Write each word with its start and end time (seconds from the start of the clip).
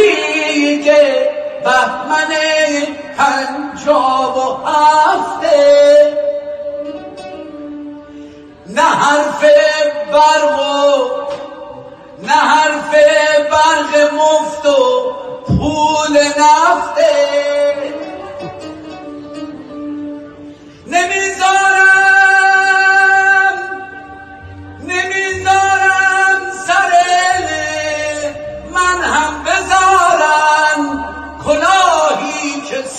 دیگه 0.00 1.30
بهمن 1.64 2.32
پنجاب 3.18 4.36
و 4.36 4.66
هفته. 4.68 6.16
نه 8.66 8.82
حرف 8.82 9.44
برق 10.12 10.60
و 10.60 11.10
نه 12.22 12.32
حرف 12.32 12.90
برق 13.50 14.14
مفت 14.14 14.66
و 14.66 15.12
پول 15.46 16.18
نفته. 16.18 17.30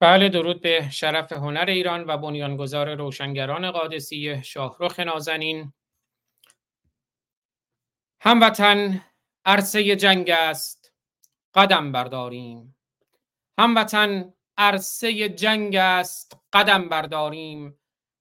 بله 0.00 0.28
درود 0.28 0.60
به 0.60 0.90
شرف 0.90 1.32
هنر 1.32 1.64
ایران 1.68 2.04
و 2.06 2.16
بنیانگذار 2.16 2.94
روشنگران 2.94 3.70
قادسی 3.70 4.42
شاهرخ 4.42 5.00
نازنین. 5.00 5.72
هموطن 8.20 9.04
عرصه 9.44 9.96
جنگ 9.96 10.30
است 10.30 10.92
قدم 11.54 11.92
برداریم. 11.92 12.76
هموطن 13.58 14.34
عرصه 14.56 15.28
جنگ 15.28 15.76
است 15.76 16.40
قدم 16.52 16.88
برداریم. 16.88 17.78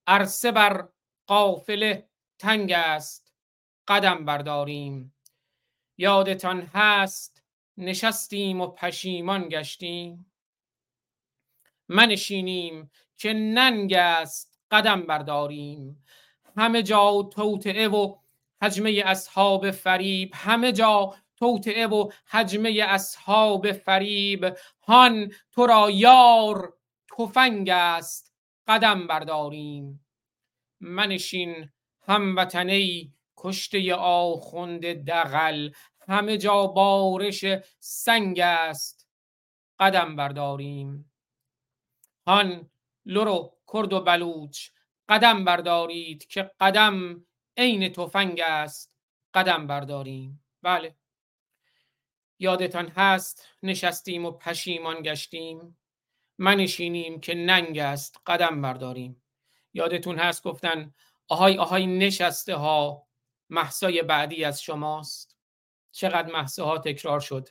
عرصه 0.07 0.51
بر 0.51 0.89
قافله 1.27 2.09
تنگ 2.39 2.71
است 2.71 3.33
قدم 3.87 4.25
برداریم. 4.25 5.15
یادتان 5.97 6.61
هست 6.73 7.43
نشستیم 7.77 8.61
و 8.61 8.67
پشیمان 8.67 9.49
گشتیم. 9.49 10.26
منشینیم 11.89 12.91
که 13.17 13.33
ننگ 13.33 13.93
است 13.93 14.59
قدم 14.71 15.01
برداریم. 15.01 16.03
همه 16.57 16.83
جا 16.83 17.29
توطعه 17.31 17.87
و 17.87 18.15
حجمه 18.61 19.03
اصحاب 19.05 19.71
فریب. 19.71 20.31
همه 20.33 20.71
جا 20.71 21.15
توطعه 21.35 21.87
و 21.87 22.11
حجمه 22.27 22.85
اصحاب 22.87 23.71
فریب. 23.71 24.57
هان 24.81 25.31
تو 25.51 25.65
را 25.65 25.89
یار 25.89 26.73
تفنگ 27.17 27.69
است 27.69 28.33
قدم 28.67 29.07
برداریم. 29.07 30.05
منشین 30.79 31.69
هموطنی 32.07 33.13
کشته 33.37 33.95
آخوند 33.95 34.85
دغل. 34.85 35.69
همه 36.07 36.37
جا 36.37 36.67
بارش 36.67 37.45
سنگ 37.79 38.39
است 38.39 39.07
قدم 39.79 40.15
برداریم. 40.15 41.11
هان 42.27 42.69
لورو 43.05 43.57
کرد 43.73 43.93
و 43.93 44.01
بلوچ 44.01 44.69
قدم 45.09 45.45
بردارید 45.45 46.27
که 46.27 46.51
قدم 46.59 47.25
عین 47.57 47.89
تفنگ 47.89 48.39
است. 48.39 48.93
قدم 49.33 49.67
برداریم. 49.67 50.45
بله. 50.61 50.95
یادتان 52.39 52.87
هست 52.87 53.47
نشستیم 53.63 54.25
و 54.25 54.31
پشیمان 54.31 55.01
گشتیم. 55.01 55.77
منشینیم 56.37 57.19
که 57.19 57.35
ننگ 57.35 57.77
است. 57.77 58.21
قدم 58.25 58.61
برداریم. 58.61 59.23
یادتون 59.73 60.19
هست 60.19 60.43
گفتن 60.43 60.93
آهای 61.27 61.57
آهای 61.57 61.87
نشسته 61.87 62.55
ها 62.55 63.07
محسای 63.49 64.01
بعدی 64.01 64.43
از 64.43 64.61
شماست. 64.61 65.37
چقدر 65.91 66.31
محسه 66.31 66.63
ها 66.63 66.77
تکرار 66.77 67.19
شد. 67.19 67.49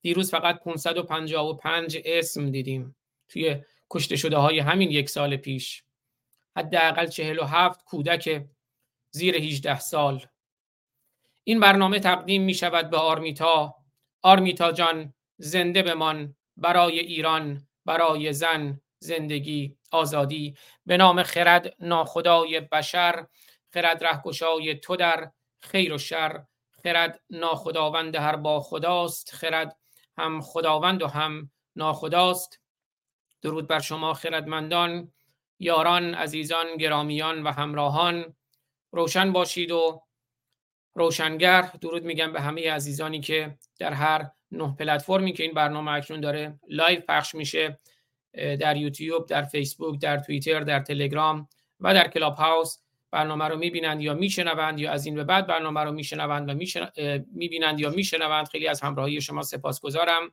دیروز 0.00 0.30
فقط 0.30 0.60
555 0.60 1.98
اسم 2.04 2.50
دیدیم. 2.50 2.96
توی 3.28 3.62
کشته 3.90 4.16
شده 4.16 4.36
های 4.36 4.58
همین 4.58 4.90
یک 4.90 5.10
سال 5.10 5.36
پیش. 5.36 5.84
حداقل 6.56 7.06
47 7.06 7.84
کودک 7.84 8.46
زیر 9.10 9.36
18 9.36 9.80
سال. 9.80 10.26
این 11.44 11.60
برنامه 11.60 12.00
تقدیم 12.00 12.42
می 12.42 12.54
شود 12.54 12.90
به 12.90 12.96
آرمیتا. 12.96 13.74
آرمیتا 14.22 14.72
جان 14.72 15.14
زنده 15.38 15.82
بمان 15.82 16.36
برای 16.56 16.98
ایران 16.98 17.66
برای 17.84 18.32
زن 18.32 18.80
زندگی 18.98 19.76
آزادی. 19.92 20.54
به 20.86 20.96
نام 20.96 21.22
خرد 21.22 21.74
ناخدای 21.80 22.60
بشر 22.60 23.26
خرد 23.74 24.04
رهگشای 24.04 24.74
تو 24.74 24.96
در 24.96 25.30
خیر 25.60 25.92
و 25.92 25.98
شر 25.98 26.44
خرد 26.82 27.20
ناخداوند 27.30 28.16
هر 28.16 28.36
با 28.36 28.60
خداست 28.60 29.30
خرد 29.34 29.76
هم 30.18 30.40
خداوند 30.40 31.02
و 31.02 31.06
هم 31.06 31.50
ناخداست. 31.76 32.60
درود 33.42 33.66
بر 33.66 33.80
شما 33.80 34.14
خردمندان 34.14 35.12
یاران 35.58 36.14
عزیزان 36.14 36.76
گرامیان 36.76 37.42
و 37.42 37.52
همراهان. 37.52 38.34
روشن 38.92 39.32
باشید 39.32 39.70
و 39.70 40.02
روشنگر. 40.94 41.62
درود 41.80 42.04
میگم 42.04 42.32
به 42.32 42.40
همه 42.40 42.70
عزیزانی 42.70 43.20
که 43.20 43.58
در 43.78 43.92
هر 43.92 44.30
نه 44.50 44.76
پلتفرمی 44.78 45.32
که 45.32 45.42
این 45.42 45.54
برنامه 45.54 45.90
اکنون 45.90 46.20
داره 46.20 46.60
لایو 46.68 47.00
پخش 47.08 47.34
میشه 47.34 47.78
در 48.32 48.76
یوتیوب 48.76 49.26
در 49.26 49.42
فیسبوک 49.42 50.00
در 50.00 50.18
توییتر 50.18 50.60
در 50.60 50.80
تلگرام 50.80 51.48
و 51.80 51.94
در 51.94 52.08
کلاب 52.08 52.34
هاوس 52.34 52.78
برنامه 53.10 53.44
رو 53.44 53.58
می‌بینند 53.58 54.02
یا 54.02 54.14
میشنوند 54.14 54.80
یا 54.80 54.92
از 54.92 55.06
این 55.06 55.14
به 55.14 55.24
بعد 55.24 55.46
برنامه 55.46 55.80
رو 55.80 55.92
میشنوند 55.92 56.50
و 56.50 56.54
می‌بینند 57.32 57.80
یا 57.80 57.90
میشنوند. 57.90 58.48
خیلی 58.48 58.68
از 58.68 58.80
همراهی 58.80 59.20
شما 59.20 59.42
سپاسگزارم. 59.42 60.32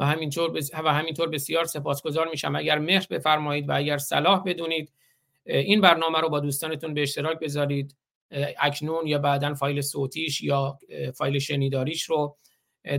و 0.00 0.04
همینطور 0.04 0.60
و 0.84 0.94
همینطور 0.94 1.28
بسیار 1.28 1.64
سپاسگزار 1.64 2.28
میشم. 2.28 2.56
اگر 2.56 2.78
مهر 2.78 3.06
بفرمایید 3.10 3.68
و 3.68 3.76
اگر 3.76 3.98
صلاح 3.98 4.42
بدونید 4.46 4.92
این 5.44 5.80
برنامه 5.80 6.20
رو 6.20 6.28
با 6.28 6.40
دوستانتون 6.40 6.94
به 6.94 7.02
اشتراک 7.02 7.38
بذارید. 7.38 7.96
اکنون 8.58 9.06
یا 9.06 9.18
بعدا 9.18 9.54
فایل 9.54 9.80
صوتیش 9.80 10.42
یا 10.42 10.78
فایل 11.14 11.38
شنیداریش 11.38 12.02
رو 12.02 12.36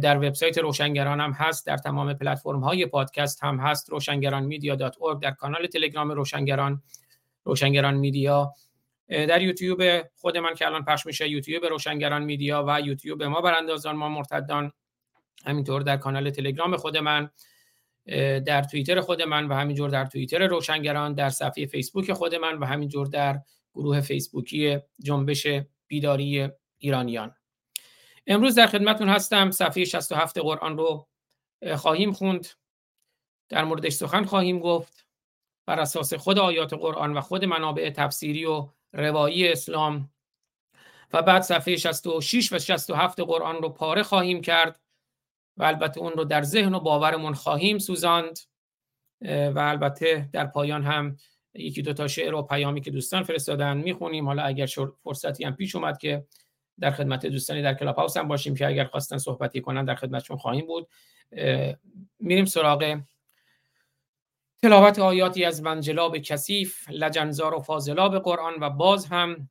در 0.02 0.18
وبسایت 0.18 0.58
روشنگران 0.58 1.20
هم 1.20 1.32
هست. 1.32 1.68
در 1.68 1.78
تمام 1.78 2.14
پلتفرم 2.14 2.60
های 2.60 2.86
پادکست 2.86 3.44
هم 3.44 3.60
هست. 3.60 3.90
روشنگران 3.90 4.44
میدیا 4.44 4.76
دات 4.76 4.96
در 5.22 5.32
کانال 5.32 5.68
تلگرام 5.68 6.12
روشنگران 6.12 6.84
روشنگران 7.44 7.94
میدیا. 7.94 8.54
در 9.10 9.42
یوتیوب 9.42 9.82
خود 10.16 10.38
من 10.38 10.56
که 10.56 10.66
الان 10.66 10.86
پخش 10.86 11.06
میشه 11.06 11.30
یوتیوب 11.30 11.66
روشنگران 11.66 12.24
میدیا 12.24 12.66
و 12.68 12.82
یوتیوب 12.82 13.24
ما 13.24 13.42
براندازان 13.42 13.96
ما 13.96 14.10
مرتدان. 14.10 14.72
همینطور 15.46 15.82
در 15.82 15.98
کانال 15.98 16.30
تلگرام 16.30 16.78
خود 16.78 16.98
من 16.98 17.30
در 18.46 18.64
توییتر 18.64 19.02
خود 19.02 19.22
من 19.22 19.48
و 19.48 19.54
همینجور 19.54 19.90
در 19.90 20.06
توییتر 20.06 20.48
روشنگران 20.48 21.14
در 21.14 21.30
صفحه 21.30 21.66
فیسبوک 21.66 22.14
خود 22.14 22.36
من 22.36 22.58
و 22.58 22.66
همینجور 22.66 23.08
در 23.08 23.42
گروه 23.74 24.02
فیسبوکی 24.02 24.80
جنبش 25.00 25.48
بیداری 25.88 26.50
ایرانیان. 26.78 27.36
امروز 28.28 28.56
در 28.56 28.68
خدمتون 28.68 29.10
هستم. 29.10 29.52
صفحه 29.52 29.86
67 29.86 30.38
قرآن 30.38 30.78
رو 30.78 31.08
خواهیم 31.76 32.12
خوند. 32.12 32.48
در 33.50 33.64
موردش 33.64 33.94
سخن 33.94 34.24
خواهیم 34.24 34.60
گفت. 34.60 35.06
بر 35.66 35.80
اساس 35.80 36.14
خود 36.14 36.40
آیات 36.40 36.74
قرآن 36.74 37.18
و 37.18 37.22
خود 37.22 37.46
منابع 37.46 37.90
تفسیری 37.90 38.46
و 38.46 38.70
روایی 38.94 39.48
اسلام. 39.48 40.10
و 41.14 41.22
بعد 41.22 41.42
صفحه 41.42 41.76
66 41.76 42.54
و 42.54 42.60
67 42.60 43.20
قرآن 43.20 43.62
رو 43.62 43.70
پاره 43.70 44.04
خواهیم 44.04 44.42
کرد. 44.42 44.80
و 45.58 45.64
البته 45.64 46.00
اون 46.00 46.12
رو 46.12 46.24
در 46.24 46.44
ذهن 46.44 46.76
و 46.76 46.80
باورمون 46.80 47.34
خواهیم 47.34 47.78
سوزاند 47.78 48.40
و 49.22 49.60
البته 49.60 50.30
در 50.34 50.46
پایان 50.46 50.84
هم 50.84 51.18
یکی 51.54 51.82
دو 51.82 51.94
تا 51.94 52.08
شعر 52.08 52.34
و 52.34 52.42
پیامی 52.42 52.82
که 52.82 52.92
دوستان 52.92 53.24
فرستادن 53.24 53.78
می‌خونیم. 53.78 54.26
حالا 54.26 54.44
اگر 54.44 54.70
فرصتی 55.04 55.44
هم 55.44 55.56
پیش 55.56 55.76
اومد 55.76 55.98
که 55.98 56.26
در 56.80 56.92
خدمت 56.92 57.26
دوستانی 57.26 57.62
در 57.62 57.74
کلاب 57.74 57.96
هاوس 57.96 58.18
هم 58.18 58.28
باشیم 58.28 58.56
که 58.56 58.68
اگر 58.68 58.86
خواستن 58.86 59.18
صحبتی 59.18 59.62
کنن 59.62 59.86
در 59.86 59.96
خدمتشون 59.96 60.38
خواهیم 60.38 60.68
بود. 60.68 60.88
میریم 62.20 62.46
سراغ 62.46 63.02
تلاوت 64.64 65.00
آیاتی 65.00 65.46
از 65.46 65.62
منجلاب 65.62 66.18
کثیف 66.18 66.90
لجنزار 66.90 67.54
و 67.54 67.60
فاضلاب 67.60 68.20
قرآن 68.20 68.54
و 68.62 68.70
باز 68.70 69.06
هم 69.06 69.50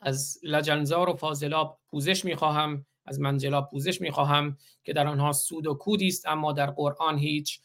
از 0.00 0.38
لجنزار 0.42 1.08
و 1.08 1.14
فاضلاب 1.16 1.80
پوزش 1.90 2.24
می‌خواهم. 2.24 2.86
از 3.06 3.20
منجلاب 3.20 3.70
پوزش 3.70 4.00
می‌خواهم 4.00 4.56
که 4.84 4.92
در 4.92 5.06
آنها 5.06 5.32
سود 5.32 5.66
و 5.66 5.74
کودی 5.74 6.08
است 6.08 6.28
اما 6.28 6.52
در 6.52 6.70
قرآن 6.70 7.18
هیچ 7.18 7.60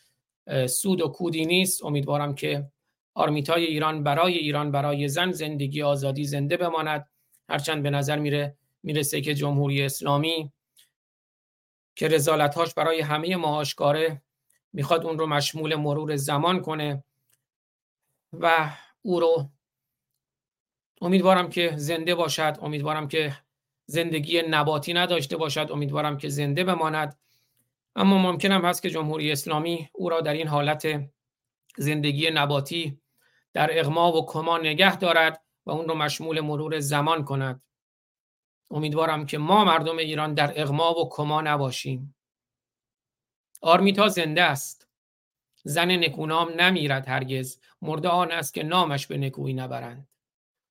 سود 0.70 1.02
و 1.02 1.08
کودی 1.08 1.46
نیست. 1.46 1.84
امیدوارم 1.84 2.36
که 2.36 2.72
آرمیتای 3.14 3.66
ایران 3.66 4.04
برای 4.04 4.38
ایران 4.38 4.72
برای 4.72 5.08
زن 5.08 5.32
زندگی 5.32 5.82
آزادی 5.82 6.24
زنده 6.26 6.58
بماند. 6.58 7.10
هرچند 7.50 7.84
به 7.84 7.90
نظر 7.90 8.20
میره 8.20 8.58
می‌رسه 8.84 9.22
که 9.22 9.34
جمهوری 9.34 9.82
اسلامی 9.82 10.52
که 11.96 12.08
رزالتهاش 12.08 12.74
برای 12.74 13.02
همه 13.02 13.36
ما 13.36 13.48
آشکاره 13.48 14.22
می‌خواد 14.74 15.06
اون 15.06 15.20
رو 15.20 15.26
مشمول 15.28 15.76
مرور 15.76 16.16
زمان 16.16 16.62
کنه 16.62 17.04
و 18.34 18.72
او 19.02 19.20
رو 19.20 19.50
امیدوارم 21.02 21.50
که 21.50 21.74
زنده 21.76 22.16
باشد. 22.16 22.58
امیدوارم 22.62 23.08
که 23.08 23.38
زندگی 23.90 24.42
نباتی 24.42 24.94
نداشته 24.94 25.38
باشد 25.38 25.68
امیدوارم 25.72 26.18
که 26.18 26.30
زنده 26.30 26.64
بماند. 26.64 27.20
اما 27.96 28.18
ممکنم 28.18 28.66
هست 28.66 28.82
که 28.82 28.90
جمهوری 28.90 29.32
اسلامی 29.32 29.90
او 29.94 30.10
را 30.10 30.22
در 30.22 30.34
این 30.34 30.48
حالت 30.48 31.10
زندگی 31.78 32.30
نباتی 32.30 33.02
در 33.54 33.80
اغما 33.80 34.12
و 34.12 34.26
کما 34.26 34.58
نگه 34.58 34.98
دارد 34.98 35.42
و 35.66 35.72
اون 35.72 35.88
رو 35.88 35.96
مشمول 35.96 36.40
مرور 36.40 36.80
زمان 36.80 37.24
کند. 37.24 37.62
امیدوارم 38.72 39.26
که 39.26 39.38
ما 39.38 39.66
مردم 39.66 39.98
ایران 39.98 40.34
در 40.34 40.62
اغما 40.62 40.94
و 40.94 41.10
کما 41.10 41.42
نباشیم. 41.42 42.16
آرمیتا 43.62 44.08
زنده 44.08 44.42
است. 44.42 44.88
زن 45.64 45.92
نکونام 45.92 46.62
نمیرد 46.62 47.08
هرگز. 47.08 47.60
مرده 47.82 48.10
آن 48.10 48.32
است 48.32 48.54
که 48.54 48.64
نامش 48.64 49.08
به 49.08 49.18
نکویی 49.18 49.54
نبرند. 49.54 50.08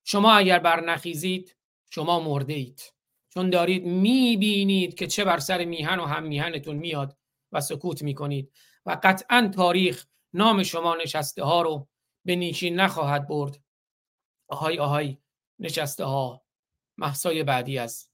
شما 0.05 0.33
اگر 0.33 0.59
بر 0.59 0.81
نخیزید 0.81 1.57
شما 1.91 2.21
مرده 2.21 2.53
اید 2.53 2.96
چون 3.37 3.51
دارید 3.51 3.87
می‌بینید 3.87 4.95
که 4.95 5.07
چه 5.07 5.25
بر 5.25 5.39
سر 5.39 5.65
میهن 5.65 6.01
و 6.01 6.05
هم 6.05 6.23
میهنتون 6.23 6.77
میاد 6.77 7.19
و 7.53 7.61
سکوت 7.61 8.03
می‌کنید. 8.03 8.53
و 8.87 8.99
قطعا 9.03 9.51
تاریخ 9.55 10.07
نام 10.33 10.63
شما 10.63 10.97
نشسته 10.97 11.45
ها 11.45 11.63
رو 11.63 11.89
به 12.25 12.37
نیکی 12.37 12.71
نخواهد 12.71 13.29
برد. 13.29 13.61
آهای 14.49 14.79
آهای 14.79 15.19
نشسته 15.59 16.05
ها 16.05 16.45
محسای 16.99 17.43
بعدی 17.43 17.79
از 17.79 18.11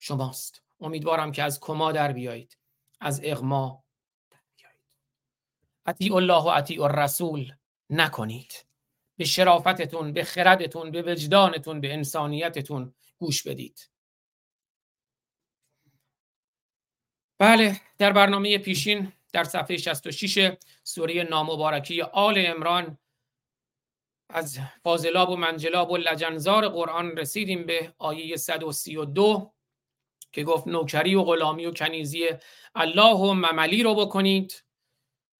شماست. 0.00 0.62
امیدوارم 0.80 1.32
که 1.32 1.42
از 1.42 1.60
کما 1.60 1.92
در 1.92 2.12
بیایید. 2.12 2.58
از 3.00 3.20
اغما 3.24 3.84
در 4.30 4.38
بیایید. 4.56 6.12
الله 6.12 6.42
و 6.42 6.46
اطیع 6.46 6.82
الرسول 6.82 7.52
نکنید. 7.90 8.66
به 9.18 9.24
شرافتتون 9.24 10.12
به 10.12 10.24
خردتون 10.24 10.90
به 10.90 11.02
وجدانتون 11.02 11.80
به 11.80 11.92
انسانیتتون 11.92 12.94
گوش 13.18 13.42
بدید. 13.42 13.93
بله 17.38 17.80
در 17.98 18.12
برنامه 18.12 18.58
پیشین 18.58 19.12
در 19.32 19.44
صفحه 19.44 19.76
66 19.76 20.52
سوره 20.84 21.22
نامبارکی 21.22 22.02
آل 22.02 22.34
امران 22.46 22.98
از 24.30 24.58
فاضلاب 24.82 25.30
و 25.30 25.36
منجلاب 25.36 25.90
و 25.90 25.96
لجنزار 25.96 26.68
قرآن 26.68 27.16
رسیدیم 27.16 27.66
به 27.66 27.94
آیه 27.98 28.36
132 28.36 29.54
که 30.32 30.44
گفت 30.44 30.66
نوکری 30.66 31.14
و 31.14 31.22
غلامی 31.22 31.66
و 31.66 31.72
کنیزی 31.72 32.28
الله 32.74 33.16
و 33.16 33.32
مملی 33.32 33.82
رو 33.82 33.94
بکنید 33.94 34.64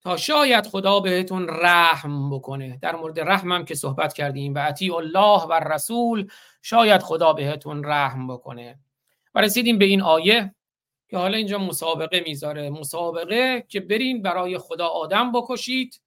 تا 0.01 0.17
شاید 0.17 0.67
خدا 0.67 0.99
بهتون 0.99 1.47
رحم 1.49 2.29
بکنه. 2.29 2.79
در 2.81 2.95
مورد 2.95 3.19
رحم 3.19 3.51
هم 3.51 3.65
که 3.65 3.75
صحبت 3.75 4.13
کردیم. 4.13 4.53
و 4.53 4.67
اطیع 4.67 4.95
الله 4.95 5.41
و 5.41 5.53
رسول 5.53 6.31
شاید 6.61 7.01
خدا 7.01 7.33
بهتون 7.33 7.83
رحم 7.85 8.27
بکنه. 8.27 8.79
و 9.35 9.41
رسیدیم 9.41 9.77
به 9.77 9.85
این 9.85 10.01
آیه. 10.01 10.55
که 11.09 11.17
حالا 11.17 11.37
اینجا 11.37 11.57
مسابقه 11.57 12.19
می‌ذاره. 12.19 12.69
مسابقه 12.69 13.65
که 13.67 13.79
برین 13.79 14.21
برای 14.21 14.57
خدا 14.57 14.87
آدم 14.87 15.31
بکشید 15.31 16.01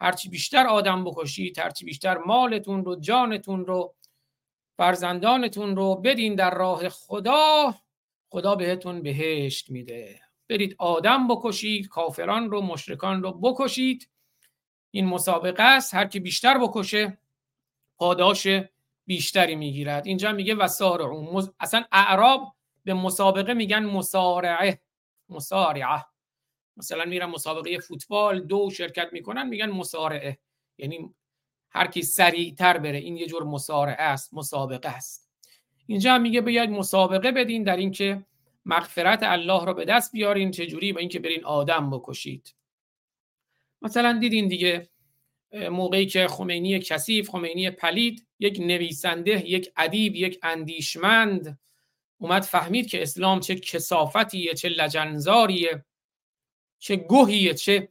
هرچی 0.00 0.28
بیشتر 0.28 0.66
آدم 0.66 1.04
بکشید 1.04 1.58
هرچی 1.58 1.84
بیشتر 1.84 2.18
مالتون 2.18 2.84
رو 2.84 2.96
جانتون 3.00 3.66
رو 3.66 3.94
فرزندانتون 4.76 5.76
رو 5.76 5.94
بدین 5.94 6.34
در 6.34 6.54
راه 6.54 6.88
خدا. 6.88 7.74
خدا 8.30 8.54
بهتون 8.54 9.02
بهشت 9.02 9.70
میده. 9.70 10.20
برید 10.48 10.74
آدم 10.78 11.28
بکشید 11.28 11.88
کافران 11.88 12.50
رو 12.50 12.60
مشرکان 12.62 13.22
رو 13.22 13.32
بکشید. 13.32 14.08
این 14.90 15.06
مسابقه 15.06 15.62
است. 15.62 15.94
هر 15.94 16.06
کی 16.06 16.20
بیشتر 16.20 16.58
بکشه 16.58 17.18
پاداش 17.96 18.46
بیشتری 19.06 19.56
می‌گیرد. 19.56 20.06
اینجا 20.06 20.32
میگه 20.32 20.54
وسارعون 20.54 21.48
اصلا 21.60 21.84
اعراب 21.92 22.54
به 22.88 22.94
مسابقه 22.94 23.54
میگن 23.54 23.84
مسارعه 23.84 24.80
مسارعه. 25.28 26.04
مثلا 26.76 27.04
میرن 27.04 27.26
مسابقه 27.26 27.78
فوتبال 27.78 28.40
دو 28.40 28.70
شرکت 28.70 29.08
می‌کنن 29.12 29.48
میگن 29.48 29.70
مسارعه. 29.70 30.38
یعنی 30.78 31.14
هر 31.70 31.86
کی 31.86 32.02
سریعتر 32.02 32.78
بره 32.78 32.98
این 32.98 33.16
یه 33.16 33.26
جور 33.26 33.44
مسارعه 33.44 34.02
است 34.02 34.34
مسابقه 34.34 34.88
است. 34.88 35.30
اینجا 35.86 36.14
هم 36.14 36.22
میگه 36.22 36.40
بیاید 36.40 36.70
مسابقه 36.70 37.32
بدین 37.32 37.62
در 37.62 37.76
اینکه 37.76 38.26
مغفرت 38.64 39.22
الله 39.22 39.64
رو 39.64 39.74
به 39.74 39.84
دست 39.84 40.12
بیارین 40.12 40.50
چه 40.50 40.66
جوری 40.66 40.92
با 40.92 41.00
اینکه 41.00 41.18
برین 41.18 41.44
آدم 41.44 41.90
بکشید. 41.90 42.54
مثلا 43.82 44.18
دیدین 44.18 44.48
دیگه 44.48 44.88
موقعی 45.70 46.06
که 46.06 46.28
خمینی 46.28 46.78
کثیف 46.78 47.30
خمینی 47.30 47.70
پلید 47.70 48.26
یک 48.38 48.60
نویسنده 48.60 49.46
یک 49.46 49.72
ادیب 49.76 50.16
یک 50.16 50.38
اندیشمند 50.42 51.58
اومد 52.18 52.42
فهمید 52.42 52.86
که 52.86 53.02
اسلام 53.02 53.40
چه 53.40 53.54
کسافتیه 53.54 54.54
چه 54.54 54.68
لجنزاریه 54.68 55.84
چه 56.78 56.96
گوهیه 56.96 57.54
چه 57.54 57.88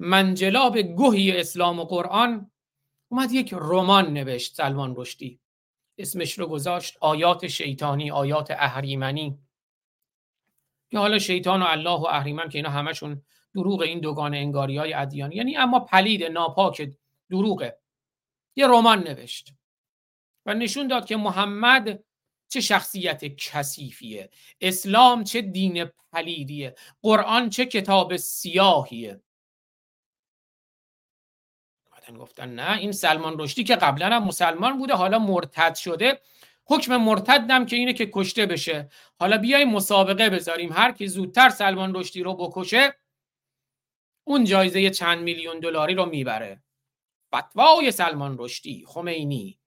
منجلاب 0.00 0.78
گوهی 0.82 1.40
اسلام 1.40 1.78
و 1.78 1.84
قرآن. 1.84 2.50
اومد 3.08 3.32
یک 3.32 3.54
رمان 3.58 4.12
نوشت 4.12 4.54
سلمان 4.54 4.94
رشدی. 4.96 5.40
اسمش 5.98 6.38
رو 6.38 6.46
گذاشت 6.46 6.96
آیات 7.00 7.46
شیطانی 7.46 8.10
آیات 8.10 8.50
اهریمنی. 8.50 9.38
که 10.90 10.98
حالا 10.98 11.18
شیطان 11.18 11.62
و 11.62 11.64
الله 11.64 12.00
و 12.00 12.06
اهریمن 12.06 12.48
که 12.48 12.58
اینا 12.58 12.70
همشون 12.70 13.22
دروغ 13.54 13.80
این 13.80 14.00
دوگان 14.00 14.34
انگاری 14.34 14.76
های 14.76 14.92
ادیانی 14.92 15.36
یعنی 15.36 15.56
اما 15.56 15.80
پلید 15.80 16.24
ناپاک 16.24 16.90
دروغه. 17.30 17.78
یه 18.56 18.66
رمان 18.66 18.98
نوشت. 18.98 19.54
و 20.46 20.54
نشون 20.54 20.88
داد 20.88 21.04
که 21.06 21.16
محمد 21.16 22.04
چه 22.50 22.60
شخصیت 22.60 23.24
کثیفیه؟ 23.24 24.30
اسلام 24.60 25.24
چه 25.24 25.40
دین 25.40 25.84
پلیدیه؟ 25.84 26.74
قرآن 27.02 27.50
چه 27.50 27.66
کتاب 27.66 28.16
سیاهیه؟ 28.16 29.20
گفتن 32.18 32.54
نه 32.54 32.78
این 32.78 32.92
سلمان 32.92 33.34
رشدی 33.38 33.64
که 33.64 33.76
قبلا 33.76 34.06
هم 34.06 34.24
مسلمان 34.24 34.78
بوده 34.78 34.94
حالا 34.94 35.18
مرتد 35.18 35.74
شده. 35.74 36.20
حکم 36.66 36.96
مرتدم 36.96 37.66
که 37.66 37.76
اینه 37.76 37.92
که 37.92 38.10
کشته 38.12 38.46
بشه. 38.46 38.88
حالا 39.20 39.38
بیای 39.38 39.64
مسابقه 39.64 40.30
بذاریم. 40.30 40.72
هر 40.72 40.92
کی 40.92 41.06
زودتر 41.06 41.48
سلمان 41.48 41.94
رشدی 41.94 42.22
رو 42.22 42.34
بکشه 42.34 42.94
اون 44.24 44.44
جایزه 44.44 44.90
چند 44.90 45.22
میلیون 45.22 45.60
دلاری 45.60 45.94
رو 45.94 46.06
می‌بره. 46.06 46.62
فتوای 47.36 47.90
سلمان 47.90 48.36
رشدی 48.38 48.84
خمینی. 48.86 49.59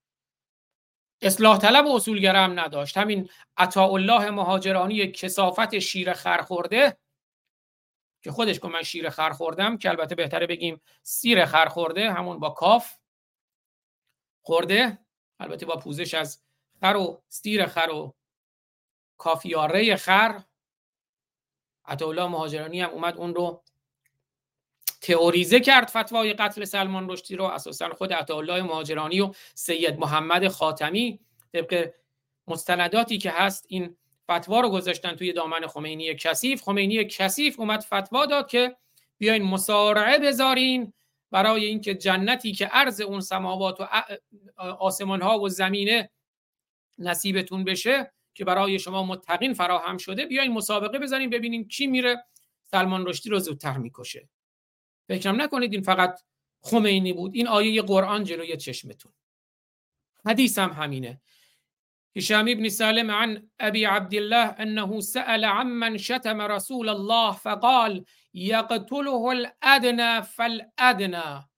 اصلاح 1.22 1.58
طلب 1.58 1.86
و 1.86 1.96
اصولگره 1.96 2.38
هم 2.38 2.60
نداشت. 2.60 2.96
همین 2.96 3.30
عطا 3.56 3.84
الله 3.84 4.30
مهاجرانی 4.30 5.06
کسافت 5.12 5.78
شیر 5.78 6.12
خر 6.12 6.42
خورده 6.42 6.96
که 8.22 8.32
خودش 8.32 8.60
که 8.60 8.68
من 8.68 8.82
شیر 8.82 9.10
خر 9.10 9.30
خوردم 9.30 9.76
که 9.76 9.88
البته 9.88 10.14
بهتره 10.14 10.46
بگیم 10.46 10.80
سیر 11.02 11.46
خر 11.46 11.66
خورده 11.66 12.12
همون 12.12 12.38
با 12.38 12.50
کاف 12.50 12.98
خورده 14.42 14.98
البته 15.40 15.66
با 15.66 15.76
پوزش 15.76 16.14
از 16.14 16.42
خر 16.80 16.96
و 16.96 17.22
سیر 17.28 17.66
خر 17.66 17.90
و 17.90 18.14
کافیاره 19.18 19.96
خر. 19.96 20.42
الله 21.86 22.26
مهاجرانی 22.26 22.80
هم 22.80 22.90
اومد 22.90 23.16
اون 23.16 23.34
رو 23.34 23.63
تئوریزه 25.04 25.60
کرد 25.60 25.88
فتوای 25.88 26.32
قتل 26.32 26.64
سلمان 26.64 27.10
رشدی 27.10 27.36
رو 27.36 27.44
اساسا 27.44 27.88
خود 27.88 28.12
عطاالله 28.12 28.62
مهاجرانی 28.62 29.20
و 29.20 29.32
سید 29.54 29.98
محمد 29.98 30.48
خاتمی. 30.48 31.20
طبق 31.52 31.92
مستنداتی 32.48 33.18
که 33.18 33.30
هست 33.30 33.66
این 33.68 33.96
فتوا 34.30 34.60
رو 34.60 34.68
گذاشتن 34.68 35.16
توی 35.16 35.32
دامن 35.32 35.66
خمینی 35.66 36.14
کثیف. 36.14 36.62
خمینی 36.62 37.04
کثیف 37.04 37.60
اومد 37.60 37.80
فتوا 37.80 38.26
داد 38.26 38.48
که 38.48 38.76
بیاین 39.18 39.42
مسارعه 39.42 40.18
بذارین 40.18 40.92
برای 41.30 41.64
اینکه 41.64 41.94
جنتی 41.94 42.52
که 42.52 42.66
عرض 42.66 43.00
اون 43.00 43.20
سماوات 43.20 43.80
و 43.80 43.88
آسمان 44.56 45.22
ها 45.22 45.40
و 45.40 45.48
زمینه 45.48 46.10
نصیبتون 46.98 47.64
بشه 47.64 48.12
که 48.34 48.44
برای 48.44 48.78
شما 48.78 49.02
متقین 49.02 49.54
فراهم 49.54 49.96
شده 49.98 50.26
بیاین 50.26 50.52
مسابقه 50.52 50.98
بزنیم 50.98 51.30
ببینیم 51.30 51.68
کی 51.68 51.86
میره. 51.86 52.24
سلمان 52.62 53.06
رشدی 53.06 53.30
رو 53.30 53.38
زودتر 53.38 53.78
می‌کشه. 53.78 54.28
فکرم 55.08 55.42
نکنید 55.42 55.72
این 55.72 55.82
فقط 55.82 56.20
خمینی 56.62 57.12
بود. 57.12 57.34
این 57.34 57.48
آیه 57.48 57.82
قرآن 57.82 58.24
جلوی 58.24 58.56
چشمتون. 58.56 59.12
حدیث 60.26 60.58
هم 60.58 60.70
همینه. 60.70 61.20
هشام 62.16 62.46
ابن 62.48 62.68
سالم 62.68 63.10
عن 63.10 63.50
ابي 63.60 63.84
عبد 63.84 64.14
الله 64.14 64.54
انه 64.58 65.00
سأل 65.00 65.44
عمن 65.44 65.96
شتم 65.96 66.40
رسول 66.40 66.88
الله 66.88 67.32
فقال 67.32 68.04
يقتله 68.34 69.30
الادنى 69.32 70.22
فالادنى 70.22 71.48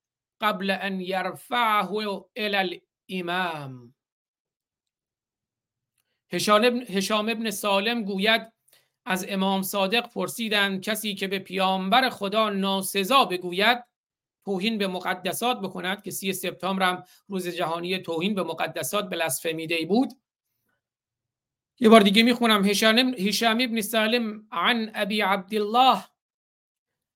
قبل 0.41 0.71
ان 0.71 1.01
يرفعه 1.01 2.25
الى 2.37 2.81
الامام. 3.09 3.93
هشام 6.89 7.29
ابن 7.29 7.49
سالم 7.51 8.03
گوید 8.03 8.56
از 9.07 9.25
امام 9.29 9.61
صادق 9.61 10.09
پرسیدند 10.09 10.81
کسی 10.81 11.15
که 11.15 11.27
به 11.27 11.39
پیامبر 11.39 12.09
خدا 12.09 12.49
ناسزا 12.49 13.25
بگوید 13.25 13.83
توهین 14.45 14.77
به 14.77 14.87
مقدسات 14.87 15.59
بکند 15.61 16.03
که 16.03 16.11
سی 16.11 16.33
سپتامبر 16.33 16.89
هم 16.89 17.03
روز 17.27 17.47
جهانی 17.47 17.99
توهین 17.99 18.35
به 18.35 18.43
مقدسات 18.43 19.09
بلسفمی 19.09 19.85
بود. 19.85 20.13
یه 21.79 21.89
بار 21.89 22.01
دیگه 22.01 22.23
می‌خونم 22.23 22.65
هشام 22.65 23.57
ابن 23.61 23.81
سالم 23.81 24.47
عن 24.51 24.91
ابی 24.93 25.21
عبدالله 25.21 26.03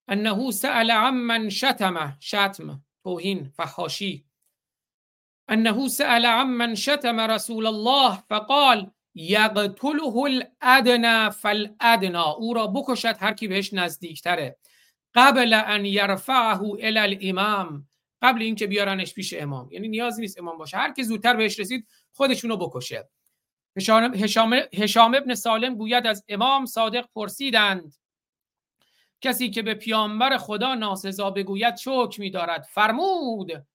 انه 0.07 0.51
سأل 0.51 0.91
عمن 0.91 1.50
شتم 1.50 2.17
شتم 2.21 2.83
توهین 3.03 3.50
فحاشی 3.50 4.25
انه 5.48 5.88
سأل 5.88 6.25
عمن 6.25 6.75
شتم 6.75 7.19
رسول 7.19 7.65
الله 7.65 8.17
فقال 8.29 8.91
یقتله 9.15 10.17
الادنا 10.17 11.29
فالادنا 11.29 12.31
او 12.31 12.53
را 12.53 12.67
بکشد 12.67 13.15
هر 13.19 13.33
کی 13.33 13.47
بهش 13.47 13.73
نزدیکتره. 13.73 14.57
قبل 15.13 15.53
ان 15.53 15.85
یرفعه 15.85 16.61
الى 16.61 16.99
الامام. 16.99 17.87
قبل 18.21 18.41
اینکه 18.41 18.67
بیارنش 18.67 19.13
پیش 19.13 19.33
امام. 19.37 19.71
یعنی 19.71 19.87
نیازی 19.87 20.21
نیست 20.21 20.39
امام 20.39 20.57
باشه. 20.57 20.77
هر 20.77 20.93
کی 20.93 21.03
زودتر 21.03 21.35
بهش 21.35 21.59
رسید 21.59 21.87
خودشونو 22.13 22.57
بکشه. 22.57 23.09
هشام, 23.77 24.53
هشام 24.73 25.13
ابن 25.15 25.35
سالم 25.35 25.75
گوید 25.75 26.07
از 26.07 26.23
امام 26.29 26.65
صادق 26.65 27.05
پرسیدند 27.15 27.95
کسی 29.21 29.49
که 29.49 29.61
به 29.61 29.73
پیامبر 29.73 30.37
خدا 30.37 30.75
ناسزا 30.75 31.31
بگوید 31.31 31.75
چه 31.75 31.91
حکمی 31.91 32.29
دارد 32.29 32.67
فرمود 32.69 33.65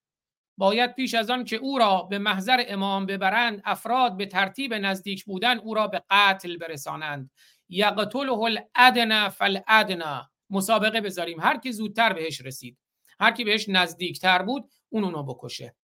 باید 0.56 0.94
پیش 0.94 1.14
از 1.14 1.30
آن 1.30 1.44
که 1.44 1.56
او 1.56 1.78
را 1.78 2.02
به 2.02 2.18
محضر 2.18 2.64
امام 2.68 3.06
ببرند 3.06 3.62
افراد 3.64 4.16
به 4.16 4.26
ترتیب 4.26 4.74
نزدیک 4.74 5.24
بودن 5.24 5.58
او 5.58 5.74
را 5.74 5.86
به 5.86 6.02
قتل 6.10 6.56
برسانند. 6.56 7.30
یقتله 7.68 8.32
الادنا 8.32 9.28
فالادنا. 9.28 10.30
مسابقه 10.50 11.00
بذاریم. 11.00 11.40
هر 11.40 11.56
کی 11.56 11.72
زودتر 11.72 12.12
بهش 12.12 12.40
رسید 12.40 12.78
هر 13.20 13.32
کی 13.32 13.44
بهش 13.44 13.68
نزدیکتر 13.68 14.42
بود 14.42 14.70
اون 14.88 15.04
اونو 15.04 15.22
بکشه. 15.22 15.76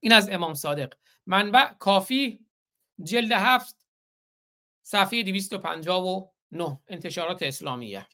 این 0.00 0.12
از 0.12 0.30
امام 0.30 0.54
صادق. 0.54 0.94
منبع 1.26 1.72
کافی 1.72 2.46
جلد 3.02 3.32
هفت 3.32 3.76
صفحه 4.82 5.22
259 5.22 6.80
انتشارات 6.88 7.42
اسلامیه. 7.42 8.06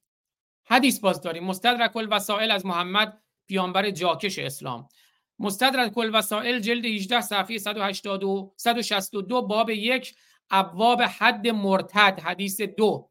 حدیث 0.64 1.00
باز 1.00 1.20
داریم. 1.20 1.44
مستدرک 1.44 1.96
الوسائل 1.96 2.50
از 2.50 2.66
محمد 2.66 3.22
پیامبر 3.46 3.90
جاکش 3.90 4.38
اسلام. 4.38 4.88
مستدرک 5.38 5.98
الوسائل 5.98 6.58
جلد 6.58 6.84
18 6.84 7.20
صفحه 7.20 7.58
182 7.58 8.54
162 8.56 9.42
باب 9.42 9.70
یک 9.70 10.14
ابواب 10.50 11.02
حد 11.02 11.48
مرتد 11.48 12.20
حدیث 12.20 12.60
دو. 12.60 13.10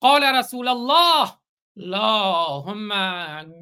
قال 0.00 0.24
رسول 0.24 0.68
الله 0.68 1.32
اللهم 1.76 2.88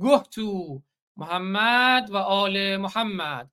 گهتو 0.02 0.82
محمد 1.16 2.10
و 2.10 2.16
آل 2.16 2.76
محمد. 2.76 3.50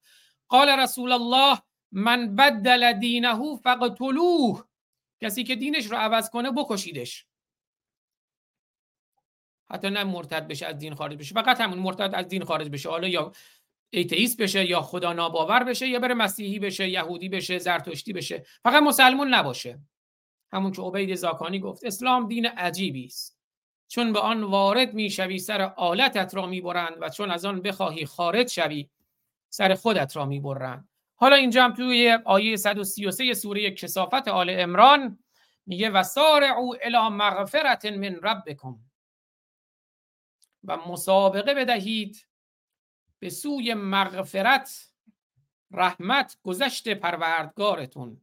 قال 0.47 0.69
رسول 0.69 1.11
الله 1.11 1.61
من 1.91 2.35
بدل 2.35 2.93
دینه 2.99 3.57
فقتلوه 3.63 4.63
کسی 5.21 5.43
که 5.43 5.55
دینش 5.55 5.85
رو 5.85 5.97
عوض 5.97 6.29
کنه 6.29 6.51
بکشیدش. 6.51 7.25
حتی 9.71 9.89
نه 9.89 10.03
مرتد 10.03 10.47
بشه 10.47 10.65
از 10.65 10.77
دین 10.77 10.95
خارج 10.95 11.17
بشه. 11.17 11.33
فقط 11.33 11.61
همون 11.61 11.79
مرتد 11.79 12.15
از 12.15 12.27
دین 12.27 12.43
خارج 12.43 12.69
بشه. 12.69 12.89
حالا 12.89 13.07
یا 13.07 13.31
ایتئیست 13.89 14.41
بشه 14.41 14.65
یا 14.65 14.81
خدا 14.81 15.13
ناباور 15.13 15.63
بشه 15.63 15.87
یا 15.87 15.99
بره 15.99 16.13
مسیحی 16.13 16.59
بشه 16.59 16.89
یهودی 16.89 17.29
بشه 17.29 17.57
زرتشتی 17.57 18.13
بشه 18.13 18.45
فقط 18.63 18.83
مسلمون 18.83 19.33
نباشه. 19.33 19.79
همون 20.51 20.71
که 20.71 20.81
عبید 20.81 21.15
زاکانی 21.15 21.59
گفت 21.59 21.85
اسلام 21.85 22.27
دین 22.27 22.45
عجیبی 22.45 23.05
است. 23.05 23.37
چون 23.87 24.13
به 24.13 24.19
آن 24.19 24.43
وارد 24.43 24.93
می‌شوی 24.93 25.39
سر 25.39 25.61
آلتت 25.61 26.35
را 26.35 26.45
می‌برند 26.45 26.97
و 26.99 27.09
چون 27.09 27.31
از 27.31 27.45
آن 27.45 27.61
بخواهی 27.61 28.05
خارج 28.05 28.49
شوی 28.49 28.89
سر 29.49 29.75
خودت 29.75 30.15
را 30.15 30.25
می‌برند. 30.25 30.89
حالا 31.15 31.35
اینجا 31.35 31.63
هم 31.63 31.73
توی 31.73 32.17
آیه 32.25 32.55
133 32.55 33.33
سوره 33.33 33.71
کسافت 33.71 34.27
آل 34.27 34.49
امران 34.49 35.19
میگه 35.65 35.89
و 35.89 36.03
او 36.57 36.75
الی 36.81 37.09
مغفرت 37.09 37.85
من 37.85 38.15
ربکم. 38.15 38.75
و 40.63 40.77
مسابقه 40.77 41.53
بدهید 41.53 42.26
به 43.19 43.29
سوی 43.29 43.73
مغفرت 43.73 44.91
رحمت 45.71 46.37
گذشت 46.43 46.89
پروردگارتون. 46.89 48.21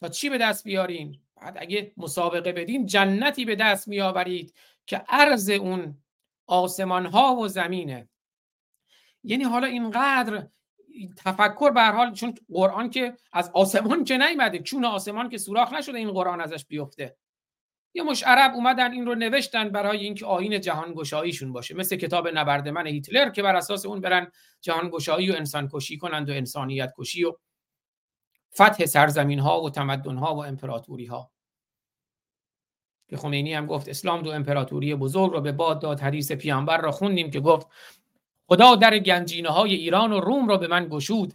تا 0.00 0.08
چی 0.08 0.28
به 0.28 0.38
دست 0.38 0.64
بیارین؟ 0.64 1.20
بعد 1.36 1.56
اگه 1.60 1.92
مسابقه 1.96 2.52
بدین 2.52 2.86
جنتی 2.86 3.44
به 3.44 3.56
دست 3.56 3.88
میآورید 3.88 4.54
که 4.86 4.96
عرض 5.08 5.50
اون 5.50 5.98
آسمان 6.46 7.06
ها 7.06 7.36
و 7.36 7.48
زمینه. 7.48 8.08
یعنی 9.22 9.44
حالا 9.44 9.66
اینقدر 9.66 10.46
تفکر 11.16 11.70
به 11.70 11.82
حال 11.82 12.12
چون 12.12 12.34
قرآن 12.52 12.90
که 12.90 13.16
از 13.32 13.50
آسمان 13.54 14.04
که 14.04 14.18
نیومده 14.18 14.58
چون 14.58 14.84
آسمان 14.84 15.28
که 15.28 15.38
سوراخ 15.38 15.72
نشده 15.72 15.98
این 15.98 16.10
قرآن 16.10 16.40
ازش 16.40 16.64
بیفته. 16.64 17.16
یه 17.94 18.02
مش 18.02 18.22
عرب 18.22 18.54
اومدن 18.54 18.92
این 18.92 19.06
رو 19.06 19.14
نوشتن 19.14 19.68
برای 19.68 19.98
اینکه 19.98 20.26
آین 20.26 20.60
جهان 20.60 20.94
گشاییشون 20.94 21.52
باشه. 21.52 21.74
مثل 21.74 21.96
کتاب 21.96 22.28
نبرد 22.28 22.68
من 22.68 22.86
هیتلر 22.86 23.30
که 23.30 23.42
بر 23.42 23.56
اساس 23.56 23.86
اون 23.86 24.00
برن 24.00 24.30
جهان 24.60 24.90
گشایی 24.90 25.30
و 25.30 25.34
انسان 25.34 25.68
کشی 25.72 25.98
کنند 25.98 26.30
و 26.30 26.32
انسانیت 26.32 26.92
کشی 26.98 27.24
و 27.24 27.32
فتح 28.54 28.86
سرزمین 28.86 29.38
ها 29.38 29.62
و 29.62 29.70
تمدن 29.70 30.16
ها 30.16 30.34
و 30.34 30.44
امپراتوری 30.44 31.06
ها 31.06 31.30
که 33.08 33.16
خمینی 33.16 33.54
هم 33.54 33.66
گفت 33.66 33.88
اسلام 33.88 34.22
دو 34.22 34.30
امپراتوری 34.30 34.94
بزرگ 34.94 35.32
رو 35.32 35.40
به 35.40 35.52
باد 35.52 35.80
داد 35.80 36.00
حدیث 36.00 36.32
پیامبر 36.32 36.80
را 36.80 36.92
خوندیم 36.92 37.30
که 37.30 37.40
گفت 37.40 37.66
خدا 38.46 38.74
در 38.74 38.98
گنجینه 38.98 39.48
های 39.48 39.74
ایران 39.74 40.12
و 40.12 40.20
روم 40.20 40.48
را 40.48 40.56
به 40.56 40.66
من 40.66 40.88
گشود. 40.88 41.32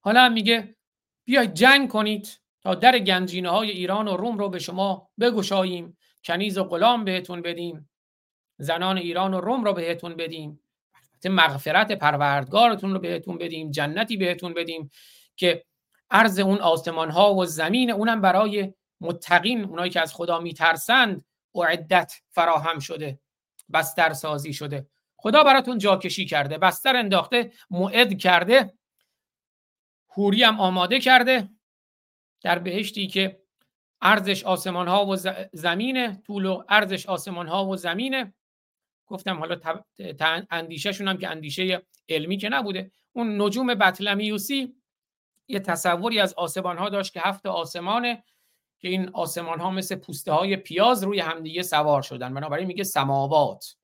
حالا 0.00 0.28
میگه 0.28 0.76
بیاید 1.24 1.54
جنگ 1.54 1.88
کنید. 1.88 2.40
تا 2.64 2.74
در 2.74 2.98
گنجینه 2.98 3.50
های 3.50 3.70
ایران 3.70 4.08
و 4.08 4.16
روم 4.16 4.38
رو 4.38 4.48
به 4.48 4.58
شما 4.58 5.10
بگشاییم. 5.20 5.96
کنیز 6.24 6.58
و 6.58 6.64
غلام 6.64 7.04
بهتون 7.04 7.42
بدیم. 7.42 7.90
زنان 8.58 8.98
ایران 8.98 9.34
و 9.34 9.40
روم 9.40 9.64
رو 9.64 9.72
بهتون 9.72 10.16
بدیم. 10.16 10.60
مغفرت 11.24 11.92
پروردگارتون 11.92 12.92
رو 12.92 12.98
بهتون 12.98 13.38
بدیم. 13.38 13.70
جنتی 13.70 14.16
بهتون 14.16 14.54
بدیم 14.54 14.90
که 15.36 15.64
عرض 16.10 16.38
اون 16.38 16.58
آسمان 16.58 17.10
ها 17.10 17.34
و 17.34 17.44
زمین 17.44 17.90
اونم 17.90 18.20
برای 18.20 18.74
متقین 19.00 19.64
اونایی 19.64 19.90
که 19.90 20.00
از 20.00 20.14
خدا 20.14 20.38
میترسند 20.38 21.24
عدت 21.68 22.12
فراهم 22.30 22.78
شده 22.78 23.20
بستر 23.72 24.12
سازی 24.12 24.52
شده. 24.52 24.86
خدا 25.16 25.44
براتون 25.44 25.78
جاکشی 25.78 26.26
کرده 26.26 26.58
بستر 26.58 26.96
انداخته 26.96 27.52
معد 27.70 28.18
کرده 28.18 28.72
حوری 30.08 30.42
هم 30.42 30.60
آماده 30.60 31.00
کرده. 31.00 31.48
در 32.44 32.58
بهشتی 32.58 33.06
که 33.06 33.40
ارزش 34.02 34.44
آسمان 34.44 34.88
ها 34.88 35.06
و 35.06 35.16
زمینه 35.52 36.22
طول 36.26 36.44
و 36.44 36.62
ارزش 36.68 37.06
آسمان 37.06 37.48
ها 37.48 37.66
و 37.66 37.76
زمینه. 37.76 38.34
گفتم 39.06 39.38
حالا 39.38 39.56
اندیشهشون 40.50 41.08
هم 41.08 41.18
که 41.18 41.28
اندیشه 41.28 41.82
علمی 42.08 42.36
که 42.36 42.48
نبوده. 42.48 42.90
اون 43.12 43.42
نجوم 43.42 43.74
بطلمیوسی 43.74 44.74
یه 45.48 45.60
تصوری 45.60 46.20
از 46.20 46.34
آسمان 46.34 46.78
ها 46.78 46.88
داشت 46.88 47.12
که 47.12 47.20
هفت 47.24 47.46
آسمانه 47.46 48.24
که 48.80 48.88
این 48.88 49.08
آسمان 49.08 49.60
ها 49.60 49.70
مثل 49.70 49.96
پوسته 49.96 50.32
های 50.32 50.56
پیاز 50.56 51.04
روی 51.04 51.20
همدیگه 51.20 51.62
سوار 51.62 52.02
شدن. 52.02 52.34
بنابراین 52.34 52.66
میگه 52.66 52.84
سماوات. 52.84 53.76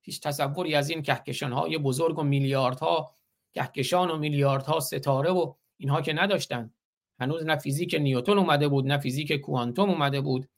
هیچ 0.00 0.20
تصوری 0.20 0.74
از 0.74 0.90
این 0.90 1.02
کهکشان 1.02 1.52
های 1.52 1.78
بزرگ 1.78 2.18
و 2.18 2.22
میلیاردها 2.22 3.14
کهکشان 3.52 4.10
و 4.10 4.18
میلیاردها 4.18 4.80
ستاره 4.80 5.30
و 5.30 5.54
اینها 5.78 6.02
که 6.02 6.12
نداشتن. 6.12 6.74
هنوز 7.22 7.44
نه 7.44 7.56
فیزیک 7.56 7.94
نیوتن 8.00 8.38
اومده 8.38 8.68
بود 8.68 8.86
نه 8.86 8.98
فیزیک 8.98 9.32
کوانتوم 9.32 9.90
اومده 9.90 10.20
بود 10.20 10.48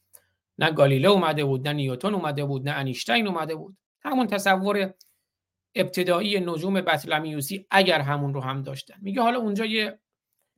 نه 0.59 0.71
گالیله 0.71 1.09
اومده 1.09 1.45
بود 1.45 1.69
نه 1.69 1.73
نیوتن 1.75 2.15
اومده 2.15 2.45
بود 2.45 2.69
نه 2.69 2.75
انیشتین 2.75 3.27
اومده 3.27 3.55
بود. 3.55 3.77
همون 4.05 4.27
تصور 4.27 4.95
ابتدایی 5.75 6.41
نجوم 6.41 6.75
بطلمیوسی 6.75 7.67
اگر 7.71 8.01
همون 8.01 8.35
رو 8.35 8.41
هم 8.41 8.63
داشتن. 8.63 8.95
میگه 9.01 9.23
حالا 9.23 9.39
اونجا 9.39 9.65
یه 9.65 9.99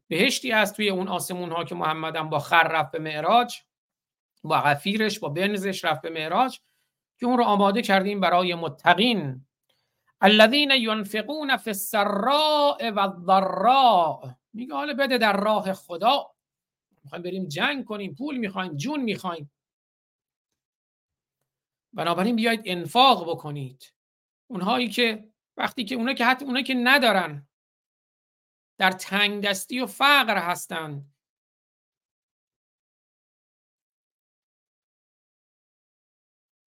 بهشتی 0.09 0.51
هست 0.51 0.77
توی 0.77 0.89
اون 0.89 1.09
آسمون 1.09 1.53
ها 1.53 1.65
که 1.65 1.75
محمد 1.75 2.31
با 2.31 2.39
خر 2.39 2.69
رفت 2.69 2.91
به 2.93 2.99
معراج 2.99 3.55
با 4.45 4.57
غفیرش 4.57 5.19
با 5.19 5.29
بنزش 5.29 5.85
رفت 5.85 6.03
به 6.03 6.11
معراج 6.11 6.59
که 7.19 7.27
اون 7.27 7.39
رو 7.39 7.45
آماده 7.45 7.83
کردیم 7.83 8.21
برای 8.21 8.55
متقین. 8.55 9.47
الذین 10.21 10.71
ینفقون 10.71 11.57
فی 11.57 11.71
السراء 11.71 12.91
و 12.91 13.01
الضراء. 13.01 14.35
میگه 14.57 14.75
حالا 14.75 14.95
بده 14.95 15.19
در 15.19 15.37
راه 15.41 15.73
خدا. 15.73 16.35
می‌خوایم 17.05 17.23
بریم 17.23 17.49
جنگ 17.49 17.85
کنیم 17.85 18.15
پول 18.15 18.37
می‌خوایم 18.37 18.77
جون 18.77 19.03
می‌خوایم. 19.03 19.53
بنابراین 21.93 22.37
بیاید 22.37 22.63
انفاق 22.65 23.31
بکنید. 23.31 23.95
اونهایی 24.51 24.89
که 24.89 25.33
وقتی 25.57 25.85
که 25.85 25.95
اونا 25.95 26.15
که 26.15 26.25
حتی 26.25 26.45
اونا 26.45 26.63
که 26.63 26.75
ندارن 26.75 27.49
در 28.79 28.91
تنگ 28.91 29.45
دستی 29.45 29.81
و 29.81 29.87
فقر 29.87 30.39
هستند 30.39 31.15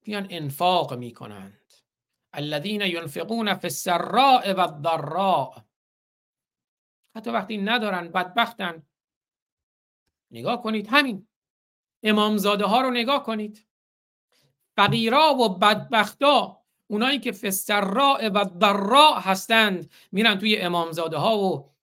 بیان 0.06 0.28
انفاق 0.30 0.94
می‌کنند. 0.94 1.74
الذین 2.34 2.82
ینفقون 2.82 3.54
فی 3.54 3.68
السراء 3.68 4.54
و 4.54 4.60
الضراء. 4.60 5.69
حتی 7.20 7.30
وقتی 7.30 7.58
ندارن 7.58 8.08
بدبختن. 8.08 8.84
نگاه 10.32 10.64
کنید 10.64 10.88
همین. 10.88 11.28
امامزاده 12.04 12.66
ها 12.66 12.82
رو 12.82 12.92
نگاه 12.92 13.24
کنید. 13.24 13.66
فقیرا 14.76 15.34
و 15.34 15.50
بدبختا 15.50 16.62
اونایی 16.88 17.20
که 17.20 17.32
فسراء 17.32 18.30
و 18.30 18.46
ضراء 18.60 19.20
هستند 19.20 19.92
میرن 20.12 20.40
توی 20.40 20.58
امامزاده 20.58 21.18
ها 21.18 21.38
و 21.38 21.74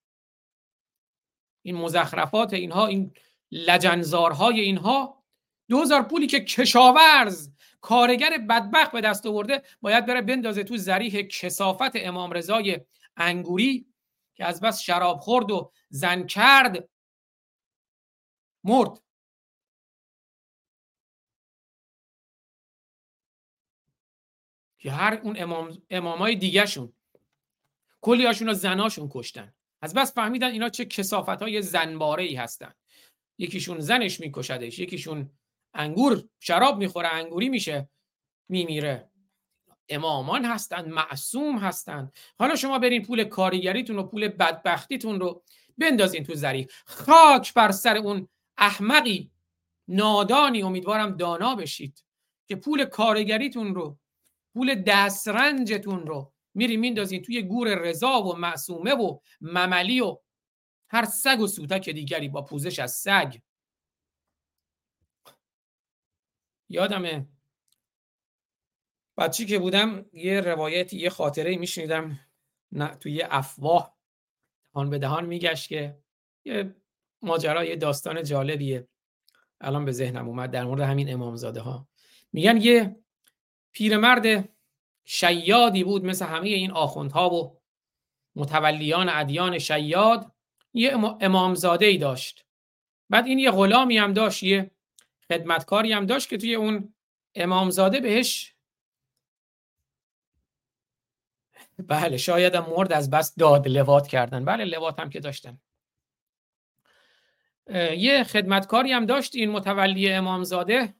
این 1.62 1.76
مزخرفات 1.76 2.52
اینها 2.52 2.86
این 2.86 3.12
لجنزارهای 3.52 4.60
اینها. 4.60 5.22
دوزار 5.68 6.02
پولی 6.02 6.26
که 6.26 6.40
کشاورز 6.40 7.50
کارگر 7.80 8.38
بدبخت 8.38 8.92
به 8.92 9.00
دست 9.00 9.26
آورده 9.26 9.62
باید 9.80 10.06
بره 10.06 10.22
بندازه 10.22 10.64
تو 10.64 10.76
ذریح 10.76 11.22
کسافت 11.22 11.92
امام 11.94 12.30
رضای 12.30 12.80
انگوری. 13.16 13.86
که 14.36 14.44
از 14.44 14.60
بس 14.60 14.80
شراب 14.80 15.20
خورد 15.20 15.50
و 15.50 15.72
زن 15.88 16.26
کرد 16.26 16.88
مرد. 18.64 19.02
که 24.78 24.90
هر 24.90 25.20
اون 25.22 25.36
امام 25.38 25.82
امامای 25.90 26.36
دیگه 26.36 26.66
شون 26.66 26.92
کلی 28.00 28.26
هاشون 28.26 28.52
زناشون 28.52 29.08
کشتن. 29.12 29.54
از 29.82 29.94
بس 29.94 30.14
فهمیدن 30.14 30.50
اینا 30.50 30.68
چه 30.68 30.84
کسافت 30.84 31.42
های 31.42 31.62
زنباره 31.62 32.24
ای 32.24 32.34
هستن. 32.34 32.74
یکیشون 33.38 33.80
زنش 33.80 34.20
میکشدش 34.20 34.78
یکیشون 34.78 35.30
انگور 35.74 36.28
شراب 36.40 36.78
می‌خوره 36.78 37.08
انگوری 37.08 37.48
میشه 37.48 37.88
میمیره. 38.48 39.10
امامان 39.88 40.44
هستند 40.44 40.88
معصوم 40.88 41.58
هستند. 41.58 42.12
حالا 42.38 42.56
شما 42.56 42.78
برین 42.78 43.02
پول 43.02 43.24
کارگریتون 43.24 43.98
و 43.98 44.02
پول 44.02 44.28
بدبختیتون 44.28 45.20
رو 45.20 45.42
بندازین 45.78 46.24
تو 46.24 46.34
زریح 46.34 46.66
خاک 46.84 47.54
بر 47.54 47.72
سر 47.72 47.96
اون 47.96 48.28
احمقی 48.58 49.30
نادانی. 49.88 50.62
امیدوارم 50.62 51.16
دانا 51.16 51.54
بشید 51.54 52.04
که 52.46 52.56
پول 52.56 52.84
کارگریتون 52.84 53.74
رو 53.74 53.98
پول 54.54 54.74
دسترنجتون 54.74 56.06
رو 56.06 56.32
میری 56.54 56.76
میندازین 56.76 57.22
توی 57.22 57.42
گور 57.42 57.74
رضا 57.74 58.22
و 58.22 58.36
معصومه 58.36 58.94
و 58.94 59.18
مملی 59.40 60.00
و 60.00 60.18
هر 60.88 61.04
سگ 61.04 61.40
و 61.40 61.46
سوتک 61.46 61.90
دیگری 61.90 62.28
با 62.28 62.42
پوزش 62.42 62.78
از 62.78 62.92
سگ. 62.92 63.36
یادمه؟ 66.68 67.26
بچی 69.16 69.46
که 69.46 69.58
بودم 69.58 70.04
یه 70.12 70.40
روایتی 70.40 70.98
یه 70.98 71.10
خاطره 71.10 71.56
میشنیدم 71.56 72.20
نه 72.72 72.94
توی 72.94 73.22
افواه 73.22 73.96
دهان 74.72 74.90
به 74.90 74.98
دهان 74.98 75.26
میگشت 75.26 75.68
که 75.68 75.98
یه 76.44 76.74
ماجرا 77.22 77.64
یه 77.64 77.76
داستان 77.76 78.22
جالبیه. 78.22 78.88
الان 79.60 79.84
به 79.84 79.92
ذهنم 79.92 80.28
اومد 80.28 80.50
در 80.50 80.64
مورد 80.64 80.80
همین 80.80 81.12
امامزاده 81.12 81.60
ها 81.60 81.88
میگن 82.32 82.56
یه 82.56 82.96
پیرمرد 83.72 84.48
شیادی 85.04 85.84
بود 85.84 86.04
مثل 86.04 86.26
همه 86.26 86.48
این 86.48 86.70
آخوندها 86.70 87.34
و 87.34 87.60
متولیان 88.36 89.08
ادیان 89.08 89.58
شیاد 89.58 90.32
یه 90.74 90.96
امامزاده 91.20 91.86
ای 91.86 91.98
داشت. 91.98 92.46
بعد 93.10 93.26
این 93.26 93.38
یه 93.38 93.50
غلامی 93.50 93.98
هم 93.98 94.12
داشت 94.12 94.42
یه 94.42 94.70
خدمتکاری 95.28 95.92
هم 95.92 96.06
داشت 96.06 96.28
که 96.28 96.36
توی 96.36 96.54
اون 96.54 96.94
امامزاده 97.34 98.00
بهش 98.00 98.55
بله 101.78 102.16
شاید 102.16 102.54
هم 102.54 102.66
مرد 102.76 102.92
از 102.92 103.10
بس 103.10 103.34
داد 103.34 103.68
لوات 103.68 104.06
کردن. 104.06 104.44
بله 104.44 104.64
لوات 104.64 105.00
هم 105.00 105.10
که 105.10 105.20
داشتن. 105.20 105.58
یه 107.96 108.24
خدمتکاری 108.24 108.92
هم 108.92 109.06
داشت 109.06 109.34
این 109.34 109.50
متولی 109.50 110.12
امامزاده 110.12 110.94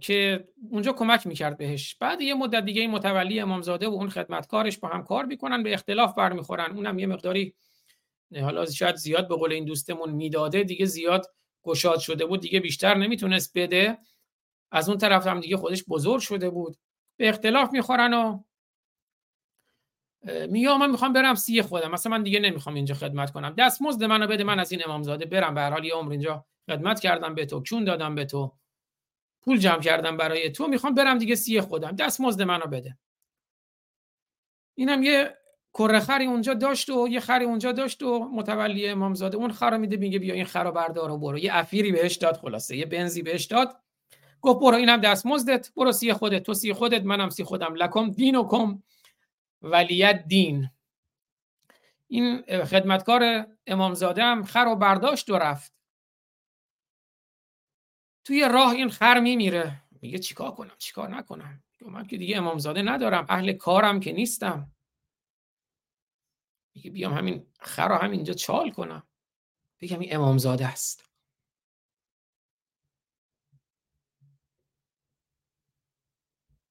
که 0.00 0.48
اونجا 0.70 0.92
کمک 0.92 1.26
می‌کرد 1.26 1.58
بهش. 1.58 1.94
بعد 1.94 2.20
یه 2.20 2.34
مدت 2.34 2.64
دیگه 2.64 2.80
این 2.80 2.90
متولی 2.90 3.40
امامزاده 3.40 3.88
و 3.88 3.92
اون 3.92 4.08
خدمتکارش 4.08 4.78
با 4.78 4.88
هم 4.88 5.04
کار 5.04 5.24
می‌کنن 5.24 5.62
به 5.62 5.74
اختلاف 5.74 6.14
برمیخورن. 6.14 6.76
اونم 6.76 6.98
یه 6.98 7.06
مقداری 7.06 7.54
حالا 8.40 8.66
شاید 8.66 8.96
زیاد 8.96 9.28
به 9.28 9.36
قول 9.36 9.52
این 9.52 9.64
دوستمون 9.64 10.10
می‌داده 10.10 10.64
دیگه 10.64 10.86
زیاد 10.86 11.26
گشاد 11.62 11.98
شده 11.98 12.26
بود 12.26 12.40
دیگه 12.40 12.60
بیشتر 12.60 12.94
نمی‌تونست 12.94 13.58
بده. 13.58 13.98
از 14.72 14.88
اون 14.88 14.98
طرف 14.98 15.26
هم 15.26 15.40
دیگه 15.40 15.56
خودش 15.56 15.84
بزرگ 15.84 16.20
شده 16.20 16.50
بود. 16.50 16.76
به 17.16 17.28
اختلاف 17.28 17.72
می‌خورن 17.72 18.14
و 18.14 18.42
میگه 20.48 20.76
من 20.76 20.90
می‌خوام 20.90 21.12
برم 21.12 21.34
سی 21.34 21.62
خودم. 21.62 21.90
مثلا 21.90 22.12
من 22.12 22.22
دیگه 22.22 22.40
نمی‌خوام 22.40 22.74
اینجا 22.74 22.94
خدمت 22.94 23.30
کنم. 23.30 23.54
دستمزد 23.58 24.04
منو 24.04 24.26
بده 24.26 24.44
من 24.44 24.58
از 24.58 24.72
این 24.72 24.82
امامزاده 24.84 25.26
برم. 25.26 25.54
به 25.54 25.60
هر 25.60 25.70
حال 25.70 25.84
یه 25.84 25.94
عمر 25.94 26.10
اینجا 26.10 26.44
خدمت 26.70 27.00
کردم 27.00 27.34
به 27.34 27.46
تو 27.46 27.62
چون 27.62 27.84
دادم 27.84 28.14
به 28.14 28.24
تو. 28.24 28.52
پول 29.42 29.58
جمع 29.58 29.80
کردم 29.80 30.16
برای 30.16 30.50
تو. 30.50 30.66
می‌خوام 30.66 30.94
برم 30.94 31.18
دیگه 31.18 31.34
سی 31.34 31.60
خودم. 31.60 31.90
دستمزد 31.90 32.42
منو 32.42 32.66
بده. 32.66 32.98
اینم 34.74 35.02
یه 35.02 35.36
کره 35.74 36.00
خری 36.00 36.26
اونجا 36.26 36.54
داشت 36.54 36.90
و 36.90 37.08
یه 37.08 37.20
خری 37.20 37.44
اونجا 37.44 37.72
داشت 37.72 38.02
و 38.02 38.28
متولی 38.32 38.88
امامزاده. 38.88 39.36
اون 39.36 39.52
خر 39.52 39.76
میده 39.76 39.96
میگه 39.96 40.18
بیا 40.18 40.34
این 40.34 40.44
خر 40.44 40.70
بردار 40.70 41.10
و 41.10 41.18
برو. 41.18 41.38
یه 41.38 41.50
افیری 41.56 41.92
بهش 41.92 42.16
داد 42.16 42.36
خلاصه. 42.36 42.76
یه 42.76 42.86
بنزی 42.86 43.22
بهش 43.22 43.44
داد. 43.44 43.76
گفت 44.40 44.60
برو 44.60 44.76
اینم 44.76 45.00
دستمزدت 45.00 45.70
برو 45.76 45.92
سی 45.92 46.12
خودت. 46.12 46.42
تو 46.42 46.54
سی 46.54 46.72
خودت 46.72 47.04
منم 47.04 47.30
سی 47.30 47.44
خودم. 47.44 47.74
لکم 47.74 48.10
دینکم. 48.10 48.82
ولیت 49.72 50.24
دین. 50.26 50.70
این 52.06 52.42
خدمتکار 52.64 53.46
امامزاده 53.66 54.22
هم 54.22 54.44
خر 54.44 54.66
و 54.68 54.76
برداشت 54.76 55.30
و 55.30 55.38
رفت. 55.38 55.72
توی 58.24 58.48
راه 58.52 58.70
این 58.70 58.90
خر 58.90 59.20
میمیره. 59.20 59.82
میگه 60.00 60.18
چیکار 60.18 60.50
کنم؟ 60.50 60.76
چیکار 60.78 61.08
نکنم؟ 61.08 61.64
من 61.80 62.06
که 62.06 62.16
دیگه 62.16 62.36
امامزاده 62.36 62.82
ندارم. 62.82 63.26
اهل 63.28 63.52
کارم 63.52 64.00
که 64.00 64.12
نیستم. 64.12 64.72
میگه 66.74 66.90
بیام 66.90 67.14
همین 67.14 67.46
خر 67.60 67.88
رو 67.88 67.94
همینجا 67.94 68.34
چال 68.34 68.70
کنم. 68.70 69.02
بگم 69.80 70.00
این 70.00 70.16
امامزاده 70.16 70.66
است. 70.66 71.10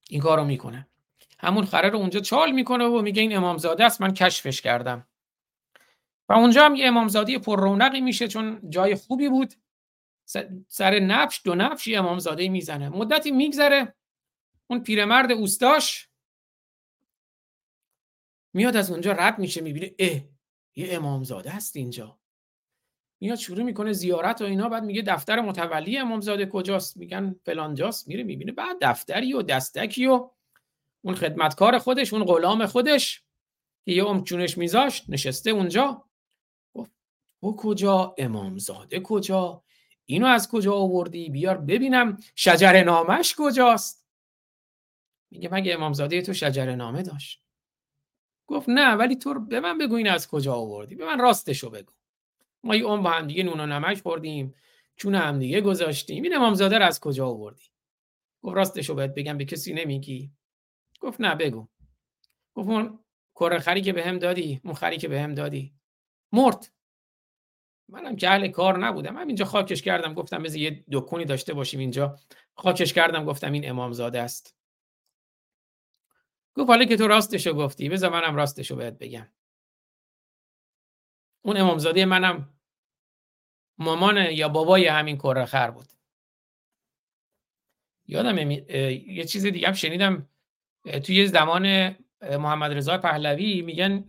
این 0.10 0.22
کار 0.22 0.38
رو 0.38 0.46
می‌کنه. 0.46 0.88
همون 1.40 1.66
خره 1.66 1.90
رو 1.90 1.98
اونجا 1.98 2.20
چال 2.20 2.52
می‌کنه 2.52 2.86
و 2.86 3.02
میگه 3.02 3.22
این 3.22 3.38
امامزاده 3.38 3.86
است 3.86 4.02
من 4.02 4.14
کشفش 4.14 4.62
کردم. 4.62 5.08
و 6.30 6.34
اونجا 6.34 6.66
هم 6.66 6.76
یه 6.76 6.88
امامزاده 6.88 7.40
پر 7.40 7.60
رونقی 7.60 8.02
میشه 8.02 8.28
چون 8.28 8.70
جای 8.70 8.96
خوبی 8.96 9.30
بود. 9.30 9.54
سر 10.68 11.00
نفش 11.00 11.42
دو 11.44 11.56
نفش 11.56 11.88
یه 11.88 12.00
امامزاده 12.00 12.50
می‌زنه. 12.50 12.90
مدتی 12.90 13.32
میگذره 13.32 13.96
اون 14.68 14.84
پیرمرد 14.84 15.32
اوستاش 15.32 16.10
میاد 18.54 18.76
از 18.76 18.92
اونجا 18.92 19.12
رد 19.12 19.40
میشه 19.40 19.62
می‌بینه 19.62 19.96
اه 20.00 20.22
یه 20.76 20.96
امامزاده 20.96 21.50
هست 21.50 21.76
اینجا. 21.76 22.20
میاد 23.20 23.38
شروع 23.38 23.64
می‌کنه 23.64 23.94
زیارت 23.94 24.42
و 24.42 24.46
اینا 24.46 24.70
بعد 24.70 24.84
میگه 24.84 25.02
دفتر 25.02 25.42
متولی 25.42 25.98
امامزاده 25.98 26.46
کجاست؟ 26.46 26.98
میگن 26.98 27.36
فلانجاست 27.46 28.08
میره 28.08 28.24
می‌بینه 28.24 28.52
بعد 28.52 28.78
دفتری 28.82 29.34
و 29.34 29.42
دستکی 29.42 30.06
و 30.06 30.30
اون 31.06 31.16
خدمتکار 31.16 31.78
خودش 31.78 32.14
اون 32.14 32.24
غلام 32.24 32.66
خودش 32.66 33.24
که 33.86 33.92
یه 33.92 34.06
امچونش 34.06 34.58
میذاشت 34.58 35.10
نشسته 35.10 35.50
اونجا. 35.50 36.06
گفت 36.74 36.92
او 37.40 37.56
کجا؟ 37.56 38.16
امامزاده 38.18 39.00
کجا؟ 39.00 39.64
اینو 40.06 40.28
از 40.28 40.50
کجا 40.50 40.74
آوردی؟ 40.74 41.30
بیار 41.30 41.58
ببینم 41.58 42.18
شجر 42.36 42.84
نامش 42.84 43.36
کجاست. 43.38 44.08
میگه 45.32 45.50
مگه 45.52 45.74
امامزاده 45.74 46.22
تو 46.22 46.34
شجر 46.34 46.76
نامه 46.76 47.04
داشت. 47.04 47.42
گفت 48.48 48.70
نه 48.70 48.94
ولی 48.94 49.16
تو 49.16 49.40
به 49.40 49.60
من 49.60 49.78
بگو 49.78 49.96
این 49.96 50.10
از 50.10 50.28
کجا 50.28 50.54
آوردی 50.54 50.96
به 50.96 51.06
من 51.06 51.20
راستشو 51.20 51.70
بگو. 51.70 51.94
ما 52.64 52.76
یه 52.76 52.84
اون 52.84 53.04
با 53.04 53.10
هم 53.10 53.28
دیگه 53.28 53.44
نون 53.44 53.60
و 53.60 53.66
نمک 53.66 54.02
خوردیم 54.02 54.56
چون 54.96 55.16
هم 55.16 55.40
دیگه 55.40 55.62
گذاشتیم. 55.62 56.24
این 56.24 56.36
امامزاده 56.36 56.78
رو 56.78 56.86
از 56.86 57.00
کجا 57.00 57.28
آوردی؟ 57.28 57.66
گفت 58.42 58.56
راستشو 58.56 58.96
بهت 58.96 59.14
بگم 59.16 59.38
به 59.38 59.46
کسی 59.46 59.74
نمیگی. 59.74 60.32
گفت 61.06 61.22
نه 61.22 61.36
بگو. 61.36 61.68
گفت 62.54 62.70
اون 62.70 63.00
کره 63.36 63.60
خری 63.60 63.82
که 63.82 63.94
بهم 63.94 64.20
دادی 64.20 64.62
اون 64.64 64.74
خری 64.74 64.98
که 64.98 65.08
بهم 65.08 65.34
دادی. 65.34 65.76
مرد. 66.32 66.72
منم 67.90 68.16
که 68.16 68.30
اهل 68.30 68.48
کار 68.48 68.78
نبودم. 68.78 69.14
من 69.14 69.28
اینجا 69.28 69.46
خاکش 69.46 69.82
کردم 69.82 70.14
گفتم 70.14 70.44
بذار 70.44 70.58
یه 70.58 70.86
دکونی 70.92 71.26
داشته 71.26 71.54
باشیم 71.54 71.80
اینجا. 71.80 72.20
خاکش 72.56 72.94
کردم 72.94 73.26
گفتم 73.26 73.52
این 73.52 73.70
امامزاده 73.70 74.22
است. 74.22 74.58
گفت 76.56 76.70
حالا 76.70 76.86
که 76.86 76.98
تو 76.98 77.08
راستشو 77.08 77.54
گفتی 77.54 77.90
بذار 77.90 78.12
منم 78.12 78.36
راستشو 78.36 78.76
بهت 78.76 78.98
بگم. 78.98 79.28
اون 81.42 81.58
امامزاده 81.58 82.06
منم. 82.06 82.54
مامان 83.78 84.18
یا 84.18 84.50
بابای 84.50 84.88
همین 84.88 85.18
کره 85.18 85.46
خر 85.46 85.72
بود. 85.72 85.88
یادم 88.08 88.52
یه 88.52 89.26
چیز 89.26 89.46
دیگه 89.46 89.68
هم 89.68 89.74
شنیدم. 89.74 90.30
توی 91.04 91.28
زمان 91.28 91.96
محمد 92.22 92.74
رضا 92.74 92.98
پهلوی 92.98 93.62
میگن 93.62 94.04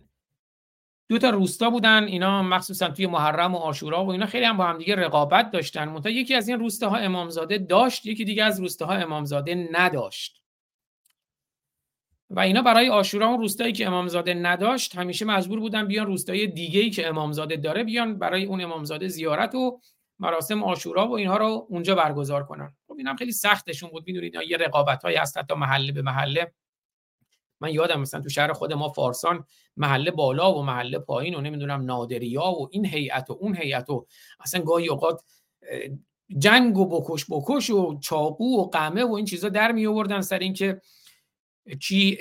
دو 1.09 1.17
تا 1.17 1.29
روستا 1.29 1.69
بودن 1.69 2.03
اینا 2.03 2.43
مخصوصا 2.43 2.89
توی 2.89 3.07
محرم 3.07 3.55
و 3.55 3.57
آشورا 3.57 4.05
و 4.05 4.09
اینا 4.09 4.25
خیلی 4.25 4.45
هم 4.45 4.57
با 4.57 4.65
هم 4.65 4.77
دیگه 4.77 4.95
رقابت 4.95 5.51
داشتن. 5.51 5.89
منتها 5.89 6.11
یکی 6.11 6.35
از 6.35 6.49
این 6.49 6.59
روستاها 6.59 6.97
امامزاده 6.97 7.57
داشت 7.57 8.05
یکی 8.05 8.25
دیگه 8.25 8.43
از 8.43 8.59
روستاها 8.59 8.93
امامزاده 8.93 9.69
نداشت. 9.71 10.43
و 12.29 12.39
اینا 12.39 12.61
برای 12.61 12.89
آشورا 12.89 13.27
اون 13.27 13.39
روستایی 13.39 13.73
که 13.73 13.87
امامزاده 13.87 14.33
نداشت 14.33 14.95
همیشه 14.95 15.25
مجبور 15.25 15.59
بودن 15.59 15.87
بیان 15.87 16.05
روستای 16.05 16.47
دیگه 16.47 16.79
ای 16.79 16.89
که 16.89 17.07
امامزاده 17.07 17.55
داره 17.55 17.83
بیان 17.83 18.19
برای 18.19 18.45
اون 18.45 18.61
امامزاده 18.61 19.07
زیارت 19.07 19.55
و 19.55 19.81
مراسم 20.19 20.63
آشورا 20.63 21.07
و 21.07 21.11
اینها 21.17 21.37
رو 21.37 21.67
اونجا 21.69 21.95
برگزار 21.95 22.43
کنن. 22.43 22.75
خب 22.87 22.95
اینم 22.97 23.15
خیلی 23.15 23.31
سختشون 23.31 23.89
بود 23.89 24.03
می‌دونید 24.07 24.35
یه 24.47 24.57
هایی 25.03 25.17
هست 25.17 25.37
حتی 25.37 25.53
محله 25.53 25.91
به 25.91 26.01
محله. 26.01 26.53
من 27.61 27.69
یادم 27.69 28.01
مثلا 28.01 28.21
تو 28.21 28.29
شهر 28.29 28.53
خود 28.53 28.73
ما 28.73 28.89
فارسان 28.89 29.45
محله 29.77 30.11
بالا 30.11 30.53
و 30.53 30.63
محله 30.63 30.99
پایین 30.99 31.35
و 31.35 31.41
نمی‌دونم 31.41 31.85
نادریا 31.85 32.45
و 32.45 32.69
این 32.71 32.85
هیئت 32.85 33.29
و 33.29 33.37
اون 33.39 33.55
هیئت 33.55 33.89
و 33.89 34.07
اصلا 34.39 34.61
گاهی 34.61 34.89
اوقات 34.89 35.23
جنگ 36.37 36.77
و 36.77 36.85
بکش 36.85 37.25
بکش 37.29 37.69
و 37.69 37.99
چاقو 37.99 38.61
و 38.61 38.63
قمه 38.69 39.03
و 39.03 39.13
این 39.13 39.25
چیزا 39.25 39.49
در 39.49 39.71
می 39.71 39.87
آوردن 39.87 40.21
سر 40.21 40.39
اینکه 40.39 40.81
چی 41.79 42.17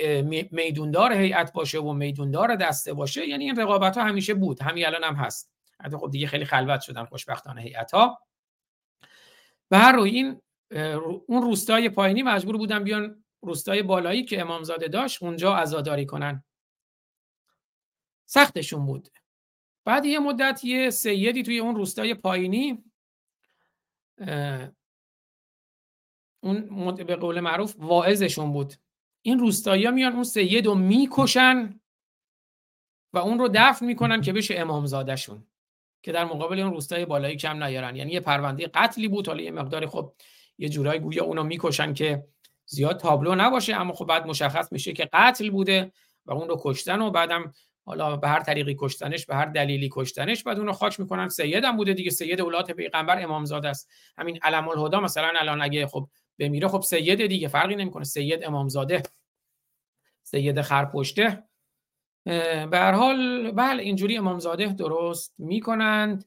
میدوندار 0.50 1.12
هیئت 1.12 1.52
باشه 1.52 1.78
و 1.80 1.92
میدوندار 1.92 2.56
دسته 2.56 2.94
باشه. 2.94 3.28
یعنی 3.28 3.44
این 3.44 3.56
رقابت 3.56 3.98
ها 3.98 4.04
همیشه 4.04 4.34
بود 4.34 4.62
همین 4.62 4.86
الان 4.86 5.04
هم 5.04 5.14
هست. 5.14 5.50
حتی 5.80 5.96
خب 5.96 6.10
دیگه 6.10 6.26
خیلی 6.26 6.44
خلوت 6.44 6.80
شدن 6.80 7.04
خوشبختانه 7.04 7.62
هیئت 7.62 7.94
ها 7.94 8.18
و 9.70 9.78
هر 9.78 9.92
روی 9.92 10.10
این 10.10 10.40
اون 11.26 11.42
روستای 11.42 11.88
پایینی 11.88 12.22
مجبور 12.22 12.56
بودن 12.56 12.84
بیان 12.84 13.24
روستای 13.46 13.82
بالایی 13.82 14.24
که 14.24 14.40
امامزاده 14.40 14.88
داشت 14.88 15.22
اونجا 15.22 15.56
عزاداری 15.56 16.06
کنن. 16.06 16.44
سختشون 18.26 18.86
بود. 18.86 19.08
بعد 19.84 20.06
یه 20.06 20.18
مدت 20.18 20.64
یه 20.64 20.90
سیدی 20.90 21.42
توی 21.42 21.58
اون 21.58 21.76
روستای 21.76 22.14
پایینی 22.14 22.84
اون 26.40 26.94
به 26.94 27.16
قول 27.16 27.40
معروف 27.40 27.74
واعظشون 27.78 28.52
بود. 28.52 28.74
این 29.22 29.38
روستایی 29.38 29.90
میان 29.90 30.12
اون 30.12 30.24
سید 30.24 30.66
رو 30.66 30.74
می‌کشن 30.74 31.80
و 33.12 33.18
اون 33.18 33.38
رو 33.38 33.48
دفن 33.54 33.86
می‌کنن 33.86 34.20
که 34.20 34.32
بشه 34.32 34.54
امامزادهشون 34.58 35.46
که 36.02 36.12
در 36.12 36.24
مقابل 36.24 36.60
اون 36.60 36.72
روستای 36.72 37.04
بالایی 37.04 37.36
کم 37.36 37.62
نیارن. 37.62 37.96
یعنی 37.96 38.12
یه 38.12 38.20
پرونده 38.20 38.66
قتلی 38.66 39.08
بود. 39.08 39.28
حالا 39.28 39.42
یه 39.42 39.50
مقدار 39.50 39.86
خب 39.86 40.14
یه 40.58 40.68
جورایی 40.68 41.00
گویا 41.00 41.24
اونو 41.24 41.42
می‌کشن 41.42 41.94
که 41.94 42.28
زیاد 42.66 43.00
تابلو 43.00 43.34
نباشه 43.34 43.74
اما 43.74 43.94
خب 43.94 44.04
بعد 44.04 44.26
مشخص 44.26 44.72
میشه 44.72 44.92
که 44.92 45.08
قتل 45.12 45.50
بوده 45.50 45.92
و 46.26 46.32
اون 46.32 46.48
رو 46.48 46.60
کشتن 46.60 47.00
و 47.00 47.10
بعدم 47.10 47.52
حالا 47.84 48.16
به 48.16 48.28
هر 48.28 48.40
طریقی 48.40 48.76
کشتنش 48.78 49.26
به 49.26 49.34
هر 49.34 49.44
دلیلی 49.44 49.88
کشتنش 49.92 50.42
بعد 50.42 50.58
اون 50.58 50.66
رو 50.66 50.72
خاک 50.72 51.00
می‌کنن. 51.00 51.28
سیدم 51.28 51.76
بوده 51.76 51.92
دیگه 51.92 52.10
سید 52.10 52.40
اولاد 52.40 52.72
پیغمبر 52.72 53.22
امامزاده 53.22 53.68
است. 53.68 53.90
همین 54.18 54.38
علم 54.42 54.68
الهدا 54.68 55.00
مثلا 55.00 55.32
الان 55.36 55.62
اگه 55.62 55.86
خب 55.86 56.08
بمیره 56.38 56.68
خب 56.68 56.80
سید 56.80 57.26
دیگه 57.26 57.48
فرقی 57.48 57.76
نمی‌کنه. 57.76 58.04
سید 58.04 58.44
امامزاده 58.44 59.02
سید 60.22 60.60
خرپشته. 60.60 61.44
به 62.24 62.68
هر 62.72 62.92
حال 62.92 63.50
بله 63.50 63.82
اینجوری 63.82 64.18
امامزاده 64.18 64.66
درست 64.66 65.34
می‌کنند 65.38 66.24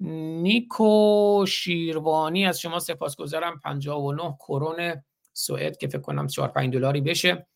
نیکو 0.00 1.44
شیروانی 1.48 2.46
از 2.46 2.60
شما 2.60 2.78
سپاسگزارم. 2.78 3.60
59 3.60 4.36
کرون 4.38 5.02
سوئد 5.34 5.76
که 5.76 5.88
فکر 5.88 6.00
کنم 6.00 6.26
4 6.26 6.48
5 6.48 6.72
دلاری 6.72 7.00
بشه. 7.00 7.46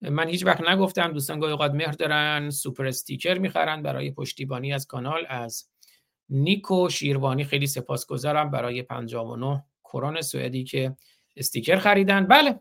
من 0.00 0.28
هیچ 0.28 0.46
وقت 0.46 0.68
نگفتم 0.68 1.12
دوستان 1.12 1.40
گاهی 1.40 1.52
اوقات 1.52 1.72
مهر 1.72 1.92
دارن 1.92 2.50
سوپر 2.50 2.86
استیکر 2.86 3.38
می‌خرن 3.38 3.82
برای 3.82 4.10
پشتیبانی 4.10 4.72
از 4.72 4.86
کانال 4.86 5.26
از 5.28 5.68
نیکو 6.28 6.88
شیروانی 6.88 7.44
خیلی 7.44 7.66
سپاسگزارم 7.66 8.50
برای 8.50 8.82
59 8.82 9.64
کرون 9.84 10.20
سوئدی 10.20 10.64
که 10.64 10.96
استیکر 11.36 11.76
خریدن. 11.76 12.26
بله 12.26 12.60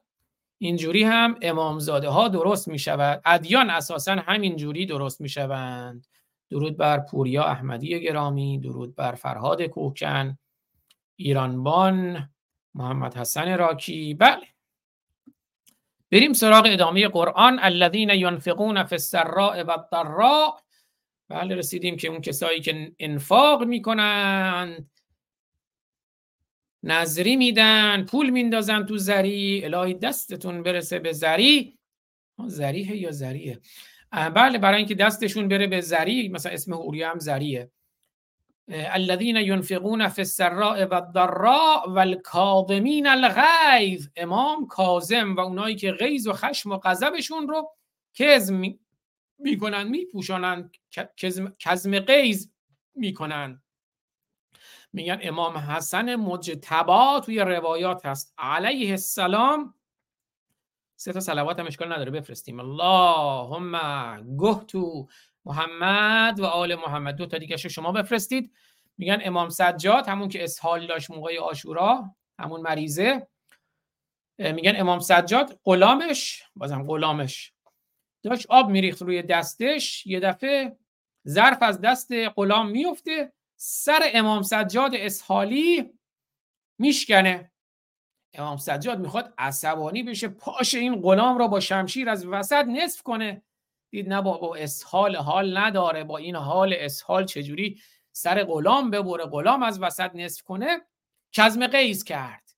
اینجوری 0.58 1.04
هم 1.04 1.36
امامزاده 1.42 2.10
ها 2.10 2.28
درست 2.28 2.68
می 2.68 2.80
شود 2.80 3.22
ادیان 3.26 3.70
اساسا 3.70 4.16
همین 4.16 4.56
جوری 4.56 4.86
درست 4.86 5.22
می 5.22 5.30
شوند 5.30 6.08
درود 6.50 6.78
بر 6.78 7.00
پوریا 7.00 7.44
احمدی 7.44 8.00
گرامی 8.00 8.60
درود 8.60 8.96
بر 8.96 9.12
فرهاد 9.12 9.62
کوکن 9.62 10.38
ایرانبان 11.16 12.30
محمد 12.74 13.14
حسن 13.14 13.58
راکی. 13.58 14.14
بله. 14.14 14.51
بریم 16.12 16.34
سراغ 16.34 16.66
ادامه 16.66 17.08
قرآن. 17.08 17.60
الذین 17.60 18.10
ينفقون 18.10 18.84
فی 18.84 18.96
السراء 18.96 19.64
و 19.64 19.72
الضراء. 19.72 20.60
بله 21.30 21.56
رسیدیم 21.56 21.98
که 21.98 22.08
اون 22.08 22.22
کسایی 22.22 22.62
که 22.62 22.92
انفاق 23.00 23.64
می‌کنند 23.64 24.92
نظری 26.84 27.36
میدن 27.36 28.06
پول 28.06 28.30
میندازن 28.30 28.86
تو 28.86 28.98
زری. 28.98 29.66
الهی 29.66 29.94
دستتون 29.94 30.64
برسه 30.64 31.00
به 31.00 31.12
زری. 31.12 31.78
زریه 32.48 32.96
یا 32.96 33.12
زریه؟ 33.12 33.60
بله 34.12 34.58
برای 34.58 34.78
اینکه 34.78 34.96
دستشون 34.96 35.48
بره 35.48 35.68
به 35.68 35.82
زری 35.82 36.30
مثلا 36.30 36.52
اسم 36.52 36.74
حوریه 36.74 37.08
هم 37.08 37.20
زریه. 37.20 37.72
الذين 38.74 39.38
ينفقون 39.38 40.08
في 40.08 40.22
السراء 40.22 40.86
و 40.86 40.94
الضراء 40.94 41.90
والكاظمین 41.90 43.08
الغیظ. 43.08 44.08
امام 44.16 44.68
کاظم 44.68 45.36
و 45.36 45.40
اونایی 45.40 45.76
که 45.76 45.92
غیظ 45.92 46.28
و 46.28 46.34
خشم 46.34 46.72
و 46.72 46.78
غضبشون 46.78 47.48
رو 47.48 47.72
کظم 48.14 48.62
می‌کنن 49.38 49.88
میپوشانن 49.88 50.72
کظم 51.60 52.00
غیظ 52.00 52.48
می‌کنن. 52.96 53.62
میگن 54.94 55.20
امام 55.22 55.58
حسن 55.58 56.16
مجتبا 56.16 57.22
توی 57.26 57.40
روایات 57.40 58.06
هست. 58.06 58.34
علیه 58.38 58.92
السلام 58.92 59.74
سه 60.96 61.14
تا 61.14 61.20
صلوات 61.20 61.60
هم 61.60 61.68
اشکال 61.68 61.94
نداره 61.94 62.12
بفرستیم. 62.12 62.60
اللهم 62.60 63.78
گهتو 64.38 65.08
محمد 65.46 66.40
و 66.40 66.46
آل 66.46 66.76
محمد. 66.76 67.16
دو 67.16 67.26
تا 67.26 67.38
دیگه 67.38 67.58
شما 67.58 67.92
بفرستید. 67.92 68.54
میگن 68.98 69.20
امام 69.24 69.50
سجاد 69.50 70.08
همون 70.08 70.30
که 70.30 70.44
اسهال 70.44 70.88
داشت 70.88 71.12
موقع 71.12 71.40
آشورا 71.40 72.16
همون 72.40 72.62
مریضه. 72.62 73.28
میگن 74.40 74.74
امام 74.76 75.00
سجاد 75.00 75.60
غلامش 75.64 76.44
بازم 76.56 76.84
غلامش. 76.84 77.54
داشت 78.24 78.46
آب 78.50 78.70
میریخت 78.70 79.02
روی 79.02 79.22
دستش 79.22 80.08
یه 80.08 80.20
دفعه 80.20 80.78
ظرف 81.28 81.64
از 81.64 81.82
دست 81.82 82.12
غلام 82.12 82.70
میفته 82.70 83.34
سر 83.56 84.00
امام 84.14 84.42
سجاد 84.42 84.96
اسحالی 84.96 85.94
میشکنه. 86.80 87.52
امام 88.34 88.58
سجاد 88.58 89.00
می‌خواد 89.00 89.34
عصبانی 89.38 90.04
بشه 90.04 90.28
پاش 90.28 90.74
این 90.74 91.02
غلام 91.02 91.38
را 91.38 91.48
با 91.48 91.60
شمشیر 91.60 92.10
از 92.10 92.26
وسط 92.26 92.66
نصف 92.66 93.02
کنه. 93.02 93.42
دید 93.92 94.10
نه 94.10 94.22
با 94.22 94.56
اسحال 94.56 95.16
حال 95.16 95.58
نداره 95.58 96.04
با 96.04 96.18
این 96.18 96.36
حال 96.36 96.76
اسحال 96.78 97.26
چجوری 97.26 97.82
سر 98.12 98.44
غلام 98.44 98.92
ببره؟ 98.92 99.26
غلام 99.26 99.64
از 99.64 99.82
وسط 99.82 100.12
نصف 100.16 100.44
کنه 100.44 100.82
کزم 101.32 101.68
قیز 101.68 102.04
کرد. 102.04 102.52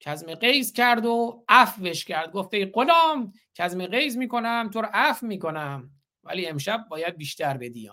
کزم 0.00 0.34
قیز 0.34 0.72
کرد 0.72 1.06
و 1.06 1.44
عفوش 1.48 2.04
کرد. 2.04 2.32
گفته 2.32 2.56
ای 2.56 2.66
غلام 2.66 3.32
کزم 3.54 3.86
قیز 3.86 4.16
می‌کنم 4.16 4.70
تو 4.72 4.80
رو 4.80 4.88
عفو 4.92 5.26
می‌کنم. 5.26 5.90
ولی 6.24 6.46
امشب 6.46 6.86
باید 6.90 7.16
بیشتر 7.16 7.56
بدی 7.56 7.90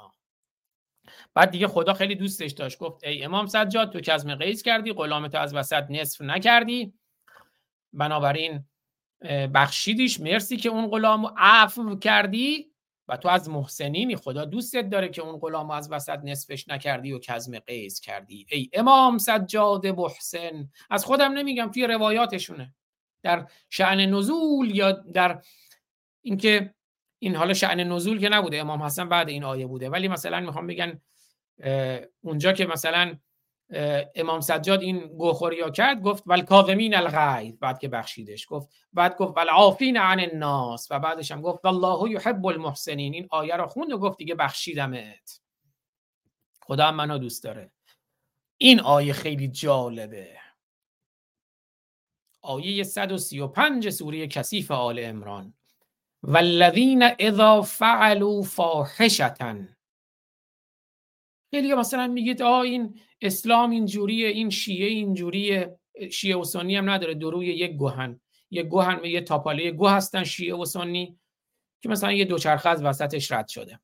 بعد 1.33 1.51
دیگه 1.51 1.67
خدا 1.67 1.93
خیلی 1.93 2.15
دوستش 2.15 2.51
داشت. 2.51 2.79
گفت 2.79 3.03
ای 3.03 3.23
امام 3.23 3.45
سجاد 3.45 3.93
تو 3.93 3.99
کزم 3.99 4.35
قیز 4.35 4.61
کردی 4.61 4.93
غلامتو 4.93 5.37
از 5.37 5.55
وسط 5.55 5.83
نصف 5.89 6.21
نکردی. 6.21 6.93
بنابراین 7.93 8.65
بخشیدیش. 9.53 10.19
مرسی 10.19 10.57
که 10.57 10.69
اون 10.69 10.87
غلام 10.87 11.33
عفو 11.37 11.95
کردی 11.95 12.71
و 13.07 13.17
تو 13.17 13.29
از 13.29 13.49
محسنینی. 13.49 14.15
خدا 14.15 14.45
دوستت 14.45 14.89
داره 14.89 15.09
که 15.09 15.21
اون 15.21 15.39
غلام 15.39 15.71
از 15.71 15.91
وسط 15.91 16.19
نصفش 16.23 16.67
نکردی 16.67 17.11
و 17.11 17.19
کزم 17.19 17.59
قیز 17.59 17.99
کردی. 17.99 18.45
ای 18.51 18.69
امام 18.73 19.17
سجاد 19.17 19.87
محسن. 19.87 20.69
از 20.89 21.05
خودم 21.05 21.31
نمیگم 21.31 21.71
توی 21.71 21.87
روایاتشونه. 21.87 22.75
در 23.23 23.47
شعن 23.69 23.99
نزول 23.99 24.75
یا 24.75 24.91
در 24.91 25.41
اینکه 26.21 26.73
این 27.19 27.35
حالا 27.35 27.53
شعن 27.53 27.79
نزول 27.79 28.19
که 28.19 28.29
نبوده 28.29 28.57
امام 28.57 28.83
حسن 28.83 29.09
بعد 29.09 29.29
این 29.29 29.43
آیه 29.43 29.67
بوده. 29.67 29.89
ولی 29.89 30.07
مثلا 30.07 30.39
می‌خوام 30.39 30.67
بگن 30.67 31.01
اونجا 32.21 32.53
که 32.53 32.65
مثلا 32.65 33.17
امام 34.15 34.41
سجاد 34.41 34.81
این 34.81 34.99
گوخوری 34.99 35.61
ها 35.61 35.69
کرد 35.69 36.01
گفت 36.01 36.23
ول 36.25 36.41
کاظمین 36.41 36.95
الغیظ 36.95 37.57
بعد 37.59 37.79
که 37.79 37.87
بخشیدش 37.87 38.45
گفت 38.49 38.69
بعد 38.93 39.17
گفت 39.17 39.37
ول 39.37 39.49
عافین 39.49 39.97
عن 39.97 40.19
الناس 40.19 40.87
و 40.91 40.99
بعدش 40.99 41.31
هم 41.31 41.41
گفت 41.41 41.65
والله 41.65 42.11
یحب 42.11 42.45
المحسنین. 42.45 43.13
این 43.13 43.27
آیه 43.29 43.55
رو 43.55 43.67
خوند 43.67 43.93
و 43.93 43.97
گفت 43.97 44.17
دیگه 44.17 44.35
بخشیدمت. 44.35 45.41
خدا 46.61 46.85
هم 46.85 46.95
منو 46.95 47.17
دوست 47.17 47.43
داره. 47.43 47.71
این 48.57 48.79
آیه 48.79 49.13
خیلی 49.13 49.47
جالبه. 49.47 50.37
آیه 52.41 52.83
135 52.83 53.89
سوره 53.89 54.27
کثیف 54.27 54.71
آل 54.71 54.99
عمران. 54.99 55.53
والذین 56.23 57.03
اذا 57.19 57.61
فعلوا 57.61 58.41
فاحشة 58.41 59.29
خیلی 61.51 61.73
مثلا 61.73 62.07
میگید 62.07 62.41
آه 62.41 62.59
این 62.59 62.99
اسلام 63.21 63.69
اینجوریه 63.69 64.27
این 64.27 64.49
شیعه 64.49 64.87
اینجوریه 64.87 65.79
شیعه 66.11 66.37
و 66.37 66.43
سنی 66.43 66.75
هم 66.75 66.89
نداره 66.89 67.13
دروی 67.13 67.45
یک 67.45 67.71
گوهن. 67.71 68.19
یک 68.51 68.65
گوهن 68.65 68.99
و 68.99 69.05
یه 69.05 69.21
تاپاله 69.21 69.71
گوه 69.71 69.91
هستن 69.91 70.23
شیعه 70.23 70.55
و 70.55 70.65
سنی 70.65 71.19
که 71.81 71.89
مثلا 71.89 72.11
یه 72.11 72.25
دوچرخه 72.25 72.69
از 72.69 72.83
وسطش 72.83 73.31
رد 73.31 73.47
شده. 73.47 73.79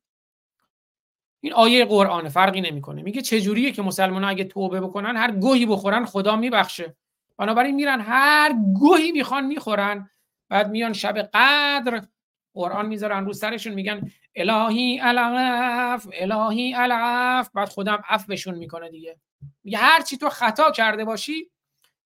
این 1.40 1.52
آیه 1.52 1.84
قرآن 1.84 2.28
فرقی 2.28 2.60
نمی‌کنه. 2.60 3.02
میگه 3.02 3.22
چجوریه 3.22 3.72
که 3.72 3.82
مسلمان 3.82 4.24
اگه 4.24 4.44
توبه 4.44 4.80
بکنن 4.80 5.16
هر 5.16 5.30
گوهی 5.30 5.66
بخورن 5.66 6.04
خدا 6.04 6.36
میبخشه. 6.36 6.96
بنابراین 7.38 7.74
میرن 7.74 8.00
هر 8.00 8.54
گوهی 8.74 9.12
می‌خوان 9.12 9.46
می‌خورن. 9.46 10.10
بعد 10.48 10.70
میان 10.70 10.92
شب 10.92 11.18
قدر 11.18 12.06
قرآن 12.54 12.86
می‌ذارن 12.86 13.24
رو 13.24 13.32
سرشون 13.32 13.74
میگن 13.74 14.10
الهی 14.36 15.00
العف 15.00 16.08
الهی 16.12 16.74
العف. 16.74 17.50
بعد 17.54 17.68
خودم 17.68 18.02
عفو 18.08 18.26
بهشون 18.26 18.54
می‌کنه 18.54 18.90
دیگه. 18.90 19.20
میگه 19.64 19.78
هر 19.78 20.02
چی 20.02 20.18
تو 20.18 20.28
خطا 20.28 20.70
کرده 20.70 21.04
باشی 21.04 21.50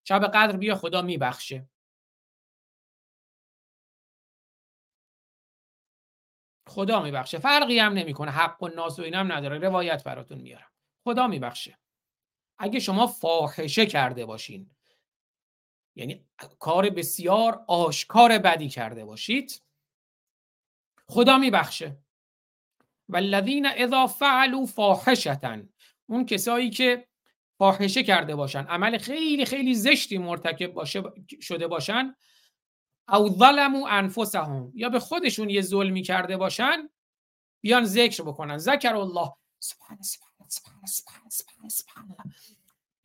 شب 0.03 0.25
قدر 0.25 0.57
بیا 0.57 0.75
خدا 0.75 1.01
میبخشه. 1.01 1.69
خدا 6.67 7.01
میبخشه. 7.03 7.39
فرقی 7.39 7.79
هم 7.79 7.93
نمی‌کنه. 7.93 8.31
حق 8.31 8.63
و 8.63 8.67
ناس 8.67 8.99
و 8.99 9.01
اینم 9.01 9.31
نداره. 9.31 9.57
روایت 9.57 10.03
براتون 10.03 10.37
میارم. 10.37 10.71
خدا 11.03 11.27
میبخشه. 11.27 11.79
اگه 12.59 12.79
شما 12.79 13.07
فاحشه 13.07 13.85
کرده 13.85 14.25
باشین 14.25 14.69
یعنی 15.95 16.25
کار 16.59 16.89
بسیار 16.89 17.65
آشکار 17.67 18.37
بدی 18.37 18.69
کرده 18.69 19.05
باشید 19.05 19.61
خدا 21.09 21.37
میبخشه. 21.37 21.97
والذین 23.09 23.65
اذا 23.65 24.07
فعلوا 24.07 24.65
فاحشة 24.65 25.67
اون 26.05 26.25
کسایی 26.25 26.69
که 26.69 27.07
فاحشه 27.57 28.03
کرده 28.03 28.35
باشن 28.35 28.65
عمل 28.65 28.97
خیلی 28.97 29.45
خیلی 29.45 29.75
زشتی 29.75 30.17
مرتکب 30.17 30.73
باشه 30.73 31.03
شده 31.41 31.67
باشن 31.67 32.15
او 33.09 33.29
ظلموا 33.29 33.89
انفسهم 33.89 34.71
یا 34.75 34.89
به 34.89 34.99
خودشون 34.99 35.49
یه 35.49 35.61
ظلمی 35.61 36.01
کرده 36.01 36.37
باشن 36.37 36.89
بیان 37.61 37.85
ذکر 37.85 38.23
بکنن. 38.23 38.57
ذکر 38.57 38.95
الله. 38.95 39.33
سبحان 39.59 40.01
سبحان 40.01 40.49
سبحان 40.49 40.85
سبحان 40.85 41.29
سبحان 41.29 41.69
سبحان 41.69 42.15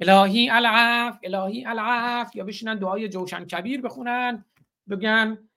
الهی 0.01 0.51
العف 0.51 1.19
الهی 1.25 1.65
العف. 1.65 2.37
یا 2.37 2.45
بشینن 2.45 2.79
دعای 2.79 3.09
جوشن 3.09 3.45
کبیر 3.45 3.81
بخونن 3.81 4.45
بگن 4.91 5.49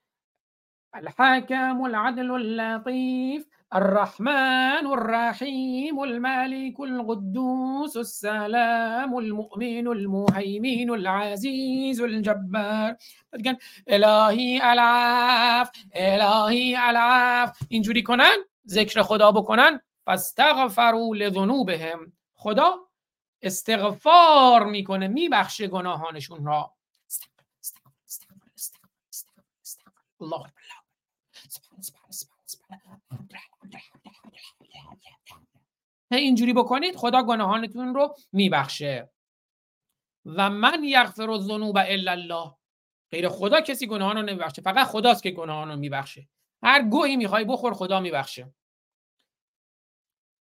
الحكم 0.94 1.84
العدل 1.84 2.30
اللطيف 2.30 3.46
الرحمن 3.74 4.86
الرحيم 4.86 6.02
الملك 6.02 6.80
القدوس 6.80 7.96
السلام 7.96 9.18
المؤمن 9.18 9.88
المهيمن 9.88 10.90
العزيز 10.90 12.00
الجبار. 12.00 12.96
بگن 13.32 13.56
الهی 13.88 14.60
العف 14.62 15.70
الهی 15.94 16.76
العف 16.76 17.58
اینجوری 17.68 18.02
کنن 18.02 18.36
ذکر 18.66 19.02
خدا 19.02 19.30
بکنن 19.30 19.80
فاستغفروا 20.06 21.16
لذنوبهم. 21.16 22.12
خدا 22.34 22.88
استغفار 23.42 24.64
می‌کنه 24.64 25.08
میبخشه 25.08 25.66
گناهانشون 25.66 26.46
را. 26.46 26.74
الله 30.20 30.40
اکبر 30.40 30.62
سبحان، 31.48 31.82
سبحان، 31.82 32.12
سبحان، 32.12 32.46
سبحان. 32.46 32.80
هی 32.82 32.97
اینجوری 36.10 36.52
بکنید 36.52 36.96
خدا 36.96 37.22
گناهانتون 37.22 37.94
رو 37.94 38.14
میبخشه. 38.32 39.10
و 40.26 40.50
من 40.50 40.84
یغفر 40.84 41.30
الذنوب 41.30 41.76
الا 41.76 42.12
الله. 42.12 42.54
غیر 43.10 43.28
خدا 43.28 43.60
کسی 43.60 43.86
گناهان 43.86 44.16
رو 44.16 44.22
نمیبخشه 44.22 44.62
فقط 44.62 44.86
خداست 44.86 45.22
که 45.22 45.30
گناهان 45.30 45.68
رو 45.68 45.76
میبخشه. 45.76 46.28
هر 46.62 46.82
گوهی 46.82 47.16
می‌خوای 47.16 47.44
بخور 47.44 47.74
خدا 47.74 48.00
میبخشه. 48.00 48.54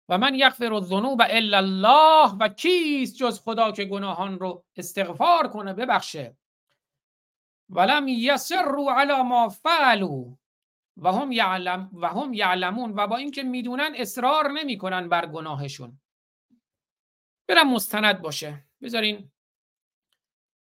و 0.09 0.19
من 0.19 0.35
یغفر 0.35 0.75
الذنوب 0.75 1.21
الا 1.21 1.57
الله 1.57 2.35
و 2.41 2.49
کیست 2.49 3.17
جز 3.17 3.41
خدا 3.41 3.73
که 3.73 3.85
گناهان 3.85 4.39
رو 4.39 4.65
استغفار 4.77 5.49
کنه 5.49 5.73
ببخشه. 5.73 6.37
ولم 7.69 8.09
یسروا 8.09 8.95
علی 9.01 9.23
ما 9.23 9.49
فعلوا. 9.49 10.25
و 11.01 11.13
هم 11.13 11.33
یعلم 11.33 11.91
و 11.93 12.09
هم 12.09 12.35
یعلمون 12.35 12.93
و 12.97 13.07
با 13.07 13.17
اینکه 13.17 13.43
می‌دونن 13.43 13.93
اصرار 13.97 14.51
نمی‌کنن 14.51 15.09
بر 15.09 15.27
گناهشون. 15.27 16.01
برم 17.49 17.73
مستند 17.73 18.23
باشه. 18.23 18.65
بذارین 18.83 19.31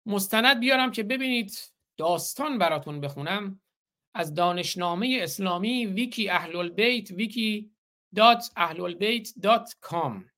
مستند 0.07 0.61
بیارم 0.61 0.91
که 0.91 1.03
ببینید 1.03 1.73
داستان 1.97 2.59
براتون 2.59 3.01
بخونم. 3.01 3.61
از 4.15 4.35
دانشنامه 4.35 5.19
اسلامی 5.23 5.87
ویکی 5.87 6.29
اهل 6.29 6.57
البیت 6.57 7.11
wiki 7.11 7.71
dot 8.15 8.53
اهل 8.57 8.81
البیت 8.81 9.33
dot 9.43 9.77
com. 9.81 10.31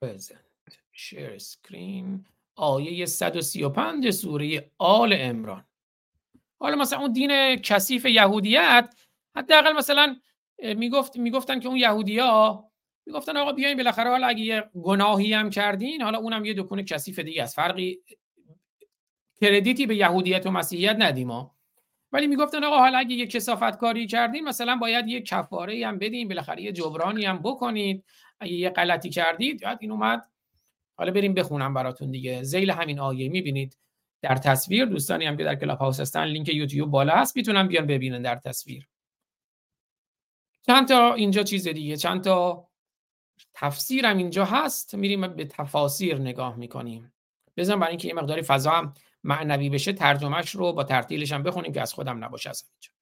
Present. 0.00 0.70
Share 0.92 1.38
screen. 1.38 2.31
آیه 2.56 3.06
135 3.06 4.10
سوره 4.10 4.70
آل 4.78 5.12
عمران. 5.12 5.64
حالا 6.60 6.76
مثلا 6.76 6.98
اون 6.98 7.12
دین 7.12 7.56
کثیف 7.56 8.04
یهودیت 8.04 8.94
حداقل 9.36 9.72
مثلا 9.72 10.16
می‌گفت 10.76 11.16
می‌گفتن 11.16 11.60
که 11.60 11.68
اون 11.68 11.76
یهودیا 11.76 12.64
می‌گفتن 13.06 13.36
آقا 13.36 13.52
بیاین 13.52 13.76
بالاخره 13.76 14.10
حالا 14.10 14.26
اگه 14.26 14.40
یه 14.40 14.70
گناهی 14.82 15.32
هم 15.32 15.50
کردین 15.50 16.02
حالا 16.02 16.18
اونم 16.18 16.44
یه 16.44 16.54
دکون 16.54 16.82
کثیف 16.82 17.18
دیگه 17.18 17.42
است. 17.42 17.56
فرقی 17.56 17.98
کردیتی 19.40 19.86
به 19.86 19.96
یهودیت 19.96 20.46
و 20.46 20.50
مسیحیت 20.50 20.96
ندیم 20.98 21.28
ما. 21.28 21.56
ولی 22.12 22.26
می‌گفتن 22.26 22.64
آقا 22.64 22.78
حالا 22.78 22.98
اگه 22.98 23.16
یه 23.16 23.26
کسافت 23.26 23.76
کاری 23.78 24.06
کردین 24.06 24.44
مثلا 24.44 24.76
باید 24.76 25.08
یه 25.08 25.20
کفاره 25.20 25.86
هم 25.86 25.98
بدین 25.98 26.28
بالاخره 26.28 26.62
یه 26.62 26.72
جبرانی 26.72 27.24
هم 27.24 27.38
بکنید 27.38 28.04
اگه 28.40 28.52
یه 28.52 28.70
غلطی 28.70 29.10
کردید 29.10 29.60
بعد 29.60 29.78
این 29.80 29.90
اومد 29.90 30.31
حالا 31.02 31.12
بریم 31.12 31.34
بخونم 31.34 31.74
براتون 31.74 32.10
دیگه. 32.10 32.42
زیل 32.42 32.70
همین 32.70 32.98
آیه 32.98 33.28
می‌بینید. 33.28 33.78
در 34.22 34.36
تصویر 34.36 34.84
دوستانی 34.84 35.26
هم 35.26 35.36
که 35.36 35.44
در 35.44 35.54
کلاب 35.54 35.78
هاوس 35.78 36.00
هستن 36.00 36.24
لینک 36.24 36.48
یوتیوب 36.48 36.90
بالا 36.90 37.14
هست. 37.14 37.36
می‌تونن 37.36 37.68
بیان 37.68 37.86
ببینن 37.86 38.22
در 38.22 38.36
تصویر. 38.36 38.88
چند 40.66 40.88
تا 40.88 41.14
اینجا 41.14 41.42
چیز 41.42 41.68
دیگه. 41.68 41.96
چند 41.96 42.24
تا 42.24 42.68
تفسیرم 43.54 44.16
اینجا 44.16 44.44
هست. 44.44 44.94
میریم 44.94 45.28
به 45.28 45.44
تفاسیر 45.44 46.18
نگاه 46.18 46.56
می‌کنیم. 46.56 47.12
بزن 47.56 47.78
برای 47.78 47.90
اینکه 47.90 48.08
یه 48.08 48.14
مقداری 48.14 48.42
فضا 48.42 48.70
هم 48.70 48.94
معنوی 49.24 49.70
بشه 49.70 49.92
ترجمهش 49.92 50.50
رو 50.50 50.72
با 50.72 50.84
ترتیلش 50.84 51.32
هم 51.32 51.42
بخونیم 51.42 51.72
که 51.72 51.80
از 51.82 51.94
خودم 51.94 52.24
نباشه 52.24 52.50
از 52.50 52.64
اینجا. 52.70 53.01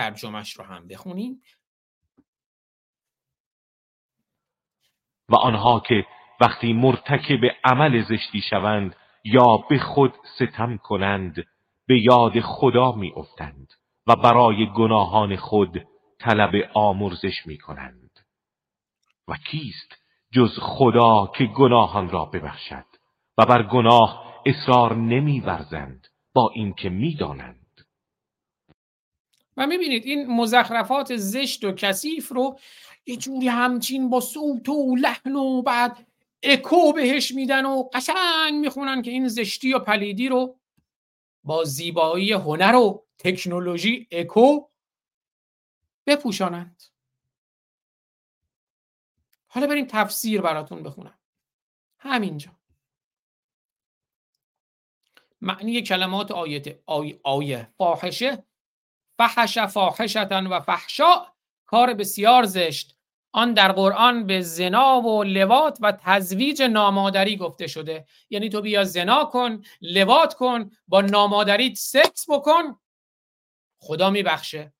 ترجمش 0.00 0.52
رو 0.52 0.64
هم 0.64 0.88
بخونیم. 0.88 1.42
و 5.28 5.36
آنها 5.36 5.80
که 5.80 6.06
وقتی 6.40 6.72
مرتکب 6.72 7.40
عمل 7.64 8.02
زشتی 8.02 8.40
شوند 8.50 8.96
یا 9.24 9.56
به 9.56 9.78
خود 9.78 10.14
ستم 10.36 10.76
کنند 10.76 11.34
به 11.86 12.00
یاد 12.00 12.40
خدا 12.40 12.92
می 12.92 13.12
افتند 13.16 13.68
و 14.06 14.16
برای 14.16 14.72
گناهان 14.72 15.36
خود 15.36 15.86
طلب 16.18 16.54
آمرزش 16.74 17.46
می 17.46 17.58
کنند 17.58 18.10
و 19.28 19.36
کیست 19.50 19.96
جز 20.32 20.58
خدا 20.60 21.32
که 21.36 21.44
گناهان 21.44 22.10
را 22.10 22.24
ببخشد 22.24 22.86
و 23.38 23.46
بر 23.46 23.62
گناه 23.62 24.42
اصرار 24.46 24.96
نمی 24.96 25.40
ورزند 25.40 26.06
با 26.34 26.50
اینکه 26.54 26.88
می 26.88 27.14
دانند 27.14 27.59
و 29.60 29.66
می‌بینید 29.66 30.06
این 30.06 30.26
مزخرفات 30.26 31.16
زشت 31.16 31.64
و 31.64 31.72
کثیف 31.72 32.32
رو 32.32 32.58
یه 33.06 33.16
جوری 33.16 33.48
همچین 33.48 34.10
با 34.10 34.20
صوت 34.20 34.68
و 34.68 34.96
لحن 34.96 35.36
و 35.36 35.62
بعد 35.62 36.06
اکو 36.42 36.92
بهش 36.92 37.34
میدن 37.34 37.66
و 37.66 37.82
قشنگ 37.82 38.54
می‌خونن 38.54 39.02
که 39.02 39.10
این 39.10 39.28
زشتی 39.28 39.74
و 39.74 39.78
پلیدی 39.78 40.28
رو 40.28 40.58
با 41.44 41.64
زیبایی 41.64 42.32
هنر 42.32 42.74
و 42.74 43.06
تکنولوژی 43.18 44.08
اکو 44.10 44.60
بپوشانند. 46.06 46.82
حالا 49.46 49.66
بریم 49.66 49.86
تفسیر 49.86 50.40
براتون 50.40 50.82
بخونم. 50.82 51.18
همینجا. 51.98 52.50
معنی 55.40 55.82
کلمات 55.82 56.30
آیت 56.30 56.78
آی 56.86 57.20
آیه 57.22 57.68
فاحشه 57.78 58.49
فحش 59.28 59.58
فاحشتن 59.58 60.46
و 60.46 60.60
فحشا 60.60 61.26
کار 61.66 61.94
بسیار 61.94 62.44
زشت. 62.44 62.96
آن 63.32 63.54
در 63.54 63.72
قرآن 63.72 64.26
به 64.26 64.40
زنا 64.40 65.00
و 65.00 65.22
لوات 65.22 65.78
و 65.80 65.92
تزویج 65.92 66.62
نامادری 66.62 67.36
گفته 67.36 67.66
شده. 67.66 68.06
یعنی 68.30 68.48
تو 68.48 68.60
بیا 68.60 68.84
زنا 68.84 69.24
کن 69.24 69.62
لوات 69.80 70.34
کن 70.34 70.70
با 70.88 71.00
نامادریت 71.00 71.74
سکس 71.74 72.30
بکن. 72.30 72.80
خدا 73.80 74.10
میبخشه. 74.10 74.72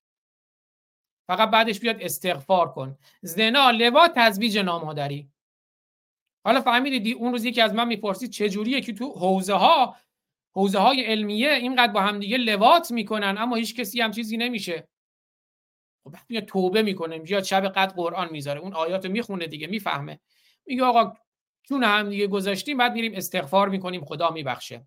فقط 1.29 1.51
بعدش 1.51 1.81
بیاد 1.81 2.03
استغفار 2.03 2.73
کن. 2.73 2.99
زنا 3.23 3.71
لوات 3.71 4.13
تزویج 4.15 4.59
نامادری. 4.59 5.31
حالا 6.45 6.61
فهمیدید 6.61 7.17
اون 7.17 7.33
روزی 7.33 7.53
که 7.53 7.63
از 7.63 7.75
من 7.75 7.89
می‌پرسید 7.89 8.31
چه 8.31 8.49
جوریه 8.49 8.81
که 8.81 8.93
تو 8.93 9.13
حوزه 9.13 9.55
ها 9.55 9.97
حوزه 10.53 10.79
های 10.79 11.05
علمیه 11.05 11.51
اینقدر 11.51 11.93
با 11.93 12.01
همدیگه 12.01 12.37
لوات 12.37 12.91
می‌کنن 12.91 13.37
اما 13.39 13.57
هیچ 13.57 13.77
کسی 13.77 14.01
هم 14.01 14.11
چیزی 14.11 14.37
نمیشه. 14.37 14.89
خب 16.05 16.11
وقتی 16.15 16.41
توبه 16.41 16.83
می‌کنه 16.83 17.23
یا 17.27 17.43
شب 17.43 17.69
قد 17.69 17.93
قرآن 17.93 18.29
می‌ذاره 18.31 18.61
اون 18.61 18.75
آیات 18.75 19.07
می‌خونه 19.07 19.47
دیگه 19.47 19.67
می‌فهمه. 19.67 20.21
میگه 20.67 20.85
آقا 20.85 21.13
چون 21.63 21.85
هم 21.85 22.09
دیگه 22.09 22.27
گذاشتیم 22.27 22.77
بعد 22.77 22.93
میریم 22.93 23.13
استغفار 23.15 23.69
می‌کنیم 23.69 24.05
خدا 24.05 24.31
میبخشه. 24.31 24.87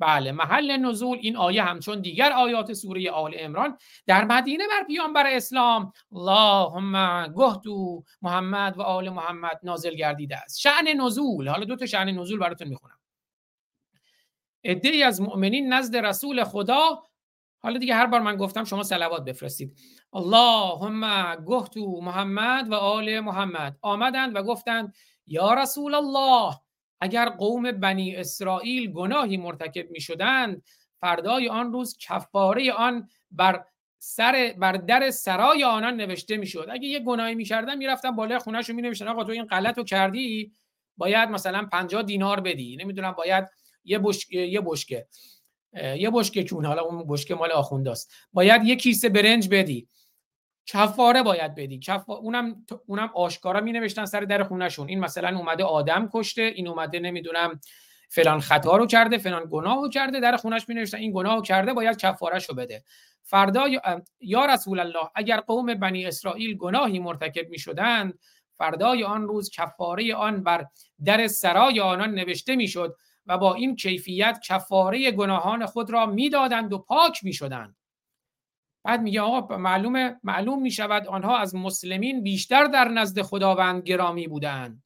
بله 0.00 0.32
محل 0.32 0.76
نزول 0.76 1.18
این 1.20 1.36
آیه 1.36 1.62
همچون 1.62 2.00
دیگر 2.00 2.32
آیات 2.32 2.72
سوره 2.72 3.10
آل 3.10 3.34
عمران 3.34 3.78
در 4.06 4.24
مدینه 4.24 4.64
بر 4.66 4.84
پیامبر 4.86 5.26
اسلام. 5.26 5.92
اللهم 6.12 7.26
گهتو 7.36 8.02
محمد 8.22 8.78
و 8.78 8.82
آل 8.82 9.08
محمد 9.08 9.60
نازل 9.62 9.94
گردیده 9.94 10.36
است. 10.36 10.60
شعن 10.60 10.88
نزول 10.88 11.48
حالا 11.48 11.64
دو 11.64 11.76
تا 11.76 11.86
شعن 11.86 12.10
نزول 12.10 12.38
براتون 12.38 12.68
می‌خونم. 12.68 12.97
عده 14.64 15.06
از 15.06 15.20
مؤمنین 15.20 15.72
نزد 15.72 15.96
رسول 15.96 16.44
خدا. 16.44 17.02
حالا 17.60 17.78
دیگه 17.78 17.94
هر 17.94 18.06
بار 18.06 18.20
من 18.20 18.36
گفتم 18.36 18.64
شما 18.64 18.82
صلوات 18.82 19.24
بفرستید. 19.24 19.78
اللهم 20.12 21.34
گهتو 21.46 22.00
محمد 22.00 22.70
و 22.70 22.74
آل 22.74 23.20
محمد. 23.20 23.76
آمدند 23.82 24.36
و 24.36 24.42
گفتند 24.42 24.94
یا 25.26 25.54
رسول 25.54 25.94
الله 25.94 26.54
اگر 27.00 27.28
قوم 27.28 27.72
بنی 27.72 28.16
اسرائیل 28.16 28.92
گناهی 28.92 29.36
مرتکب 29.36 29.90
می 29.90 30.00
شدند 30.00 30.62
فردای 31.00 31.48
آن 31.48 31.72
روز 31.72 31.96
کفاره 31.98 32.72
آن 32.72 33.08
بر 33.30 33.64
سر 33.98 34.54
بر 34.58 34.72
در 34.72 35.10
سرای 35.10 35.64
آنان 35.64 35.96
نوشته 35.96 36.36
می‌شد. 36.36 36.66
اگه 36.70 36.88
یه 36.88 37.00
گناهی 37.00 37.34
می‌کردن 37.34 37.78
می‌رفتن 37.78 38.10
بالای 38.10 38.38
خونهشون 38.38 38.76
می 38.76 38.82
نوشتن 38.82 39.08
آقا 39.08 39.24
تو 39.24 39.32
این 39.32 39.44
غلط 39.44 39.78
رو 39.78 39.84
کردی؟ 39.84 40.52
باید 40.96 41.28
مثلا 41.28 41.68
50 41.72 42.02
دینار 42.02 42.40
بدی. 42.40 42.76
نمی‌دونم 42.76 43.12
باید 43.12 43.48
یه 43.88 43.98
بشکه 43.98 44.38
یه 44.38 44.60
بشکه. 44.60 45.06
یه 45.96 46.10
بشکه 46.10 46.44
کون 46.44 46.64
حالا 46.64 46.82
اون 46.82 47.04
بشکه 47.08 47.34
مال 47.34 47.52
آخونداست. 47.52 48.12
باید 48.32 48.64
یه 48.64 48.76
کیسه 48.76 49.08
برنج 49.08 49.48
بدی. 49.48 49.88
کفاره 50.66 51.22
باید 51.22 51.54
بدی. 51.54 51.78
کف... 51.78 52.10
اونم 52.10 52.66
اونم 52.86 53.10
آشکارا 53.14 53.60
می 53.60 53.72
نوشتن 53.72 54.04
سر 54.04 54.20
در 54.20 54.42
خونهشون. 54.42 54.88
این 54.88 55.00
مثلا 55.00 55.38
اومده 55.38 55.64
آدم 55.64 56.10
کشته 56.12 56.42
این 56.42 56.68
اومده 56.68 56.98
نمی‌دونم 56.98 57.60
فلان 58.10 58.40
خطا 58.40 58.76
رو 58.76 58.86
کرده 58.86 59.18
فلان 59.18 59.48
گناه 59.50 59.82
رو 59.82 59.88
کرده 59.88 60.20
در 60.20 60.36
خونش 60.36 60.68
می 60.68 60.74
نوشتن 60.74 60.98
این 60.98 61.12
گناه 61.12 61.34
رو 61.36 61.42
کرده 61.42 61.72
باید 61.72 61.96
کفارش 61.96 62.48
رو 62.48 62.54
بده. 62.54 62.84
فردا 63.22 63.64
یا 64.20 64.44
رسول 64.44 64.80
الله 64.80 65.10
اگر 65.14 65.40
قوم 65.40 65.74
بنی 65.74 66.06
اسرائیل 66.06 66.56
گناهی 66.56 66.98
مرتکب 66.98 67.48
می 67.48 67.58
شدند 67.58 68.18
فردای 68.58 69.04
آن 69.04 69.28
روز 69.28 69.50
کفاره 69.50 70.14
آن 70.14 70.42
بر 70.42 70.66
در 71.04 71.26
سرای 71.26 71.80
آنان 71.80 72.14
نوشته 72.14 72.56
می‌شد 72.56 72.96
و 73.28 73.38
با 73.38 73.54
این 73.54 73.76
کیفیت 73.76 74.40
کفاره 74.44 75.10
گناهان 75.10 75.66
خود 75.66 75.90
را 75.90 76.06
می‌دادند 76.06 76.72
و 76.72 76.78
پاک 76.78 77.24
می‌شدند. 77.24 77.76
بعد 78.84 79.00
میگه 79.00 79.20
آقا 79.20 79.56
معلومه 79.56 80.16
معلوم 80.22 80.62
می 80.62 80.70
شود 80.70 81.06
آنها 81.06 81.38
از 81.38 81.54
مسلمین 81.54 82.22
بیشتر 82.22 82.64
در 82.64 82.88
نزد 82.88 83.22
خداوند 83.22 83.82
گرامی 83.82 84.28
بودند. 84.28 84.84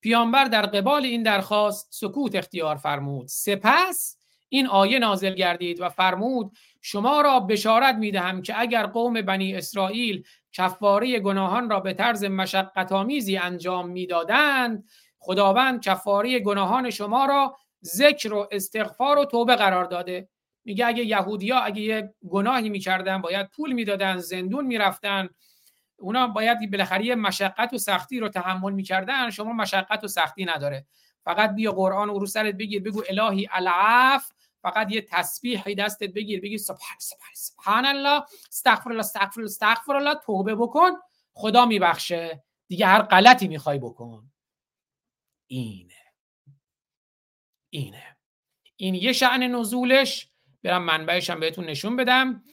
پیامبر 0.00 0.44
در 0.44 0.62
قبال 0.62 1.04
این 1.04 1.22
درخواست 1.22 1.88
سکوت 1.90 2.34
اختیار 2.34 2.76
فرمود. 2.76 3.26
سپس 3.26 4.18
این 4.48 4.66
آیه 4.66 4.98
نازل 4.98 5.34
گردید 5.34 5.80
و 5.80 5.88
فرمود 5.88 6.56
شما 6.80 7.20
را 7.20 7.40
بشارت 7.40 7.94
می 7.94 8.10
دهم 8.10 8.42
که 8.42 8.60
اگر 8.60 8.86
قوم 8.86 9.22
بنی 9.22 9.54
اسرائیل 9.54 10.24
کفاره 10.52 11.20
گناهان 11.20 11.70
را 11.70 11.80
به 11.80 11.92
طرز 11.94 12.24
مشقت 12.24 12.92
آمیزی 12.92 13.36
انجام 13.36 13.88
می‌دادند 13.88 14.88
خداوند 15.24 15.80
کفاره 15.80 16.38
گناهان 16.38 16.90
شما 16.90 17.26
را 17.26 17.56
ذکر 17.84 18.34
و 18.34 18.48
استغفار 18.50 19.18
و 19.18 19.24
توبه 19.24 19.56
قرار 19.56 19.84
داده. 19.84 20.28
میگه 20.64 20.86
اگه 20.86 21.04
یهودیا 21.04 21.58
اگه 21.58 21.82
یه 21.82 22.14
گناهی 22.30 22.68
می‌کردن 22.68 23.20
باید 23.20 23.50
پول 23.50 23.72
می‌دادن 23.72 24.16
زندون 24.16 24.66
می‌رفتن 24.66 25.28
اونا 25.98 26.26
باید 26.26 26.70
بالاخره 26.70 27.04
یه 27.04 27.14
مشقت 27.14 27.72
و 27.72 27.78
سختی 27.78 28.20
رو 28.20 28.28
تحمل 28.28 28.72
می‌کردن 28.72 29.30
شما 29.30 29.52
مشقت 29.52 30.04
و 30.04 30.08
سختی 30.08 30.44
نداره. 30.44 30.86
فقط 31.24 31.54
بیا 31.54 31.72
قرآن 31.72 32.10
و 32.10 32.18
رو 32.18 32.26
سرت 32.26 32.54
بگیر 32.54 32.82
بگو 32.82 33.02
الهی 33.08 33.48
العف 33.52 34.32
فقط 34.62 34.92
یه 34.92 35.06
تسبیحی 35.10 35.74
دستت 35.74 36.10
بگیر 36.10 36.40
بگی 36.40 36.58
سبحان 36.58 36.98
سبحان 36.98 37.32
سبحان 37.34 37.86
الله 37.86 38.22
استغفر 38.48 38.90
الله 38.90 39.00
استغفر 39.00 39.40
الله 39.40 39.50
استغفر 39.50 39.96
الله 39.96 40.14
توبه 40.14 40.54
بکن 40.54 40.90
خدا 41.34 41.66
میبخشه. 41.66 42.44
دیگه 42.68 42.86
هر 42.86 43.02
غلطی 43.02 43.48
می‌خوای 43.48 43.78
بکن. 43.78 44.31
اینه. 45.52 45.94
اینه. 47.70 48.16
این 48.76 48.94
یه 48.94 49.12
شعن 49.12 49.42
نزولش. 49.42 50.28
برم 50.62 50.82
منبعش 50.82 51.30
هم 51.30 51.40
بهتون 51.40 51.64
نشون 51.64 51.96
بدم. 51.96 52.44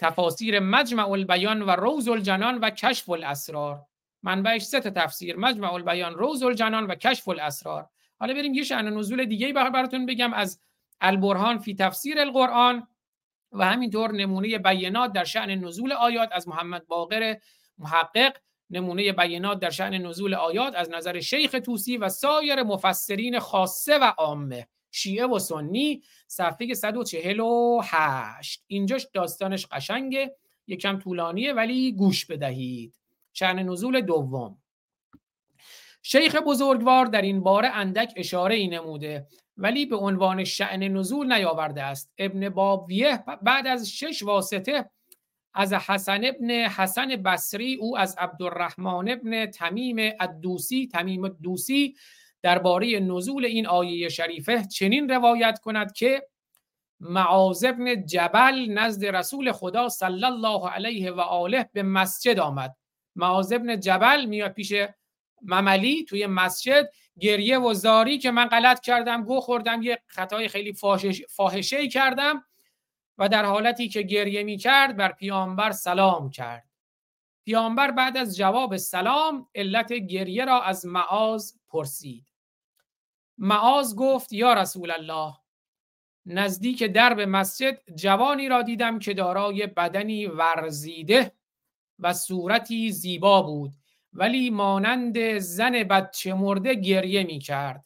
تفاسیر 0.00 0.60
مجمع 0.60 1.10
البیان 1.10 1.62
و 1.62 1.70
روز 1.70 2.08
الجنان 2.08 2.58
و 2.58 2.70
کشف 2.70 3.10
الاسرار. 3.10 3.86
منبعش 4.22 4.62
سه 4.62 4.80
تفسیر. 4.80 5.36
مجمع 5.36 5.72
البیان 5.72 6.14
روز 6.14 6.42
الجنان 6.42 6.86
و 6.86 6.94
کشف 6.94 7.28
الاسرار. 7.28 7.88
حالا 8.18 8.34
بریم 8.34 8.54
یه 8.54 8.62
شأن 8.62 8.88
نزول 8.88 9.24
دیگه 9.24 9.52
براتون 9.52 10.06
بگم 10.06 10.32
از 10.32 10.60
البرهان 11.00 11.58
فی 11.58 11.74
تفسیر 11.74 12.20
القرآن 12.20 12.88
و 13.52 13.64
همینطور 13.64 14.12
نمونه 14.12 14.58
بیانات 14.58 15.12
در 15.12 15.24
شأن 15.24 15.50
نزول 15.50 15.92
آیات 15.92 16.28
از 16.32 16.48
محمد 16.48 16.86
باقر 16.86 17.36
محقق. 17.78 18.36
نمونه 18.72 19.12
بیانات 19.12 19.60
در 19.60 19.70
شأن 19.70 19.94
نزول 19.94 20.34
آیات 20.34 20.74
از 20.76 20.90
نظر 20.90 21.20
شیخ 21.20 21.56
توسی 21.64 21.96
و 21.96 22.08
سایر 22.08 22.62
مفسرین 22.62 23.38
خاصه 23.38 23.98
و 23.98 24.04
عامه 24.04 24.66
شیعه 24.90 25.26
و 25.26 25.38
سنی 25.38 26.02
صفحه 26.26 26.74
148 26.74 28.64
اینجاش 28.66 29.06
داستانش 29.14 29.66
قشنگه 29.66 30.36
یکم 30.66 30.98
طولانیه 30.98 31.52
ولی 31.52 31.92
گوش 31.92 32.26
بدهید. 32.26 32.94
شأن 33.32 33.58
نزول 33.58 34.00
دوم. 34.00 34.58
شیخ 36.02 36.36
بزرگوار 36.36 37.06
در 37.06 37.22
این 37.22 37.42
باره 37.42 37.68
اندک 37.68 38.12
اشاره 38.16 38.54
ای 38.54 38.68
نموده 38.68 39.26
ولی 39.56 39.86
به 39.86 39.96
عنوان 39.96 40.44
شعن 40.44 40.82
نزول 40.82 41.32
نیاورده 41.32 41.82
است. 41.82 42.12
ابن 42.18 42.48
بابیه 42.48 43.24
بعد 43.42 43.66
از 43.66 43.90
شش 43.90 44.22
واسطه 44.22 44.90
از 45.54 45.72
حسن 45.72 46.24
ابن 46.24 46.50
حسن 46.50 47.16
بصری 47.16 47.74
او 47.74 47.98
از 47.98 48.16
عبدالرحمن 48.18 49.08
ابن 49.08 49.46
تمیم 49.46 50.12
الدوسی 50.20 50.88
تمیم 50.92 51.24
الدوسی 51.24 51.96
درباره 52.42 53.00
نزول 53.00 53.44
این 53.44 53.66
آیه 53.66 54.08
شریفه 54.08 54.64
چنین 54.64 55.10
روایت 55.10 55.58
کند 55.58 55.92
که 55.92 56.26
معاذ 57.00 57.64
ابن 57.64 58.06
جبل 58.06 58.66
نزد 58.70 59.04
رسول 59.04 59.52
خدا 59.52 59.88
صلی 59.88 60.24
الله 60.24 60.68
علیه 60.68 61.10
و 61.10 61.20
آله 61.20 61.70
به 61.72 61.82
مسجد 61.82 62.38
آمد. 62.38 62.76
معاذ 63.16 63.52
ابن 63.52 63.80
جبل 63.80 64.24
میاد 64.24 64.52
پیش 64.52 64.72
مملی 65.42 66.04
توی 66.04 66.26
مسجد 66.26 66.90
گریه 67.20 67.58
و 67.58 67.74
زاری 67.74 68.18
که 68.18 68.30
من 68.30 68.46
غلط 68.46 68.80
کردم 68.80 69.24
گو 69.24 69.40
خوردم 69.40 69.82
یه 69.82 70.02
خطای 70.06 70.48
خیلی 70.48 70.74
فاحشه 71.28 71.76
ای 71.76 71.88
کردم. 71.88 72.44
و 73.22 73.28
در 73.28 73.44
حالتی 73.44 73.88
که 73.88 74.02
گریه 74.02 74.42
می 74.42 74.56
کرد 74.56 74.96
بر 74.96 75.12
پیامبر 75.12 75.70
سلام 75.70 76.30
کرد. 76.30 76.68
پیامبر 77.44 77.90
بعد 77.90 78.16
از 78.16 78.36
جواب 78.36 78.76
سلام 78.76 79.48
علت 79.54 79.92
گریه 79.92 80.44
را 80.44 80.62
از 80.62 80.86
معاذ 80.86 81.52
پرسید. 81.68 82.26
معاذ 83.38 83.94
گفت 83.94 84.32
یا 84.32 84.52
رسول 84.54 84.90
الله 84.90 85.34
نزدیک 86.26 86.82
درب 86.82 87.20
مسجد 87.20 87.94
جوانی 87.94 88.48
را 88.48 88.62
دیدم 88.62 88.98
که 88.98 89.14
دارای 89.14 89.66
بدنی 89.66 90.26
ورزیده 90.26 91.32
و 91.98 92.12
صورتی 92.12 92.92
زیبا 92.92 93.42
بود 93.42 93.72
ولی 94.12 94.50
مانند 94.50 95.38
زن 95.38 95.72
بچه 95.72 96.34
مرده 96.34 96.74
گریه 96.74 97.24
می 97.24 97.38
کرد 97.38 97.84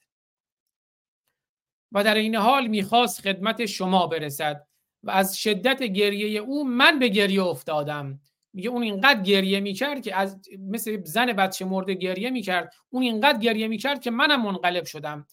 و 1.93 2.05
در 2.05 2.15
این 2.15 2.37
حال 2.37 2.67
می‌خواست 2.67 3.21
خدمت 3.21 3.67
شما 3.67 4.07
برسد. 4.07 4.67
و 5.03 5.11
از 5.11 5.39
شدت 5.39 5.83
گریه 5.83 6.41
او 6.41 6.65
من 6.65 6.99
به 6.99 7.09
گریه 7.09 7.43
افتادم. 7.43 8.21
میگه 8.53 8.69
اون 8.69 8.83
اینقدر 8.83 9.23
گریه 9.23 9.61
می‌کرد 9.61 10.03
که 10.03 10.17
از 10.17 10.41
مثل 10.59 11.05
زن 11.05 11.33
بچه 11.33 11.65
مرده 11.65 11.95
گریه 11.95 12.31
می‌کرد. 12.31 12.73
اون 12.89 13.03
اینقدر 13.03 13.39
گریه 13.39 13.69
می‌کرد 13.69 14.01
که 14.01 14.11
منم 14.11 14.43
منقلب 14.43 14.85
شدم. 14.85 15.27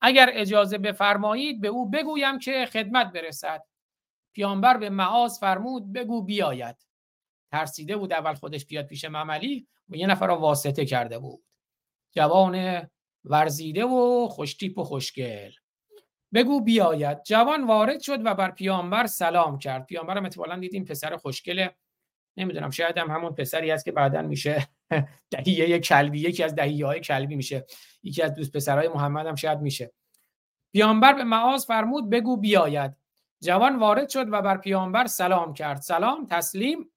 اگر 0.00 0.30
اجازه 0.32 0.78
بفرمایید 0.78 1.60
به 1.60 1.68
او 1.68 1.90
بگویم 1.90 2.38
که 2.38 2.66
خدمت 2.72 3.12
برسد. 3.12 3.62
پیامبر 4.32 4.76
به 4.76 4.90
معاذ 4.90 5.38
فرمود 5.38 5.92
بگو 5.92 6.22
بیاید. 6.22 6.76
ترسیده 7.52 7.96
بود 7.96 8.12
اول 8.12 8.34
خودش 8.34 8.66
بیاد 8.66 8.86
پیش 8.86 9.04
مملی 9.04 9.66
و 9.88 9.96
یه 9.96 10.06
نفر 10.06 10.24
واسطه 10.24 10.84
کرده 10.84 11.18
بود. 11.18 11.44
جوان 12.12 12.86
ورزیده 13.24 13.84
و 13.84 14.28
خوشتیپ 14.28 14.78
و 14.78 14.84
خوشگل. 14.84 15.50
بگو 16.34 16.60
بیاید. 16.60 17.22
جوان 17.22 17.66
وارد 17.66 18.00
شد 18.00 18.26
و 18.26 18.34
بر 18.34 18.50
پیامبر 18.50 19.06
سلام 19.06 19.58
کرد. 19.58 19.86
پیامبر 19.86 20.16
هم 20.16 20.24
اتفاقا 20.24 20.56
دیدیم 20.56 20.84
پسر 20.84 21.16
خوشگله 21.16 21.76
نمی‌دونم 22.36 22.70
شاید 22.70 22.98
هم 22.98 23.10
همون 23.10 23.34
پسری 23.34 23.70
است 23.70 23.84
که 23.84 23.92
بعدا 23.92 24.22
میشه 24.22 24.68
دهیه 25.30 25.78
کلبی 25.78 26.20
یکی 26.20 26.42
از 26.42 26.54
دهیه 26.54 26.86
های 26.86 27.00
کلبی 27.00 27.36
میشه. 27.36 27.66
یکی 28.02 28.22
از 28.22 28.34
دوست 28.34 28.52
پسرهای 28.52 28.88
محمد 28.88 29.26
هم 29.26 29.34
شاید 29.34 29.60
میشه. 29.60 29.92
پیامبر 30.72 31.12
به 31.12 31.24
معاذ 31.24 31.66
فرمود 31.66 32.10
بگو 32.10 32.36
بیاید. 32.36 32.96
جوان 33.42 33.78
وارد 33.78 34.08
شد 34.08 34.26
و 34.32 34.42
بر 34.42 34.56
پیامبر 34.56 35.06
سلام 35.06 35.54
کرد. 35.54 35.80
سلام 35.80 36.26
تسلیم. 36.26 36.90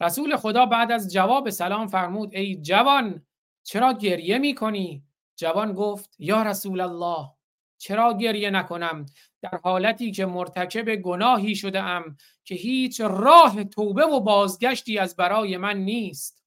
رسول 0.00 0.36
خدا 0.36 0.66
بعد 0.66 0.92
از 0.92 1.12
جواب 1.12 1.50
سلام 1.50 1.86
فرمود 1.86 2.34
ای 2.34 2.56
جوان 2.56 3.26
چرا 3.62 3.92
گریه 3.92 4.38
می‌کنی؟ 4.38 5.04
جوان 5.36 5.72
گفت 5.72 6.16
یا 6.18 6.42
رسول 6.42 6.80
الله. 6.80 7.39
چرا 7.80 8.12
گریه 8.12 8.50
نکنم؟ 8.50 9.06
در 9.42 9.60
حالتی 9.62 10.12
که 10.12 10.26
مرتکب 10.26 10.96
گناهی 10.96 11.56
شده 11.56 11.82
ام 11.82 12.16
که 12.44 12.54
هیچ 12.54 13.00
راه 13.00 13.64
توبه 13.64 14.02
و 14.02 14.20
بازگشتی 14.20 14.98
از 14.98 15.16
برای 15.16 15.56
من 15.56 15.76
نیست. 15.76 16.44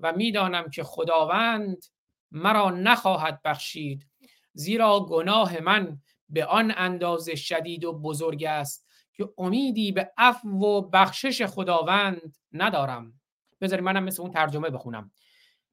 و 0.00 0.12
می‌دانم 0.12 0.70
که 0.70 0.84
خداوند 0.84 1.84
مرا 2.30 2.70
نخواهد 2.70 3.42
بخشید 3.44 4.06
زیرا 4.52 5.00
گناه 5.00 5.60
من 5.60 5.98
به 6.28 6.44
آن 6.44 6.74
اندازه 6.76 7.34
شدید 7.34 7.84
و 7.84 7.92
بزرگ 7.92 8.44
است 8.44 8.86
که 9.12 9.28
امیدی 9.38 9.92
به 9.92 10.12
عفو 10.16 10.48
و 10.48 10.80
بخشش 10.80 11.42
خداوند 11.46 12.36
ندارم. 12.52 13.20
بذاری 13.60 13.82
منم 13.82 14.04
مثل 14.04 14.22
اون 14.22 14.30
ترجمه 14.30 14.70
بخونم. 14.70 15.10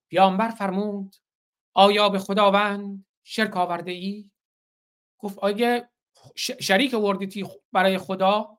پیامبر 0.09 0.49
فرمود 0.49 1.15
آیا 1.73 2.09
به 2.09 2.19
خداوند 2.19 3.05
شرک 3.23 3.57
آورده 3.57 3.91
ای 3.91 4.31
گفت 5.19 5.39
آگه 5.39 5.89
شریک 6.35 6.93
وردیتی 6.93 7.45
برای 7.71 7.97
خدا 7.97 8.57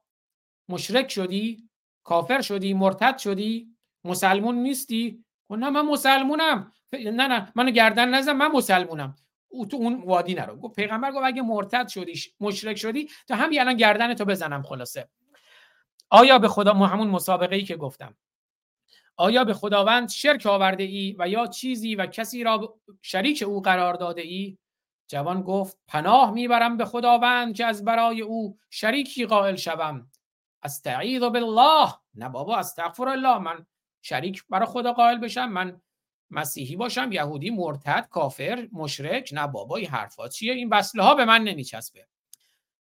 مشرک 0.68 1.10
شدی 1.10 1.68
کافر 2.04 2.40
شدی 2.40 2.74
مرتد 2.74 3.18
شدی 3.18 3.76
مسلمون 4.04 4.54
نیستی؟ 4.54 5.24
گفت 5.48 5.60
نه 5.60 5.70
من 5.70 5.82
مسلمونم. 5.82 6.72
نه 6.92 7.10
نه 7.28 7.52
من 7.54 7.70
گردن 7.70 8.08
نزن 8.08 8.32
من 8.32 8.48
مسلمونم. 8.52 9.16
او 9.48 9.66
تو 9.66 9.76
اون 9.76 10.02
وادی 10.02 10.34
نرو. 10.34 10.56
گفت 10.56 10.76
پیغمبر 10.76 11.12
گفت 11.12 11.24
اگه 11.24 11.42
مرتد 11.42 11.88
شدی 11.88 12.20
مشرک 12.40 12.76
شدی 12.76 13.08
تا 13.28 13.34
همین 13.34 13.60
الان 13.60 13.76
گردن 13.76 14.14
تو 14.14 14.24
بزنم 14.24 14.62
خلاصه. 14.62 15.08
آیا 16.10 16.38
به 16.38 16.48
خدا 16.48 16.74
همون 16.74 17.08
مسابقه 17.08 17.56
ای 17.56 17.62
که 17.62 17.76
گفتم. 17.76 18.16
آیا 19.16 19.44
به 19.44 19.54
خداوند 19.54 20.08
شرک 20.08 20.46
آورده 20.46 20.82
ای 20.82 21.16
و 21.18 21.28
یا 21.28 21.46
چیزی 21.46 21.94
و 21.94 22.06
کسی 22.06 22.44
را 22.44 22.78
شریک 23.02 23.42
او 23.46 23.62
قرار 23.62 23.94
داده 23.94 24.22
ای 24.22 24.58
جوان 25.08 25.42
گفت 25.42 25.78
پناه 25.86 26.30
می‌برم 26.30 26.76
به 26.76 26.84
خداوند 26.84 27.56
که 27.56 27.66
از 27.66 27.84
برای 27.84 28.20
او 28.20 28.58
شریکی 28.70 29.26
قائل 29.26 29.56
شوم. 29.56 30.10
استعیذ 30.62 31.22
بالله. 31.22 31.94
نه 32.14 32.28
بابا 32.28 32.56
استغفر 32.56 33.08
الله 33.08 33.38
من 33.38 33.66
شریک 34.02 34.44
برای 34.50 34.66
خدا 34.66 34.92
قائل 34.92 35.18
بشم. 35.18 35.48
من 35.48 35.80
مسیحی 36.30 36.76
باشم 36.76 37.12
یهودی 37.12 37.50
مرتد 37.50 38.08
کافر 38.10 38.68
مشرک. 38.72 39.30
نه 39.32 39.46
بابا 39.46 39.76
این 39.76 39.88
حرفا 39.88 40.28
چیه؟ 40.28 40.52
این 40.52 40.68
وصله 40.68 41.02
ها 41.02 41.14
به 41.14 41.24
من 41.24 41.42
نمیچسبه. 41.42 42.06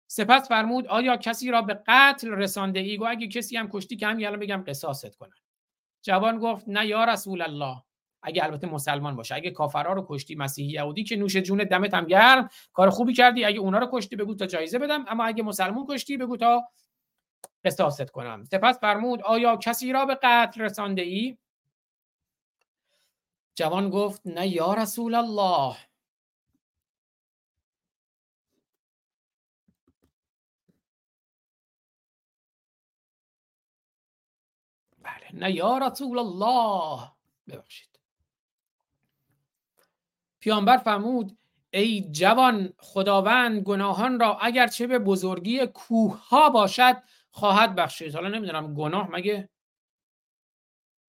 سپس 0.07 0.47
فرمود 0.47 0.87
آیا 0.87 1.17
کسی 1.17 1.51
را 1.51 1.61
به 1.61 1.79
قتل 1.87 2.29
رسانده 2.29 2.79
ای 2.79 2.97
گو 2.97 3.05
اگه 3.07 3.27
کسی 3.27 3.57
هم 3.57 3.69
کشتی 3.69 3.95
که 3.95 4.07
هم 4.07 4.19
یالا 4.19 4.37
بگم 4.37 4.63
قصاصت 4.67 5.15
کنن. 5.15 5.37
جوان 6.01 6.39
گفت 6.39 6.67
نه 6.67 6.87
یا 6.87 7.03
رسول 7.03 7.41
الله. 7.41 7.83
اگه 8.25 8.43
البته 8.43 8.67
مسلمان 8.67 9.15
باشه. 9.15 9.35
اگه 9.35 9.51
کافرها 9.51 9.93
رو 9.93 10.05
کشتی 10.09 10.35
مسیحی 10.35 10.71
یهودی 10.71 11.03
که 11.03 11.15
نوش 11.15 11.37
جون 11.37 11.57
دمت 11.57 11.93
هم 11.93 12.05
گرم. 12.05 12.49
کار 12.73 12.89
خوبی 12.89 13.13
کردی. 13.13 13.45
اگه 13.45 13.59
اونا 13.59 13.77
رو 13.77 13.89
کشتی 13.91 14.15
بگو 14.15 14.35
تا 14.35 14.45
جایزه 14.45 14.79
بدم. 14.79 15.05
اما 15.07 15.25
اگه 15.25 15.43
مسلمان 15.43 15.85
کشتی 15.89 16.17
بگو 16.17 16.37
تا 16.37 16.69
قصاصت 17.65 18.09
کنم. 18.09 18.43
سپس 18.43 18.79
فرمود 18.79 19.21
آیا 19.21 19.57
کسی 19.57 19.91
را 19.91 20.05
به 20.05 20.15
قتل 20.23 20.61
رسانده 20.61 21.01
ای 21.01 21.37
جوان 23.55 23.89
گفت 23.89 24.21
نه 24.25 24.47
یا 24.47 24.73
رسول 24.73 25.15
الله. 25.15 25.75
بله 35.03 35.29
نه 35.33 35.51
یا 35.51 35.77
رسول 35.77 36.17
الله. 36.19 37.11
ببخشید. 37.47 37.94
پیامبر 40.45 40.77
فرمود 40.77 41.37
ای 41.73 42.01
جوان 42.11 42.73
خداوند 42.77 43.61
گناهان 43.61 44.19
را 44.19 44.37
اگرچه 44.37 44.87
به 44.87 44.99
بزرگی 44.99 45.67
کوه 45.67 46.27
ها 46.27 46.49
باشد 46.49 46.97
خواهد 47.31 47.75
بخشید. 47.75 48.15
حالا 48.15 48.29
نمی‌دونم 48.29 48.73
گناه 48.73 49.11
مگه؟ 49.11 49.49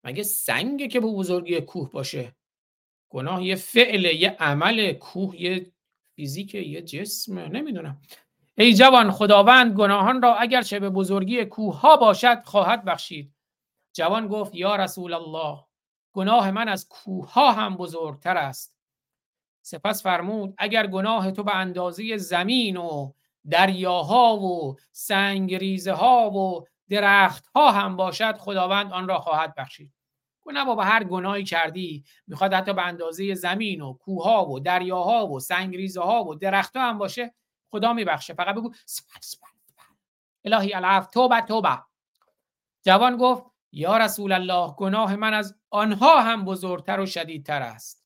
مگه 0.05 0.23
سنگه 0.23 0.89
که 0.89 1.01
به 1.01 1.07
بزرگی 1.07 1.61
کوه 1.61 1.91
باشه؟ 1.91 2.37
گناه 3.09 3.45
یه 3.45 3.57
فعل 3.57 4.05
یه 4.05 4.37
عمل 4.41 4.93
کوه 4.93 5.43
یه 5.43 5.73
فیزیک 6.15 6.55
یه 6.55 6.83
جسم 6.83 7.39
نمی‌دونم. 7.39 8.01
ای 8.59 8.75
جوان 8.75 9.11
خداوند 9.11 9.77
گناهان 9.77 10.23
را 10.23 10.35
اگرچه 10.35 10.81
به 10.81 10.91
بزرگی 10.91 11.45
کوه 11.45 11.81
ها 11.81 11.97
باشد 11.97 12.43
خواهد 12.45 12.85
بخشید. 12.85 13.35
جوان 13.93 14.29
گفت 14.29 14.55
یا 14.55 14.77
رسول 14.77 15.13
الله 15.13 15.65
گناه 16.13 16.51
من 16.51 16.69
از 16.69 16.89
کوه 16.89 17.33
ها 17.33 17.53
هم 17.53 17.77
بزرگتر 17.77 18.37
است. 18.37 18.76
سپس 19.67 20.03
فرمود 20.03 20.55
اگر 20.59 20.87
گناه 20.87 21.31
تو 21.31 21.43
به 21.43 21.57
اندازه 21.57 22.17
زمین 22.17 22.77
و 22.77 23.13
دریاها 23.51 24.37
و 24.37 24.77
سنگریزه 24.93 25.93
ها 25.93 26.31
و 26.31 26.67
درخت 26.89 27.47
ها 27.55 27.71
هم 27.71 27.97
باشد 27.97 28.37
خداوند 28.39 28.93
آن 28.93 29.09
را 29.09 29.19
خواهد 29.19 29.55
بخشید. 29.55 29.93
نه 30.53 30.65
بابا 30.65 30.83
هر 30.83 31.05
گناهی 31.05 31.45
کردی 31.45 32.05
می‌خواد 32.27 32.55
حتی 32.55 32.73
به 32.73 32.87
اندازه 32.87 33.35
زمین 33.35 33.81
و 33.81 33.93
کوها 33.93 34.49
و 34.49 34.61
دریاها 34.61 35.27
و 35.27 35.41
سنگریزه 35.41 36.01
ها 36.01 36.25
و 36.25 36.35
درختها 36.35 36.89
هم 36.89 36.99
باشه 36.99 37.35
خدا 37.71 37.93
میبخشه. 37.93 38.35
فقط 38.35 38.55
بگو 38.55 38.73
سپر 38.85 39.21
سپر 39.21 39.49
الهی 40.45 40.75
العف 40.75 41.07
توبه 41.07 41.41
توبه. 41.41 41.79
جوان 42.85 43.17
گفت 43.17 43.45
یا 43.73 43.97
رسول 43.97 44.33
الله 44.33 44.75
گناه 44.75 45.17
من 45.17 45.35
از 45.35 45.55
آنها 45.71 46.21
هم 46.21 46.45
بزرگتر 46.45 47.01
و 47.01 47.07
شدیدتر 47.07 47.63
است. 47.63 48.06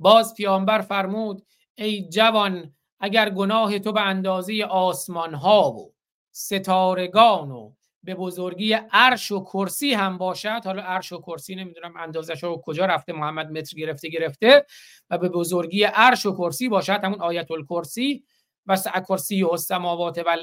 باز 0.00 0.34
پیامبر 0.34 0.80
فرمود 0.80 1.46
ای 1.74 2.08
جوان 2.08 2.74
اگر 3.00 3.30
گناه 3.30 3.78
تو 3.78 3.92
به 3.92 4.00
اندازه 4.00 4.64
آسمان 4.64 5.34
ها 5.34 5.72
و 5.72 5.94
ستارگان 6.32 7.50
و 7.50 7.72
به 8.02 8.14
بزرگی 8.14 8.72
عرش 8.72 9.32
و 9.32 9.44
کرسی 9.44 9.94
هم 9.94 10.18
باشد 10.18 10.60
حالا 10.64 10.82
عرش 10.82 11.12
و 11.12 11.18
کرسی 11.20 11.54
نمی‌دونم 11.54 11.94
اندازش 11.96 12.42
رو 12.44 12.60
کجا 12.64 12.86
رفته 12.86 13.12
محمد 13.12 13.50
متر 13.50 13.76
گرفته 13.76 14.08
گرفته 14.08 14.66
و 15.10 15.18
به 15.18 15.28
بزرگی 15.28 15.82
عرش 15.84 16.26
و 16.26 16.32
کرسی 16.32 16.68
باشد 16.68 17.00
همون 17.04 17.20
آیت 17.20 17.50
الکرسی 17.50 18.24
و 18.66 18.76
کرسی 19.08 19.42
و 19.42 19.48
السماوات 19.48 20.22
و 20.26 20.36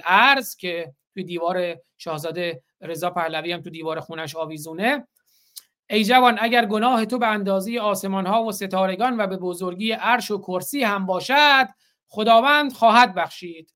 که 0.60 0.94
توی 1.14 1.24
دیوار 1.24 1.76
شاهزاده 1.98 2.64
رضا 2.82 3.10
پهلوی 3.10 3.52
هم 3.52 3.62
تو 3.62 3.70
دیوار 3.70 4.00
خونش 4.00 4.36
آویزونه. 4.36 5.08
ای 5.90 6.04
جوان 6.04 6.38
اگر 6.42 6.66
گناه 6.66 7.06
تو 7.06 7.18
به 7.18 7.28
اندازه 7.28 7.80
آسمان 7.80 8.26
ها 8.26 8.44
و 8.44 8.52
ستارگان 8.52 9.18
و 9.18 9.28
به 9.28 9.38
بزرگی 9.38 9.92
عرش 9.92 10.32
و 10.32 10.38
کرسی 10.38 10.84
هم 10.84 11.06
باشد 11.06 11.68
خداوند 12.08 12.74
خواهد 12.74 13.14
بخشید. 13.14 13.74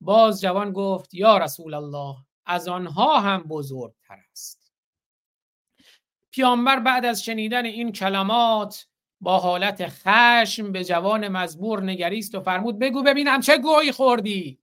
باز 0.00 0.40
جوان 0.40 0.72
گفت 0.72 1.14
یا 1.14 1.38
رسول 1.38 1.74
الله 1.74 2.16
از 2.46 2.68
آنها 2.68 3.20
هم 3.20 3.42
بزرگتر 3.42 4.18
است. 4.32 4.72
پیامبر 6.30 6.80
بعد 6.80 7.04
از 7.04 7.24
شنیدن 7.24 7.64
این 7.64 7.92
کلمات 7.92 8.86
با 9.20 9.38
حالت 9.38 9.88
خشم 9.88 10.72
به 10.72 10.84
جوان 10.84 11.28
مزبور 11.28 11.82
نگریست 11.82 12.34
و 12.34 12.40
فرمود 12.40 12.78
بگو 12.78 13.02
ببینم 13.02 13.40
چه 13.40 13.58
گویی 13.58 13.92
خوردی. 13.92 14.60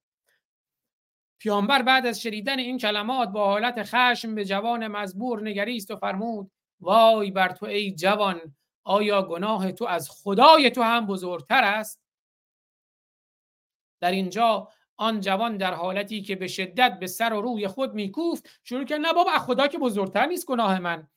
پیامبر 1.40 1.82
بعد 1.82 2.06
از 2.06 2.22
شنیدن 2.22 2.60
این 2.60 2.78
کلمات 2.78 3.30
با 3.30 3.46
حالت 3.46 3.84
خشم 3.84 4.36
به 4.36 4.46
جوان 4.46 4.88
مزبور 4.88 5.42
نگریست 5.42 5.92
و 5.92 5.96
فرمود 5.96 6.52
وای 6.80 7.32
بر 7.32 7.50
تو 7.50 7.66
ای 7.66 7.92
جوان 7.92 8.56
آیا 8.84 9.22
گناه 9.22 9.72
تو 9.72 9.86
از 9.86 10.10
خدای 10.10 10.72
تو 10.72 10.82
هم 10.82 11.06
بزرگتر 11.06 11.64
است؟ 11.64 12.02
در 14.00 14.12
اینجا 14.12 14.68
آن 14.98 15.20
جوان 15.22 15.58
در 15.58 15.74
حالتی 15.74 16.22
که 16.22 16.36
به 16.36 16.48
شدت 16.48 17.00
به 17.00 17.08
سر 17.08 17.34
و 17.34 17.42
روی 17.42 17.68
خود 17.68 17.94
میکوفت 17.94 18.50
شروع 18.64 18.84
کرد 18.84 19.02
نه 19.02 19.14
بابا 19.14 19.32
خدا 19.32 19.68
که 19.68 19.78
بزرگتر 19.78 20.26
نیست 20.26 20.46
گناه 20.46 20.80
من. 20.80 21.08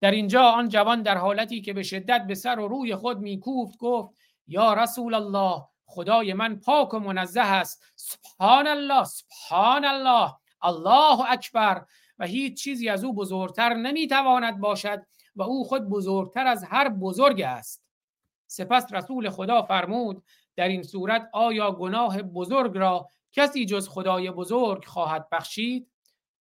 در 0.00 0.10
اینجا 0.10 0.42
آن 0.42 0.68
جوان 0.68 1.02
در 1.02 1.16
حالتی 1.18 1.60
که 1.60 1.72
به 1.72 1.82
شدت 1.82 2.26
به 2.26 2.34
سر 2.34 2.58
و 2.58 2.68
روی 2.68 2.96
خود 2.96 3.18
میکوفت 3.18 3.78
گفت 3.78 4.14
یا 4.46 4.74
رسول 4.74 5.14
الله 5.14 5.64
خدای 5.86 6.32
من 6.32 6.60
پاک 6.60 6.94
و 6.94 6.98
منزه 6.98 7.40
است. 7.40 7.84
سبحان 7.96 8.66
الله 8.66 9.04
سبحان 9.04 9.84
الله. 9.84 10.34
الله 10.62 11.32
اکبر. 11.32 11.84
و 12.18 12.26
هیچ 12.26 12.62
چیزی 12.62 12.88
از 12.88 13.04
او 13.04 13.14
بزرگتر 13.14 13.74
نمی‌تواند 13.74 14.60
باشد 14.60 15.06
و 15.36 15.42
او 15.42 15.64
خود 15.64 15.88
بزرگتر 15.88 16.46
از 16.46 16.64
هر 16.64 16.88
بزرگ 16.88 17.40
است. 17.40 17.82
سپس 18.46 18.92
رسول 18.92 19.30
خدا 19.30 19.62
فرمود 19.62 20.24
در 20.56 20.68
این 20.68 20.82
صورت 20.82 21.30
آیا 21.32 21.72
گناه 21.72 22.22
بزرگ 22.22 22.78
را 22.78 23.08
کسی 23.32 23.66
جز 23.66 23.88
خدای 23.88 24.30
بزرگ 24.30 24.84
خواهد 24.84 25.28
بخشید؟ 25.32 25.90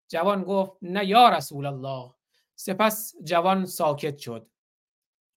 جوان 0.08 0.44
گفت 0.44 0.72
نه 0.82 1.06
یا 1.06 1.30
رسول 1.30 1.66
الله. 1.66 2.14
سپس 2.56 3.16
جوان 3.24 3.66
ساکت 3.66 4.18
شد. 4.18 4.48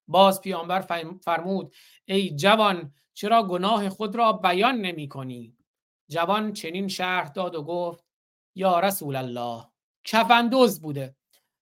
باز 0.09 0.41
پیامبر 0.41 0.81
فرمود 1.25 1.75
ای 2.05 2.37
جوان 2.37 2.93
چرا 3.15 3.43
گناه 3.43 3.89
خود 3.89 4.17
را 4.17 4.33
بیان 4.33 4.75
نمی 4.75 5.09
کنی؟ 5.09 5.57
جوان 6.09 6.53
چنین 6.53 6.89
شرح 6.89 7.29
داد 7.29 7.55
و 7.55 7.63
گفت 7.63 8.05
یا 8.55 8.81
رسول 8.81 9.17
الله. 9.17 9.65
کفندوز 10.05 10.81
بوده. 10.81 11.17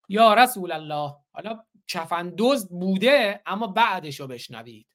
یا 0.09 0.35
رسول 0.35 0.73
الله. 0.73 1.15
حالا 1.33 1.65
کفندوز 1.89 2.69
بوده 2.69 3.43
اما 3.47 3.67
بعدش 3.67 4.21
رو 4.21 4.27
بشنوید. 4.27 4.87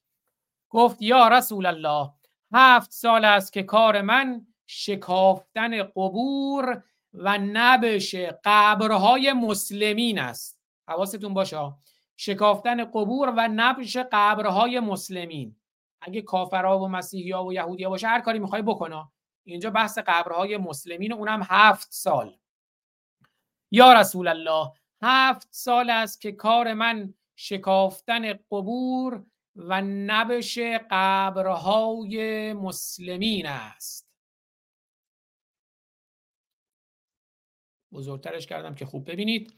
گفت 0.69 1.01
یا 1.01 1.27
رسول 1.27 1.65
الله 1.65 2.11
هفت 2.53 2.91
سال 2.91 3.25
است 3.25 3.53
که 3.53 3.63
کار 3.63 4.01
من 4.01 4.47
شکافتن 4.65 5.83
قبور 5.83 6.83
و 7.13 7.37
نبش 7.37 8.15
قبرهای 8.43 9.33
مسلمین 9.33 10.19
است. 10.19 10.59
حواستون 10.87 11.33
باشه. 11.33 11.73
شکافتن 12.17 12.85
قبور 12.85 13.33
و 13.37 13.47
نبش 13.55 13.97
قبرهای 13.97 14.79
مسلمین. 14.79 15.55
اگه 16.01 16.21
کافرها 16.21 16.79
و 16.79 16.87
مسیحی 16.87 17.33
و 17.33 17.53
یهودی 17.53 17.85
باشه 17.85 18.07
هر 18.07 18.21
کاری 18.21 18.39
می‌خوای 18.39 18.61
بکنه 18.61 19.11
اینجا 19.43 19.69
بحث 19.69 19.97
قبرهای 19.97 20.57
مسلمین 20.57 21.13
اونم 21.13 21.41
هفت 21.43 21.87
سال. 21.91 22.37
یا 23.71 23.93
رسول 23.93 24.27
الله 24.27 24.71
هفت 25.01 25.47
سال 25.51 25.89
است 25.89 26.21
که 26.21 26.31
کار 26.31 26.73
من 26.73 27.13
شکافتن 27.35 28.33
قبور 28.33 29.23
و 29.55 29.81
نبش 29.81 30.59
قبرهای 30.91 32.53
مسلمین 32.53 33.47
است. 33.47 34.07
بزرگترش 37.93 38.47
کردم 38.47 38.75
که 38.75 38.85
خوب 38.85 39.11
ببینید. 39.11 39.53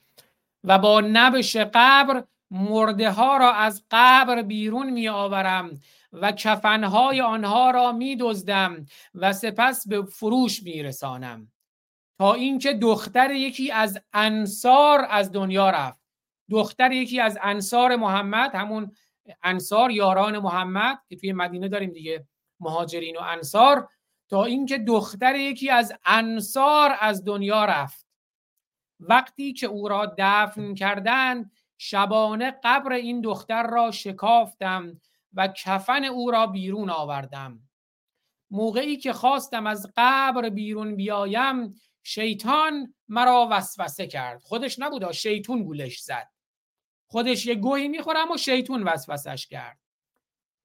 و 0.64 0.80
با 0.80 1.02
نبش 1.02 1.56
قبر 1.56 2.24
مرده 2.52 3.12
ها 3.12 3.38
را 3.38 3.54
از 3.54 3.84
قبر 3.92 4.42
بیرون 4.42 4.90
می 4.90 5.08
آورم 5.08 5.80
و 6.14 6.32
کفنهای 6.32 7.22
آنها 7.22 7.72
را 7.72 7.92
می 7.92 8.16
دزدم 8.16 8.86
و 9.14 9.34
سپس 9.34 9.88
به 9.88 10.06
فروش 10.06 10.64
می 10.64 10.84
رسانم. 10.84 11.53
تا 12.18 12.34
اینکه 12.34 12.74
دختر 12.74 13.32
یکی 13.32 13.72
از 13.72 14.02
انصار 14.14 15.08
از 15.10 15.32
دنیا 15.32 15.70
رفت. 15.70 16.04
دختر 16.50 16.92
یکی 16.92 17.20
از 17.20 17.38
انصار 17.42 17.96
محمد 17.96 18.56
همون 18.56 18.92
انصار 19.44 19.92
یاران 19.92 20.40
محمد 20.40 21.00
که 21.10 21.16
توی 21.16 21.34
مدینه 21.34 21.68
داریم 21.68 21.92
دیگه 21.92 22.28
مهاجرین 22.60 23.18
و 23.18 23.22
انصار 23.22 23.90
تا 24.30 24.44
اینکه 24.44 24.78
دختر 24.78 25.36
یکی 25.36 25.70
از 25.70 25.94
انصار 26.06 26.96
از 27.00 27.26
دنیا 27.26 27.66
رفت. 27.66 28.08
وقتی 29.00 29.54
که 29.54 29.68
او 29.68 29.88
را 29.88 30.16
دفن 30.18 30.74
کردن 30.74 31.52
شبانه 31.78 32.60
قبر 32.64 32.94
این 32.94 33.22
دختر 33.22 33.68
را 33.68 33.92
شکافتم 33.92 35.02
و 35.34 35.48
کفن 35.48 36.04
او 36.04 36.32
را 36.32 36.48
بیرون 36.48 36.90
آوردم. 36.90 37.60
موقعی 38.52 38.98
که 38.98 39.14
خواستم 39.14 39.68
از 39.68 39.92
قبر 39.98 40.50
بیرون 40.50 40.96
بیایم 40.96 41.76
شیطان 42.04 42.94
مرا 43.08 43.48
وسوسه 43.52 44.08
کرد. 44.08 44.42
خودش 44.42 44.80
نبود 44.80 45.12
شیطون 45.12 45.64
گولش 45.64 46.00
زد. 46.02 46.30
خودش 47.08 47.46
یه 47.46 47.56
گوهی 47.56 47.88
می‌خورم 47.88 48.32
و 48.32 48.38
شیطون 48.38 48.84
وسوسش 48.84 49.48
کرد. 49.48 49.80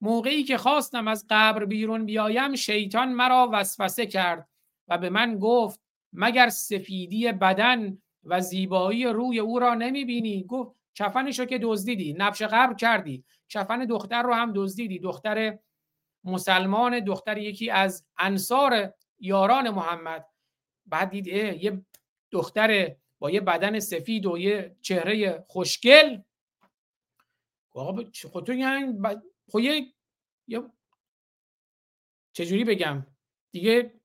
موقعی 0.01 0.45
که 0.45 0.59
خواستم 0.59 1.09
از 1.09 1.27
قبر 1.31 1.65
بیرون 1.65 2.07
بیایم 2.07 2.55
شیطان 2.55 3.13
مرا 3.13 3.51
وسوسه 3.53 4.07
کرد 4.07 4.49
و 4.89 4.99
به 4.99 5.11
من 5.11 5.39
گفت 5.39 5.81
مگر 6.13 6.49
سفیدی 6.49 7.33
بدن 7.33 7.99
و 8.25 8.41
زیبایی 8.41 9.05
روی 9.05 9.39
او 9.39 9.59
را 9.59 9.75
نمی‌بینی؟ 9.75 10.45
گفت 10.45 10.77
کفنشو 10.95 11.45
که 11.45 11.59
دزدیدی. 11.63 12.13
نبش 12.19 12.43
قبر 12.43 12.75
کردی. 12.75 13.25
کفن 13.49 13.85
دختر 13.85 14.23
رو 14.23 14.35
هم 14.35 14.53
دزدیدی. 14.55 14.99
دختر 14.99 15.59
مسلمان 16.25 17.01
دختر 17.01 17.39
یکی 17.39 17.71
از 17.71 18.07
انصار 18.19 18.95
یاران 19.19 19.71
محمد. 19.71 20.27
بعد 20.89 21.11
دید 21.11 21.27
یه 21.27 21.85
دختر 22.31 22.97
با 23.19 23.31
یه 23.31 23.41
بدن 23.41 23.81
سفید 23.81 24.27
و 24.27 24.39
یه 24.39 24.77
چهره 24.81 25.45
خوشگل. 25.49 26.21
آقا 27.71 28.05
خود 28.33 28.47
تو 28.47 28.53
یعنی 28.53 28.99
خب 29.53 29.59
یه 29.59 29.93
چجوری 32.33 32.65
بگم؟ 32.65 33.07
دیگه 33.53 34.01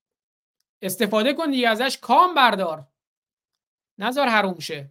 استفاده 0.82 1.34
کن 1.34 1.52
دیگه 1.52 1.70
ازش 1.70 1.98
کام 1.98 2.34
بردار. 2.34 2.88
نظر 3.98 4.28
حروم 4.28 4.60
شه. 4.60 4.90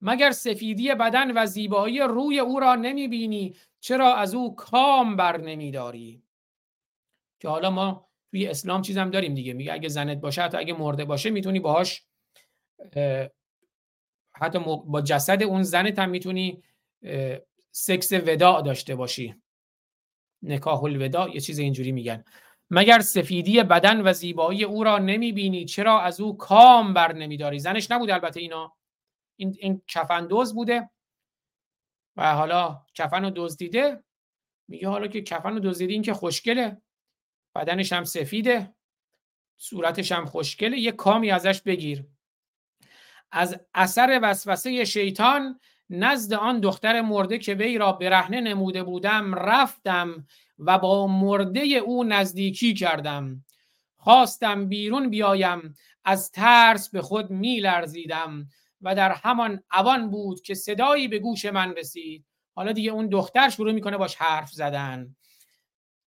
مگر 0.00 0.30
سفیدی 0.30 0.94
بدن 0.94 1.30
و 1.38 1.46
زیبایی 1.46 2.00
روی 2.00 2.40
او 2.40 2.60
را 2.60 2.74
نمی 2.74 3.08
بینی 3.08 3.56
چرا 3.80 4.14
از 4.14 4.34
او 4.34 4.56
کام 4.56 5.16
بر 5.16 5.36
نمیداری 5.36 6.22
که 7.40 7.48
حالا 7.48 7.70
ما 7.70 8.08
توی 8.34 8.46
اسلام 8.46 8.82
چیزم 8.82 9.10
داریم 9.10 9.34
دیگه. 9.34 9.52
میگه 9.52 9.72
اگه 9.72 9.88
زنت 9.88 10.18
باشه 10.18 10.42
حتی 10.42 10.56
اگه 10.56 10.74
مرده 10.74 11.04
باشه 11.04 11.30
می‌تونی 11.30 11.60
باهاش 11.60 12.02
حتی 14.34 14.58
با 14.86 15.02
جسد 15.04 15.42
اون 15.42 15.62
زنت 15.62 15.98
هم 15.98 16.10
می‌تونی 16.10 16.62
سکس 17.70 18.12
وداع 18.12 18.62
داشته 18.62 18.94
باشی. 18.94 19.34
نکاح 20.42 20.84
الوداع 20.84 21.34
یه 21.34 21.40
چیز 21.40 21.58
اینجوری 21.58 21.92
میگن. 21.92 22.24
مگر 22.70 23.00
سفیدی 23.00 23.62
بدن 23.62 24.08
و 24.08 24.12
زیبایی 24.12 24.64
او 24.64 24.84
را 24.84 24.98
نمی‌بینی؟ 24.98 25.64
چرا 25.64 26.00
از 26.00 26.20
او 26.20 26.36
کام 26.36 26.94
بر 26.94 27.12
نمیداری؟ 27.12 27.58
زنش 27.58 27.90
نبود 27.90 28.10
البته 28.10 28.40
اینا. 28.40 28.76
این, 29.36 29.56
این 29.58 29.82
کفن 29.86 30.26
دوز 30.26 30.54
بوده 30.54 30.90
و 32.16 32.34
حالا 32.34 32.82
کفن 32.94 33.24
رو 33.24 33.30
دزدیده. 33.36 34.04
میگه 34.68 34.88
حالا 34.88 35.06
که 35.06 35.22
کفن 35.22 35.52
رو 35.52 35.60
دزدیده 35.60 35.92
این 35.92 36.02
که 36.02 36.14
خوشگله. 36.14 36.80
بدنش 37.54 37.92
هم 37.92 38.04
سفیده 38.04 38.74
صورتش 39.56 40.12
هم 40.12 40.26
خوشگله. 40.26 40.78
یه 40.78 40.92
کامی 40.92 41.30
ازش 41.30 41.62
بگیر. 41.62 42.04
از 43.32 43.60
اثر 43.74 44.20
وسوسه 44.22 44.84
شیطان 44.84 45.60
نزد 45.90 46.32
آن 46.32 46.60
دختر 46.60 47.00
مرده 47.00 47.38
که 47.38 47.54
وی 47.54 47.78
را 47.78 47.92
برهنه 47.92 48.40
نموده 48.40 48.82
بودم 48.82 49.34
رفتم 49.34 50.26
و 50.58 50.78
با 50.78 51.06
مرده 51.06 51.60
او 51.60 52.04
نزدیکی 52.04 52.74
کردم. 52.74 53.44
خواستم 53.96 54.68
بیرون 54.68 55.10
بیایم 55.10 55.74
از 56.04 56.30
ترس 56.30 56.90
به 56.90 57.02
خود 57.02 57.30
می 57.30 57.60
لرزیدم 57.60 58.48
و 58.80 58.94
در 58.94 59.12
همان 59.12 59.62
اوان 59.72 60.10
بود 60.10 60.40
که 60.40 60.54
صدایی 60.54 61.08
به 61.08 61.18
گوش 61.18 61.44
من 61.44 61.74
رسید. 61.76 62.24
حالا 62.54 62.72
دیگه 62.72 62.90
اون 62.90 63.08
دختر 63.08 63.48
شروع 63.48 63.72
می‌کنه 63.72 63.96
باش 63.96 64.16
حرف 64.16 64.50
زدن. 64.50 65.16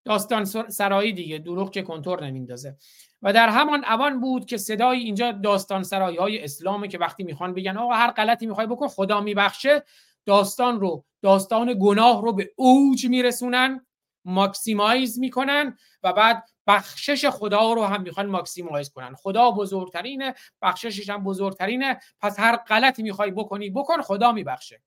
داستان 0.04 0.44
سرایی 0.68 1.12
دیگه 1.12 1.38
دروغ 1.38 1.70
که 1.70 1.82
کنتور 1.82 2.26
نمیندازه. 2.26 2.76
و 3.22 3.32
در 3.32 3.48
همان 3.48 3.84
اوان 3.84 4.20
بود 4.20 4.46
که 4.46 4.56
صدای 4.56 4.98
اینجا 4.98 5.32
داستان 5.32 5.82
سرایی 5.82 6.16
های 6.16 6.44
اسلامه 6.44 6.88
که 6.88 6.98
وقتی 6.98 7.22
می‌خوان 7.22 7.54
بگن 7.54 7.76
آقا 7.76 7.94
هر 7.94 8.10
غلطی 8.10 8.46
می‌خوای 8.46 8.66
بکن 8.66 8.88
خدا 8.88 9.20
میبخشه. 9.20 9.84
داستان 10.26 10.80
رو 10.80 11.04
داستان 11.22 11.78
گناه 11.80 12.22
رو 12.22 12.32
به 12.32 12.50
اوج 12.56 13.06
میرسونن 13.06 13.86
ماکسیمایز 14.24 15.18
می‌کنن 15.18 15.76
و 16.02 16.12
بعد 16.12 16.44
بخشش 16.66 17.26
خدا 17.26 17.72
رو 17.72 17.84
هم 17.84 18.02
می‌خوان 18.02 18.26
ماکسیمایز 18.26 18.90
کنن. 18.90 19.14
خدا 19.14 19.50
بزرگترینه 19.50 20.34
بخششش 20.62 21.10
هم 21.10 21.24
بزرگترینه 21.24 22.00
پس 22.20 22.40
هر 22.40 22.56
غلطی 22.56 23.02
می‌خوای 23.02 23.30
بکنی 23.30 23.70
بکن 23.70 24.02
خدا 24.02 24.32
میبخشه. 24.32 24.82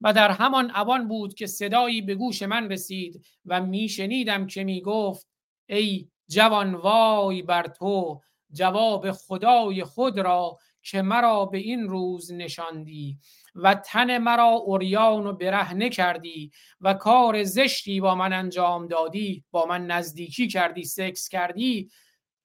و 0.00 0.12
در 0.12 0.30
همان 0.30 0.70
اوان 0.70 1.08
بود 1.08 1.34
که 1.34 1.46
صدایی 1.46 2.02
به 2.02 2.14
گوش 2.14 2.42
من 2.42 2.72
رسید 2.72 3.24
و 3.46 3.62
میشنیدم 3.62 4.46
که 4.46 4.64
می‌گفت 4.64 5.28
ای 5.68 6.08
جوان 6.28 6.74
وای 6.74 7.42
بر 7.42 7.66
تو 7.66 8.20
جواب 8.52 9.12
خدای 9.12 9.84
خود 9.84 10.18
را 10.18 10.58
که 10.82 11.02
مرا 11.02 11.44
به 11.44 11.58
این 11.58 11.88
روز 11.88 12.32
نشاندی 12.32 13.18
و 13.54 13.74
تن 13.74 14.18
مرا 14.18 14.48
اوریان 14.48 15.26
و 15.26 15.32
برهنه 15.32 15.88
کردی 15.88 16.50
و 16.80 16.94
کار 16.94 17.44
زشتی 17.44 18.00
با 18.00 18.14
من 18.14 18.32
انجام 18.32 18.86
دادی 18.86 19.44
با 19.50 19.66
من 19.66 19.86
نزدیکی 19.86 20.48
کردی 20.48 20.84
سکس 20.84 21.28
کردی 21.28 21.90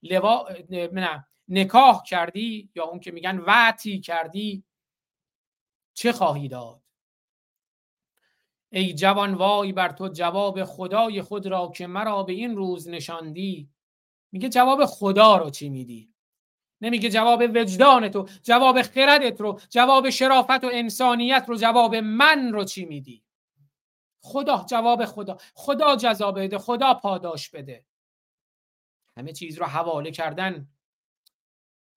لوا... 0.04 0.48
نه 0.70 1.26
نکاح 1.48 2.04
کردی 2.04 2.70
یا 2.76 2.84
اون 2.84 3.00
که 3.00 3.12
میگن 3.12 3.38
وعتی 3.38 4.00
کردی 4.00 4.64
چه 5.94 6.12
خواهی 6.12 6.48
داد؟ 6.48 6.85
ای 8.76 8.94
جوان 8.94 9.34
وای 9.34 9.74
بر 9.74 9.92
تو 9.92 10.08
جواب 10.08 10.64
خدای 10.64 11.22
خود 11.22 11.48
را 11.48 11.72
که 11.76 11.88
مرا 11.88 12.24
به 12.24 12.34
این 12.34 12.56
روز 12.56 12.90
نشاندی. 12.90 13.70
میگه 14.32 14.50
جواب 14.50 14.86
خدا 14.86 15.38
رو 15.38 15.50
چی 15.50 15.70
میدی؟ 15.70 16.14
نمیگه 16.82 17.10
جواب 17.10 17.42
وجدان 17.56 18.10
تو 18.10 18.28
جواب 18.44 18.82
خردت 18.82 19.42
رو 19.42 19.60
جواب 19.70 20.10
شرافت 20.10 20.64
و 20.64 20.70
انسانیت 20.74 21.46
رو 21.48 21.58
جواب 21.58 21.96
من 21.96 22.54
رو 22.54 22.64
چی 22.64 22.86
میدی؟ 22.86 23.24
خدا 24.22 24.66
جواب 24.70 25.06
خدا. 25.06 25.38
خدا 25.54 25.96
جزا 25.96 26.32
بده 26.32 26.58
خدا 26.58 26.94
پاداش 26.94 27.50
بده. 27.50 27.86
همه 29.18 29.34
چیز 29.34 29.58
رو 29.58 29.66
حواله 29.66 30.12
کردن 30.12 30.68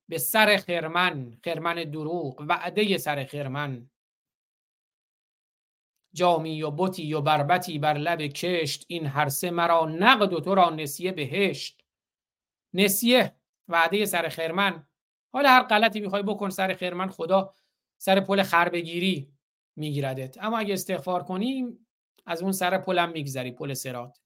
به 0.09 0.19
سر 0.19 0.57
خرمن 0.57 1.39
خرمن 1.45 1.75
دروغ 1.75 2.45
وعده 2.49 2.99
سر 2.99 3.25
خرمن. 3.25 3.91
جامی 6.19 6.63
و 6.63 6.71
بوتی 6.71 7.15
و 7.15 7.21
بربتی 7.21 7.79
بر 7.79 7.95
لب 7.95 8.23
کشت 8.23 8.85
این 8.89 9.07
هر 9.07 9.29
سه 9.29 9.51
مرا 9.51 9.85
نقد 9.87 10.33
و 10.33 10.41
تو 10.41 10.55
را 10.55 10.71
نسیه 10.71 11.13
بهشت. 11.13 11.85
نسیه 12.75 13.35
وعده 13.69 14.05
سر 14.05 14.29
خرمن. 14.29 14.87
حالا 15.33 15.49
هر 15.49 15.63
غلطی 15.63 16.01
می‌خوای 16.01 16.23
بکن 16.23 16.51
سر 16.51 16.75
خرمن 16.75 17.09
خدا 17.09 17.55
سر 17.99 18.21
پل 18.21 18.43
خربگیری 18.43 19.33
میگیردت. 19.77 20.37
اما 20.41 20.59
اگه 20.59 20.75
استغفار 20.75 21.23
کنیم 21.23 21.87
از 22.27 22.43
اون 22.43 22.53
سر 22.53 22.79
پلم 22.79 23.11
میگذری 23.11 23.51
پل 23.51 23.75
سرات. 23.75 24.19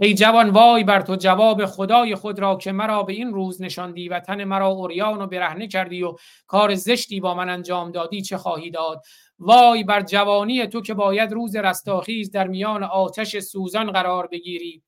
ای 0.00 0.14
جوان 0.14 0.50
وای 0.50 0.84
بر 0.84 1.00
تو 1.00 1.16
جواب 1.16 1.66
خدای 1.66 2.14
خود 2.14 2.38
را 2.38 2.56
که 2.56 2.72
مرا 2.72 3.02
به 3.02 3.12
این 3.12 3.32
روز 3.32 3.62
نشاندی 3.62 4.08
و 4.08 4.20
تن 4.20 4.44
مرا 4.44 4.68
اوریان 4.68 5.22
و 5.22 5.26
برهنه 5.26 5.68
کردی 5.68 6.02
و 6.02 6.16
کار 6.46 6.74
زشتی 6.74 7.20
با 7.20 7.34
من 7.34 7.48
انجام 7.48 7.90
دادی 7.90 8.22
چه 8.22 8.38
خواهی 8.38 8.70
داد؟ 8.70 9.02
وای 9.38 9.84
بر 9.84 10.02
جوانی 10.02 10.66
تو 10.66 10.82
که 10.82 10.94
باید 10.94 11.32
روز 11.32 11.56
رستاخیز 11.56 12.30
در 12.30 12.46
میان 12.46 12.84
آتش 12.84 13.38
سوزان 13.38 13.92
قرار 13.92 14.26
بگیری. 14.26 14.82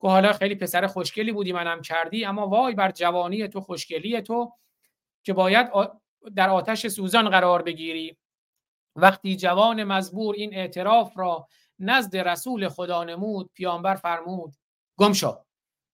که 0.00 0.08
حالا 0.08 0.32
خیلی 0.32 0.54
پسر 0.54 0.86
خوشگلی 0.86 1.32
بودی 1.32 1.52
منم 1.52 1.82
کردی 1.82 2.24
اما 2.24 2.48
وای 2.48 2.74
بر 2.74 2.90
جوانی 2.90 3.48
تو 3.48 3.60
خوشگلی 3.60 4.20
تو 4.20 4.52
که 5.22 5.32
باید 5.32 5.68
در 6.36 6.50
آتش 6.50 6.86
سوزان 6.86 7.28
قرار 7.28 7.62
بگیری. 7.62 8.16
وقتی 8.96 9.36
جوان 9.36 9.84
مزبور 9.84 10.34
این 10.34 10.54
اعتراف 10.54 11.18
را 11.18 11.48
نزد 11.78 12.16
رسول 12.16 12.68
خدا 12.68 13.04
نمود 13.04 13.50
پیامبر 13.54 13.94
فرمود 13.94 14.54
گم 14.96 15.12
شو. 15.12 15.38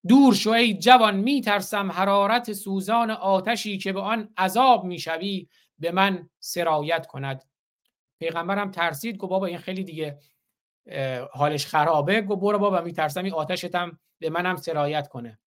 دور 0.07 0.33
شو 0.33 0.49
ای 0.49 0.73
جوان 0.73 1.15
میترسم 1.15 1.91
حرارت 1.91 2.53
سوزان 2.53 3.11
آتشی 3.11 3.77
که 3.77 3.93
به 3.93 4.01
آن 4.01 4.33
عذاب 4.37 4.83
می‌شوی 4.83 5.47
به 5.79 5.91
من 5.91 6.29
سرایت 6.39 7.07
کند. 7.07 7.43
پیغمبرم 8.19 8.71
ترسید 8.71 9.17
گفت 9.17 9.29
بابا 9.29 9.45
این 9.45 9.57
خیلی 9.57 9.83
دیگه 9.83 10.19
حالش 11.31 11.65
خرابه. 11.65 12.21
گفت 12.21 12.41
برو 12.41 12.59
بابا 12.59 12.81
میترسم 12.81 13.23
این 13.23 13.33
آتشتم 13.33 13.99
به 14.19 14.29
منم 14.29 14.55
سرایت 14.55 15.07
کنه. 15.07 15.39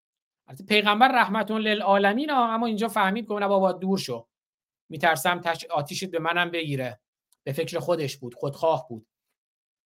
پیغمبر 0.68 1.08
رحمتون 1.08 1.60
للعالمین 1.60 2.30
اما 2.30 2.66
اینجا 2.66 2.88
فهمید 2.88 3.28
که 3.28 3.34
بابا 3.34 3.72
دور 3.72 3.98
شو. 3.98 4.26
میترسم 4.88 5.42
آتیشت 5.70 6.10
به 6.10 6.18
منم 6.18 6.50
بگیره. 6.50 7.00
به 7.44 7.52
فکر 7.52 7.78
خودش 7.78 8.16
بود 8.16 8.34
خودخواه 8.34 8.88
بود. 8.88 9.06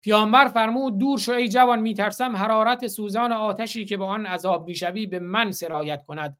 پیامبر 0.02 0.48
فرمود 0.48 0.98
دور 0.98 1.20
شو 1.20 1.32
ای 1.32 1.50
جوان 1.50 1.80
میترسم 1.80 2.36
حرارت 2.36 2.88
سوزان 2.88 3.32
آتشی 3.32 3.86
که 3.86 3.98
به 3.98 4.06
آن 4.06 4.26
عذاب 4.26 4.68
می‌شوی 4.68 5.06
به 5.06 5.20
من 5.20 5.52
سرایت 5.52 6.04
کند. 6.04 6.38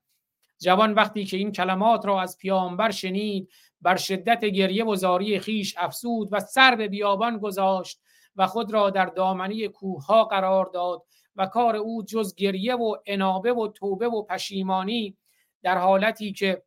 جوان 0.60 0.94
وقتی 0.94 1.26
که 1.26 1.38
این 1.38 1.52
کلمات 1.52 2.06
را 2.06 2.22
از 2.22 2.38
پیامبر 2.38 2.92
شنید 2.92 3.52
بر 3.82 3.96
شدت 3.96 4.46
گریه 4.46 4.86
و 4.86 4.96
زاری 4.96 5.40
خیش 5.40 5.76
افسود 5.78 6.30
و 6.32 6.40
سر 6.40 6.76
به 6.76 6.88
بیابان 6.88 7.38
گذاشت 7.38 8.02
و 8.36 8.48
خود 8.48 8.74
را 8.74 8.90
در 8.90 9.06
دامنه 9.06 9.68
کوه 9.68 10.06
قرار 10.30 10.66
داد 10.66 11.04
و 11.36 11.46
کار 11.46 11.76
او 11.76 12.04
جز 12.04 12.36
گریه 12.36 12.76
و 12.76 12.96
انابه 13.06 13.54
و 13.54 13.68
توبه 13.68 14.08
و 14.08 14.24
پشیمانی 14.24 15.18
در 15.64 15.78
حالتی 15.78 16.34
که 16.34 16.64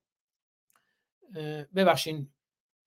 ببخشین 1.74 2.28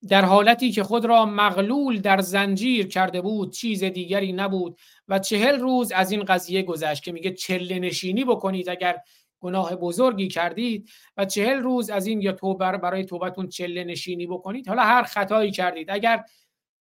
در 0.10 0.26
حالتی 0.26 0.72
که 0.72 0.84
خود 0.84 1.06
را 1.06 1.26
مغلول 1.26 2.02
در 2.02 2.22
زنجیر 2.22 2.88
کرده 2.88 3.22
بود 3.22 3.54
چیز 3.54 3.84
دیگری 3.84 4.34
نبود 4.34 4.80
و 5.08 5.20
چهل 5.20 5.60
روز 5.60 5.92
از 5.92 6.12
این 6.12 6.24
قضیه 6.24 6.64
گذشت 6.64 7.04
که 7.04 7.12
میگه 7.12 7.32
چله 7.32 7.80
نشینی 7.80 8.26
بکنید 8.26 8.70
اگر 8.70 9.00
گناه 9.40 9.76
بزرگی 9.76 10.28
کردید 10.28 10.90
و 11.18 11.26
چهل 11.26 11.58
روز 11.58 11.90
از 11.90 12.08
این 12.08 12.22
یا 12.22 12.32
توبه 12.32 12.78
برای 12.78 13.06
توبتون 13.06 13.48
چله 13.48 13.84
نشینی 13.84 14.28
بکنید. 14.28 14.68
حالا 14.68 14.82
هر 14.82 15.04
خطایی 15.04 15.52
کردید. 15.52 15.92
اگر 15.92 16.24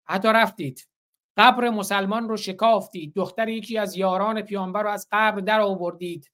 حتی 0.05 0.29
رفتید 0.29 0.89
قبر 1.37 1.71
مسلمان 1.71 2.29
رو 2.29 2.37
شکافتید 2.37 3.15
دختر 3.15 3.49
یکی 3.49 3.79
از 3.79 3.97
یاران 3.97 4.43
پیامبر 4.43 4.83
رو 4.83 4.91
از 4.91 5.09
قبر 5.13 5.41
در 5.41 5.61
آوردید 5.61 6.31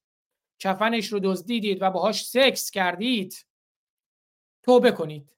کفنش 0.58 1.06
رو 1.06 1.20
دزدیدید 1.22 1.82
و 1.82 1.90
باهاش 1.90 2.26
سکس 2.26 2.70
کردید 2.70 3.46
توبه 4.62 4.92
کنید. 4.92 5.36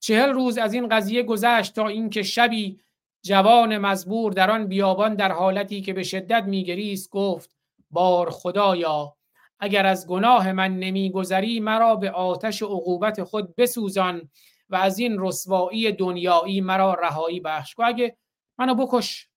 چهل 0.00 0.28
روز 0.28 0.58
از 0.58 0.74
این 0.74 0.88
قضیه 0.88 1.22
گذشت 1.22 1.74
تا 1.74 1.88
اینکه 1.88 2.22
شبی 2.22 2.80
جوان 3.22 3.78
مزبور 3.78 4.32
در 4.32 4.50
آن 4.50 4.66
بیابان 4.66 5.14
در 5.14 5.32
حالتی 5.32 5.80
که 5.82 5.92
به 5.92 6.02
شدت 6.02 6.44
میگریست 6.44 7.10
گفت 7.10 7.56
بار 7.90 8.30
خدایا 8.30 9.16
اگر 9.60 9.86
از 9.86 10.06
گناه 10.06 10.52
من 10.52 10.78
نمیگذری 10.78 11.60
مرا 11.60 11.96
به 11.96 12.10
آتش 12.10 12.62
عقوبت 12.62 13.22
خود 13.22 13.56
بسوزان 13.56 14.30
و 14.68 14.76
از 14.76 14.98
این 14.98 15.16
رسوایی 15.18 15.92
دنیایی 15.92 16.60
مرا 16.60 16.94
رهایی 16.94 17.40
بخش. 17.40 17.74
اگه 17.78 18.16
منو 18.58 18.74
بکش. 18.74 19.28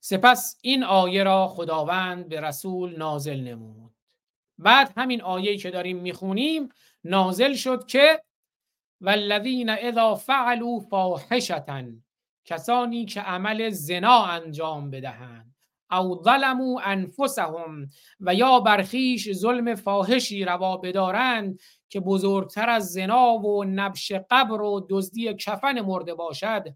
سپس 0.00 0.58
این 0.62 0.84
آیه 0.84 1.24
را 1.24 1.48
خداوند 1.48 2.28
به 2.28 2.40
رسول 2.40 2.96
نازل 2.96 3.40
نمود. 3.40 3.94
بعد 4.58 4.92
همین 4.96 5.22
آیه 5.22 5.56
که 5.56 5.70
داریم 5.70 5.96
می‌خونیم 5.96 6.68
نازل 7.04 7.54
شد 7.54 7.86
که 7.86 8.22
والذین 9.00 9.68
اذا 9.68 10.14
فعلوا 10.14 10.80
فاحشتا 10.80 11.82
کسانی 12.44 13.04
که 13.04 13.20
عمل 13.20 13.70
زنا 13.70 14.24
انجام 14.24 14.90
بدهند. 14.90 15.54
او 15.92 16.22
ظلموا 16.24 16.80
انفسهم 16.80 17.88
و 18.20 18.34
یا 18.34 18.60
برخیش 18.60 19.32
ظلم 19.32 19.74
فاحشی 19.74 20.44
روا 20.44 20.76
بدارند 20.76 21.58
که 21.88 22.00
بزرگتر 22.00 22.68
از 22.68 22.92
زنا 22.92 23.32
و 23.32 23.64
نبش 23.64 24.12
قبر 24.30 24.62
و 24.62 24.86
دزدی 24.90 25.34
کفن 25.34 25.80
مرده 25.80 26.14
باشد. 26.14 26.74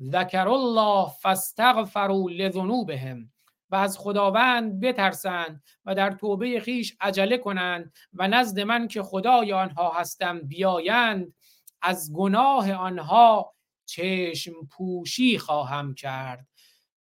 ذکر 0.00 0.48
الله 0.48 1.08
فاستغفروا 1.20 2.28
لذنوبهم 2.30 3.32
و 3.70 3.76
از 3.76 3.98
خداوند 3.98 4.80
بترسند 4.80 5.62
و 5.84 5.94
در 5.94 6.10
توبه 6.10 6.60
خیش 6.60 6.96
عجله 7.00 7.38
کنند 7.38 7.92
و 8.12 8.28
نزد 8.28 8.60
من 8.60 8.88
که 8.88 9.02
خدای 9.02 9.52
آنها 9.52 9.90
هستم 9.90 10.40
بیایند. 10.40 11.34
از 11.82 12.12
گناه 12.12 12.72
آنها 12.72 13.54
چشم 13.88 14.52
پوشی 14.70 15.38
خواهم 15.38 15.94
کرد. 15.94 16.46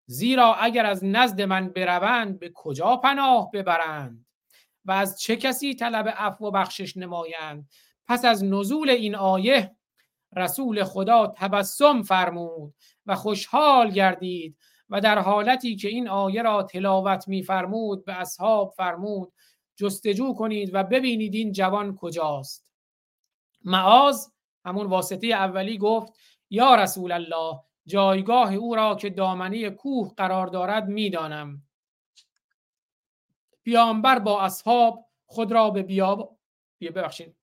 زیرا 0.06 0.54
اگر 0.54 0.86
از 0.86 1.04
نزد 1.04 1.42
من 1.42 1.68
بروند 1.68 2.38
به 2.38 2.50
کجا 2.54 2.96
پناه 2.96 3.50
ببرند؟ 3.50 4.26
و 4.84 4.92
از 4.92 5.20
چه 5.20 5.36
کسی 5.36 5.74
طلب 5.74 6.08
عفو 6.08 6.46
و 6.46 6.50
بخشش 6.50 6.96
نمایند؟ 6.96 7.68
پس 8.06 8.24
از 8.24 8.44
نزول 8.44 8.90
این 8.90 9.14
آیه 9.14 9.76
رسول 10.36 10.84
خدا 10.84 11.26
تبسم 11.36 12.02
فرمود 12.02 12.74
و 13.06 13.14
خوشحال 13.14 13.90
گردید 13.90 14.56
و 14.88 15.00
در 15.00 15.18
حالتی 15.18 15.76
که 15.76 15.88
این 15.88 16.08
آیه 16.08 16.42
را 16.42 16.62
تلاوت 16.62 17.28
میفرمود 17.28 18.04
به 18.04 18.12
اصحاب 18.12 18.74
فرمود 18.76 19.32
جستجو 19.76 20.34
کنید 20.34 20.70
و 20.72 20.84
ببینید 20.84 21.34
این 21.34 21.52
جوان 21.52 21.96
کجاست. 21.96 22.66
معاذ 23.64 24.26
همون 24.64 24.86
واسطه 24.86 25.26
اولی 25.26 25.78
گفت 25.78 26.12
یا 26.52 26.74
رسول 26.74 27.12
الله 27.12 27.60
جایگاه 27.86 28.54
او 28.54 28.74
را 28.74 28.94
که 28.94 29.10
دامنه 29.10 29.70
کوه 29.70 30.14
قرار 30.16 30.46
دارد 30.46 30.88
می‌دانم. 30.88 31.62
پیامبر 33.64 34.18
با 34.18 34.40
اصحاب 34.40 35.08
خود 35.26 35.52
را 35.52 35.70
به 35.70 35.82
بیاب 35.82 36.38
ببخشید. 36.80 37.36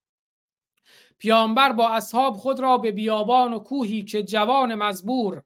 پیامبر 1.18 1.72
با 1.72 1.90
اصحاب 1.90 2.38
خود 2.38 2.60
را 2.60 2.78
به 2.78 2.92
بیابان 2.92 3.54
و 3.54 3.60
کوهی 3.60 4.04
که 4.04 4.24
جوان 4.24 4.76
مزبور 4.76 5.44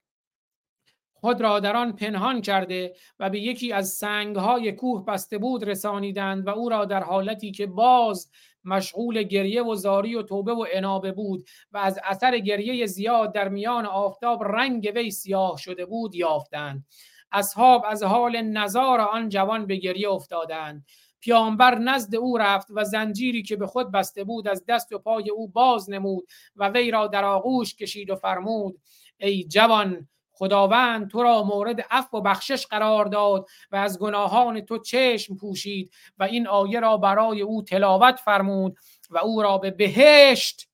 خود 1.13 1.41
را 1.41 1.59
در 1.59 1.75
آن 1.75 1.91
پنهان 1.91 2.41
کرده 2.41 2.95
و 3.19 3.29
به 3.29 3.39
یکی 3.39 3.71
از 3.71 3.89
سنگهای 3.89 4.71
کوه 4.71 5.05
بسته 5.05 5.37
بود 5.37 5.69
رسانیدند 5.69 6.47
و 6.47 6.49
او 6.49 6.69
را 6.69 6.85
در 6.85 7.03
حالتی 7.03 7.51
که 7.51 7.67
باز 7.67 8.31
مشغول 8.65 9.23
گریه 9.23 9.63
و 9.63 9.75
زاری 9.75 10.15
و 10.15 10.21
توبه 10.21 10.53
و 10.53 10.65
انابه 10.73 11.11
بود 11.11 11.45
و 11.71 11.77
از 11.77 11.99
اثر 12.03 12.39
گریه 12.39 12.85
زیاد 12.85 13.33
در 13.33 13.49
میان 13.49 13.85
آفتاب 13.85 14.43
رنگ 14.43 14.91
وی 14.95 15.11
سیاه 15.11 15.57
شده 15.57 15.85
بود 15.85 16.15
یافتند. 16.15 16.85
اصحاب 17.31 17.83
از 17.87 18.03
حال 18.03 18.41
نزار 18.41 19.01
آن 19.01 19.29
جوان 19.29 19.65
به 19.65 19.75
گریه 19.75 20.09
افتادند. 20.09 20.85
پیامبر 21.23 21.75
نزد 21.75 22.15
او 22.15 22.37
رفت 22.37 22.67
و 22.69 22.83
زنجیری 22.83 23.43
که 23.43 23.55
به 23.55 23.67
خود 23.67 23.91
بسته 23.91 24.23
بود 24.23 24.47
از 24.47 24.63
دست 24.67 24.91
و 24.91 24.99
پای 24.99 25.29
او 25.29 25.47
باز 25.47 25.89
نمود 25.89 26.27
و 26.55 26.69
وی 26.69 26.91
را 26.91 27.07
در 27.07 27.25
آغوش 27.25 27.75
کشید 27.75 28.09
و 28.09 28.15
فرمود 28.15 28.79
ای 29.17 29.43
جوان 29.43 30.07
خداوند 30.33 31.09
تو 31.09 31.23
را 31.23 31.43
مورد 31.43 31.81
عفو 31.81 32.17
و 32.17 32.21
بخشش 32.21 32.65
قرار 32.65 33.05
داد 33.05 33.45
و 33.71 33.75
از 33.75 33.99
گناهان 33.99 34.61
تو 34.61 34.77
چشم 34.77 35.35
پوشید 35.35 35.93
و 36.17 36.23
این 36.23 36.47
آیه 36.47 36.79
را 36.79 36.97
برای 36.97 37.41
او 37.41 37.63
تلاوت 37.63 38.19
فرمود 38.19 38.77
و 39.09 39.17
او 39.17 39.41
را 39.41 39.57
به 39.57 39.71
بهشت 39.71 40.69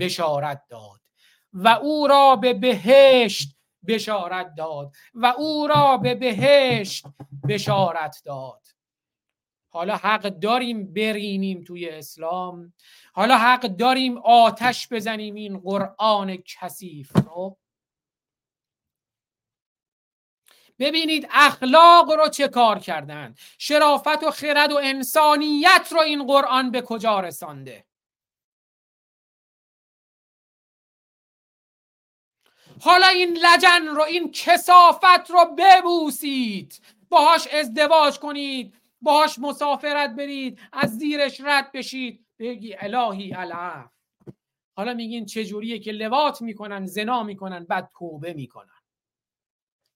بشارت 0.00 0.62
داد. 0.68 1.00
و 1.52 1.68
او 1.68 2.06
را 2.06 2.36
به 2.36 2.54
بهشت 2.54 3.56
بشارت 3.86 4.54
داد. 4.54 4.92
و 5.14 5.26
او 5.26 5.66
را 5.66 5.96
به 5.96 6.14
بهشت 6.14 7.04
بشارت 7.48 8.22
داد. 8.24 8.66
حالا 9.68 9.96
حق 9.96 10.22
داریم 10.28 10.92
برینیم 10.92 11.64
توی 11.64 11.88
اسلام. 11.88 12.72
حالا 13.12 13.38
حق 13.38 13.60
داریم 13.60 14.18
آتش 14.18 14.88
بزنیم 14.88 15.34
این 15.34 15.58
قرآن 15.58 16.36
کثیف 16.46 17.12
رو. 17.16 17.58
ببینید 20.78 21.28
اخلاق 21.30 22.10
رو 22.10 22.28
چه 22.28 22.48
کار 22.48 22.78
کردن. 22.78 23.34
شرافت 23.58 24.22
و 24.22 24.30
خرد 24.30 24.72
و 24.72 24.80
انسانیت 24.82 25.88
رو 25.92 26.00
این 26.00 26.26
قرآن 26.26 26.70
به 26.70 26.82
کجا 26.82 27.20
رسانده؟ 27.20 27.84
حالا 32.80 33.06
این 33.06 33.38
لجن 33.38 33.86
رو 33.86 34.02
این 34.02 34.32
کسافت 34.32 35.30
رو 35.30 35.56
ببوسید. 35.58 36.80
باهاش 37.08 37.46
ازدواج 37.46 38.18
کنید 38.18 38.74
باهاش 39.02 39.38
مسافرت 39.38 40.10
برید 40.10 40.60
از 40.72 40.98
زیرش 40.98 41.40
رد 41.40 41.72
بشید. 41.72 42.26
بگی 42.38 42.76
الهی 42.78 43.34
العف 43.34 43.90
حالا 44.76 44.94
میگین 44.94 45.26
چجوریه 45.26 45.78
که 45.78 45.92
لوات 45.92 46.42
می‌کنن 46.42 46.86
زنا 46.86 47.22
می‌کنن 47.22 47.64
بعد 47.64 47.90
توبه 47.98 48.32
می‌کنن. 48.32 48.73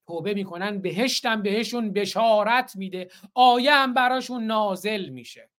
توبه 0.09 0.35
می‌کنن 0.35 0.79
بهشتم 0.79 1.43
بهشون 1.43 1.93
بشارت 1.93 2.77
میده. 2.77 3.11
آیه 3.35 3.73
هم 3.73 3.95
براشون 3.95 4.45
نازل 4.45 5.09
میشه. 5.09 5.51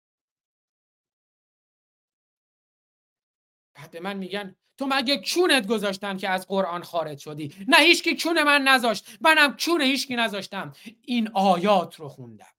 بعد 3.74 3.98
من 3.98 4.18
میگن 4.18 4.56
تو 4.78 4.88
مگه 4.90 5.22
کونت 5.34 5.68
گذاشتن 5.68 6.18
که 6.18 6.30
از 6.30 6.48
قرآن 6.48 6.84
خارج 6.84 7.20
شدی؟ 7.20 7.56
نه 7.68 7.78
هیچکی 7.78 8.18
کون 8.18 8.44
من 8.44 8.62
نذاشت. 8.62 9.18
منم 9.22 9.58
کون 9.58 9.82
هیچکی 9.82 10.16
نذاشتم. 10.16 10.74
این 11.02 11.30
آیات 11.34 11.96
رو 11.96 12.10
خوندم. 12.10 12.54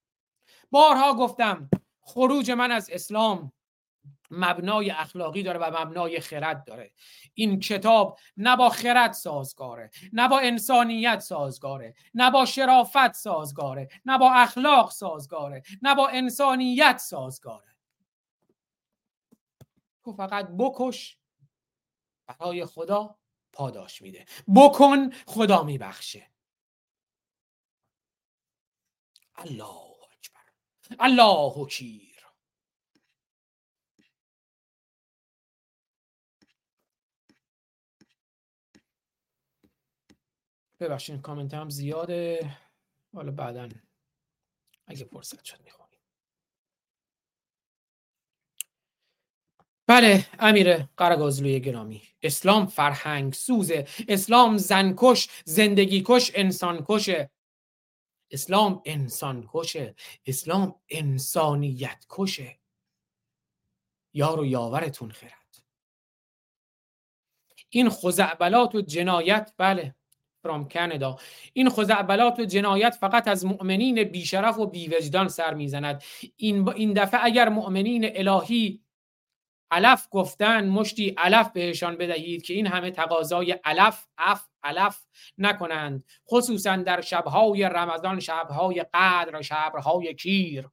بارها 0.71 1.15
گفتم 1.15 1.71
خروج 2.01 2.51
من 2.51 2.71
از 2.71 2.91
اسلام 2.91 3.53
مبنای 4.31 4.91
اخلاقی 4.91 5.43
داره 5.43 5.59
و 5.59 5.81
مبنای 5.81 6.21
خرد 6.21 6.65
داره. 6.65 6.93
این 7.35 7.61
کتاب 7.61 8.19
نه 8.37 8.57
با 8.57 8.69
خرد 8.69 9.13
سازگاره 9.13 9.91
نه 10.13 10.29
با 10.29 10.39
انسانیت 10.41 11.21
سازگاره 11.21 11.95
نه 12.15 12.31
با 12.31 12.45
شرافت 12.45 13.13
سازگاره 13.13 13.89
نه 14.05 14.19
با 14.19 14.33
اخلاق 14.33 14.91
سازگاره 14.91 15.63
نه 15.83 15.95
با 15.95 16.09
انسانیت 16.09 16.99
سازگاره. 16.99 17.77
تو 20.05 20.13
فقط 20.13 20.49
بکش 20.59 21.19
برای 22.27 22.65
خدا 22.65 23.19
پاداش 23.53 24.03
میده. 24.03 24.27
بکن 24.57 25.11
خدا 25.27 25.63
میبخشه. 25.63 26.31
الله 29.35 29.65
اکبر. 29.65 30.53
الله 31.01 31.59
اکیر 31.59 32.10
ببخشید 40.81 41.21
کامنت 41.21 41.55
هم 41.55 41.71
زیاده. 41.71 42.57
حالا 43.15 43.33
بعدا 43.33 43.69
اگه 44.87 45.05
فرصت 45.05 45.45
شد 45.45 45.65
می‌خونیم. 45.65 46.01
بله 49.87 50.27
امیر 50.39 50.77
قرگازلوی 50.77 51.61
گرامی. 51.61 52.03
اسلام 52.23 52.67
فرهنگ 52.67 53.33
سوزه. 53.35 53.89
اسلام 54.09 54.57
زنکش 54.57 55.29
زندگی 55.45 56.03
کش 56.07 56.33
انسان 56.35 56.85
کشه. 56.89 57.31
اسلام 58.31 58.83
انسان 58.85 59.49
کشه. 59.53 59.95
اسلام 60.27 60.81
انسانیت 60.89 62.07
کشه. 62.11 62.61
یار 64.15 64.41
و 64.41 64.47
یاورتون 64.47 65.11
خرد. 65.11 65.63
این 67.71 67.91
خزعبلات 67.91 68.75
و 68.75 68.81
جنایت 68.81 69.55
بله. 69.59 69.95
فرام 70.43 70.69
کانادا 70.69 71.17
این 71.53 71.69
خزعبلات 71.69 72.39
و 72.39 72.45
جنایت 72.45 72.97
فقط 73.01 73.29
از 73.29 73.47
مؤمنین 73.47 74.05
بیشرف 74.05 74.59
و 74.59 74.67
بیوجدان 74.67 75.29
سر 75.29 75.55
می‌زند. 75.55 76.03
این 76.37 76.69
این 76.69 76.93
دفعه 76.93 77.21
اگر 77.25 77.49
مؤمنین 77.49 78.11
الهی 78.15 78.81
علف 79.71 80.07
گفتن 80.11 80.69
مشتی 80.69 81.15
علف 81.19 81.51
بهشان 81.51 81.97
بدهید 81.97 82.43
که 82.43 82.55
این 82.55 82.67
همه 82.67 82.91
تقاضای 82.91 83.53
علف 83.65 84.07
اف 84.19 84.43
علف 84.63 84.99
نکنند 85.39 86.05
خصوصا 86.29 86.77
در 86.77 87.01
شبهای 87.01 87.63
رمضان 87.63 88.21
شبهای 88.21 88.85
قدر 88.95 89.43
شبهای 89.43 90.15
کیر. 90.15 90.69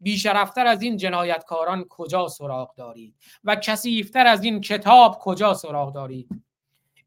بیشرفتر 0.00 0.66
از 0.66 0.82
این 0.82 0.96
جنایتکاران 0.96 1.84
کجا 1.84 2.28
سراغ 2.28 2.74
دارید؟ 2.76 3.16
و 3.44 3.56
کسیفتر 3.56 4.26
از 4.26 4.44
این 4.44 4.60
کتاب 4.60 5.18
کجا 5.18 5.54
سراغ 5.54 5.94
دارید؟ 5.94 6.43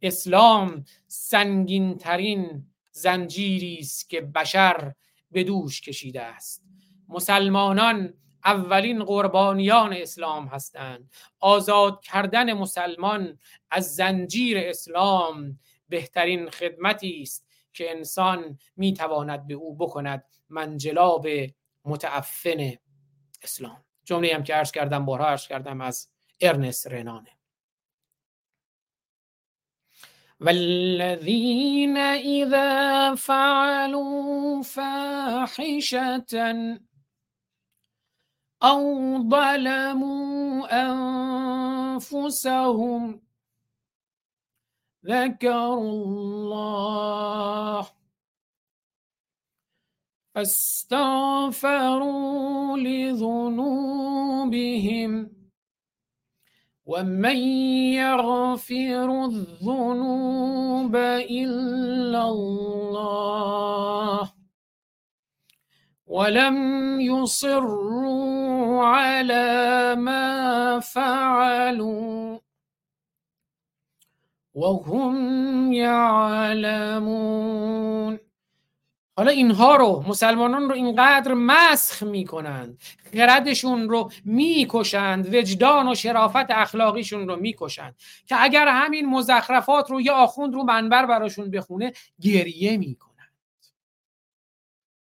اسلام 0.01 0.85
سنگین 1.07 1.97
ترین 1.97 2.65
زنجیری 2.91 3.77
است 3.79 4.09
که 4.09 4.21
بشر 4.21 4.93
به 5.31 5.43
دوش 5.43 5.81
کشیده 5.81 6.21
است. 6.21 6.63
مسلمانان 7.09 8.13
اولین 8.45 9.03
قربانیان 9.03 9.93
اسلام 9.93 10.47
هستند. 10.47 11.11
آزاد 11.39 12.01
کردن 12.01 12.53
مسلمان 12.53 13.39
از 13.71 13.95
زنجیر 13.95 14.57
اسلام 14.57 15.59
بهترین 15.89 16.49
خدمتی 16.49 17.21
است 17.21 17.47
که 17.73 17.91
انسان 17.91 18.59
می‌تواند 18.75 19.47
به 19.47 19.53
او 19.53 19.75
بکند. 19.75 20.23
منجلاب 20.49 21.27
متعفن 21.85 22.73
اسلام. 23.43 23.83
جمله 24.03 24.35
هم 24.35 24.43
که 24.43 24.53
عرض 24.53 24.71
کردم 24.71 25.05
بارها 25.05 25.27
عرض 25.27 25.47
کردم 25.47 25.81
از 25.81 26.09
ارنست 26.41 26.87
رنانه. 26.87 27.36
والذين 30.41 31.97
إذا 31.97 33.15
فعلوا 33.15 34.63
فاحشة 34.63 36.33
أو 38.63 38.83
ظلموا 39.29 40.67
أنفسهم 41.95 43.21
ذكروا 45.05 46.05
الله 46.05 47.87
فاستغفروا 50.35 51.57
لذنوبهم 52.77 54.17
ومن 56.87 57.35
يغفر 57.99 59.25
الذنوب 59.25 60.95
إلا 60.95 62.21
الله 62.23 64.31
ولم 66.07 66.57
يصروا 67.01 68.85
على 68.85 69.95
ما 69.99 70.79
فعلوا 70.79 72.39
وهم 74.55 75.15
يعلمون 75.73 77.17
حالا 79.17 79.31
اینها 79.31 79.75
رو 79.75 80.03
مسلمانان 80.07 80.69
رو 80.69 80.75
اینقدر 80.75 81.33
مسخ 81.33 82.03
می‌کنند 82.03 82.81
خردشون 83.13 83.89
رو 83.89 84.11
می‌کشند 84.25 85.35
وجدان 85.35 85.91
و 85.91 85.95
شرافت 85.95 86.45
اخلاقیشون 86.49 87.27
رو 87.27 87.35
می‌کشند 87.35 87.95
که 88.25 88.35
اگر 88.39 88.67
همین 88.67 89.05
مزخرفات 89.05 89.91
رو 89.91 90.01
یه 90.01 90.11
آخوند 90.11 90.53
رو 90.53 90.63
منبر 90.63 91.05
براشون 91.05 91.51
بخونه 91.51 91.93
گریه 92.21 92.77
می‌کنند. 92.77 93.33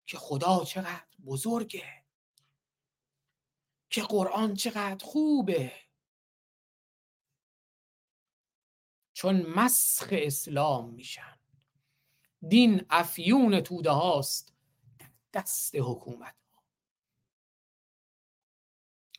که 0.06 0.18
خدا 0.18 0.64
چقدر 0.64 1.04
بزرگه. 1.26 1.84
که 3.90 4.02
قرآن 4.02 4.54
چقدر 4.54 5.06
خوبه. 5.06 5.72
چون 9.14 9.46
مسخ 9.46 10.08
اسلام 10.12 10.90
میشن. 10.90 11.33
دین 12.50 12.86
افیون 12.90 13.62
توده 13.62 13.90
هاست. 13.92 14.54
دست 15.34 15.76
حکومت. 15.76 16.36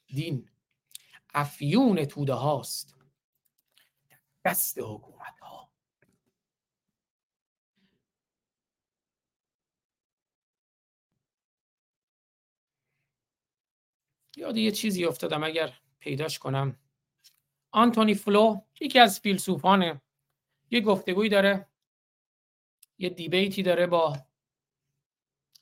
دین 0.06 0.50
افیون 1.34 2.04
توده 2.04 2.32
هاست. 2.34 2.94
دست 4.44 4.78
حکومت 4.78 5.38
ها. 5.40 5.70
یاد 14.36 14.56
یه 14.56 14.70
چیزی 14.70 15.04
افتادم 15.04 15.44
اگر 15.44 15.78
پیداش 15.98 16.38
کنم. 16.38 16.78
آنتونی 17.70 18.14
فلو 18.14 18.60
یکی 18.80 18.98
از 18.98 19.20
فیلسوفانه 19.20 20.02
یه 20.70 20.80
گفتگویی 20.80 21.30
داره. 21.30 21.73
یه 22.98 23.08
debate 23.08 23.55
ی 23.55 23.62
داره 23.62 23.86
با 23.86 24.18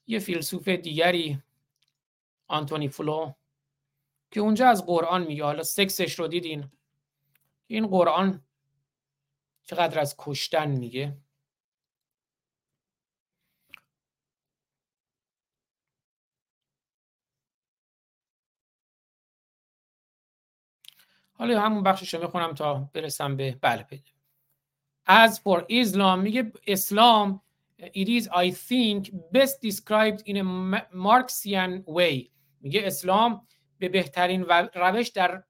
یه 0.07 0.19
فیلسوف 0.19 0.69
دیگری 0.69 1.43
آنتونی 2.49 2.89
فلو 2.89 3.33
که 4.31 4.41
اونجا 4.41 4.69
از 4.69 4.87
قرآن 4.87 5.25
میگه. 5.27 5.45
حالا 5.45 5.63
سکسش 5.63 6.19
رو 6.19 6.29
دیدین؟ 6.29 6.71
این 7.67 7.87
قرآن 7.87 8.45
چقدر 9.63 10.01
از 10.01 10.15
کشتن 10.19 10.71
میگه؟ 10.71 11.17
حالا 21.33 21.61
همون 21.61 21.83
بخشش 21.83 22.15
رو 22.15 22.23
می‌خونم 22.23 22.55
تا 22.55 22.91
برسم 22.95 23.37
به 23.37 23.59
بله 23.61 23.87
As 25.09 25.39
for 25.39 25.65
Islam 25.69 26.19
میگه 26.19 26.53
اسلام 26.67 27.43
it 27.83 28.09
is 28.09 28.29
I 28.29 28.51
think 28.51 29.11
best 29.33 29.61
described 29.63 30.23
in 30.27 30.37
a 30.37 30.45
Marxian 30.95 31.85
way. 31.87 32.31
میگه 32.61 32.83
اسلام 32.85 33.47
به 33.79 33.89
بهترین 33.89 34.45
روش 34.75 35.09
در 35.09 35.43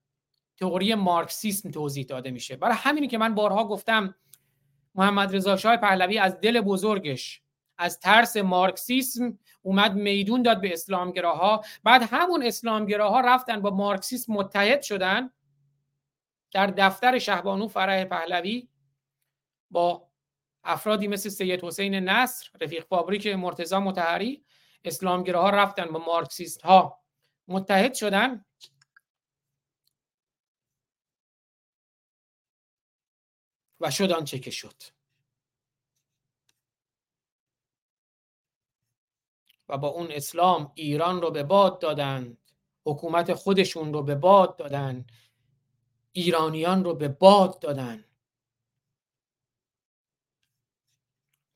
تئوری 0.57 0.95
مارکسیسم 0.95 1.71
توضیح 1.71 2.05
داده 2.05 2.31
میشه. 2.31 2.57
برای 2.57 2.77
همینی 2.79 3.09
که 3.09 3.19
من 3.19 3.35
بارها 3.35 3.65
گفتم 3.65 4.15
محمد 4.95 5.37
رضا 5.37 5.57
شاه 5.57 5.77
پهلوی 5.77 6.19
از 6.19 6.41
دل 6.41 6.61
بزرگش 6.61 7.43
از 7.79 8.01
ترس 8.01 8.37
مارکسیسم 8.37 9.39
اومد 9.63 9.95
میدون 9.95 10.43
داد 10.43 10.61
به 10.61 10.73
اسلامگراها. 10.73 11.65
بعد 11.85 12.03
همون 12.03 12.43
اسلامگراها 12.43 13.21
رفتن 13.21 13.61
با 13.61 13.71
مارکسیسم 13.71 14.33
متحد 14.33 14.83
شدن 14.83 15.31
در 16.53 16.67
دفتر 16.67 17.19
شهبانو 17.19 17.69
فرح 17.69 18.05
پهلوی. 18.05 18.69
با 19.73 20.09
افرادی 20.65 21.09
مثل 21.09 21.29
سید 21.29 21.65
حسین 21.65 21.95
نصر 21.95 22.51
رفیق 22.61 22.85
فابریک 22.85 23.27
مرتضا 23.27 23.81
متحری 23.81 24.45
اسلامگراها 24.85 25.51
رفتن 25.51 25.85
با 25.87 25.99
مارکسیست 25.99 26.63
ها 26.63 27.03
متحد 27.49 27.95
شدن. 27.95 28.45
و 33.81 33.91
شد 33.91 34.13
آنچه 34.13 34.39
که 34.39 34.51
شد. 34.51 34.83
و 39.69 39.79
با 39.79 39.89
اون 39.89 40.11
اسلام 40.11 40.73
ایران 40.75 41.23
رو 41.23 41.31
به 41.31 41.43
باد 41.43 41.81
دادند 41.81 42.39
حکومت 42.87 43.35
خودشون 43.35 43.93
رو 43.93 44.03
به 44.03 44.15
باد 44.15 44.57
دادن. 44.57 45.07
ایرانیان 46.13 46.85
رو 46.85 46.95
به 46.95 47.09
باد 47.09 47.61
دادن. 47.61 48.05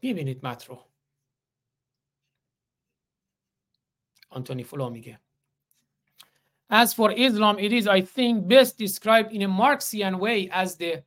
می‌بینید 0.02 0.46
متن 0.46 0.78
آنتونی 4.30 4.64
فلو 4.64 4.90
میگه 4.90 5.20
As 6.68 6.92
for 6.94 7.12
Islam, 7.12 7.58
it 7.58 7.72
is, 7.72 7.86
I 7.86 8.00
think, 8.00 8.48
best 8.48 8.76
described 8.76 9.30
in 9.32 9.42
a 9.42 9.48
Marxian 9.48 10.18
way 10.18 10.48
as 10.50 10.76
the 10.76 11.04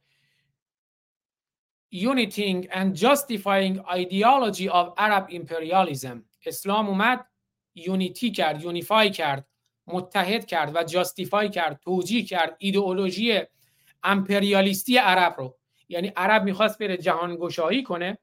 uniting 1.92 2.68
and 2.72 2.96
justifying 2.96 3.76
ideology 4.02 4.70
of 4.70 4.94
Arab 4.98 5.30
imperialism. 5.30 6.18
اسلام 6.46 6.88
اومد 6.88 7.26
یونیتی 7.76 8.32
کرد، 8.32 8.62
یونیفای 8.62 9.12
کرد، 9.12 9.48
متحد 9.88 10.46
کرد 10.46 10.76
و 10.76 10.84
جاستیفای 10.84 11.50
کرد، 11.50 11.80
توجیه 11.80 12.24
کرد 12.24 12.56
ایدئولوژی 12.60 13.42
امپریالیستی 14.04 14.98
عرب 14.98 15.36
رو. 15.38 15.58
یعنی 15.90 16.08
عرب 16.08 16.44
می‌خواست 16.44 16.80
بره 16.80 16.98
جهان 16.98 17.36
گشایی 17.36 17.84
کنه 17.84 18.18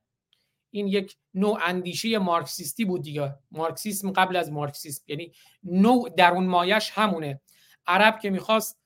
این 0.76 0.86
یک 0.86 1.16
نوع 1.34 1.58
اندیشه 1.62 2.18
مارکسیستی 2.18 2.84
بود 2.84 3.02
دیگه. 3.02 3.34
مارکسیسم 3.50 4.10
قبل 4.10 4.36
از 4.36 4.52
مارکسیسم 4.52 5.04
یعنی 5.08 5.32
نوع 5.64 6.08
درون 6.16 6.46
مایش 6.46 6.90
همونه. 6.94 7.40
عرب 7.86 8.20
که 8.20 8.30
می‌خواست 8.30 8.80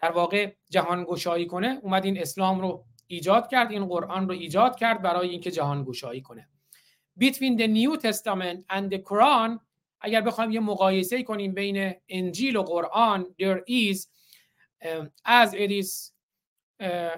در 0.00 0.10
واقع 0.10 0.52
جهان 0.70 1.04
گشایی 1.04 1.46
کنه 1.46 1.78
اومد 1.82 2.04
این 2.04 2.20
اسلام 2.20 2.60
رو 2.60 2.84
ایجاد 3.06 3.48
کرد 3.48 3.70
این 3.70 3.86
قرآن 3.86 4.28
رو 4.28 4.34
ایجاد 4.34 4.76
کرد 4.76 5.02
برای 5.02 5.28
اینکه 5.28 5.50
جهان 5.50 5.84
گشایی 5.84 6.22
کنه. 6.22 6.48
Between 7.20 7.58
the 7.58 7.68
New 7.68 7.96
Testament 7.96 8.58
and 8.76 8.90
the 8.92 8.98
Quran 8.98 9.60
اگر 10.00 10.20
بخوایم 10.20 10.50
یه 10.50 10.60
مقایسه 10.60 11.22
کنیم 11.22 11.54
بین 11.54 11.94
انجیل 12.08 12.56
و 12.56 12.62
قرآن 12.62 13.26
there 13.42 13.60
is 13.68 13.98
um, 14.84 15.06
as 15.24 15.52
it 15.54 15.70
is 15.70 16.12
uh, 16.82 17.16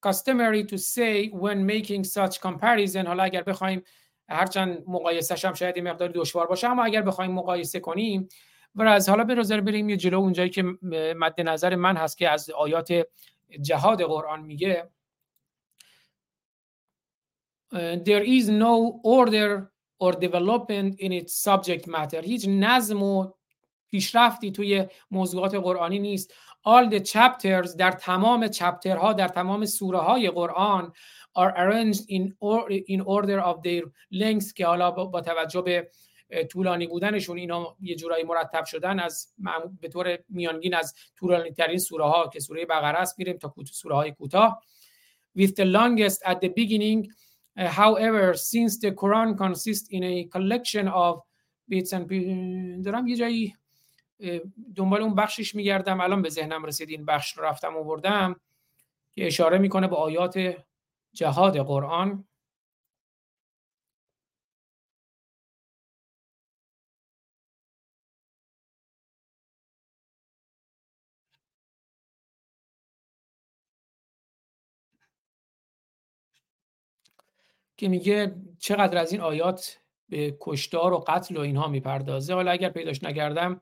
customary 0.00 0.64
to 0.64 0.78
say 0.78 1.28
when 1.28 1.66
making 1.66 2.04
such 2.04 2.40
comparison. 2.40 3.06
حالا 3.06 3.22
اگر 3.22 3.42
بخوایم 3.42 3.82
هرچند 4.28 4.82
مقایسه 4.86 5.48
هم 5.48 5.54
شاید 5.54 5.78
مقدار 5.78 6.08
دشوار 6.14 6.46
باشه 6.46 6.68
اما 6.68 6.84
اگر 6.84 7.02
بخوایم 7.02 7.32
مقایسه 7.32 7.80
کنیم 7.80 8.28
و 8.74 8.82
از 8.82 9.08
حالا 9.08 9.24
به 9.24 9.34
نظر 9.34 9.60
بریم 9.60 9.88
یه 9.88 9.96
جلو 9.96 10.18
اونجایی 10.18 10.50
که 10.50 10.62
مد 11.16 11.40
نظر 11.40 11.74
من 11.74 11.96
هست 11.96 12.18
که 12.18 12.28
از 12.28 12.50
آیات 12.50 12.92
جهاد 13.60 14.02
قرآن 14.02 14.40
میگه 14.40 14.90
there 18.04 18.24
is 18.24 18.48
no 18.48 19.00
order 19.04 19.70
or 20.00 20.12
development 20.12 20.98
in 20.98 21.12
its 21.12 21.34
subject 21.34 21.86
matter. 21.86 22.20
هیچ 22.22 22.46
نظم 22.48 23.02
و 23.02 23.32
پیشرفتی 23.90 24.52
توی 24.52 24.86
موضوعات 25.10 25.54
قرآنی 25.54 25.98
نیست. 25.98 26.34
All 26.64 26.90
the 26.90 27.00
chapters 27.00 27.76
در 27.76 27.90
تمام 27.90 28.48
چپترها 28.48 29.12
در 29.12 29.28
تمام 29.28 29.64
سوره 29.64 29.98
های 29.98 30.30
قرآن 30.30 30.92
are 31.38 31.52
arranged 31.56 32.04
in, 32.08 32.34
or, 32.40 32.70
in 32.70 33.00
order 33.00 33.40
of 33.40 33.62
their 33.62 33.84
length 34.12 34.52
که 34.52 34.66
حالا 34.66 34.90
با 34.90 35.20
توجه 35.20 35.62
به 35.62 35.90
طولانی 36.50 36.86
بودنشون 36.86 37.38
اینا 37.38 37.76
یه 37.80 37.94
جورایی 37.94 38.24
مرتب 38.24 38.64
شدن 38.64 38.98
از 38.98 39.32
به 39.80 39.88
طور 39.88 40.18
میانگین 40.28 40.74
از 40.74 40.94
طولانی 41.16 41.50
ترین 41.50 41.78
سوره 41.78 42.04
ها 42.04 42.28
که 42.32 42.40
سوره 42.40 42.66
بقره 42.66 42.98
است 42.98 43.18
میریم 43.18 43.36
تا 43.36 43.54
سوره 43.72 43.94
های 43.94 44.12
کوتاه. 44.12 44.62
With 45.38 45.54
the 45.54 45.64
longest 45.64 46.22
at 46.24 46.38
the 46.40 46.48
beginning 46.48 47.06
uh, 47.58 47.68
however 47.80 48.34
since 48.34 48.78
the 48.78 48.90
Quran 48.90 49.36
consists 49.36 49.88
in 49.90 50.02
a 50.02 50.24
collection 50.24 50.88
of 50.88 51.22
bits 51.70 51.92
and 51.92 52.06
دارم 52.84 53.06
یه 53.06 53.16
جایی 53.16 53.56
دنبال 54.76 55.02
اون 55.02 55.14
بخشش 55.14 55.54
میگردم. 55.54 56.00
الان 56.00 56.22
به 56.22 56.28
ذهنم 56.28 56.64
رسید 56.64 56.90
این 56.90 57.04
بخش 57.04 57.38
رو 57.38 57.44
رفتم 57.44 57.76
آوردم 57.76 58.40
که 59.14 59.26
اشاره 59.26 59.58
می‌کنه 59.58 59.88
به 59.88 59.96
آیات 59.96 60.56
جهاد 61.12 61.58
قرآن. 61.58 62.24
که 77.76 77.88
میگه 77.88 78.36
چقدر 78.58 78.98
از 78.98 79.12
این 79.12 79.20
آیات 79.20 79.80
به 80.08 80.36
کشتار 80.40 80.92
و 80.92 81.04
قتل 81.06 81.36
و 81.36 81.40
اینها 81.40 81.68
می‌پردازه. 81.68 82.34
حالا 82.34 82.50
اگر 82.50 82.68
پیداش 82.70 83.04
نگردم 83.04 83.60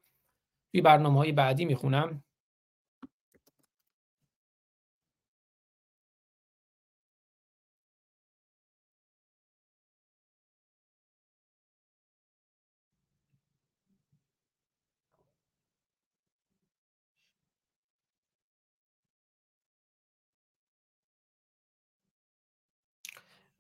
بی 0.73 0.81
برنامه 0.81 1.19
های 1.19 1.33
بعدی 1.33 1.65
می‌خونم. 1.65 2.23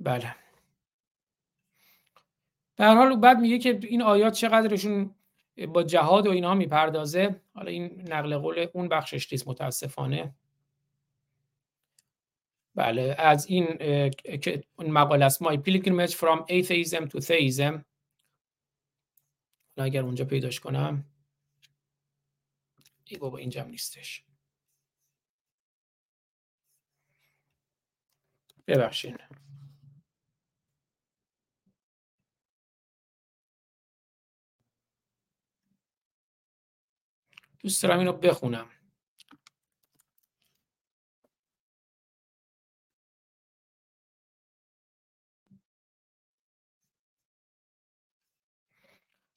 بله. 0.00 0.34
هر 2.78 2.94
حال 2.96 3.16
بعد 3.16 3.38
میگه 3.40 3.58
که 3.58 3.80
این 3.82 4.02
آیات 4.02 4.32
چقدرشون 4.32 5.14
با 5.66 5.82
جهاد 5.82 6.26
و 6.26 6.30
اینها 6.30 6.54
می‌پردازه. 6.54 7.40
حالا 7.54 7.70
این 7.70 8.12
نقل 8.12 8.38
قول 8.38 8.66
اون 8.74 8.88
بخشش 8.88 9.32
نیست 9.32 9.48
متاسفانه. 9.48 10.34
بله 12.74 13.16
از 13.18 13.46
این 13.46 13.66
که 14.38 14.64
مقاله 14.78 15.24
است. 15.24 15.44
My 15.44 15.56
Pilgrimage 15.56 16.12
from 16.12 16.44
Atheism 16.48 17.08
to 17.08 17.20
Theism. 17.20 17.84
اگر 19.76 20.02
اونجا 20.02 20.24
پیداش 20.24 20.60
کنم. 20.60 21.04
ای 23.04 23.16
بابا 23.16 23.38
اینجا 23.38 23.64
نیستش. 23.64 24.24
ببخشید. 28.66 29.20
دوست 37.60 37.82
دارم 37.82 37.98
اینو 37.98 38.12
بخونم. 38.12 38.66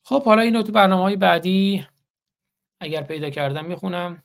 خب 0.04 0.24
حالا 0.26 0.42
اینو 0.42 0.64
تو 0.64 0.72
برنامه 0.72 1.04
های 1.04 1.16
بعدی 1.16 1.88
اگر 2.82 3.04
پیدا 3.04 3.30
کردم 3.30 3.66
می‌خونم. 3.66 4.24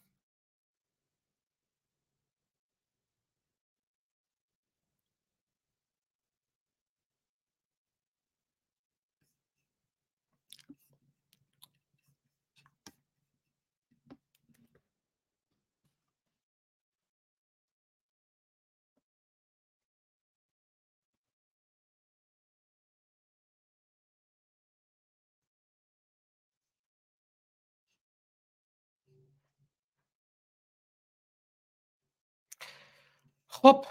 خب. 33.63 33.85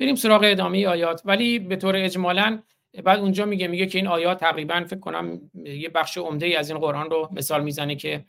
بریم 0.00 0.14
سراغ 0.14 0.42
ادامه 0.44 0.86
آیات. 0.86 1.22
ولی 1.24 1.58
به 1.58 1.76
طور 1.76 1.96
اجمالا 1.96 2.62
بعد 3.04 3.18
اونجا 3.18 3.44
میگه 3.44 3.68
میگه 3.68 3.86
که 3.86 3.98
این 3.98 4.06
آیات 4.06 4.40
تقریبا 4.40 4.84
فکر 4.84 5.00
کنم 5.00 5.50
یه 5.54 5.88
بخش 5.88 6.18
عمده 6.18 6.46
ای 6.46 6.56
از 6.56 6.70
این 6.70 6.78
قرآن 6.78 7.10
رو 7.10 7.28
مثال 7.32 7.64
می‌زنه 7.64 7.96
که 7.96 8.24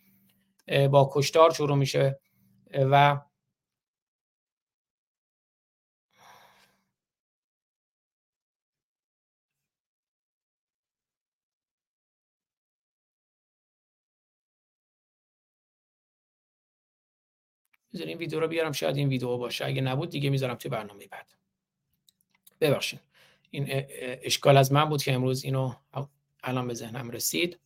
با 0.92 1.10
کشتار 1.14 1.54
شروع 1.54 1.78
میشه 1.78 2.20
و 2.74 3.20
بذار 18.00 18.08
این 18.08 18.18
ویدیو 18.18 18.40
رو 18.40 18.48
بیارم 18.48 18.72
شاید 18.72 18.98
این 18.98 19.10
ویدیو 19.10 19.38
باشه. 19.38 19.66
اگه 19.66 19.82
نبود 19.82 20.10
دیگه 20.10 20.30
می‌ذارم 20.30 20.56
توی 20.56 20.72
برنامه 20.72 21.08
بعد. 21.08 21.34
ببخشید. 22.62 23.00
این 23.50 23.66
اشکال 24.24 24.58
از 24.58 24.72
من 24.72 24.86
بود 24.86 25.04
که 25.04 25.14
امروز 25.14 25.44
اینو 25.44 25.74
الان 26.44 26.68
به 26.68 26.74
ذهنم 26.74 27.10
رسید. 27.10 27.60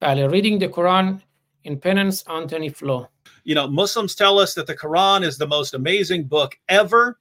بله 0.00 0.28
reading 0.28 0.60
the 0.60 0.68
Quran 0.68 1.20
in 1.64 1.76
penance 1.76 2.22
Anthony 2.26 2.70
Flo. 2.70 3.08
You 3.44 3.54
know, 3.54 3.68
Muslims 3.68 4.14
tell 4.14 4.38
us 4.38 4.54
that 4.54 4.66
the 4.66 4.76
Quran 4.76 5.24
is 5.24 5.36
the 5.36 5.46
most 5.46 5.74
amazing 5.74 6.24
book 6.24 6.58
ever. 6.68 7.18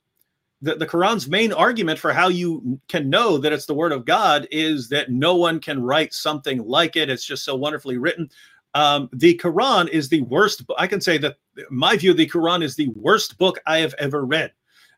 The, 0.61 0.75
the 0.75 0.87
Quran's 0.87 1.27
main 1.27 1.51
argument 1.53 1.99
for 1.99 2.13
how 2.13 2.29
you 2.29 2.79
can 2.87 3.09
know 3.09 3.37
that 3.37 3.53
it's 3.53 3.65
the 3.65 3.73
word 3.73 3.91
of 3.91 4.05
God 4.05 4.47
is 4.51 4.89
that 4.89 5.11
no 5.11 5.35
one 5.35 5.59
can 5.59 5.83
write 5.83 6.13
something 6.13 6.59
like 6.59 6.95
it. 6.95 7.09
It's 7.09 7.25
just 7.25 7.43
so 7.43 7.55
wonderfully 7.55 7.97
written. 7.97 8.29
Um, 8.73 9.09
the 9.13 9.37
Quran 9.37 9.89
is 9.89 10.09
the 10.09 10.21
worst. 10.23 10.63
I 10.77 10.87
can 10.87 11.01
say 11.01 11.17
that 11.19 11.37
my 11.69 11.95
view, 11.97 12.13
the 12.13 12.27
Quran 12.27 12.63
is 12.63 12.75
the 12.75 12.89
worst 12.89 13.37
book 13.37 13.59
I 13.65 13.79
have 13.79 13.95
ever 13.97 14.25
read. 14.25 14.51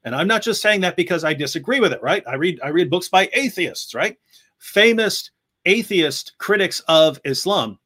And 0.04 0.16
I'm 0.16 0.28
not 0.28 0.42
just 0.42 0.62
saying 0.62 0.82
that 0.82 0.96
because 0.96 1.24
I 1.24 1.34
disagree 1.34 1.80
with 1.80 1.92
it, 1.92 2.02
right? 2.02 2.24
I 2.28 2.36
read 2.36 2.60
I 2.64 2.70
read 2.70 2.90
books 2.90 3.10
by 3.10 3.30
atheists, 3.34 3.94
right? 3.94 4.18
Famous 4.58 5.32
atheist 5.66 6.34
critics 6.38 6.80
of 6.88 7.20
Islam 7.26 7.78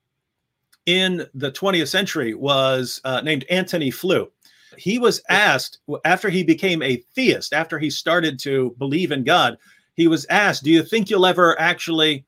in 0.85 1.25
the 1.33 1.51
20th 1.51 1.87
century 1.87 2.33
was 2.33 3.01
uh, 3.03 3.21
named 3.21 3.45
Antony 3.49 3.91
Flew. 3.91 4.31
He 4.77 4.99
was 4.99 5.21
asked 5.29 5.79
after 6.05 6.29
he 6.29 6.43
became 6.43 6.81
a 6.81 6.97
theist, 7.15 7.53
after 7.53 7.79
he 7.79 7.89
started 7.89 8.39
to 8.39 8.75
believe 8.77 9.11
in 9.11 9.23
God, 9.23 9.57
he 9.95 10.07
was 10.07 10.25
asked, 10.29 10.63
"Do 10.63 10.71
you 10.71 10.83
think 10.83 11.09
you'll 11.09 11.25
ever 11.25 11.59
actually 11.59 12.25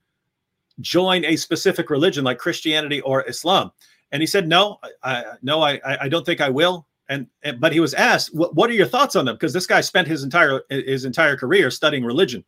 join 0.81 1.23
a 1.25 1.35
specific 1.35 1.89
religion 1.89 2.23
like 2.23 2.37
Christianity 2.37 3.01
or 3.01 3.27
Islam?" 3.27 3.71
And 4.11 4.21
he 4.21 4.27
said, 4.27 4.47
"No, 4.47 4.79
I, 5.03 5.23
no, 5.41 5.61
I, 5.61 5.79
I 5.85 6.09
don't 6.09 6.25
think 6.25 6.41
I 6.41 6.49
will." 6.49 6.87
And, 7.09 7.27
and 7.43 7.59
but 7.59 7.73
he 7.73 7.79
was 7.79 7.93
asked, 7.93 8.33
"What 8.33 8.55
what 8.55 8.69
are 8.69 8.73
your 8.73 8.87
thoughts 8.87 9.15
on 9.15 9.25
them?" 9.25 9.35
Because 9.35 9.53
this 9.53 9.67
guy 9.67 9.81
spent 9.81 10.07
his 10.07 10.23
entire 10.23 10.61
his 10.69 11.05
entire 11.05 11.37
career 11.37 11.71
studying 11.71 12.05
religion. 12.05 12.43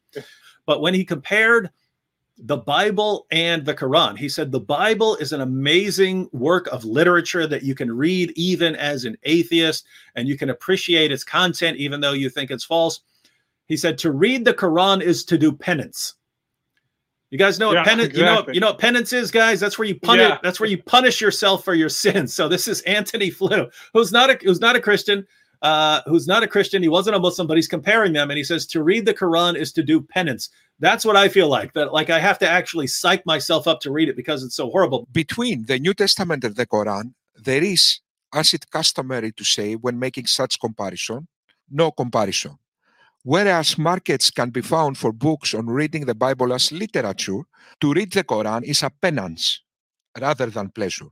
But 0.65 0.81
when 0.81 0.93
he 0.93 1.05
compared 1.05 1.69
the 2.37 2.57
Bible 2.57 3.27
and 3.31 3.65
the 3.65 3.73
Quran. 3.73 4.17
He 4.17 4.27
said 4.27 4.51
the 4.51 4.59
Bible 4.59 5.15
is 5.17 5.31
an 5.31 5.41
amazing 5.41 6.29
work 6.33 6.67
of 6.67 6.83
literature 6.83 7.47
that 7.47 7.63
you 7.63 7.75
can 7.75 7.91
read 7.95 8.33
even 8.35 8.75
as 8.75 9.05
an 9.05 9.15
atheist 9.23 9.85
and 10.15 10.27
you 10.27 10.37
can 10.37 10.49
appreciate 10.49 11.11
its 11.11 11.23
content 11.23 11.77
even 11.77 12.01
though 12.01 12.11
you 12.13 12.29
think 12.29 12.51
it's 12.51 12.65
false. 12.65 13.01
He 13.67 13.77
said 13.77 13.97
to 13.99 14.11
read 14.11 14.45
the 14.45 14.53
Quran 14.53 15.01
is 15.01 15.23
to 15.25 15.37
do 15.37 15.51
penance. 15.51 16.15
You 17.31 17.37
guys 17.37 17.57
know 17.57 17.67
what 17.67 17.75
Yeah, 17.75 17.83
penance 17.83 18.17
you 18.17 18.23
know 18.23 18.45
you 18.51 18.59
know 18.59 18.67
what 18.67 18.79
penance 18.79 19.11
is 19.11 19.31
guys 19.31 19.59
that's 19.59 19.79
where 19.79 19.87
you 19.87 19.99
punish 19.99 20.27
Yeah. 20.27 20.37
that's 20.43 20.59
where 20.59 20.69
you 20.69 20.81
punish 20.83 21.19
yourself 21.21 21.63
for 21.63 21.73
your 21.73 21.89
sins. 21.89 22.33
So 22.33 22.47
this 22.47 22.67
is 22.67 22.81
Anthony 22.81 23.29
Flew 23.29 23.67
who's 23.93 24.11
not 24.11 24.29
a 24.29 24.37
who's 24.43 24.59
not 24.59 24.75
a 24.75 24.79
Christian 24.79 25.25
uh, 25.65 26.01
who's 26.05 26.27
not 26.27 26.43
a 26.43 26.47
Christian. 26.47 26.83
He 26.83 26.89
wasn't 26.89 27.15
a 27.15 27.19
Muslim, 27.19 27.47
but 27.47 27.57
he's 27.57 27.67
comparing 27.67 28.13
them, 28.13 28.29
and 28.29 28.37
he 28.37 28.43
says 28.43 28.67
to 28.67 28.83
read 28.83 29.05
the 29.05 29.15
Quran 29.15 29.57
is 29.63 29.73
to 29.73 29.81
do 29.81 29.99
penance. 29.99 30.49
That's 30.79 31.03
what 31.03 31.15
I 31.15 31.27
feel 31.27 31.49
like. 31.49 31.73
That 31.73 31.91
like 31.91 32.11
I 32.11 32.19
have 32.19 32.37
to 32.43 32.47
actually 32.47 32.87
psych 32.87 33.25
myself 33.25 33.67
up 33.67 33.79
to 33.81 33.91
read 33.91 34.07
it 34.07 34.15
because 34.15 34.43
it's 34.43 34.55
so 34.55 34.69
horrible. 34.69 35.07
between 35.11 35.65
the 35.65 35.79
New 35.79 35.95
Testament 35.95 36.43
and 36.43 36.55
the 36.55 36.67
Quran, 36.67 37.05
there 37.49 37.63
is, 37.63 37.99
as 38.31 38.53
it 38.53 38.69
customary 38.69 39.31
to 39.31 39.43
say 39.43 39.73
when 39.73 39.97
making 39.97 40.27
such 40.27 40.59
comparison, 40.59 41.27
no 41.71 41.91
comparison. 41.91 42.55
Whereas 43.23 43.75
markets 43.79 44.29
can 44.29 44.51
be 44.51 44.61
found 44.61 44.99
for 44.99 45.11
books 45.11 45.55
on 45.55 45.65
reading 45.65 46.05
the 46.05 46.13
Bible 46.13 46.53
as 46.53 46.71
literature, 46.71 47.41
to 47.81 47.93
read 47.97 48.13
the 48.13 48.23
Quran 48.23 48.61
is 48.63 48.83
a 48.83 48.91
penance 48.91 49.63
rather 50.21 50.45
than 50.45 50.69
pleasure. 50.69 51.09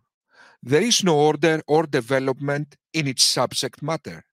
There 0.62 0.84
is 0.84 1.04
no 1.04 1.18
order 1.18 1.64
or 1.68 1.88
development 1.88 2.76
in 2.94 3.08
its 3.08 3.24
subject 3.24 3.82
matter. 3.82 4.24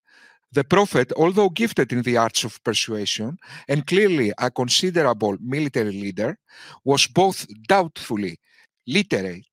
The 0.51 0.63
prophet, 0.63 1.11
although 1.17 1.49
gifted 1.49 1.91
in 1.91 2.01
the 2.03 2.17
arts 2.17 2.43
of 2.45 2.63
persuasion 2.63 3.37
and 3.67 3.85
clearly 3.85 4.31
a 4.37 4.49
considerable 4.49 5.37
military 5.41 5.91
leader, 5.91 6.37
was 6.85 7.07
both 7.07 7.45
doubtfully 7.67 8.39
literate 8.87 9.45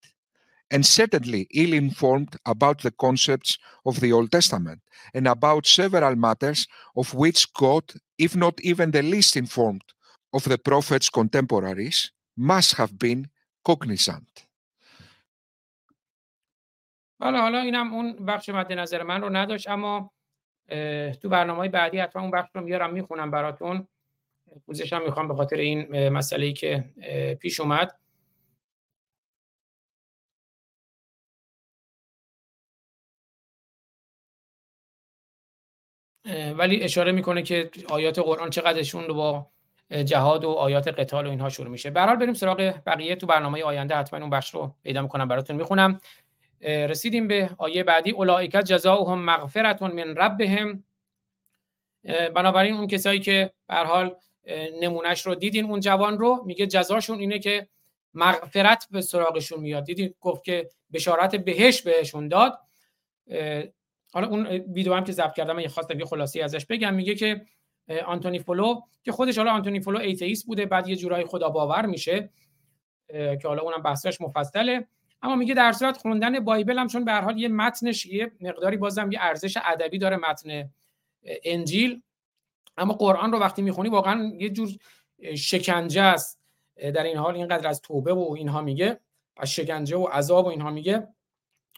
and 0.70 0.86
certainly 0.86 1.46
ill 1.53 1.72
informed 1.72 2.36
about 2.46 2.82
the 2.82 2.92
concepts 2.92 3.59
of 3.84 4.00
the 4.00 4.12
Old 4.12 4.30
Testament 4.30 4.80
and 5.12 5.26
about 5.26 5.66
several 5.66 6.14
matters 6.16 6.66
of 6.96 7.12
which 7.14 7.53
God, 7.53 7.84
if 8.18 8.34
not 8.36 8.61
even 8.61 8.90
the 8.92 9.03
least 9.03 9.36
informed 9.36 9.84
of 10.32 10.44
the 10.44 10.59
prophet's 10.59 11.11
contemporaries, 11.11 12.11
must 12.36 12.74
have 12.76 12.98
been 12.98 13.28
cognizant. 13.64 14.46
حالا 17.20 17.40
حالا 17.40 17.61
اینم 17.61 17.94
اون 17.94 18.12
بخش 18.12 18.48
مد 18.48 18.72
نظر 18.72 19.03
من 19.03 19.20
رو 19.20 19.28
نداشت 19.28 19.68
اما 19.68 19.96
اه، 19.96 20.11
تو 21.22 21.30
برنامه 21.30 21.59
های 21.59 21.70
بعدی 21.70 21.99
حتما 21.99 22.22
اون 22.22 22.32
بخش 22.32 22.49
رو 22.55 22.61
میارم 22.61 22.93
می‌خونم 22.93 23.32
براتون. 23.32 23.88
پوزش 24.65 24.93
هم 24.93 25.03
می‌خوام 25.03 25.28
به 25.28 25.36
خاطر 25.36 25.55
این 25.57 26.09
مسئله 26.09 26.45
ای 26.45 26.53
که 26.53 26.84
پیش 27.39 27.59
اومد. 27.59 27.99
ولی 36.57 36.84
اشاره 36.84 37.11
می‌کنه 37.11 37.41
که 37.41 37.70
آیات 37.89 38.20
قرآن 38.20 38.49
چقدرشون 38.49 39.03
رو 39.03 39.13
با 39.13 39.47
جهاد 40.05 40.45
و 40.45 40.49
آیات 40.49 40.88
قتال 40.88 41.28
و 41.28 41.30
اینها 41.30 41.49
شروع 41.49 41.70
میشه. 41.70 41.89
به 41.89 42.15
بریم 42.15 42.34
سراغ 42.34 42.74
بقیه 42.86 43.15
تو 43.15 43.28
برنامه 43.28 43.63
آینده. 43.63 43.95
حتما 43.95 44.20
اون 44.20 44.30
بخش 44.30 44.53
رو 44.53 44.76
پیدا 44.84 45.01
می‌کنم 45.01 45.28
براتون 45.28 45.55
می‌خونم. 45.55 45.99
رسیدیم 46.62 47.28
به 47.28 47.49
آیه 47.58 47.84
بعدی. 47.84 48.12
اولئک 48.12 48.51
جزاؤهم 48.51 49.26
مغفرت 49.26 49.82
من 49.82 50.16
ربهم. 50.16 50.84
بنابراین 52.36 52.74
اون 52.74 52.88
کسایی 52.88 53.20
که 53.20 53.53
به 53.68 53.76
حال 53.76 54.16
نمونهش 54.82 55.26
رو 55.26 55.36
دیدین 55.36 55.66
اون 55.66 55.80
جوان 55.80 56.18
رو 56.18 56.43
میگه 56.45 56.68
جزاشون 56.68 57.20
اینه 57.20 57.39
که 57.39 57.68
مغفرت 58.14 58.88
به 58.91 59.01
سراغشون 59.01 59.60
میاد. 59.60 59.84
دیدین؟ 59.84 60.14
گفت 60.22 60.43
که 60.43 60.70
بشارت 60.93 61.36
بهش 61.36 61.82
بهشون 61.82 62.28
داد. 62.28 62.60
حالا 64.14 64.28
اون 64.28 64.47
ویدیو 64.47 64.93
هم 64.93 65.03
که 65.03 65.12
ضبط 65.12 65.34
کردم 65.34 65.60
یه 65.60 65.68
خواستم 65.68 65.99
یه 65.99 66.05
خلاصی 66.05 66.41
ازش 66.41 66.66
بگم. 66.66 66.93
میگه 66.93 67.16
که 67.16 67.45
آنتونی 68.05 68.39
فولو 68.39 68.82
که 69.03 69.12
خودش 69.12 69.38
حالا 69.38 69.51
آنتونی 69.51 69.80
فولو 69.80 69.99
ایتئیست 69.99 70.45
بوده 70.45 70.66
بعد 70.66 70.88
یه 70.88 70.95
جورایی 70.95 71.26
خدا 71.26 71.49
باور 71.49 71.86
میشه. 71.86 72.30
که 73.08 73.41
حالا 73.43 73.62
اونم 73.62 73.82
بحثش 73.82 74.22
مفصله. 74.22 74.88
اما 75.22 75.36
میگه 75.36 75.53
در 75.53 75.72
صورت 75.72 75.97
خوندن 75.97 76.39
بایبل 76.39 76.80
هم 76.80 76.88
چون 76.88 77.05
به 77.05 77.11
هر 77.11 77.22
حال 77.22 77.38
یه 77.39 77.47
متنش 77.47 78.05
یه 78.05 78.32
مقداری 78.41 78.78
بازم 78.78 79.11
یه 79.11 79.20
ارزش 79.22 79.57
ادبی 79.65 79.97
داره 79.97 80.18
متن 80.18 80.70
انجیل. 81.43 82.01
اما 82.78 82.93
قرآن 82.93 83.32
رو 83.32 83.39
وقتی 83.39 83.61
می‌خونی 83.61 83.89
واقعا 83.89 84.32
یه 84.39 84.49
جور 84.49 84.70
شکنجه 85.36 86.01
است. 86.01 86.39
در 86.76 87.03
این 87.03 87.18
حال 87.18 87.36
اینقدر 87.36 87.68
از 87.68 87.82
توبه 87.82 88.13
و 88.13 88.34
اینها 88.38 88.61
میگه 88.61 88.99
از 89.38 89.51
شکنجه 89.51 89.97
و 89.97 90.03
عذاب 90.03 90.45
و 90.45 90.49
اینها 90.49 90.72
میگه. 90.72 91.07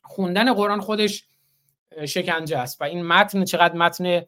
خوندن 0.03 0.53
قرآن 0.53 0.81
خودش 0.81 1.27
شکنجه 2.05 2.57
است 2.57 2.81
و 2.81 2.83
این 2.83 3.05
متن 3.05 3.45
چقدر 3.45 3.75
متن 3.75 4.21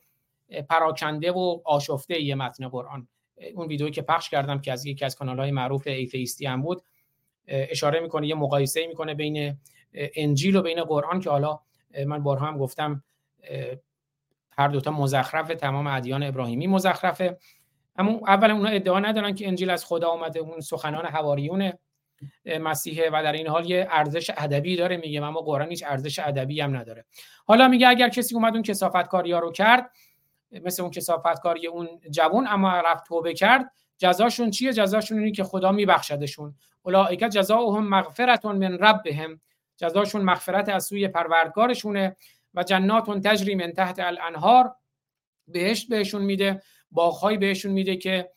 پراکنده 0.70 1.32
و 1.32 1.62
آشفته 1.66 2.22
یه 2.22 2.36
متن 2.36 2.68
قرآن. 2.68 3.08
اون 3.56 3.68
ویدئویی 3.68 3.94
که 3.94 4.02
پخش 4.02 4.30
کردم 4.30 4.62
که 4.62 4.72
از 4.72 4.86
یکی 4.86 5.06
از 5.06 5.16
کانال 5.16 5.40
های 5.40 5.52
معروف 5.52 5.88
ایتئیستی 5.88 6.46
هم 6.46 6.62
بود 6.62 6.84
اشاره 7.48 8.00
می‌کنه 8.00 8.28
یه 8.28 8.36
مقایسه 8.36 8.88
می‌کنه 8.88 9.14
بین 9.14 9.58
انجیل 9.94 10.56
و 10.56 10.62
بین 10.62 10.84
قرآن 10.84 11.20
که 11.20 11.30
حالا 11.30 11.60
من 12.06 12.24
بارها 12.24 12.46
هم 12.46 12.58
گفتم 12.58 13.04
هر 14.58 14.68
دوتا 14.68 14.92
مزخرف 14.92 15.48
تمام 15.48 15.88
ادیان 15.88 16.24
ابراهیمی 16.24 16.68
مزخرفه. 16.68 17.38
اما 17.96 18.20
اولا 18.28 18.54
اونا 18.54 18.70
ادعا 18.70 19.00
ندارن 19.00 19.36
که 19.36 19.48
انجیل 19.48 19.70
از 19.70 19.86
خدا 19.86 20.10
اومده 20.10 20.40
اون 20.40 20.60
سخنان 20.60 21.06
حواریون 21.06 21.74
مسیحه 22.46 23.10
و 23.14 23.24
در 23.24 23.32
این 23.32 23.48
حال 23.48 23.70
یه 23.70 23.88
ارزش 23.90 24.32
ادبی 24.38 24.76
داره 24.76 24.98
میگه 24.98 25.24
اما 25.24 25.42
قرآن 25.42 25.70
هیچ 25.70 25.84
ارزش 25.88 26.20
ادبی 26.20 26.62
هم 26.62 26.78
نداره. 26.78 27.06
حالا 27.46 27.68
میگه 27.68 27.88
اگر 27.88 28.10
کسی 28.10 28.36
اومد 28.36 28.54
اون 28.54 28.64
کسافتکاری 28.64 29.32
ها 29.32 29.40
رو 29.40 29.52
کرد 29.52 29.92
مثل 30.52 30.82
اون 30.82 30.92
کسافتکاری 30.92 31.68
اون 31.68 31.88
جوون 32.10 32.48
اما 32.48 32.80
رفت 32.80 33.06
توبه 33.06 33.34
کرد 33.34 33.72
جزاشون 34.02 34.52
چیه؟ 34.52 34.74
جزاشون 34.74 35.20
اینه 35.20 35.32
که 35.32 35.44
خدا 35.44 35.72
میبخشدشون. 35.72 36.56
اولئک 36.84 37.20
جزاؤهم 37.20 37.88
مغفرت 37.88 38.46
من 38.46 38.78
ربهم. 38.78 39.42
جزاشون 39.78 40.22
مغفرت 40.22 40.70
از 40.70 40.86
سوی 40.86 41.08
پروردگارشونه 41.08 42.16
و 42.54 42.64
جنات 42.64 43.28
تجری 43.28 43.56
من 43.56 43.72
تحت 43.72 44.00
الانهار. 44.00 44.76
بهشت 45.48 45.90
بهشون 45.90 46.22
میده 46.22 46.62
باغهایی 46.92 47.38
بهشون 47.38 47.72
میده 47.72 47.96
که 47.96 48.32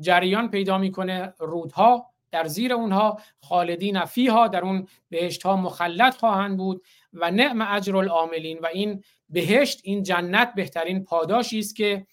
جریان 0.00 0.50
پیدا 0.50 0.78
می‌کنه 0.78 1.34
رودها 1.38 2.06
در 2.30 2.46
زیر 2.46 2.72
اونها 2.72 3.20
خالدین 3.40 4.04
فیها 4.04 4.48
در 4.48 4.60
اون 4.60 4.88
بهشت 5.10 5.42
ها 5.42 5.56
مخلد 5.56 6.14
خواهند 6.14 6.56
بود. 6.56 6.84
و 7.12 7.30
نعم 7.30 7.62
اجر 7.62 7.96
العاملین. 7.96 8.58
و 8.58 8.66
این 8.66 9.04
بهشت 9.28 9.80
این 9.84 10.02
جنت 10.02 10.54
بهترین 10.54 11.04
پاداشی 11.04 11.58
است 11.58 11.76
که 11.76 12.06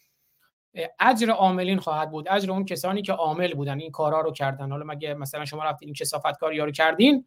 اجر 1.00 1.30
عاملین 1.30 1.80
خواهد 1.80 2.12
بود. 2.12 2.28
اجر 2.30 2.52
اون 2.52 2.66
کسانی 2.66 3.02
که 3.02 3.14
عامل 3.14 3.54
بودن 3.54 3.80
این 3.80 3.92
کارا 3.92 4.22
رو 4.22 4.32
کردن. 4.32 4.72
حالا 4.72 4.86
مگه 4.86 5.14
مثلا 5.14 5.46
شما 5.46 5.64
رفتین 5.64 5.88
این 5.88 5.94
کسافتکاری 5.94 6.60
ها 6.60 6.66
رو 6.66 6.72
کردین 6.72 7.26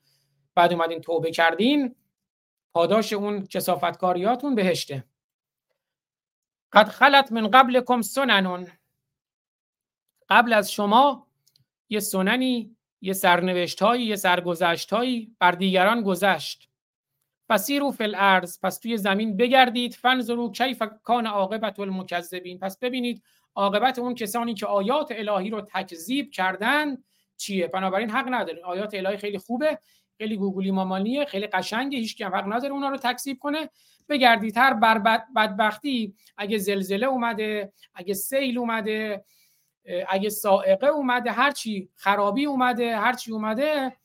بعد 0.54 0.72
اومدین 0.72 1.00
توبه 1.00 1.30
کردین 1.30 1.94
پاداش 2.72 3.12
اون 3.12 3.46
کسافتکاریاتون 3.46 4.54
بهشته. 4.54 5.04
قد 6.72 6.88
خلت 6.88 7.32
من 7.32 7.50
قبلکم 7.50 8.02
سنن 8.02 8.66
قبل 10.28 10.52
از 10.52 10.72
شما 10.72 11.26
یه 11.88 12.00
سننی 12.00 12.76
یه 13.00 13.12
سرنوشتهایی 13.12 14.06
یه 14.06 14.16
سرگذشتهایی 14.16 15.36
بر 15.38 15.52
دیگران 15.52 16.02
گذشت. 16.02 16.68
فسیرو 17.48 17.90
فی 17.90 18.04
الارض 18.04 18.58
پس 18.62 18.78
توی 18.78 18.96
زمین 18.96 19.36
بگردید. 19.36 19.94
فنظرو 19.94 20.52
کیف 20.52 20.82
کان 21.02 21.26
عاقبت 21.26 21.80
المکذبین. 21.80 22.58
پس 22.58 22.78
ببینید 22.78 23.22
عاقبت 23.60 23.98
اون 23.98 24.14
کسانی 24.14 24.54
که 24.54 24.66
آیات 24.66 25.12
الهی 25.16 25.50
رو 25.50 25.60
تکذیب 25.60 26.30
کردن 26.30 26.96
چیه؟ 27.36 27.66
بنابراین 27.66 28.10
حق 28.10 28.26
ندارین 28.30 28.64
آیات 28.64 28.94
الهی 28.94 29.16
خیلی 29.16 29.38
خوبه 29.38 29.78
خیلی 30.18 30.36
گوگلی 30.36 30.70
مامانیه 30.70 31.24
خیلی 31.24 31.46
قشنگه 31.46 31.98
هیچ 31.98 32.16
کی 32.16 32.24
حق 32.24 32.52
نداره 32.52 32.72
اونا 32.72 32.88
رو 32.88 32.96
تکذیب 32.96 33.38
کنه. 33.38 33.70
بگردید 34.08 34.56
هر 34.56 34.74
بر 34.74 34.98
بد- 34.98 35.26
بدبختی 35.36 36.14
اگه 36.36 36.58
زلزله 36.58 37.06
اومده 37.06 37.72
اگه 37.94 38.14
سیل 38.14 38.58
اومده 38.58 39.24
اگه 40.08 40.28
سائقه 40.28 40.86
اومده 40.86 41.32
هر 41.32 41.50
چی 41.50 41.88
خرابی 41.94 42.46
اومده 42.46 42.96
هر 42.96 43.12
چی 43.12 43.32
اومده 43.32 43.96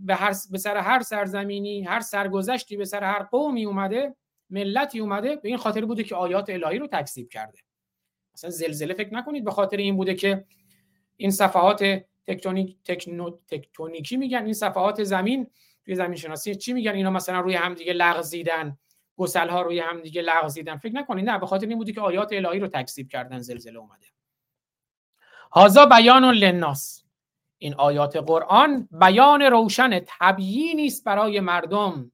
به 0.00 0.14
هر 0.14 0.34
به 0.50 0.58
سر 0.58 0.76
هر 0.76 1.02
سرزمینی 1.02 1.82
هر 1.82 2.00
سرگذشتی 2.00 2.76
به 2.76 2.84
سر 2.84 3.04
هر 3.04 3.22
قومی 3.22 3.64
اومده 3.64 4.14
ملتی 4.50 5.00
اومده 5.00 5.36
به 5.36 5.48
این 5.48 5.56
خاطر 5.58 5.84
بوده 5.84 6.04
که 6.04 6.14
آیات 6.14 6.50
الهی 6.50 6.78
رو 6.78 6.86
تکذیب 6.86 7.28
کرده. 7.28 7.58
مثلا 8.34 8.50
زلزله 8.50 8.94
فکر 8.94 9.14
نکنید 9.14 9.44
به 9.44 9.50
خاطر 9.50 9.76
این 9.76 9.96
بوده 9.96 10.14
که 10.14 10.44
این 11.16 11.30
صفحات 11.30 12.02
تکتونیک 12.26 12.76
تکنو 12.84 13.30
تکتونیکی 13.48 14.16
میگن 14.16 14.44
این 14.44 14.52
صفحات 14.52 15.04
زمین 15.04 15.46
توی 15.84 15.94
زمین 15.94 16.16
شناسی 16.16 16.54
چی 16.54 16.72
میگن؟ 16.72 16.92
اینا 16.92 17.10
مثلا 17.10 17.40
روی 17.40 17.54
هم 17.54 17.74
دیگه 17.74 17.92
لغزیدن 17.92 18.78
گسل 19.16 19.48
ها 19.48 19.62
روی 19.62 19.78
هم 19.78 20.00
دیگه 20.00 20.22
لغزیدن. 20.22 20.76
فکر 20.76 20.94
نکنید 20.94 21.30
نه 21.30 21.38
به 21.38 21.46
خاطر 21.46 21.66
این 21.66 21.78
بوده 21.78 21.92
که 21.92 22.00
آیات 22.00 22.32
الهی 22.32 22.58
رو 22.58 22.68
تکذیب 22.68 23.08
کردن 23.08 23.38
زلزله 23.38 23.78
اومده. 23.78 24.06
هازا 25.52 25.86
بیان 25.86 26.24
للناس. 26.24 27.04
این 27.58 27.74
آیات 27.74 28.16
قرآن 28.16 28.88
بیان 28.92 29.42
روشن 29.42 30.00
تبیینی 30.06 30.86
است 30.86 31.04
برای 31.04 31.40
مردم. 31.40 32.12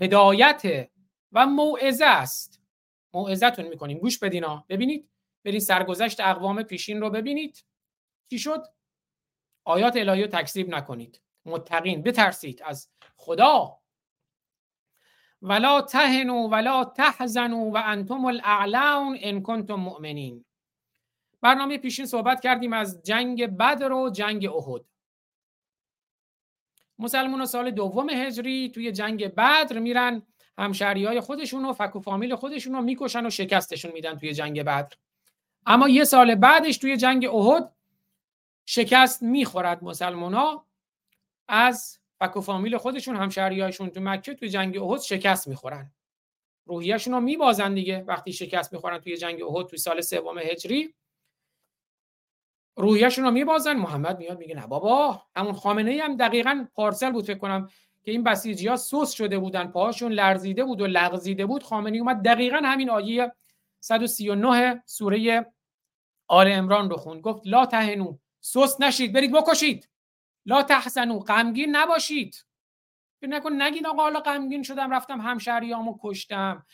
هدایت 0.00 0.88
و 1.32 1.46
موعظه 1.46 2.04
است. 2.04 2.60
موعظتون 3.14 3.68
می‌کنیم. 3.68 3.98
گوش 3.98 4.18
بدینا 4.18 4.64
ببینید 4.68 5.09
برین 5.44 5.60
سرگذشت 5.60 6.20
اقوام 6.20 6.62
پیشین 6.62 7.00
رو 7.00 7.10
ببینید. 7.10 7.64
چی 8.30 8.38
شد؟ 8.38 8.66
آیات 9.64 9.96
الهی 9.96 10.22
رو 10.22 10.28
تکذیب 10.28 10.68
نکنید. 10.68 11.22
متقین 11.44 12.02
بترسید 12.02 12.62
از 12.62 12.88
خدا. 13.16 13.80
ولا 15.42 15.80
تهنوا 15.80 16.48
ولا 16.48 16.84
تحزنوا 16.84 17.70
و 17.70 17.76
انتم 17.76 18.24
الاعلون 18.24 19.18
ان 19.20 19.42
کنتم 19.42 19.74
مؤمنین. 19.74 20.44
برنامه 21.40 21.78
پیشین 21.78 22.06
صحبت 22.06 22.40
کردیم 22.40 22.72
از 22.72 23.02
جنگ 23.02 23.46
بدر 23.46 23.92
و 23.92 24.10
جنگ 24.10 24.46
احد. 24.46 24.84
مسلمان 26.98 27.46
سال 27.46 27.70
دوم 27.70 28.10
هجری 28.10 28.70
توی 28.74 28.92
جنگ 28.92 29.34
بدر 29.34 29.78
میرن 29.78 30.22
همشهری 30.58 31.04
های 31.04 31.20
خودشون 31.20 31.64
و 31.64 31.72
فک 31.72 31.98
فامیل 31.98 32.36
خودشون 32.36 32.72
رو 32.74 32.82
می‌کشن 32.82 33.26
و 33.26 33.30
شکستشون 33.30 33.92
میدن 33.92 34.18
توی 34.18 34.34
جنگ 34.34 34.62
بدر. 34.62 34.96
اما 35.66 35.88
یه 35.88 36.04
سال 36.04 36.34
بعدش 36.34 36.78
توی 36.78 36.96
جنگ 36.96 37.26
احد 37.26 37.72
شکست 38.66 39.22
می‌خورد 39.22 39.84
مسلمان 39.84 40.34
ها 40.34 40.66
از 41.48 41.98
فک 42.18 42.36
و 42.36 42.40
فامیل 42.40 42.76
خودشون 42.76 43.16
همشهریایشون 43.16 43.90
تو 43.90 44.00
مکه 44.00 44.34
توی 44.34 44.48
جنگ 44.48 44.78
احد 44.78 45.00
شکست 45.00 45.48
می‌خورن. 45.48 45.92
روحیهشون 46.66 47.14
رو 47.14 47.20
میبازن 47.20 47.74
دیگه. 47.74 48.04
وقتی 48.06 48.32
شکست 48.32 48.72
می‌خورن 48.72 48.98
توی 48.98 49.16
جنگ 49.16 49.42
احد 49.42 49.66
توی 49.66 49.78
سال 49.78 50.00
سوم 50.00 50.38
هجری 50.38 50.94
روحیهشون 52.76 53.24
رو 53.24 53.30
میبازن. 53.30 53.72
محمد 53.72 54.18
میاد 54.18 54.38
میگه 54.38 54.54
نه 54.54 54.66
بابا 54.66 55.22
همون 55.36 55.52
خامنه 55.52 56.00
هم 56.02 56.16
دقیقا 56.16 56.66
پارسل 56.74 57.10
بود 57.10 57.24
فکر 57.24 57.38
کنم 57.38 57.68
که 58.02 58.10
این 58.10 58.22
بسیجی 58.22 58.68
ها 58.68 58.76
سوس 58.76 59.12
شده 59.12 59.38
بودن 59.38 59.66
پاهاشون 59.66 60.12
لرزیده 60.12 60.64
بود 60.64 60.80
و 60.80 60.86
لغزیده 60.86 61.46
بود. 61.46 61.62
خامنه 61.62 61.98
اومد 61.98 62.22
دقیقا 62.22 62.60
همین 62.64 62.90
آیه 62.90 63.32
139 63.80 64.82
سوره 64.86 65.52
آل 66.26 66.48
عمران 66.48 66.90
رو 66.90 66.96
خوند. 66.96 67.20
گفت 67.20 67.42
لا 67.44 67.66
تهنو 67.66 68.18
سست 68.40 68.80
نشید 68.80 69.12
برید 69.12 69.32
بکشید. 69.32 69.88
لا 70.46 70.62
تحسنو 70.62 71.18
غمگین 71.18 71.76
نباشید. 71.76 72.46
نکن 73.22 73.62
نگین 73.62 73.86
آقا 73.86 74.02
حالا 74.02 74.20
غمگین 74.20 74.62
شدم 74.62 74.90
رفتم 74.90 75.20
همشهریامو 75.20 75.98
کشتم. 76.02 76.66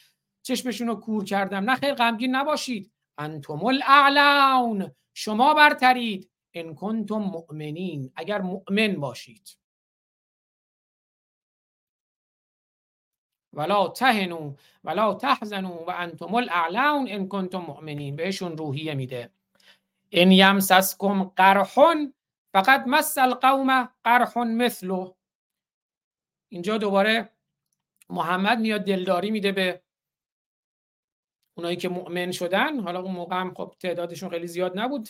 چشمشون 0.42 0.88
رو 0.88 0.94
کور 0.94 1.24
کردم. 1.24 1.70
نه 1.70 1.76
خیر 1.76 1.94
غمگین 1.94 2.36
نباشید. 2.36 2.92
انتم 3.18 3.64
الاعلون 3.64 4.94
شما 5.14 5.54
برترید. 5.54 6.30
ان 6.54 6.74
کنتم 6.74 7.18
مؤمنین 7.18 8.12
اگر 8.16 8.40
مؤمن 8.40 8.94
باشید. 8.94 9.48
ولا 13.56 13.88
تهنوا 13.88 14.50
ولا 14.84 15.14
تحزنوا 15.14 15.84
و 15.86 15.90
انتم 15.90 16.34
الاعلون 16.34 17.08
ان 17.08 17.28
کنتم 17.28 17.58
مؤمنین. 17.58 18.16
بهشون 18.16 18.56
روحیه 18.56 18.94
میده. 18.94 19.30
ان 20.12 20.30
یمسسکم 20.30 21.24
قرح 21.24 21.74
فقط 22.52 22.84
مس 22.86 23.18
القوم 23.18 23.88
قرح 24.04 24.38
مثله. 24.38 25.14
اینجا 26.48 26.78
دوباره 26.78 27.28
محمد 28.10 28.58
میاد 28.58 28.84
دلداری 28.84 29.30
میده 29.30 29.52
به 29.52 29.82
اونایی 31.54 31.76
که 31.76 31.88
مؤمن 31.88 32.32
شدن. 32.32 32.80
حالا 32.80 33.00
اون 33.00 33.14
موقع 33.14 33.36
هم 33.36 33.54
خب 33.54 33.74
تعدادشون 33.80 34.30
خیلی 34.30 34.46
زیاد 34.46 34.78
نبود. 34.78 35.08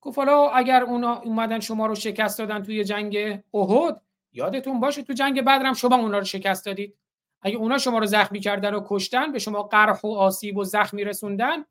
گفت 0.00 0.18
حالا 0.18 0.48
اگر 0.48 0.82
اونا 0.82 1.14
اومدن 1.14 1.60
شما 1.60 1.86
رو 1.86 1.94
شکست 1.94 2.38
دادن 2.38 2.62
توی 2.62 2.84
جنگ 2.84 3.16
احد 3.54 4.00
یادتون 4.32 4.80
باشه 4.80 5.02
تو 5.02 5.12
جنگ 5.12 5.40
بدر 5.40 5.66
هم 5.66 5.74
شما 5.74 5.96
اونا 5.96 6.18
رو 6.18 6.24
شکست 6.24 6.66
دادید. 6.66 6.96
اگه 7.42 7.56
اونا 7.56 7.78
شما 7.78 7.98
رو 7.98 8.06
زخمی 8.06 8.40
کردن 8.40 8.74
و 8.74 8.84
کشتن 8.86 9.32
به 9.32 9.38
شما 9.38 9.62
قرح 9.62 10.00
و 10.00 10.06
آسیب 10.06 10.56
و 10.56 10.64
زخمی 10.64 11.04
رسوندن 11.04 11.64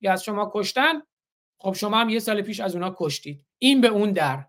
یا 0.00 0.12
از 0.12 0.24
شما 0.24 0.50
کشتن 0.54 1.02
خب 1.58 1.72
شما 1.72 1.96
هم 1.96 2.08
یه 2.08 2.18
سال 2.18 2.42
پیش 2.42 2.60
از 2.60 2.74
اونا 2.74 2.94
کشتید. 2.98 3.44
این 3.58 3.80
به 3.80 3.88
اون 3.88 4.12
در. 4.12 4.44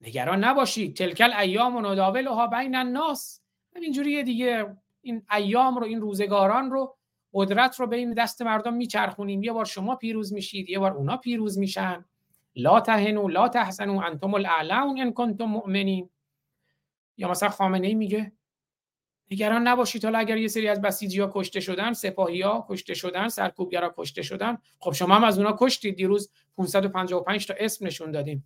نگران 0.00 0.44
نباشید. 0.44 0.96
تلکل 0.96 1.32
ایام 1.32 1.76
و 1.76 1.80
نداولها 1.80 2.46
بین 2.46 2.74
الناس. 2.74 3.40
اینجوری 3.76 4.22
دیگه. 4.22 4.76
این 5.02 5.22
ایام 5.32 5.78
رو 5.78 5.84
این 5.84 6.00
روزگاران 6.00 6.70
رو 6.70 6.96
قدرت 7.34 7.80
رو 7.80 7.86
بین 7.86 8.14
دست 8.14 8.42
مردم 8.42 8.74
میچرخونیم. 8.74 9.42
یه 9.42 9.52
بار 9.52 9.64
شما 9.64 9.96
پیروز 9.96 10.32
میشید 10.32 10.70
یه 10.70 10.78
بار 10.78 10.92
اونا 10.92 11.16
پیروز 11.16 11.58
میشن. 11.58 12.04
لا 12.56 12.80
تهنوا 12.80 13.28
لا 13.28 13.48
تحزنوا 13.48 14.02
انتم 14.02 14.34
الاعلون 14.34 15.00
ان 15.00 15.12
کنتم 15.12 15.44
مؤمنین. 15.44 16.10
یا 17.16 17.30
مثلا 17.30 17.48
خامنه 17.48 17.86
ای 17.86 17.94
میگه 17.94 18.32
نگران 19.32 19.68
نباشید. 19.68 20.04
حالا 20.04 20.18
اگر 20.18 20.36
یه 20.36 20.48
سری 20.48 20.68
از 20.68 20.80
بسیجی 20.80 21.20
ها 21.20 21.30
کشته 21.34 21.60
شدن 21.60 21.92
سپاهی 21.92 22.42
ها 22.42 22.66
کشته 22.68 22.94
شدن 22.94 23.28
سرکوبگرا 23.28 23.94
کشته 23.96 24.22
شدن 24.22 24.58
خب 24.78 24.92
شما 24.92 25.14
هم 25.14 25.24
از 25.24 25.38
اونا 25.38 25.56
کشتید. 25.60 25.96
دیروز 25.96 26.30
555 26.56 27.46
تا 27.46 27.54
اسم 27.58 27.86
نشون 27.86 28.10
دادیم. 28.10 28.44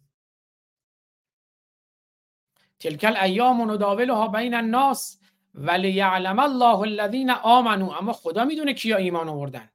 تلکل 2.79 3.17
ایام 3.17 3.71
نداولها 3.71 4.29
بین 4.29 4.55
الناس 4.55 5.19
ولی 5.55 5.91
یعلم 5.91 6.39
الله 6.39 6.79
الذین 6.81 7.31
آمنو 7.31 7.91
اما 7.91 8.13
خدا 8.13 8.45
می‌دونه 8.45 8.75
کیا 8.75 8.97
ایمان 8.97 9.29
آوردن. 9.29 9.71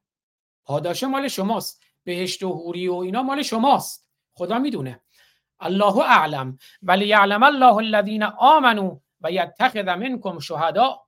پاداش 0.64 1.02
مال 1.04 1.28
شماست. 1.28 1.82
بهشت 2.04 2.42
و 2.42 2.52
حوری 2.52 2.88
و 2.88 2.94
اینا 2.94 3.22
مال 3.22 3.42
شماست. 3.42 4.08
خدا 4.34 4.58
می‌دونه. 4.58 5.00
الله 5.60 5.98
اعلم. 5.98 6.58
ولی 6.82 7.06
یعلم 7.06 7.42
الله 7.42 7.76
الذین 7.76 8.22
آمنو 8.22 9.00
و 9.22 9.32
یتخذ 9.32 9.88
منکم 9.88 10.38
شهدا. 10.38 11.06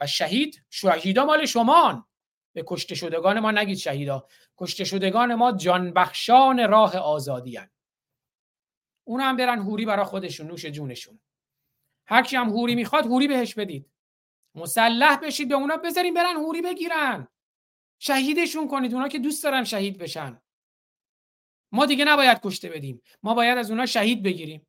و 0.00 0.06
شهید 0.06 0.64
شهیدا 0.70 1.24
مال 1.24 1.46
شمان 1.46 2.06
به 2.52 2.64
کشته 2.66 2.94
شدگان 2.94 3.40
ما 3.40 3.50
نگید 3.50 3.78
شهیدا. 3.78 4.26
کشته 4.58 4.84
شدگان 4.84 5.34
ما 5.34 5.52
جانبخشان 5.52 6.68
راه 6.68 6.96
آزادی 6.96 7.56
هن. 7.56 7.70
اون 9.04 9.20
هم 9.20 9.36
برن 9.36 9.58
هوری 9.58 9.84
برا 9.84 10.04
خودشون 10.04 10.46
نوش 10.46 10.66
جونشون. 10.66 11.20
هر 12.06 12.22
کی 12.22 12.36
هم 12.36 12.48
هوری 12.48 12.74
می‌خواد 12.74 13.06
هوری 13.06 13.28
بهش 13.28 13.54
بدید. 13.54 13.90
مسلح 14.54 15.16
بشید 15.16 15.48
به 15.48 15.54
اونا 15.54 15.76
بذارین 15.76 16.14
برن 16.14 16.36
هوری 16.36 16.62
بگیرن. 16.62 17.28
شهیدشون 17.98 18.68
کنید 18.68 18.94
اونا 18.94 19.08
که 19.08 19.18
دوست 19.18 19.44
دارن 19.44 19.64
شهید 19.64 19.98
بشن. 19.98 20.40
ما 21.72 21.86
دیگه 21.86 22.04
نباید 22.04 22.40
کشته 22.42 22.68
بدیم. 22.68 23.02
ما 23.22 23.34
باید 23.34 23.58
از 23.58 23.70
اونا 23.70 23.86
شهید 23.86 24.22
بگیریم. 24.22 24.66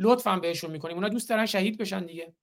لطفا 0.00 0.36
بهشون 0.36 0.70
می‌کنیم. 0.70 0.96
اونا 0.96 1.08
دوست 1.08 1.28
دارن 1.28 1.46
شهید 1.46 1.78
بشن 1.78 2.06
دیگه. 2.06 2.34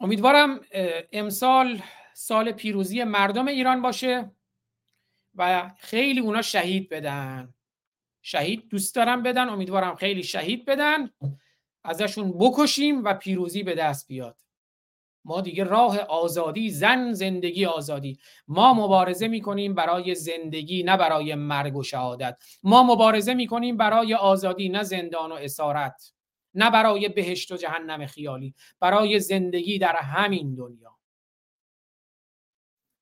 امیدوارم 0.00 0.60
امسال 1.12 1.82
سال 2.14 2.52
پیروزی 2.52 3.04
مردم 3.04 3.46
ایران 3.46 3.82
باشه 3.82 4.30
و 5.34 5.70
خیلی 5.78 6.20
اونا 6.20 6.42
شهید 6.42 6.88
بدن. 6.88 7.54
شهید 8.22 8.68
دوست 8.68 8.94
دارم 8.94 9.22
بدن 9.22 9.48
امیدوارم 9.48 9.96
خیلی 9.96 10.22
شهید 10.22 10.64
بدن 10.64 11.10
ازشون 11.84 12.32
بکشیم 12.38 13.04
و 13.04 13.14
پیروزی 13.14 13.62
به 13.62 13.74
دست 13.74 14.08
بیاد. 14.08 14.42
ما 15.24 15.40
دیگه 15.40 15.64
راه 15.64 15.98
آزادی 15.98 16.70
زن 16.70 17.12
زندگی 17.12 17.66
آزادی. 17.66 18.18
ما 18.48 18.74
مبارزه 18.74 19.28
می‌کنیم 19.28 19.74
برای 19.74 20.14
زندگی 20.14 20.82
نه 20.82 20.96
برای 20.96 21.34
مرگ 21.34 21.76
و 21.76 21.82
شهادت. 21.82 22.36
ما 22.62 22.82
مبارزه 22.82 23.34
می‌کنیم 23.34 23.76
برای 23.76 24.14
آزادی 24.14 24.68
نه 24.68 24.82
زندان 24.82 25.32
و 25.32 25.34
اسارت. 25.34 26.12
نه 26.54 26.70
برای 26.70 27.08
بهشت 27.08 27.52
و 27.52 27.56
جهنم 27.56 28.06
خیالی. 28.06 28.54
برای 28.80 29.20
زندگی 29.20 29.78
در 29.78 29.96
همین 29.96 30.54
دنیا. 30.54 30.94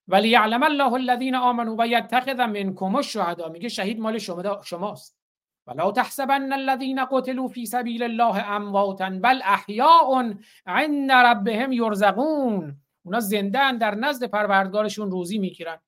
ولی 0.08 0.28
یعلم 0.28 0.62
الله 0.62 0.92
الذین 0.92 1.34
آمنوا 1.34 1.76
و 1.78 1.86
یتخذ 1.86 2.40
منکم 2.40 2.94
الشهدا. 2.94 3.48
میگه 3.48 3.68
شهید 3.68 4.00
مال 4.00 4.18
شما 4.18 4.62
شماست. 4.62 5.21
ولا 5.66 5.90
تحسبن 5.90 6.52
الذين 6.52 7.04
قتلوا 7.04 7.48
في 7.48 7.66
سبيل 7.66 8.02
الله 8.02 8.56
امواتا 8.56 9.08
بل 9.08 9.42
احیاء 9.42 10.34
عند 10.66 11.12
ربهم 11.12 11.72
یرزقون 11.72 12.76
اونا 13.02 13.20
زنده 13.20 13.72
در 13.72 13.94
نزد 13.94 14.24
پروردگارشون 14.24 15.10
روزی 15.10 15.38
می‌گیرن. 15.38 15.78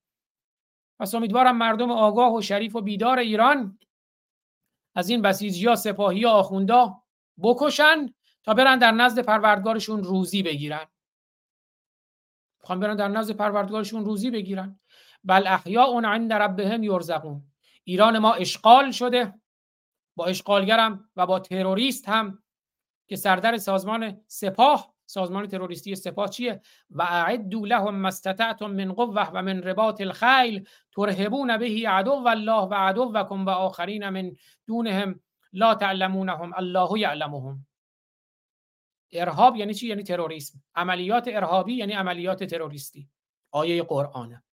پس 1.00 1.14
امیدوارم 1.14 1.56
مردم 1.56 1.90
آگاه 1.90 2.34
و 2.34 2.40
شریف 2.40 2.76
و 2.76 2.80
بیدار 2.80 3.18
ایران 3.18 3.78
از 4.94 5.08
این 5.08 5.22
بسیجی 5.22 5.66
ها 5.66 5.76
سپاهی 5.76 6.24
ها 6.24 6.30
آخوندا 6.30 7.02
بکشن 7.42 8.14
تا 8.42 8.54
برن 8.54 8.78
در 8.78 8.90
نزد 8.90 9.22
پروردگارشون 9.22 10.04
روزی 10.04 10.42
بگیرن. 10.42 10.86
می‌خوان 12.60 12.80
برن 12.80 12.96
در 12.96 13.08
نزد 13.08 13.36
پروردگارشون 13.36 14.04
روزی 14.04 14.30
بگیرن. 14.30 14.80
بل 15.24 15.46
احیاء 15.46 16.00
عند 16.00 16.32
ربهم 16.32 16.82
یرزقون 16.82 17.42
ایران 17.84 18.18
ما 18.18 18.34
اشغال 18.34 18.90
شده. 18.90 19.34
با 20.16 20.26
اشغالگرم 20.26 21.10
و 21.16 21.26
با 21.26 21.38
تروریست 21.40 22.08
هم 22.08 22.42
که 23.08 23.16
سردر 23.16 23.56
سازمان 23.56 24.20
سپاه 24.26 24.94
سازمان 25.06 25.46
تروریستی 25.46 25.94
سپاه 25.94 26.28
چیه؟ 26.28 26.60
و 26.90 27.02
اعدوا 27.02 27.66
لهم 27.66 27.94
ما 27.94 28.08
استطعتم 28.08 28.66
من 28.66 28.92
قوه 28.92 29.30
و 29.34 29.42
من 29.42 29.62
رباط 29.62 30.00
الخیل 30.00 30.68
ترهبون 30.92 31.56
به 31.56 31.88
عدو 31.88 32.12
الله 32.12 32.62
و 32.62 32.74
عدوکم 32.74 33.46
و 33.46 33.50
آخرین 33.50 34.08
من 34.08 34.36
دونهم 34.66 35.20
لا 35.52 35.74
تعلمونهم 35.74 36.52
الله 36.56 36.98
یعلمهم. 36.98 37.66
ارهاب 39.12 39.56
یعنی 39.56 39.74
چی؟ 39.74 39.86
یعنی 39.86 40.02
تروریسم. 40.02 40.62
عملیات 40.74 41.28
ارهابی 41.28 41.74
یعنی 41.74 41.92
عملیات 41.92 42.44
تروریستی. 42.44 43.08
آیه 43.50 43.82
قرآنه. 43.82 44.44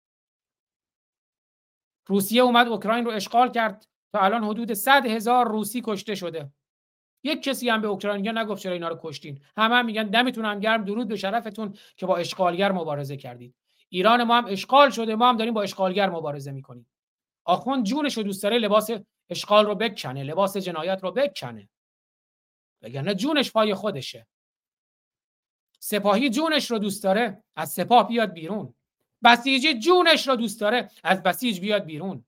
روسیه 2.07 2.43
اومد 2.43 2.69
اوکراین 2.69 3.05
رو 3.05 3.11
اشغال 3.11 3.53
کرد. 3.53 3.89
تا 4.12 4.20
الان 4.20 4.45
حدود 4.45 4.73
100 4.73 5.07
هزار 5.07 5.49
روسی 5.49 5.82
کشته 5.85 6.15
شده. 6.15 6.51
یک 7.24 7.43
کسی 7.43 7.69
هم 7.69 7.81
به 7.81 7.89
اوکراینیا 7.89 8.32
نگفت 8.32 8.62
چرا 8.62 8.73
اینا 8.73 8.89
رو 8.89 8.99
کشتین. 9.03 9.41
همه 9.57 9.74
هم 9.74 9.87
میگن 9.87 10.07
دمتون 10.07 10.45
هم 10.45 10.61
گرم 10.61 10.85
درود 10.85 11.09
به 11.09 11.16
شرفتون 11.16 11.74
که 11.97 12.07
با 12.07 12.16
اشغالگر 12.16 12.73
مبارزه 12.73 13.16
کردید. 13.16 13.55
ایران 13.89 14.24
ما 14.24 14.37
هم 14.37 14.45
اشغال 14.49 14.91
شده 14.91 15.15
ما 15.15 15.28
هم 15.28 15.37
داریم 15.37 15.55
با 15.55 15.62
اشغالگر 15.62 16.11
مبارزه 16.11 16.53
می‌کنیم. 16.53 16.87
آخوند 17.45 17.85
جونش 17.85 18.16
رو 18.16 18.23
دوست 18.23 18.43
داره 18.43 18.59
لباس 18.59 18.91
اشغال 19.31 19.66
رو 19.66 19.74
بکنه 19.74 20.23
لباس 20.23 20.57
جنایت 20.57 20.99
رو 21.03 21.11
بکنه. 21.11 21.69
وگرنه 22.82 23.15
جونش 23.15 23.53
پای 23.53 23.74
خودشه. 23.74 24.27
سپاهی 25.78 26.31
جونش 26.31 26.70
رو 26.70 26.78
دوست 26.78 27.03
داره 27.03 27.43
از 27.57 27.73
سپاه 27.73 28.09
بیاد 28.09 28.32
بیرون. 28.32 28.74
بسیجی 29.24 29.78
جونش 29.78 30.28
رو 30.28 30.37
دوست 30.37 30.61
داره 30.61 30.91
از 31.05 31.23
بسیج 31.23 31.61
بیاد 31.61 31.85
بیرون. 31.85 32.24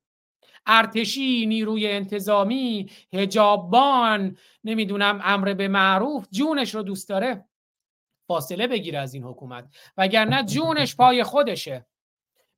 ارتشی 0.66 1.46
نیروی 1.46 1.88
انتظامی 1.88 2.90
هجابان 3.12 4.36
نمی‌دونم 4.64 5.20
امر 5.24 5.54
به 5.54 5.68
معروف 5.68 6.26
جونش 6.30 6.74
رو 6.74 6.82
دوست 6.82 7.08
داره 7.08 7.44
فاصله 8.26 8.66
بگیره 8.66 8.98
از 8.98 9.14
این 9.14 9.22
حکومت. 9.22 9.76
وگرنه 9.96 10.44
جونش 10.44 10.96
پای 10.96 11.24
خودشه. 11.24 11.86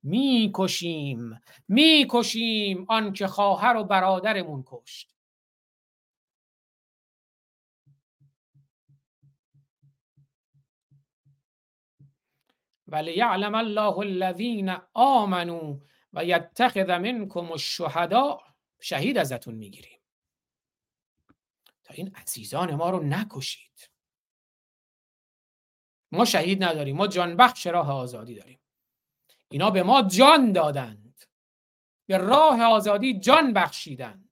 می‌کشیم 0.03 1.41
می‌کشیم 1.67 2.85
آنکه 2.89 3.27
خواهر 3.27 3.77
و 3.77 3.83
برادرمون 3.83 4.63
کشت. 4.67 5.09
ولی 12.87 13.13
یعلم 13.13 13.55
الله 13.55 13.97
الذین 13.97 14.75
آمنوا 14.93 15.77
و 16.15 16.25
یتخذ 16.25 16.89
منکم 16.89 17.51
الشهدا 17.51 18.39
شهید 18.79 19.17
ازتون 19.17 19.55
می‌گیریم. 19.55 19.99
تا 21.83 21.93
این 21.93 22.15
عزیزان 22.15 22.75
ما 22.75 22.89
رو 22.89 23.03
نکشید. 23.03 23.89
ما 26.11 26.25
شهید 26.25 26.63
نداریم 26.63 26.95
ما 26.95 27.07
جانبخش 27.07 27.67
راه 27.67 27.91
آزادی 27.91 28.35
داریم. 28.35 28.59
اینا 29.49 29.71
به 29.71 29.83
ما 29.83 30.01
جان 30.01 30.51
دادند. 30.51 31.23
به 32.07 32.17
راه 32.17 32.61
آزادی 32.61 33.19
جان 33.19 33.53
بخشیدند. 33.53 34.29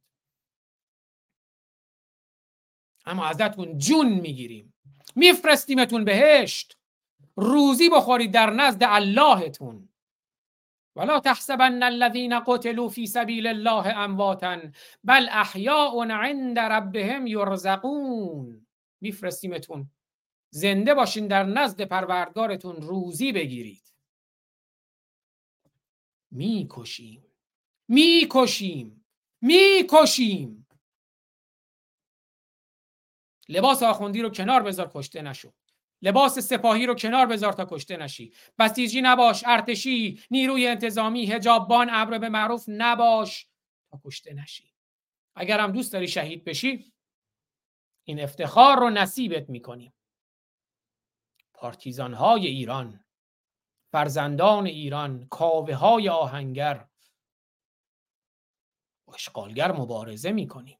اما 3.05 3.25
ازتون 3.25 3.77
جون 3.77 4.13
می‌گیریم. 4.13 4.73
میفرستیمتون 5.15 6.05
بهشت. 6.05 6.77
روزی 7.35 7.89
بخورید 7.89 8.33
در 8.33 8.49
نزد 8.49 8.83
اللهتون. 8.83 9.92
ولا 10.95 11.19
تحسبن 11.19 11.83
الذين 11.83 12.39
قتلوا 12.39 12.89
في 12.89 13.05
سبيل 13.07 13.47
الله 13.47 14.03
امواتا 14.03 14.71
بل 15.03 15.29
احیاء 15.29 16.11
عند 16.11 16.59
ربهم 16.59 17.27
یرزقون 17.27 18.67
میفرستیمتون. 19.01 19.91
زنده 20.49 20.93
باشین 20.93 21.27
در 21.27 21.43
نزد 21.43 21.81
پروردگارتون 21.81 22.75
روزی 22.75 23.31
بگیرید. 23.31 23.83
می‌کشیم. 26.31 27.23
می‌کشیم. 27.87 29.05
می‌کشیم. 29.41 30.67
لباس 33.49 33.83
آخوندی 33.83 34.21
رو 34.21 34.29
کنار 34.29 34.63
بذار 34.63 34.91
کشته 34.93 35.21
نشو. 35.21 35.53
لباس 36.03 36.39
سپاهی 36.39 36.85
رو 36.85 36.95
کنار 36.95 37.25
بذار 37.25 37.53
تا 37.53 37.65
کشته 37.65 37.97
نشی. 37.97 38.33
بسیجی 38.59 39.01
نباش 39.01 39.43
ارتشی 39.47 40.23
نیروی 40.31 40.67
انتظامی 40.67 41.25
هجاببان 41.25 41.89
امر 41.89 42.17
به 42.17 42.29
معروف 42.29 42.65
نباش 42.67 43.47
تا 43.91 44.01
کشته 44.05 44.33
نشی. 44.33 44.73
اگر 45.35 45.59
هم 45.59 45.71
دوست 45.71 45.93
داری 45.93 46.07
شهید 46.07 46.43
بشی 46.43 46.93
این 48.03 48.19
افتخار 48.19 48.79
رو 48.79 48.89
نصیبت 48.89 49.49
می‌کنیم. 49.49 49.93
پارتیزان 51.53 52.13
های 52.13 52.47
ایران 52.47 53.05
فرزندان 53.91 54.65
ایران 54.65 55.27
کاوه 55.27 55.73
های 55.73 56.09
آهنگر 56.09 56.87
اشغالگر 59.13 59.71
مبارزه 59.71 60.31
می‌کنیم. 60.31 60.77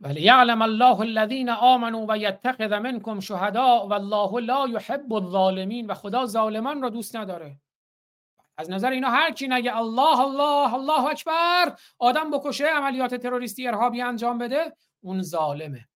ولیعلم 0.00 0.62
الله 0.62 1.00
الذین 1.00 1.48
آمنوا 1.48 2.06
و 2.08 2.18
یتخذ 2.18 2.72
منکم 2.72 3.20
شهداء 3.20 3.86
والله 3.86 4.40
لا 4.40 4.68
یحب 4.68 5.12
الظالمین 5.12 5.86
و 5.86 5.94
خدا 5.94 6.26
ظالمان 6.26 6.82
را 6.82 6.88
دوست 6.88 7.16
نداره. 7.16 7.56
از 8.56 8.70
نظر 8.70 8.90
اینا 8.90 9.10
هر 9.10 9.30
کی 9.30 9.48
نگه 9.48 9.76
الله 9.76 10.20
الله 10.20 10.74
الله 10.74 11.04
اکبر 11.04 11.78
آدم 11.98 12.30
بکشه 12.30 12.66
عملیات 12.66 13.14
تروریستی 13.14 13.68
ارهابی 13.68 14.02
انجام 14.02 14.38
بده 14.38 14.76
اون 15.00 15.22
ظالمه. 15.22 15.88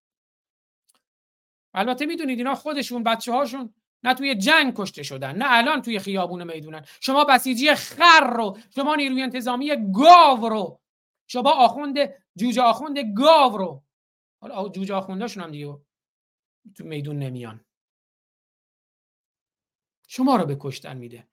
البته 1.74 2.06
می‌دونید 2.06 2.38
اینا 2.38 2.54
خودشون 2.54 3.02
بچه 3.02 3.32
هاشون 3.32 3.74
نه 4.02 4.14
توی 4.14 4.34
جنگ 4.34 4.74
کشته 4.76 5.02
شدن 5.02 5.36
نه 5.36 5.44
الان 5.48 5.82
توی 5.82 5.98
خیابون 5.98 6.44
می‌دونن. 6.44 6.84
شما 7.00 7.24
بسیجی 7.24 7.74
خر 7.74 8.30
رو 8.36 8.58
شما 8.74 8.94
نیروی 8.94 9.22
انتظامی 9.22 9.92
گاو 9.92 10.48
رو 10.48 10.80
شما 11.26 11.50
آخوند 11.50 11.98
جوجه 12.36 12.62
آخوند 12.62 12.98
گاو 12.98 13.58
رو 13.58 13.83
حالا 14.52 14.68
جوجه 14.68 14.94
آخونداشون 14.94 15.42
هم 15.42 15.50
دیگه 15.50 15.78
تو 16.74 16.84
میدون 16.84 17.18
نمیان. 17.18 17.64
شما 20.08 20.36
رو 20.36 20.46
به 20.46 20.56
کشتن 20.60 20.96
میده. 20.96 21.28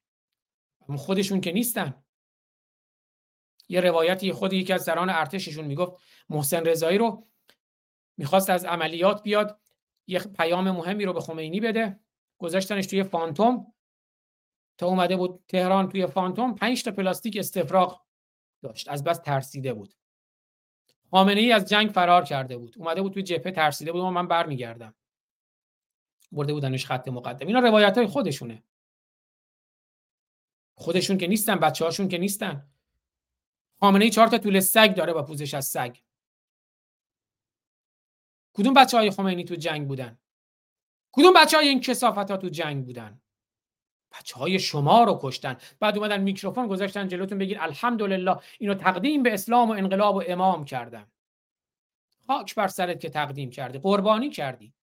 خودشون 0.97 1.41
که 1.41 1.51
نیستن. 1.51 2.03
یه 3.69 3.81
روایتی 3.81 4.31
خود 4.31 4.53
یکی 4.53 4.73
از 4.73 4.83
سران 4.83 5.09
ارتششون 5.09 5.65
می‌گفت 5.65 6.03
محسن 6.29 6.65
رضایی 6.65 6.97
رو 6.97 7.27
می‌خواست 8.17 8.49
از 8.49 8.65
عملیات 8.65 9.23
بیاد 9.23 9.59
یه 10.07 10.19
پیام 10.19 10.71
مهمی 10.71 11.05
رو 11.05 11.13
به 11.13 11.21
خمینی 11.21 11.59
بده. 11.59 11.99
گذاشتنش 12.37 12.87
توی 12.87 13.03
فانتوم. 13.03 13.73
تا 14.77 14.87
اومده 14.87 15.15
بود 15.15 15.43
تهران 15.47 15.89
توی 15.89 16.07
فانتوم 16.07 16.55
پنج 16.55 16.83
تا 16.83 16.91
پلاستیک 16.91 17.37
استفراغ 17.37 18.05
داشت. 18.61 18.89
از 18.89 19.03
بس 19.03 19.17
ترسیده 19.17 19.73
بود. 19.73 19.93
خامنه 21.11 21.41
ای 21.41 21.51
از 21.51 21.65
جنگ 21.65 21.89
فرار 21.89 22.23
کرده 22.23 22.57
بود. 22.57 22.75
اومده 22.77 23.01
بود 23.01 23.13
توی 23.13 23.23
جبهه 23.23 23.51
ترسیده 23.51 23.91
بود 23.91 24.01
و 24.01 24.09
من 24.09 24.27
برمیگردم. 24.27 24.95
برده 26.31 26.53
بودنش 26.53 26.85
خط 26.85 27.07
مقدم. 27.07 27.47
اینا 27.47 27.59
روایت 27.59 27.97
های 27.97 28.07
خودشونه. 28.07 28.63
خودشون 30.77 31.17
که 31.17 31.27
نیستن 31.27 31.55
بچه 31.55 31.85
هاشون 31.85 32.07
که 32.09 32.17
نیستن. 32.17 32.71
خامنه 33.79 34.05
ای 34.05 34.11
چهار 34.11 34.27
تا 34.27 34.37
طول 34.37 34.59
سگ 34.59 34.93
داره 34.95 35.13
با 35.13 35.23
پوزش 35.23 35.53
از 35.53 35.65
سگ. 35.65 35.97
کدوم 38.53 38.73
بچه 38.73 38.97
های 38.97 39.11
خمینی 39.11 39.43
تو 39.43 39.55
جنگ 39.55 39.87
بودن؟ 39.87 40.19
کدوم 41.11 41.33
بچه 41.35 41.57
های 41.57 41.67
این 41.67 41.81
کسافت 41.81 42.31
ها 42.31 42.37
تو 42.37 42.49
جنگ 42.49 42.85
بودن؟ 42.85 43.21
بچه 44.11 44.35
های 44.35 44.59
شما 44.59 45.03
رو 45.03 45.19
کشتن. 45.21 45.57
بعد 45.79 45.97
اومدن 45.97 46.21
میکروفون 46.21 46.67
گذاشتن 46.67 47.07
جلوتون 47.07 47.37
بگیر 47.37 47.59
الحمدلله 47.59 48.37
اینو 48.59 48.73
تقدیم 48.73 49.23
به 49.23 49.33
اسلام 49.33 49.69
و 49.69 49.71
انقلاب 49.71 50.15
و 50.15 50.23
امام 50.27 50.65
کردم 50.65 51.11
خاک 52.27 52.55
بر 52.55 52.67
سرت 52.67 52.99
که 52.99 53.09
تقدیم 53.09 53.49
کردی 53.49 53.79
قربانی 53.79 54.29
کردی. 54.29 54.73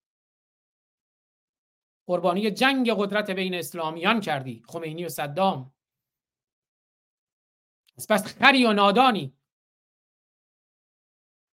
قربانی 2.05 2.51
جنگ 2.51 2.91
قدرت 2.97 3.31
بین 3.31 3.53
اسلامیان 3.53 4.21
کردی 4.21 4.63
خمینی 4.67 5.05
و 5.05 5.09
صدام. 5.09 5.73
پس 8.09 8.25
خری 8.25 8.65
و 8.65 8.73
نادانی. 8.73 9.33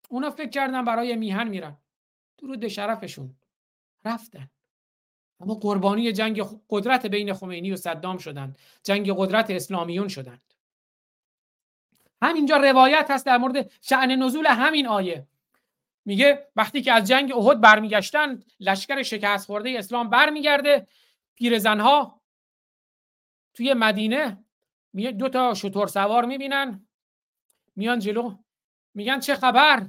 اونا 0.09 0.31
فکر 0.31 0.49
کردن 0.49 0.85
برای 0.85 1.15
میهن 1.15 1.47
میرن. 1.47 1.77
درود 2.37 2.67
شرفشون. 2.67 3.35
رفتن. 4.05 4.49
اما 5.39 5.53
قربانی 5.53 6.11
جنگ 6.11 6.41
قدرت 6.69 7.05
بین 7.05 7.33
خمینی 7.33 7.71
و 7.71 7.75
صدام 7.75 8.17
شدند. 8.17 8.57
جنگ 8.83 9.11
قدرت 9.17 9.49
اسلامیون 9.49 10.07
شدند. 10.07 10.53
همینجا 12.21 12.57
روایت 12.57 13.11
هست 13.11 13.25
در 13.25 13.37
مورد 13.37 13.71
شعن 13.81 14.11
نزول 14.11 14.45
همین 14.47 14.87
آیه. 14.87 15.27
میگه 16.05 16.47
وقتی 16.55 16.81
که 16.81 16.91
از 16.93 17.07
جنگ 17.07 17.33
احد 17.37 17.61
برمیگشتن 17.61 18.43
لشکر 18.59 19.03
شکست 19.03 19.45
خورده 19.45 19.75
اسلام 19.77 20.09
برمیگرده. 20.09 20.87
پیرزنها 21.35 22.21
توی 23.53 23.73
مدینه 23.73 24.43
دو 24.93 25.29
تا 25.29 25.53
شطور 25.53 25.87
سوار 25.87 26.25
می‌بینن. 26.25 26.87
میان 27.75 27.99
جلو. 27.99 28.37
میگن 28.93 29.19
چه 29.19 29.35
خبر؟ 29.35 29.87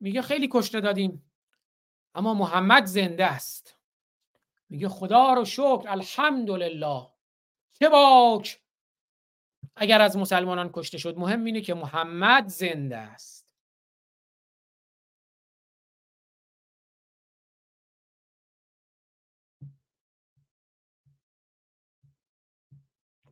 میگه 0.00 0.22
خیلی 0.22 0.48
کشته 0.50 0.80
دادیم. 0.80 1.29
اما 2.14 2.34
محمد 2.34 2.84
زنده 2.84 3.26
است. 3.26 3.76
میگه 4.68 4.88
خدا 4.88 5.32
رو 5.32 5.44
شکر 5.44 5.84
الحمدلله. 5.88 7.06
چه 7.72 7.88
باک! 7.88 8.60
اگر 9.76 10.00
از 10.00 10.16
مسلمانان 10.16 10.70
کشته 10.72 10.98
شد 10.98 11.18
مهم 11.18 11.44
اینه 11.44 11.60
که 11.60 11.74
محمد 11.74 12.48
زنده 12.48 12.96
است. 12.96 13.46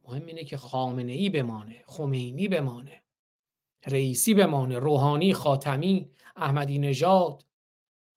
مهم 0.09 0.27
اینه 0.27 0.45
که 0.45 0.57
خامنه 0.57 1.13
ای 1.13 1.31
بمانه 1.31 1.85
خمینی 1.87 2.49
بمانه 2.49 3.03
رئیسی 3.87 4.35
بمانه 4.35 4.79
روحانی 4.79 5.35
خاتمی 5.35 6.11
احمدی 6.37 6.79
نژاد 6.79 7.48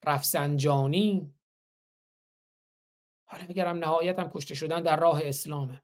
رفسنجانی. 0.06 1.34
حالا 3.26 3.48
میگرم 3.48 3.84
هم 3.84 4.32
کشته 4.34 4.56
شدن 4.56 4.82
در 4.82 5.00
راه 5.00 5.22
اسلامه. 5.24 5.84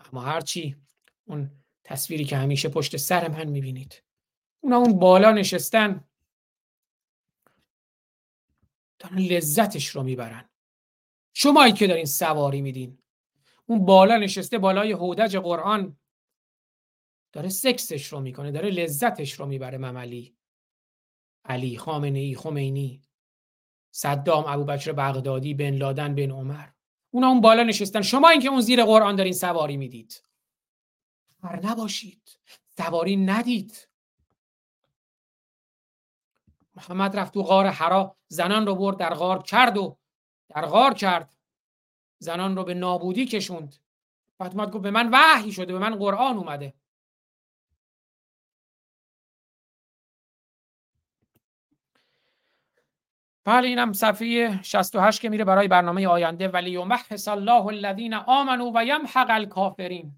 اما 0.00 0.20
هرچی 0.20 0.76
اون 1.24 1.64
تصویری 1.84 2.24
که 2.24 2.36
همیشه 2.36 2.68
پشت 2.68 2.96
سر 2.96 3.28
من 3.28 3.44
می‌بینید 3.44 4.04
اونا 4.60 4.76
اون 4.76 4.98
بالا 4.98 5.32
نشستن 5.32 6.04
دارن 8.98 9.18
لذتش 9.18 9.88
رو 9.88 10.02
می‌برن. 10.02 10.48
شمایی 11.34 11.72
که 11.72 11.86
دارین 11.86 12.04
سواری 12.04 12.60
میدین 12.60 13.02
اون 13.66 13.84
بالا 13.84 14.16
نشسته 14.16 14.58
بالای 14.58 14.92
هودج 14.92 15.36
قرآن 15.36 15.96
داره 17.32 17.48
سکسش 17.48 18.06
رو 18.06 18.20
می‌کنه 18.20 18.50
داره 18.50 18.70
لذتش 18.70 19.32
رو 19.32 19.46
می‌بره 19.46 19.78
مملی 19.78 20.37
علی 21.48 21.78
خامنه 21.78 22.18
ای 22.18 22.34
خمینی 22.34 23.02
صدام 23.90 24.44
ابوبکر 24.46 24.92
بغدادی 24.92 25.54
بن 25.54 25.70
لادن 25.70 26.14
بن 26.14 26.30
عمر. 26.30 26.68
اونا 27.10 27.28
اون 27.28 27.40
بالا 27.40 27.62
نشستن. 27.62 28.02
شما 28.02 28.28
اینکه 28.28 28.48
اون 28.48 28.60
زیر 28.60 28.84
قرآن 28.84 29.16
دارین 29.16 29.32
سواری 29.32 29.76
می‌دید. 29.76 30.22
هر 31.42 31.66
نباشید. 31.66 32.38
سواری 32.76 33.16
ندید. 33.16 33.88
محمد 36.76 37.16
رفت 37.16 37.34
تو 37.34 37.42
غار 37.42 37.66
حرا 37.66 38.16
زنان 38.28 38.66
رو 38.66 38.74
برد 38.74 38.96
در 38.96 39.14
غار 39.14 39.42
کرد 39.42 39.76
و 39.76 39.98
در 40.48 40.66
غار 40.66 40.94
کرد. 40.94 41.36
زنان 42.18 42.56
رو 42.56 42.64
به 42.64 42.74
نابودی 42.74 43.26
کشوند. 43.26 43.76
بعد 44.38 44.70
گفت 44.70 44.82
به 44.82 44.90
من 44.90 45.10
وحی 45.12 45.52
شده 45.52 45.72
به 45.72 45.78
من 45.78 45.94
قرآن 45.94 46.36
اومده. 46.36 46.74
بله 53.48 53.68
اینم 53.68 53.92
صفحه 53.92 54.62
68 54.62 55.20
که 55.20 55.28
میره 55.28 55.44
برای 55.44 55.68
برنامه 55.68 56.08
آینده. 56.08 56.48
ولی 56.48 56.70
یمحص 56.70 57.28
الله 57.28 57.66
الذین 57.66 58.14
آمنوا 58.14 58.72
و 58.74 58.84
یمحق 58.84 59.26
الکافرین. 59.30 60.12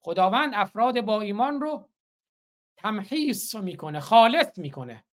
خداوند 0.00 0.52
افراد 0.54 1.00
با 1.00 1.20
ایمان 1.20 1.60
رو 1.60 1.88
تمحیص 2.76 3.54
می‌کنه 3.54 4.00
خالص 4.00 4.58
می‌کنه. 4.58 5.04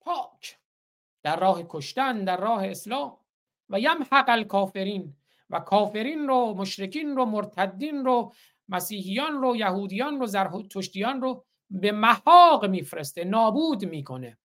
پاک. 0.00 0.58
در 1.22 1.40
راه 1.40 1.62
کشتن 1.68 2.24
در 2.24 2.36
راه 2.36 2.66
اسلام. 2.66 3.16
و 3.68 3.80
یمحق 3.80 4.24
الکافرین. 4.28 5.16
و 5.50 5.60
کافرین 5.60 6.28
رو 6.28 6.54
مشرکین 6.54 7.16
رو 7.16 7.24
مرتدین 7.24 8.04
رو 8.04 8.32
مسیحیان 8.68 9.42
رو 9.42 9.56
یهودیان 9.56 10.20
رو 10.20 10.26
زرتشتیان 10.26 11.20
رو 11.20 11.44
به 11.70 11.92
محاق 11.92 12.64
میفرسته 12.64 13.24
نابود 13.24 13.84
می‌کنه. 13.84 14.38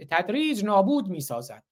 به 0.00 0.06
تدریج 0.06 0.64
نابود 0.64 1.08
می‌سازد. 1.08 1.62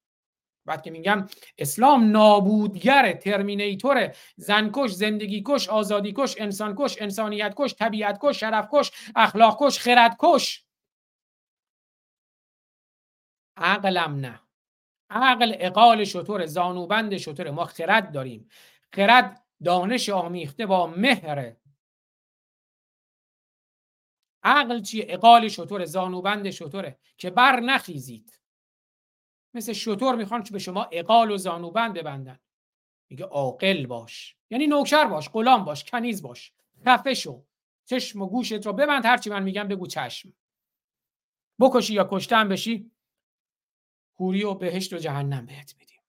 بعد 0.67 0.83
که 0.83 0.91
میگم 0.91 1.27
اسلام 1.59 2.11
نابودگر 2.11 3.13
ترمینیتور 3.13 4.17
زنکش 4.37 4.91
زندگی 4.91 5.43
کش 5.47 5.69
آزادی 5.69 6.15
کش 6.17 6.35
انسان 6.39 6.75
کش 6.79 7.03
انسانیت 7.03 7.55
کش 7.57 7.75
طبیعت 7.75 8.19
کش 8.23 8.41
شرف 8.41 8.69
کش 8.73 8.91
اخلاق 9.17 9.57
کش 9.61 9.79
خرد 9.79 10.17
کش 10.19 10.65
عقلم 13.57 14.15
نه. 14.15 14.41
عقل 15.11 15.57
اقال 15.59 16.05
شطور 16.05 16.47
زانوبند 16.47 17.17
شطور 17.17 17.51
ما 17.51 17.65
خرد 17.65 18.13
داریم. 18.13 18.49
خرد 18.93 19.45
دانش 19.65 20.09
آمیخته 20.09 20.67
با 20.67 20.87
مهره 20.87 21.57
عقل 24.49 24.83
چیه؟ 24.83 25.07
اقال 25.09 25.49
شطور 25.49 25.85
زانوبند 25.85 26.51
شطوره 26.51 26.99
که 27.17 27.31
بر 27.31 27.61
نخیزید. 27.61 28.41
مثل 29.55 29.73
شطور 29.73 30.15
می‌خوان 30.15 30.43
به 30.53 30.59
شما 30.59 30.89
اقال 30.93 31.31
و 31.31 31.37
زانوبند 31.37 31.95
ببندن. 31.95 32.39
میگه 33.11 33.25
عاقل 33.25 33.87
باش. 33.87 34.37
یعنی 34.51 34.67
نوکر 34.67 35.05
باش 35.05 35.29
غلام 35.29 35.65
باش 35.65 35.85
کنیز 35.85 36.23
باش. 36.23 36.53
خفه 36.87 37.15
شو. 37.15 37.45
چشم 37.87 38.23
و 38.23 38.27
گوشت 38.27 38.67
رو 38.67 38.73
ببند. 38.73 39.07
هرچی 39.07 39.31
من 39.31 39.43
میگم 39.43 39.69
بگو 39.69 39.87
چشم. 39.87 40.35
بکشی 41.61 41.95
یا 41.95 42.09
کشتن 42.11 42.49
بشی 42.49 42.91
حوری 44.15 44.45
و 44.45 44.55
بهشت 44.55 44.93
و 44.93 44.97
جهنم 44.97 45.47
بهت 45.47 45.75
میدیم. 45.79 46.01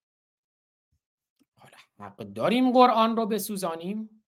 حالا 1.56 1.78
حق 2.00 2.18
داریم 2.18 2.72
قرآن 2.72 3.16
رو 3.16 3.26
بسوزانیم؟ 3.26 4.19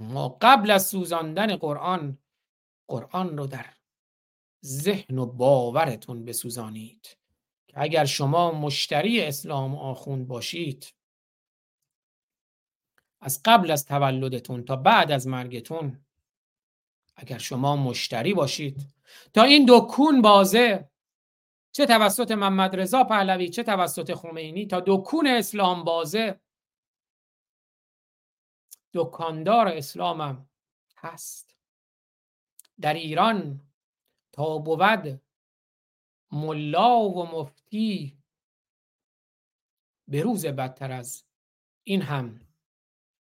اما 0.00 0.38
قبل 0.40 0.70
از 0.70 0.86
سوزاندن 0.86 1.56
قرآن 1.56 2.18
قرآن 2.88 3.38
رو 3.38 3.46
در 3.46 3.66
ذهن 4.64 5.18
و 5.18 5.26
باورتون 5.26 6.24
بسوزانید 6.24 7.18
که 7.66 7.80
اگر 7.80 8.04
شما 8.04 8.52
مشتری 8.52 9.20
اسلام 9.20 9.74
آخوند 9.74 10.28
باشید 10.28 10.94
از 13.20 13.40
قبل 13.44 13.70
از 13.70 13.84
تولدتون 13.86 14.64
تا 14.64 14.76
بعد 14.76 15.12
از 15.12 15.26
مرگتون 15.26 16.00
اگر 17.16 17.38
شما 17.38 17.76
مشتری 17.76 18.34
باشید 18.34 18.86
تا 19.34 19.42
این 19.42 19.66
دکون 19.68 20.22
بازه 20.22 20.90
چه 21.72 21.86
توسط 21.86 22.30
محمد 22.30 22.76
رضا 22.76 23.04
پهلوی 23.04 23.48
چه 23.48 23.62
توسط 23.62 24.14
خمینی 24.14 24.66
تا 24.66 24.82
دکون 24.86 25.26
اسلام 25.26 25.84
بازه 25.84 26.40
دکاندار 28.94 29.68
اسلامم 29.68 30.48
هست. 30.96 31.56
در 32.80 32.94
ایران 32.94 33.60
تا 34.32 34.58
بود 34.58 35.22
ملا 36.32 37.00
و 37.00 37.26
مفتی 37.26 38.22
به 40.08 40.22
روز 40.22 40.46
بدتر 40.46 40.92
از 40.92 41.24
این 41.84 42.02
هم 42.02 42.40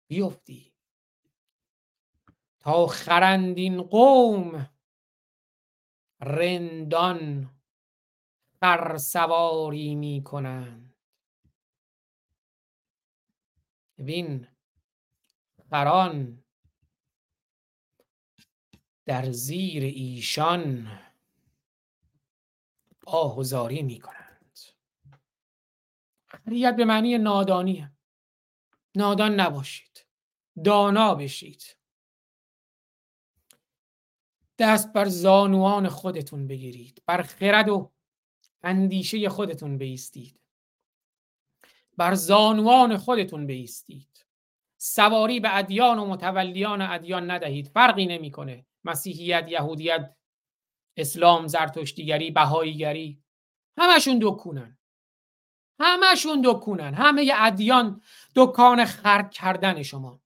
بیفتی. 0.06 0.72
تا 2.60 2.86
خرندین 2.86 3.82
قوم 3.82 4.70
رندان 6.20 7.50
سواری 8.96 9.94
می 9.94 10.22
کنند 10.24 10.94
ببین 13.98 14.46
خران 15.72 16.44
در 19.06 19.30
زیر 19.30 19.82
ایشان 19.82 20.88
آهوزاری 23.06 23.82
می 23.82 24.00
کنند 24.00 24.58
خریت 26.26 26.76
به 26.76 26.84
معنی 26.84 27.18
نادانی 27.18 27.88
نادان 28.96 29.40
نباشید. 29.40 30.06
دانا 30.64 31.14
بشید. 31.14 31.76
دست 34.58 34.92
بر 34.92 35.08
زانوان 35.08 35.88
خودتون 35.88 36.46
بگیرید. 36.46 37.02
بر 37.06 37.22
خرد 37.22 37.68
و 37.68 37.92
اندیشه 38.62 39.28
خودتون 39.28 39.78
بیستید. 39.78 40.40
بر 41.96 42.14
زانوان 42.14 42.96
خودتون 42.96 43.46
بیستید. 43.46 44.26
سواری 44.84 45.40
به 45.40 45.56
ادیان 45.56 45.98
و 45.98 46.06
متولیان 46.06 46.82
ادیان 46.82 47.30
ندهید. 47.30 47.68
فرقی 47.68 48.06
نمی‌کنه. 48.06 48.66
مسیحیت 48.84 49.48
یهودیت 49.48 50.16
اسلام 50.96 51.46
زرتشتیگری 51.46 52.30
بهاییگری. 52.30 53.22
همشون 53.78 54.18
دکونن. 54.22 54.78
همشون 55.80 56.42
دکونن. 56.44 56.94
همه 56.94 57.32
ادیان 57.36 58.02
دکان 58.36 58.84
خرد 58.84 59.30
کردن 59.30 59.82
شما. 59.82 60.20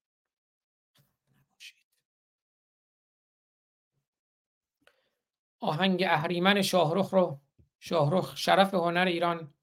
آهنگ 5.61 6.03
اهریمن 6.03 6.63
شاهرخ 6.63 7.15
رو 7.15 7.41
شاهرخ 7.81 8.37
شرف 8.37 8.75
هنر 8.75 9.05
ایران 9.05 9.55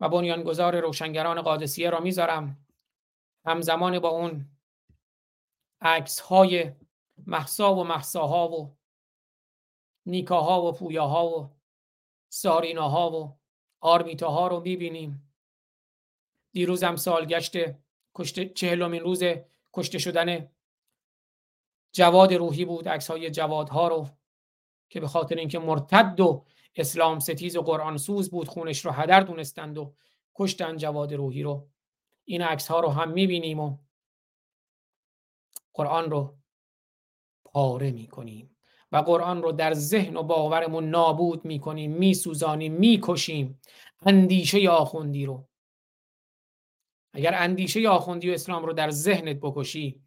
و 0.00 0.08
بنیانگذار 0.08 0.80
روشنگران 0.80 1.42
قادسیه 1.42 1.90
را 1.90 2.00
می‌ذارم. 2.00 2.61
همزمان 3.44 3.98
با 3.98 4.08
اون 4.08 4.48
عکس 5.80 6.20
های 6.20 6.72
محسا 7.26 7.74
و 7.74 7.84
محساها 7.84 8.48
و 8.48 8.76
نیکاها 10.06 10.62
و 10.62 10.72
پویاها 10.72 11.28
و 11.28 11.50
ساریناها 12.28 13.10
و 13.10 13.38
آرمیتاها 13.80 14.46
رو 14.46 14.60
می‌بینیم. 14.60 15.34
دیروز 16.52 16.84
هم 16.84 16.96
سالگشت 16.96 17.56
کشته 18.14 18.48
چهلمین 18.48 19.00
روز 19.00 19.22
کشته 19.72 19.98
شدن 19.98 20.48
جواد 21.92 22.34
روحی 22.34 22.64
بود 22.64 22.88
عکس 22.88 23.10
های 23.10 23.30
جوادها 23.30 23.88
رو 23.88 24.08
که 24.88 25.00
به 25.00 25.08
خاطر 25.08 25.34
اینکه 25.36 25.58
مرتد 25.58 26.20
و 26.20 26.44
اسلام 26.76 27.18
ستیز 27.18 27.56
و 27.56 27.62
قرآن 27.62 27.96
سوز 27.96 28.30
بود 28.30 28.48
خونش 28.48 28.84
رو 28.84 28.90
هدر 28.90 29.20
دونستند 29.20 29.78
و 29.78 29.94
کشتن 30.34 30.76
جواد 30.76 31.14
روحی 31.14 31.42
رو. 31.42 31.71
این 32.24 32.42
عکس 32.42 32.68
ها 32.68 32.80
رو 32.80 32.88
هم 32.88 33.10
می‌بینیم 33.10 33.60
و 33.60 33.78
قرآن 35.74 36.10
رو 36.10 36.38
پاره 37.44 37.90
می‌کنیم 37.90 38.56
و 38.92 38.96
قرآن 38.96 39.42
رو 39.42 39.52
در 39.52 39.74
ذهن 39.74 40.16
و 40.16 40.22
باورمون 40.22 40.90
نابود 40.90 41.44
می‌کنیم 41.44 41.92
میسوزانیم 41.92 42.72
می‌کشیم 42.72 43.60
اندیشه 44.06 44.68
آخوندی 44.68 45.26
رو. 45.26 45.48
اگر 47.12 47.34
اندیشه 47.34 47.88
آخوندی 47.88 48.30
و 48.30 48.34
اسلام 48.34 48.64
رو 48.64 48.72
در 48.72 48.90
ذهنت 48.90 49.36
بکشی 49.36 50.02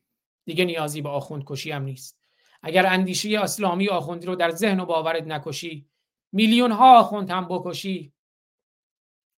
دیگه 0.45 0.65
نیازی 0.65 1.01
به 1.01 1.09
آخوند 1.09 1.43
کشی 1.45 1.71
هم 1.71 1.83
نیست. 1.83 2.19
اگر 2.61 2.85
اندیشه 2.85 3.39
اسلامی 3.39 3.89
آخوندی 3.89 4.27
رو 4.27 4.35
در 4.35 4.51
ذهن 4.51 4.79
و 4.79 4.85
باورت 4.85 5.23
نکشی 5.23 5.89
میلیون 6.31 6.71
ها 6.71 6.99
آخوند 6.99 7.29
هم 7.29 7.47
بکشی 7.47 8.13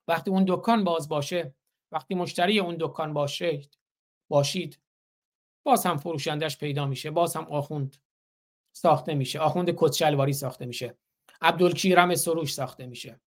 وقتی 0.08 0.32
اون 0.32 0.46
دکان 0.48 0.84
باز 0.84 1.10
باشه 1.10 1.56
وقتی 1.92 2.16
مشتری 2.16 2.60
اون 2.60 2.78
دکان 2.80 3.14
باشه 3.14 3.62
باشید. 4.30 4.80
باز 5.64 5.86
هم 5.86 5.98
فروشندش 5.98 6.58
پیدا 6.58 6.86
میشه 6.86 7.12
باز 7.12 7.36
هم 7.36 7.44
آخوند 7.44 7.98
ساخته 8.74 9.16
میشه. 9.16 9.40
آخوند 9.40 9.70
کتشلواری 9.78 10.34
ساخته 10.34 10.66
میشه. 10.66 10.98
عبدالکیرم 11.42 12.16
سروش 12.16 12.54
ساخته 12.54 12.86
میشه. 12.86 13.20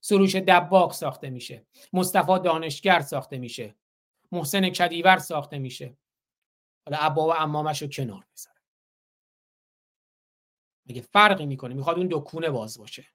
سروش 0.00 0.34
دباغ 0.34 0.92
ساخته 0.92 1.30
میشه. 1.30 1.66
مصطفی 1.92 2.38
دانشگر 2.38 3.00
ساخته 3.00 3.38
میشه. 3.38 3.74
محسن 4.32 4.70
کدیور 4.70 5.18
ساخته 5.18 5.58
میشه. 5.58 5.96
حالا 6.86 6.98
عبا 6.98 7.26
و 7.28 7.34
امامش 7.34 7.82
رو 7.82 7.88
کنار 7.88 8.26
بذاره 8.32 8.60
مگه 10.86 11.02
فرقی 11.02 11.46
می‌کنه؟ 11.46 11.74
می‌خواد 11.74 11.96
اون 11.96 12.08
دکونه 12.10 12.50
باز 12.50 12.78
باشه. 12.78 13.06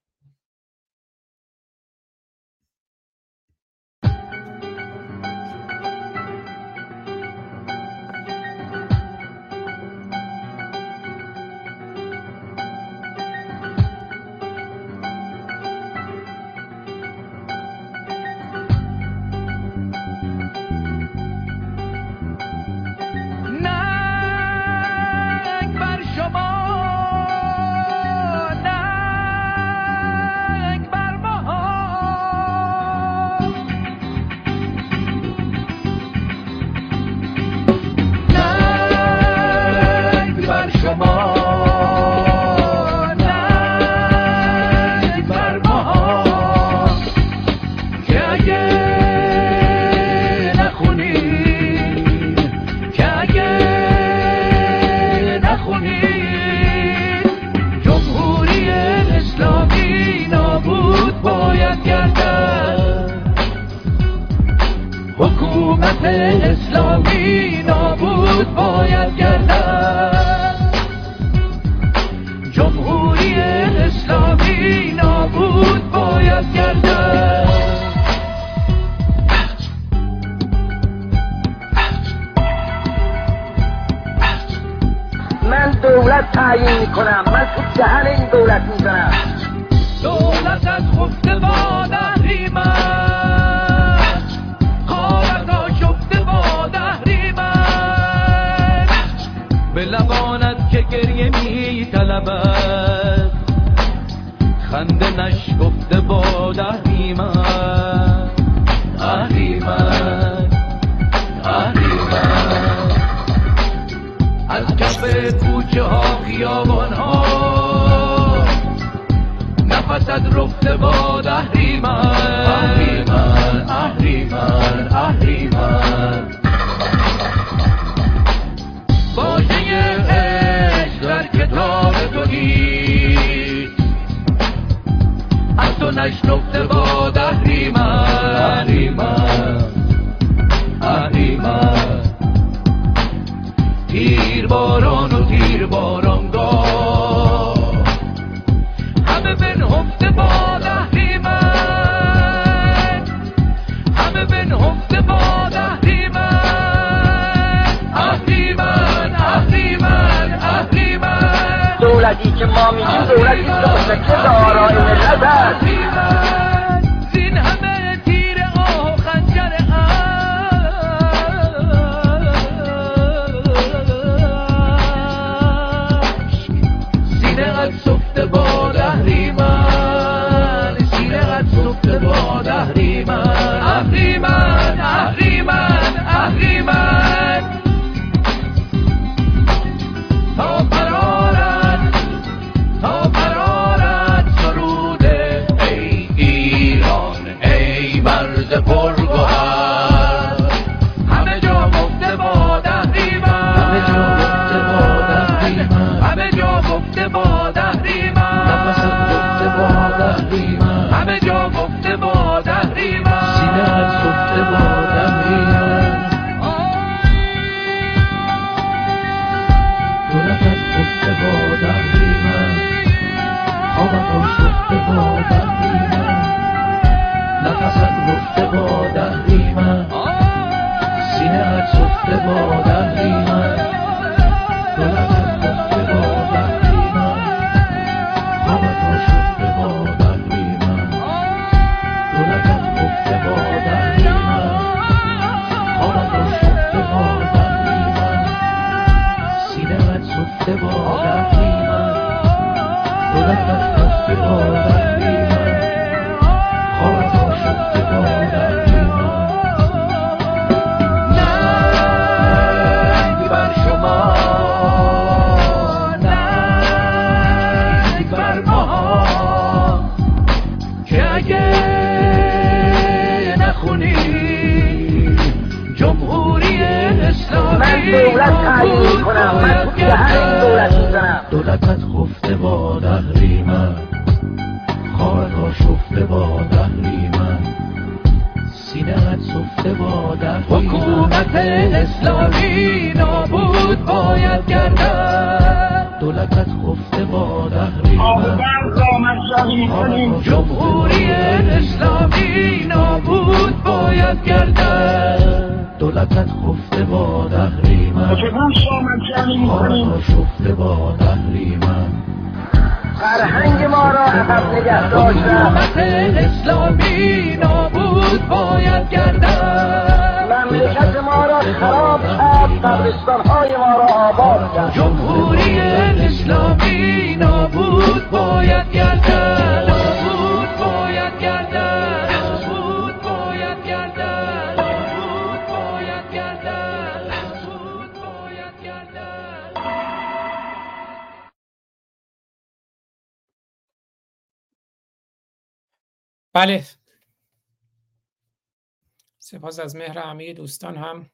لحاظ 349.51 349.59
از 349.59 349.75
مهر 349.75 349.99
همه 349.99 350.33
دوستان 350.33 350.77
هم 350.77 351.09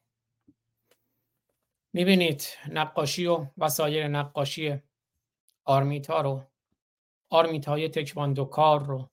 می‌بینید 1.93 2.47
نقاشی 2.69 3.26
و 3.26 3.47
وسایل 3.57 4.05
نقاشی 4.05 4.81
آرمیتا 5.65 6.22
رو 6.22 6.43
آرمیت 7.30 7.68
های 7.68 7.89
تکواندوکار 7.89 8.85
رو 8.85 9.09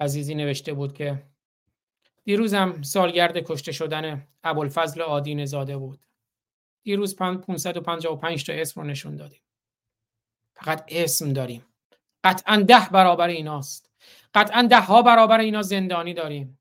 عزیزی 0.00 0.34
نوشته 0.34 0.74
بود 0.74 0.94
که 0.94 1.26
دیروزم 2.24 2.82
سالگرد 2.82 3.36
کشته 3.36 3.72
شدن 3.72 4.28
ابوالفضل 4.44 5.02
آدین 5.02 5.44
زاده 5.44 5.76
بود. 5.76 6.06
دیروز 6.82 7.16
555 7.16 8.46
تا 8.46 8.52
اسم 8.52 8.80
رو 8.80 8.86
نشون 8.86 9.16
دادیم. 9.16 9.42
فقط 10.54 10.84
اسم 10.88 11.32
داریم. 11.32 11.64
قطعا 12.24 12.56
ده 12.56 12.88
برابر 12.92 13.28
ایناست. 13.28 13.90
قطعا 14.34 14.62
ده 14.62 14.80
ها 14.80 15.02
برابر 15.02 15.38
اینا 15.38 15.62
زندانی 15.62 16.14
داریم. 16.14 16.58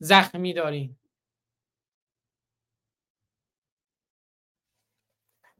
زخمی 0.00 0.52
داریم 0.52 1.00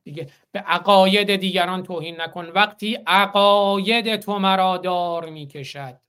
دیگه 0.05 0.33
به 0.53 0.59
عقاید 0.61 1.37
دیگران 1.37 1.83
توهین 1.83 2.21
نکن. 2.21 2.47
وقتی 2.47 2.95
عقاید 3.07 4.17
تو 4.17 4.39
مرا 4.39 4.77
دار 4.77 5.31
می‌کشد. 5.31 6.01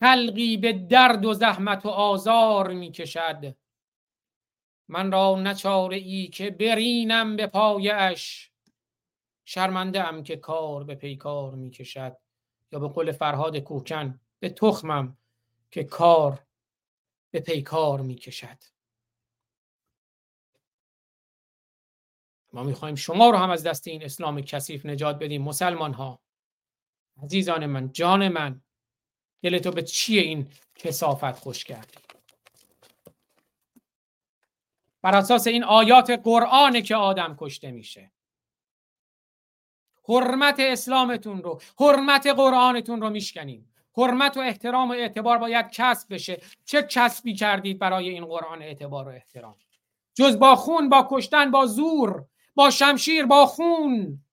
خلقی 0.00 0.56
به 0.56 0.72
درد 0.72 1.24
و 1.24 1.34
زحمت 1.34 1.86
و 1.86 1.88
آزار 1.88 2.72
می‌کشد. 2.72 3.56
من 4.88 5.12
را 5.12 5.36
نچاره 5.40 5.96
ای 5.96 6.26
که 6.26 6.50
برینم 6.50 7.36
به 7.36 7.46
پایش. 7.46 8.50
شرمنده 9.44 10.08
ام 10.08 10.22
که 10.22 10.36
کار 10.36 10.84
به 10.84 10.94
پیکار 10.94 11.54
می‌کشد. 11.54 12.16
یا 12.72 12.78
به 12.78 12.88
قول 12.88 13.12
فرهاد 13.12 13.56
کوکن 13.56 14.20
به 14.40 14.48
تخمم 14.48 15.16
که 15.70 15.84
کار 15.84 16.46
به 17.30 17.40
پیکار 17.40 18.00
می‌کشد. 18.00 18.58
ما 22.52 22.62
می‌خوایم 22.62 22.94
شما 22.94 23.30
رو 23.30 23.36
هم 23.36 23.50
از 23.50 23.62
دست 23.62 23.88
این 23.88 24.04
اسلام 24.04 24.40
کثیف 24.40 24.86
نجات 24.86 25.18
بدیم 25.18 25.42
مسلمان 25.42 25.94
ها 25.94 26.20
عزیزان 27.22 27.66
من 27.66 27.92
جان 27.92 28.28
من 28.28 28.62
دل 29.42 29.58
تو 29.58 29.70
به 29.70 29.82
چیه 29.82 30.22
این 30.22 30.50
کسافت 30.74 31.32
خوش 31.32 31.64
کردی؟ 31.64 31.98
بر 35.02 35.16
اساس 35.16 35.46
این 35.46 35.64
آیات 35.64 36.10
قرآنه 36.10 36.82
که 36.82 36.96
آدم 36.96 37.36
کشته 37.38 37.70
میشه. 37.70 38.12
حرمت 40.08 40.56
اسلامتون 40.60 41.42
رو 41.42 41.60
حرمت 41.80 42.26
قرآنتون 42.26 43.00
رو 43.00 43.10
میشکنیم. 43.10 43.69
حرمت 43.96 44.36
و 44.36 44.40
احترام 44.40 44.88
و 44.88 44.92
اعتبار 44.92 45.38
باید 45.38 45.70
کسب 45.70 46.14
بشه. 46.14 46.40
چه 46.64 46.82
کسبی 46.82 47.34
کردید 47.34 47.78
برای 47.78 48.08
این 48.08 48.24
قرآن 48.24 48.62
اعتبار 48.62 49.08
و 49.08 49.10
احترام؟ 49.10 49.56
جز 50.14 50.38
با 50.38 50.56
خون 50.56 50.88
با 50.88 51.08
کشتن 51.10 51.50
با 51.50 51.66
زور 51.66 52.26
با 52.54 52.70
شمشیر 52.70 53.26
با 53.26 53.46
خون. 53.46 54.24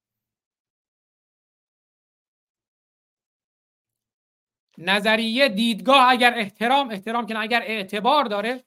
نظریه 4.78 5.50
دیدگاه 5.50 6.10
اگر 6.10 6.34
احترام 6.38 6.90
احترام 6.90 7.26
که 7.26 7.40
اگر 7.40 7.62
اعتبار 7.62 8.26
داره 8.26 8.64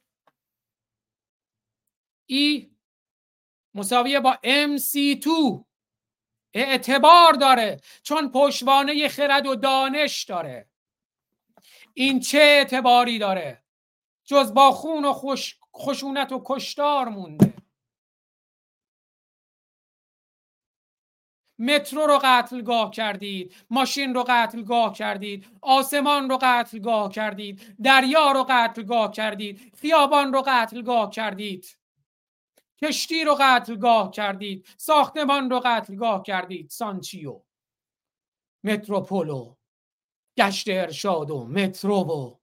ای 2.26 2.70
مساویه 3.74 4.20
با 4.20 4.38
MC2 4.44 5.28
اعتبار 6.54 7.32
داره 7.32 7.80
چون 8.02 8.32
پشوانه 8.32 9.08
خرد 9.08 9.46
و 9.46 9.54
دانش 9.54 10.24
داره. 10.24 10.69
این 11.94 12.20
چه 12.20 12.38
اعتباری 12.38 13.18
داره؟ 13.18 13.64
جز 14.24 14.54
با 14.54 14.70
خون 14.70 15.04
و 15.04 15.12
خوش، 15.12 15.58
خشونت 15.76 16.32
و 16.32 16.42
کشتار 16.44 17.08
مونده. 17.08 17.54
مترو 21.58 22.06
رو 22.06 22.20
قتلگاه 22.22 22.90
کردید 22.90 23.54
ماشین 23.70 24.14
رو 24.14 24.24
قتلگاه 24.28 24.92
کردید 24.92 25.58
آسمان 25.62 26.30
رو 26.30 26.38
قتلگاه 26.42 27.12
کردید 27.12 27.76
دریا 27.82 28.32
رو 28.32 28.46
قتلگاه 28.48 29.10
کردید 29.12 29.74
خیابان 29.76 30.32
رو 30.32 30.42
قتلگاه 30.46 31.10
کردید. 31.10 31.78
کشتی 32.82 33.24
رو 33.24 33.36
قتلگاه 33.40 34.10
کردید 34.10 34.66
ساختمان 34.76 35.50
رو 35.50 35.60
قتلگاه 35.64 36.22
کردید. 36.22 36.70
سانچیو. 36.70 37.42
متروپولو. 38.64 39.54
گشت 40.40 40.68
ارشاد 40.68 41.30
و 41.30 41.44
مترو 41.44 41.96
و 41.96 42.36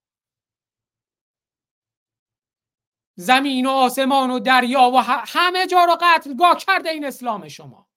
زمین 3.16 3.66
و 3.66 3.70
آسمان 3.70 4.32
و 4.32 4.40
دریا 4.40 4.92
و 4.92 4.98
همه 5.04 5.68
جا 5.68 5.84
رو 5.84 5.98
قتلگاه 6.02 6.58
کرده 6.58 6.90
این 6.90 7.06
اسلام 7.06 7.48
شما. 7.48 7.88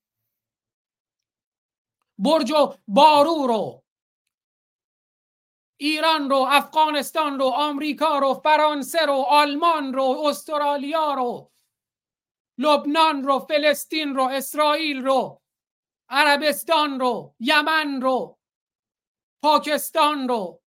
برج 2.19 2.51
و 2.51 2.75
بارو 2.89 3.47
رو 3.47 3.83
ایران 5.77 6.31
رو 6.31 6.47
افغانستان 6.51 7.39
رو 7.39 7.45
آمریکا 7.45 8.19
رو 8.19 8.35
فرانسه 8.35 9.07
رو 9.07 9.13
آلمان 9.13 9.93
رو 9.93 10.23
استرالیا 10.25 11.15
رو 11.15 11.51
لبنان 12.59 13.23
رو 13.23 13.39
فلسطین 13.39 14.15
رو 14.15 14.23
اسرائیل 14.23 15.03
رو 15.03 15.43
عربستان 16.09 17.01
رو 17.01 17.35
یمن 17.41 18.01
رو 18.01 18.40
پاکستان 19.43 20.29
رو. 20.29 20.63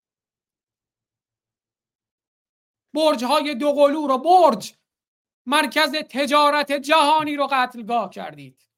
برج 2.95 3.25
های 3.25 3.55
دوقلو 3.55 4.07
رو 4.07 4.19
برج 4.19 4.75
مرکز 5.47 5.93
تجارت 6.11 6.73
جهانی 6.73 7.37
رو 7.37 7.49
قتلگاه 7.51 8.11
کردید. 8.11 8.69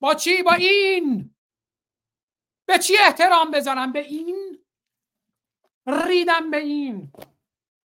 با 0.00 0.14
چی؟ 0.14 0.42
با 0.42 0.52
این. 0.52 1.34
به 2.66 2.78
چی 2.78 2.94
احترام 2.98 3.50
بذارم؟ 3.50 3.92
به 3.92 3.98
این. 3.98 4.64
ریدم 5.86 6.50
به 6.50 6.56
این. 6.56 7.12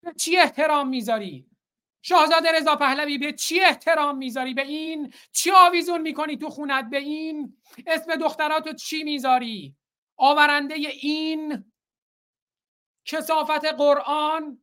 به 0.03 0.15
چی 0.15 0.37
احترام 0.37 0.89
می‌ذاری؟ 0.89 1.50
شاهزاده 2.03 2.53
رضا 2.53 2.77
پهلوی 2.77 3.19
به 3.19 3.33
چی 3.33 3.61
احترام 3.61 4.17
می‌ذاری؟ 4.17 4.55
به 4.55 4.63
این 4.63 5.13
چی 5.33 5.51
آویزون 5.51 6.01
می‌کنی 6.01 6.37
تو 6.37 6.51
خونت؟ 6.51 6.91
به 6.91 6.99
این 6.99 7.57
اسم 7.87 8.17
دختراتو 8.17 8.73
چی 8.73 9.05
می‌ذاری؟ 9.05 9.77
آورنده 10.17 10.75
این 10.75 11.65
کسافت 13.05 13.65
قرآن 13.65 14.63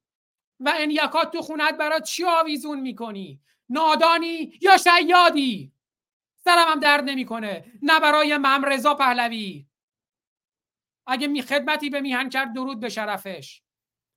و 0.59 0.73
انیکات 0.77 1.31
تو 1.31 1.41
خونت 1.41 1.77
برات 1.77 2.03
چی 2.03 2.23
آویزون 2.23 2.79
می‌کنی؟ 2.79 3.41
نادانی 3.69 4.59
یا 4.61 4.77
شیادی؟ 4.77 5.71
سرم 6.43 6.67
هم 6.67 6.79
درد 6.79 7.03
نمی‌کنه. 7.03 7.71
نه 7.81 7.99
برای 7.99 8.37
مم 8.37 8.65
رضا 8.65 8.93
پهلوی. 8.93 9.67
اگه 11.07 11.27
می 11.27 11.41
خدمتی 11.41 11.89
به 11.89 12.01
میهن 12.01 12.29
کرد 12.29 12.53
درود 12.53 12.79
به 12.79 12.89
شرفش. 12.89 13.61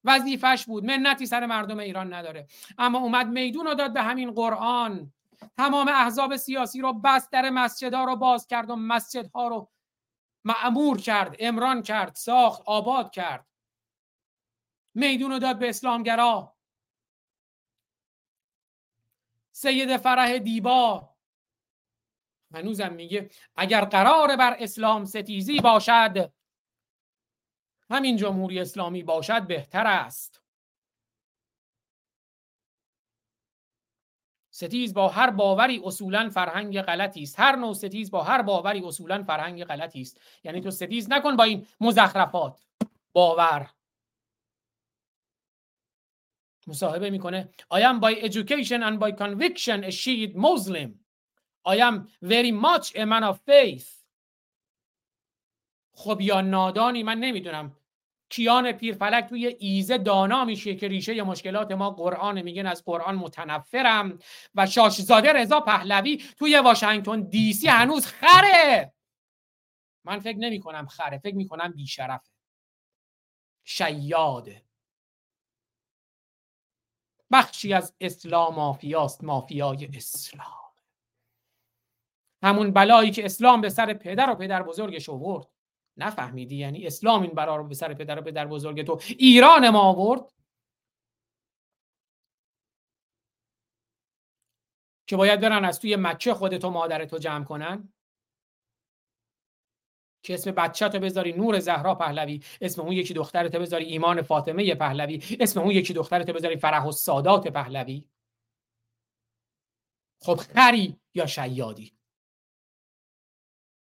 وظیفش 0.05 0.65
بود. 0.67 0.85
منتی 0.85 1.27
سر 1.27 1.47
مردم 1.47 1.79
ایران 1.79 2.15
نداره. 2.15 2.47
اما 2.79 2.99
اومد 2.99 3.27
میدون 3.27 3.67
رو 3.67 3.75
داد 3.75 3.93
به 3.93 4.03
همین 4.03 4.31
قرآن. 4.31 5.13
تمام 5.57 5.89
احزاب 5.89 6.37
سیاسی 6.37 6.81
رو 6.81 6.93
بست 6.93 7.33
در 7.33 7.51
مسجدها 7.51 8.05
رو 8.05 8.17
باز 8.17 8.47
کرد 8.47 8.71
و 8.71 8.77
مسجدها 8.77 9.49
رو 9.49 9.71
معمور 10.45 11.01
کرد 11.01 11.37
امران 11.39 11.83
کرد 11.83 12.15
ساخت 12.15 12.63
آباد 12.67 13.11
کرد. 13.11 13.47
میدون 14.95 15.31
رو 15.31 15.39
داد 15.39 15.59
به 15.59 15.69
اسلامگرا. 15.69 16.57
سید 19.53 19.97
فرح 19.97 20.39
دیبا. 20.39 21.11
هنوزم 22.55 22.93
میگه 22.93 23.31
اگر 23.57 23.85
قرار 23.85 24.37
بر 24.37 24.57
اسلام 24.59 25.05
ستیزی 25.05 25.61
باشد 25.61 26.33
همین 27.91 28.17
جمهوری 28.17 28.61
اسلامی 28.61 29.03
باشد 29.03 29.47
بهتر 29.47 29.87
است. 29.87 30.41
ستیز 34.51 34.95
با 34.95 35.09
هر 35.09 35.31
باوری 35.31 35.81
اصولا 35.85 36.31
فرهنگ 36.31 36.83
غلطی 36.83 37.23
است. 37.23 37.41
هر 37.41 37.57
نوع 37.57 37.75
ستیز 37.75 38.11
با 38.11 38.23
هر 38.23 38.43
باوری 38.43 38.85
اصولا 38.85 39.23
فرهنگ 39.23 39.65
غلطی 39.65 40.01
است. 40.01 40.21
یعنی 40.45 40.61
تو 40.61 40.71
ستیز 40.71 41.11
نکن 41.11 41.37
با 41.37 41.45
این 41.45 41.67
مزخرفات. 41.81 42.67
باور. 43.13 43.71
مصاحبه 46.67 47.11
می‌کنه 47.11 47.49
I 47.75 47.79
am 47.79 48.01
by 48.01 48.15
education 48.23 48.83
and 48.83 48.99
by 49.01 49.13
conviction 49.13 49.85
a 49.85 49.91
Shiite 49.91 50.35
Muslim. 50.35 50.91
I 51.69 51.77
am 51.77 52.09
very 52.23 52.53
much 52.53 52.95
a 52.95 53.07
man 53.07 53.25
of 53.25 53.37
faith. 53.49 53.87
خب 55.93 56.21
یا 56.21 56.41
نادانی 56.41 57.03
من 57.03 57.19
نمی‌دونم. 57.19 57.77
کیان 58.31 58.73
پیرفلک 58.73 59.29
توی 59.29 59.47
ایزه 59.47 59.99
دانا 59.99 60.45
میشه 60.45 60.75
که 60.75 60.89
ریشه 60.89 61.23
مشکلات 61.23 61.73
ما 61.73 61.91
قرآن 61.91 62.43
میگن 62.43 62.67
از 62.67 62.85
قرآن 62.85 63.15
متنفرم. 63.15 64.19
و 64.55 64.67
شاشزاده 64.67 65.33
رضا 65.33 65.61
پهلوی 65.61 66.25
توی 66.39 66.59
واشنگتن 66.59 67.21
دی 67.21 67.53
سی 67.53 67.69
هنوز 67.69 68.07
خره. 68.07 68.93
من 70.05 70.21
فکر 70.21 70.39
نمی 70.39 70.61
کنم 70.61 70.87
خره 70.87 71.19
فکر 71.19 71.35
می 71.35 71.49
کنم 71.49 71.73
بیشرفه. 71.73 72.31
شیاده 73.65 74.65
بخشی 77.33 77.73
از 77.73 77.95
اسلام 78.01 78.55
مافیاست 78.55 79.25
مافیای 79.25 79.89
اسلام. 79.95 80.61
همون 82.43 82.73
بلایی 82.73 83.11
که 83.11 83.25
اسلام 83.25 83.61
به 83.61 83.69
سر 83.69 83.95
پدر 83.95 84.31
و 84.31 84.35
پدر 84.35 84.63
بزرگش 84.63 85.09
آورد. 85.09 85.47
نفهمیدی؟ 86.03 86.57
یعنی 86.57 86.87
اسلام 86.87 87.23
این 87.23 87.31
برا 87.31 87.57
رو 87.57 87.65
به 87.65 87.75
سر 87.75 87.95
پدر 87.95 88.19
و 88.19 88.23
پدر 88.23 88.47
بزرگ 88.47 88.87
تو. 88.87 89.01
ایران 89.19 89.71
ما 89.71 89.81
آورد. 89.81 90.33
که 95.07 95.17
باید 95.17 95.41
برن 95.41 95.65
از 95.65 95.81
توی 95.81 95.97
مکه 95.97 96.35
خودتو 96.35 96.71
مادرتو 96.71 97.19
جمع 97.19 97.45
کنن. 97.45 97.93
که 100.23 100.35
اسم 100.35 100.51
بچه 100.51 100.89
تو 100.89 100.99
بذاری 100.99 101.33
نور 101.33 101.59
زهرا 101.59 101.95
پهلوی 101.95 102.43
اسم 102.61 102.83
اون 102.83 102.93
یکی 102.93 103.15
دخترت 103.15 103.57
بذاری 103.57 103.85
ایمان 103.85 104.23
فاطمه 104.23 104.75
پهلوی 104.75 105.23
اسم 105.41 105.61
اون 105.61 105.71
یکی 105.71 105.93
دخترت 105.93 106.31
بذاری 106.31 106.57
فرح 106.57 106.87
و 106.87 106.93
سادات 106.93 107.49
پهلوی. 107.49 108.05
خب 110.23 110.35
خری 110.35 111.01
یا 111.15 111.27
شیادی؟ 111.27 112.00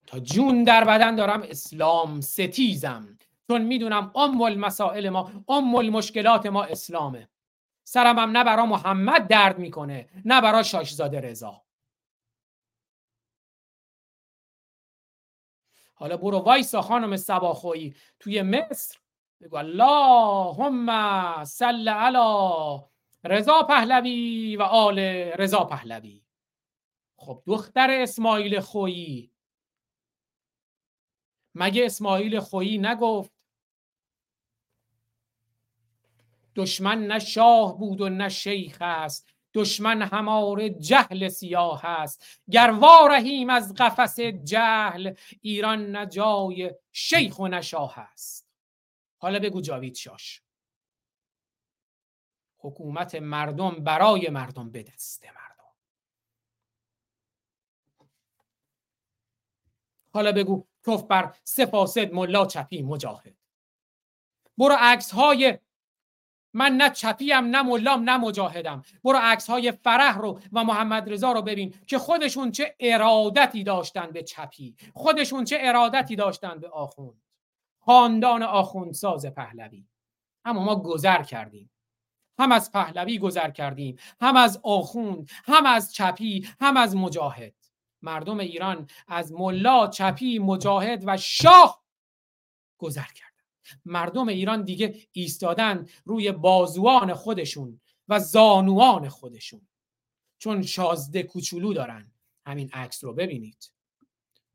تا 0.07 0.19
جون 0.19 0.63
در 0.63 0.83
بدن 0.83 1.15
دارم 1.15 1.41
اسلام 1.41 2.21
ستیزم. 2.21 3.17
چون 3.47 3.61
می‌دونم 3.61 4.11
ام 4.15 4.41
المسائل 4.41 5.09
ما 5.09 5.31
ام 5.49 5.75
المشکلات 5.75 6.45
ما 6.45 6.63
اسلامه. 6.63 7.29
سرم 7.83 8.19
هم 8.19 8.37
نه 8.37 8.43
برا 8.43 8.65
محمد 8.65 9.27
درد 9.27 9.59
می‌کنه 9.59 10.09
نه 10.25 10.41
برا 10.41 10.63
شاشزاده 10.63 11.21
رضا. 11.21 11.61
حالا 15.95 16.17
برو 16.17 16.37
وایسا 16.37 16.81
خانم 16.81 17.17
سباخویی 17.17 17.95
توی 18.19 18.41
مصر 18.41 18.97
بگو 19.41 19.55
اللهم 19.57 20.89
صل 21.43 21.89
علی 21.89 22.79
رضا 23.23 23.63
پهلوی 23.63 24.57
و 24.57 24.61
آل 24.61 24.99
رضا 25.37 25.63
پهلوی. 25.63 26.21
خب 27.17 27.43
دختر 27.47 27.91
اسماعیل 27.91 28.59
خویی 28.59 29.31
مگه 31.59 31.85
اسماعیل 31.85 32.39
خویی 32.39 32.77
نگفت؟ 32.77 33.31
دشمن 36.55 37.07
نه 37.07 37.19
شاه 37.19 37.77
بود 37.79 38.01
و 38.01 38.09
نه 38.09 38.29
شیخ 38.29 38.77
است. 38.81 39.33
دشمن 39.53 40.01
هماره 40.01 40.69
جهل 40.69 41.27
سیاه 41.27 41.85
است. 41.85 42.41
گر 42.51 42.71
وارهیم 42.71 43.49
از 43.49 43.73
قفس 43.73 44.19
جهل 44.19 45.13
ایران 45.41 45.91
نه 45.91 46.05
جای 46.05 46.75
شیخ 46.91 47.39
و 47.39 47.47
نه 47.47 47.61
شاه 47.61 47.99
است. 47.99 48.47
حالا 49.17 49.39
بگو 49.39 49.61
جاوید 49.61 49.95
شاش. 49.95 50.41
حکومت 52.57 53.15
مردم 53.15 53.71
برای 53.71 54.29
مردم 54.29 54.69
به 54.69 54.83
دست 54.83 55.25
مردم. 55.25 55.73
حالا 60.13 60.31
بگو. 60.31 60.67
توف 60.87 61.03
بر 61.03 61.35
سفاسد 61.43 62.13
ملا 62.13 62.45
چپی 62.45 62.81
مجاهد. 62.81 63.35
برو 64.57 64.75
عکس 64.79 65.11
های 65.11 65.57
من 66.53 66.71
نه 66.71 66.89
چپیم 66.89 67.45
نه 67.45 67.61
ملام 67.61 68.09
نه 68.09 68.17
مجاهدم. 68.17 68.81
برو 69.03 69.17
عکس 69.21 69.49
های 69.49 69.71
فرح 69.71 70.17
رو 70.17 70.39
و 70.53 70.63
محمد 70.63 71.09
رضا 71.09 71.31
رو 71.31 71.41
ببین 71.41 71.73
که 71.87 71.97
خودشون 71.97 72.51
چه 72.51 72.75
ارادتی 72.79 73.63
داشتن 73.63 74.11
به 74.11 74.23
چپی. 74.23 74.75
خودشون 74.93 75.43
چه 75.43 75.57
ارادتی 75.61 76.15
داشتن 76.15 76.59
به 76.59 76.69
آخوند. 76.69 77.21
خاندان 77.79 78.43
آخوندساز 78.43 79.25
پهلوی. 79.25 79.85
اما 80.45 80.63
ما 80.63 80.75
گذر 80.75 81.23
کردیم. 81.23 81.69
هم 82.39 82.51
از 82.51 82.71
پهلوی 82.71 83.19
گذر 83.19 83.51
کردیم 83.51 83.97
هم 84.21 84.35
از 84.35 84.59
آخوند 84.63 85.29
هم 85.45 85.65
از 85.65 85.93
چپی 85.93 86.47
هم 86.59 86.77
از 86.77 86.95
مجاهد. 86.95 87.53
مردم 88.01 88.39
ایران 88.39 88.89
از 89.07 89.31
ملا 89.31 89.87
چپی 89.87 90.39
مجاهد 90.39 91.03
و 91.05 91.17
شاه 91.17 91.83
گذر 92.77 93.07
کردن 93.15 93.43
مردم 93.85 94.27
ایران 94.27 94.63
دیگه 94.63 95.07
ایستادن 95.11 95.87
روی 96.05 96.31
بازوان 96.31 97.13
خودشون 97.13 97.81
و 98.07 98.19
زانوان 98.19 99.09
خودشون. 99.09 99.67
چون 100.37 100.61
شازده 100.61 101.23
کوچولو 101.23 101.73
دارن. 101.73 102.11
همین 102.45 102.69
عکس 102.73 103.03
رو 103.03 103.13
ببینید. 103.13 103.71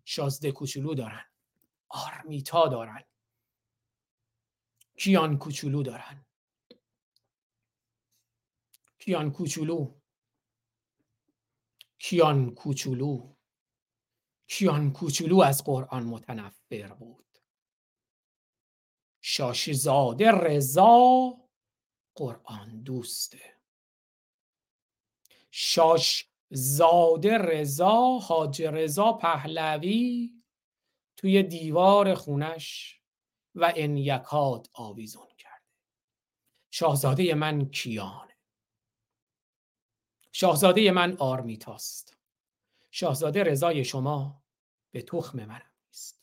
شازده 0.05 0.53
کوچولو 0.53 0.95
دارن. 0.95 1.25
آرمیتا 1.89 2.69
دارن. 2.69 3.05
کیان 4.97 5.39
کوچولو 5.39 5.83
دارن. 5.83 6.27
کیان 8.99 9.33
کوچولو. 9.33 9.95
کیان 12.03 12.55
کوچولو؟ 12.55 13.35
کیان 14.47 14.93
کوچولو 14.93 15.41
از 15.41 15.65
قرآن 15.65 16.03
متنفر 16.03 16.89
بود. 16.95 17.39
شاشزاده 19.21 20.31
رضا 20.31 21.35
قرآن 22.15 22.83
دوسته. 22.83 23.59
شاشزاده 25.51 27.39
رضا 27.39 28.19
حاج 28.19 28.63
رضا 28.63 29.13
پهلوی 29.13 30.31
توی 31.17 31.43
دیوار 31.43 32.15
خونش 32.15 33.01
و 33.55 33.73
ان 33.77 33.97
یکاد 33.97 34.71
آویزون 34.73 35.29
کرده. 35.39 35.67
شاهزاده 36.71 37.35
من 37.35 37.71
کیانه. 37.71 38.32
شاهزاده 40.33 40.91
من 40.91 41.17
آرمیتاست 41.19 42.17
شاهزاده 42.91 43.43
رضای 43.43 43.85
شما 43.85 44.43
به 44.91 45.03
تخم 45.03 45.45
منم 45.45 45.71
نیست. 45.87 46.23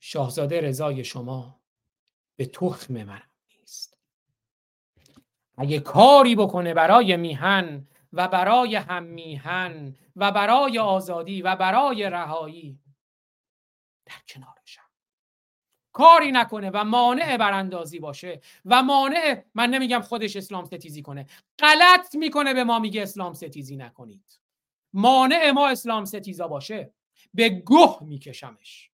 شاهزاده 0.00 0.60
رضای 0.60 1.04
شما 1.04 1.60
به 2.36 2.46
تخم 2.46 2.94
منم 2.94 3.30
نیست. 3.48 3.98
اگه 5.56 5.80
کاری 5.80 6.36
بکنه 6.36 6.74
برای 6.74 7.16
میهن 7.16 7.88
و 8.12 8.28
برای 8.28 8.76
هم 8.76 9.02
میهن 9.02 9.96
و 10.16 10.32
برای 10.32 10.78
آزادی 10.78 11.42
و 11.42 11.56
برای 11.56 12.10
رهایی 12.10 12.80
در 14.06 14.20
کنارشم. 14.28 14.85
کاری 15.96 16.32
نکنه 16.32 16.70
و 16.74 16.84
مانع 16.84 17.36
براندازی 17.36 17.98
باشه 17.98 18.40
و 18.64 18.82
مانع 18.82 19.44
من 19.54 19.70
نمیگم 19.70 20.00
خودش 20.00 20.36
اسلام 20.36 20.64
ستیزی 20.64 21.02
کنه 21.02 21.26
غلط 21.58 22.14
می‌کنه 22.14 22.54
به 22.54 22.64
ما 22.64 22.78
میگه 22.78 23.02
اسلام 23.02 23.34
ستیزی 23.34 23.76
نکنید. 23.76 24.40
مانع 24.92 25.50
ما 25.50 25.68
اسلام 25.68 26.04
ستیزا 26.04 26.48
باشه 26.48 26.94
به 27.34 27.48
گوه 27.48 27.98
میکشمش. 28.02 28.90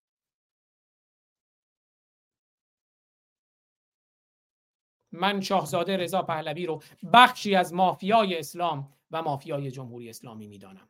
من 5.12 5.40
شاهزاده 5.40 5.96
رضا 5.96 6.22
پهلوی 6.22 6.66
رو 6.66 6.82
بخشی 7.12 7.54
از 7.54 7.74
مافیای 7.74 8.38
اسلام 8.38 8.92
و 9.10 9.22
مافیای 9.22 9.70
جمهوری 9.70 10.10
اسلامی 10.10 10.46
می‌دانم. 10.46 10.88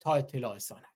تا 0.00 0.14
اطلاع 0.14 0.58
ثانوی 0.58 0.95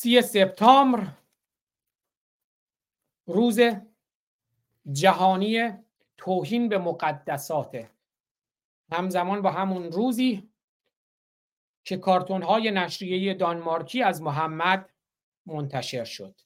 سی 0.00 0.22
سپتامبر 0.22 1.06
روز 3.26 3.60
جهانی 4.92 5.72
توهین 6.16 6.68
به 6.68 6.78
مقدساته 6.78 7.90
همزمان 8.92 9.42
با 9.42 9.50
همون 9.50 9.92
روزی 9.92 10.50
که 11.84 11.96
کارتون 11.96 12.42
های 12.42 12.70
نشریه 12.70 13.34
دانمارکی 13.34 14.02
از 14.02 14.22
محمد 14.22 14.90
منتشر 15.46 16.04
شد. 16.04 16.40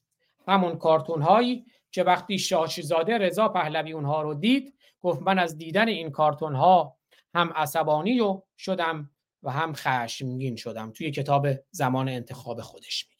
همون 0.47 0.77
کارتون 0.77 1.21
هایی 1.21 1.65
که 1.91 2.03
وقتی 2.03 2.39
شاشزاده 2.39 3.17
رضا 3.17 3.49
پهلوی 3.49 3.91
اونها 3.91 4.21
رو 4.21 4.33
دید 4.33 4.73
گفت 5.01 5.21
من 5.21 5.39
از 5.39 5.57
دیدن 5.57 5.87
این 5.87 6.11
کارتون 6.11 6.55
ها 6.55 6.97
هم 7.35 7.53
عصبانی 7.55 8.19
رو 8.19 8.45
شدم 8.57 9.09
و 9.43 9.51
هم 9.51 9.73
خشمگین 9.73 10.55
شدم 10.55 10.91
توی 10.91 11.11
کتاب 11.11 11.47
زمان 11.71 12.09
انتخاب 12.09 12.61
خودش. 12.61 13.14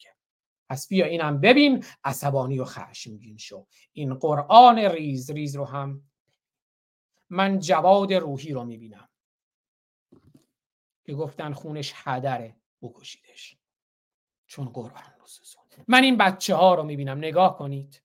پس 0.68 0.88
بیا 0.88 1.06
اینم 1.06 1.40
ببین 1.40 1.84
عصبانی 2.04 2.58
و 2.58 2.64
خشمگین 2.64 3.36
شو. 3.36 3.66
این 3.92 4.14
قرآن 4.14 4.78
ریز 4.78 5.30
ریز 5.30 5.56
رو 5.56 5.64
هم 5.64 6.10
من 7.30 7.58
جواد 7.58 8.12
روحی 8.12 8.52
رو 8.52 8.64
می‌بینم. 8.64 9.08
که 11.04 11.14
گفتن 11.14 11.52
خونش 11.52 11.92
هدره 11.96 12.56
بکشیدش. 12.82 13.58
چون 14.46 14.68
قرآن 14.68 15.14
رو 15.18 15.26
من 15.88 16.02
این 16.02 16.16
بچه 16.16 16.54
ها 16.54 16.74
رو 16.74 16.82
می‌بینم. 16.82 17.18
نگاه 17.18 17.58
کنید. 17.58 18.02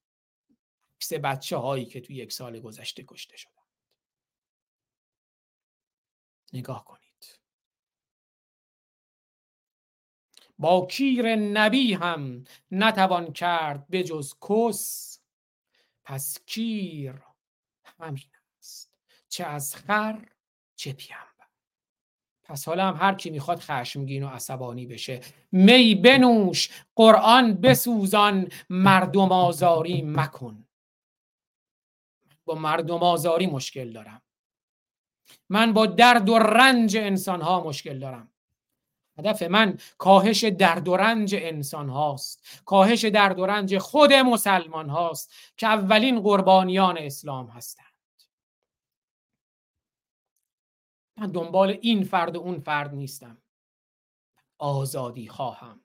سه 0.98 1.18
بچه 1.18 1.56
هایی 1.56 1.84
که 1.84 2.00
توی 2.00 2.16
یک 2.16 2.32
سال 2.32 2.60
گذشته 2.60 3.04
کشته 3.04 3.36
شدن 3.36 3.62
نگاه 6.52 6.84
کنید. 6.84 7.01
با 10.58 10.86
کیر 10.86 11.36
نبی 11.36 11.94
هم 11.94 12.44
نتوان 12.70 13.32
کرد 13.32 13.88
به 13.88 14.02
جز 14.02 14.34
کس. 14.48 15.18
پس 16.04 16.38
کیر 16.46 17.22
همین 17.98 18.24
است 18.58 18.96
چه 19.28 19.44
از 19.44 19.76
خر 19.76 20.28
چه 20.76 20.92
پیامبر 20.92 21.32
پس 22.42 22.68
حالا 22.68 22.88
هم 22.88 22.96
هر 22.96 23.14
کی 23.14 23.30
می‌خواد 23.30 23.58
خشمگین 23.58 24.22
و 24.22 24.28
عصبانی 24.28 24.86
بشه. 24.86 25.20
می 25.52 25.94
بنوش 25.94 26.70
قرآن 26.94 27.54
بسوزان 27.54 28.48
مردم 28.70 29.32
آزاری 29.32 30.02
مکن. 30.02 30.66
با 32.44 32.54
مردم 32.54 33.02
آزاری 33.02 33.46
مشکل 33.46 33.92
دارم. 33.92 34.22
من 35.48 35.72
با 35.72 35.86
درد 35.86 36.28
و 36.28 36.38
رنج 36.38 36.96
انسان 36.96 37.40
ها 37.40 37.64
مشکل 37.64 37.98
دارم. 37.98 38.31
هدف 39.18 39.42
من 39.42 39.78
کاهش 39.98 40.44
درد 40.44 40.88
و 40.88 40.96
رنج 40.96 41.34
انسان 41.38 41.88
هاست. 41.88 42.62
کاهش 42.64 43.04
درد 43.04 43.38
و 43.38 43.46
رنج 43.46 43.78
خود 43.78 44.12
مسلمان 44.12 44.90
هاست 44.90 45.32
که 45.56 45.66
اولین 45.66 46.20
قربانیان 46.20 46.98
اسلام 46.98 47.46
هستند. 47.46 47.86
من 51.16 51.26
دنبال 51.26 51.78
این 51.82 52.04
فرد 52.04 52.36
و 52.36 52.40
اون 52.40 52.60
فرد 52.60 52.94
نیستم. 52.94 53.42
آزادی 54.58 55.28
خواهم. 55.28 55.84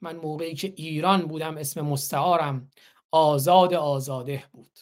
من 0.00 0.16
موقعی 0.16 0.54
که 0.54 0.74
ایران 0.76 1.22
بودم 1.26 1.56
اسم 1.56 1.80
مستعارم 1.80 2.70
آزاد 3.10 3.74
آزاده 3.74 4.44
بود. 4.52 4.78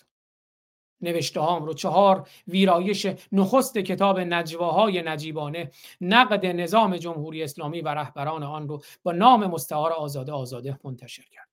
نوشته 1.05 1.40
هام 1.40 1.64
رو. 1.64 1.74
چهار 1.74 2.28
ویرایش 2.48 3.06
نخست 3.32 3.78
کتاب 3.78 4.20
نجواهای 4.20 5.02
نجیبانه. 5.02 5.70
نقد 6.01 6.47
نظام 6.47 6.97
جمهوری 6.97 7.43
اسلامی 7.43 7.81
و 7.81 7.89
رهبران 7.89 8.43
آن 8.43 8.68
رو 8.68 8.82
با 9.02 9.12
نام 9.12 9.47
مستعار 9.47 9.93
آزاده 9.93 10.32
آزاده 10.32 10.78
منتشر 10.85 11.24
کرد. 11.31 11.48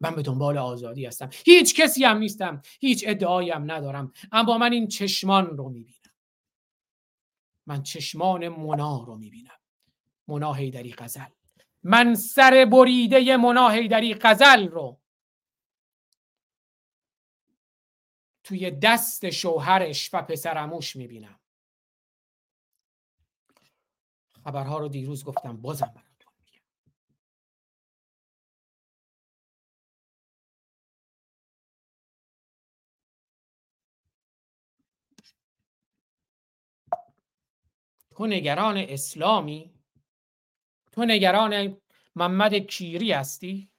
من 0.00 0.14
به 0.14 0.22
دنبال 0.22 0.58
آزادی 0.58 1.06
هستم. 1.06 1.30
هیچ 1.44 1.80
کسی 1.80 2.04
هم 2.04 2.18
نیستم. 2.18 2.62
هیچ 2.80 3.04
ادعایی 3.06 3.50
هم 3.50 3.70
ندارم. 3.70 4.12
اما 4.32 4.58
من 4.58 4.72
این 4.72 4.88
چشمان 4.88 5.56
رو 5.56 5.68
می‌بینم. 5.68 5.96
من 7.66 7.82
چشمان 7.82 8.48
منا 8.48 9.04
رو 9.06 9.16
می‌بینم. 9.16 9.58
منا 10.28 10.52
هیدری 10.52 10.94
غزل. 10.98 11.30
من 11.82 12.14
سر 12.14 12.68
بریده 12.72 13.36
منا 13.36 13.68
هیدری 13.68 14.14
غزل 14.14 14.68
رو. 14.68 14.99
توی 18.50 18.70
دست 18.70 19.30
شوهرش 19.30 20.10
و 20.14 20.22
پسرموش 20.22 20.96
می‌بینم. 20.96 21.40
خبرها 24.44 24.78
رو 24.78 24.88
دیروز 24.88 25.24
گفتم 25.24 25.56
بازم 25.56 25.86
براتون 25.86 26.32
میگم 26.44 26.62
تو 38.10 38.26
نگران 38.26 38.76
اسلامی؟ 38.76 39.74
تو 40.92 41.04
نگران 41.04 41.80
محمد 42.16 42.54
کیری 42.54 43.12
هستی؟ 43.12 43.69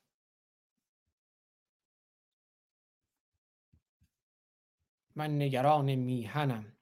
من 5.21 5.41
نگران 5.41 5.95
میهنم. 5.95 6.77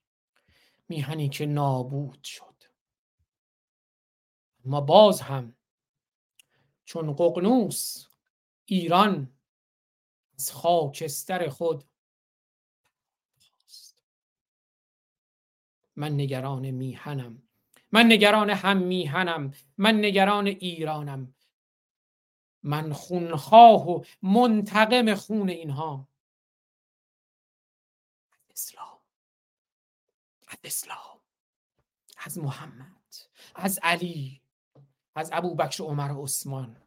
میهنی 0.89 1.29
که 1.29 1.45
نابود 1.45 2.23
شد. 2.23 2.63
ما 4.65 4.81
باز 4.81 5.21
هم 5.21 5.55
چون 6.85 7.13
ققنوس 7.13 8.07
ایران 8.65 9.33
از 10.33 10.51
خاکستر 10.51 11.49
خود. 11.49 11.83
من 15.95 16.13
نگران 16.13 16.71
میهنم. 16.71 17.43
من 17.91 18.05
نگران 18.05 18.49
هم 18.49 18.77
میهنم. 18.77 19.53
من 19.77 20.05
نگران 20.05 20.47
ایرانم. 20.47 21.35
من 22.63 22.93
خونخواه 22.93 23.89
و 23.89 24.03
منتقم 24.21 25.15
خون 25.15 25.49
اینها. 25.49 26.08
اسلام 28.59 28.99
از 30.47 30.57
اسلام 30.63 31.19
از 32.17 32.37
محمد 32.37 33.15
از 33.55 33.79
علی 33.83 34.41
از 35.15 35.29
ابو 35.33 35.55
بکر 35.55 35.83
عمر 35.83 36.11
و 36.11 36.23
عثمان 36.23 36.81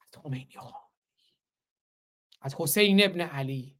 از 0.00 0.22
خمینی 0.22 0.56
از 2.40 2.54
حسین 2.58 3.04
ابن 3.04 3.20
علی. 3.20 3.78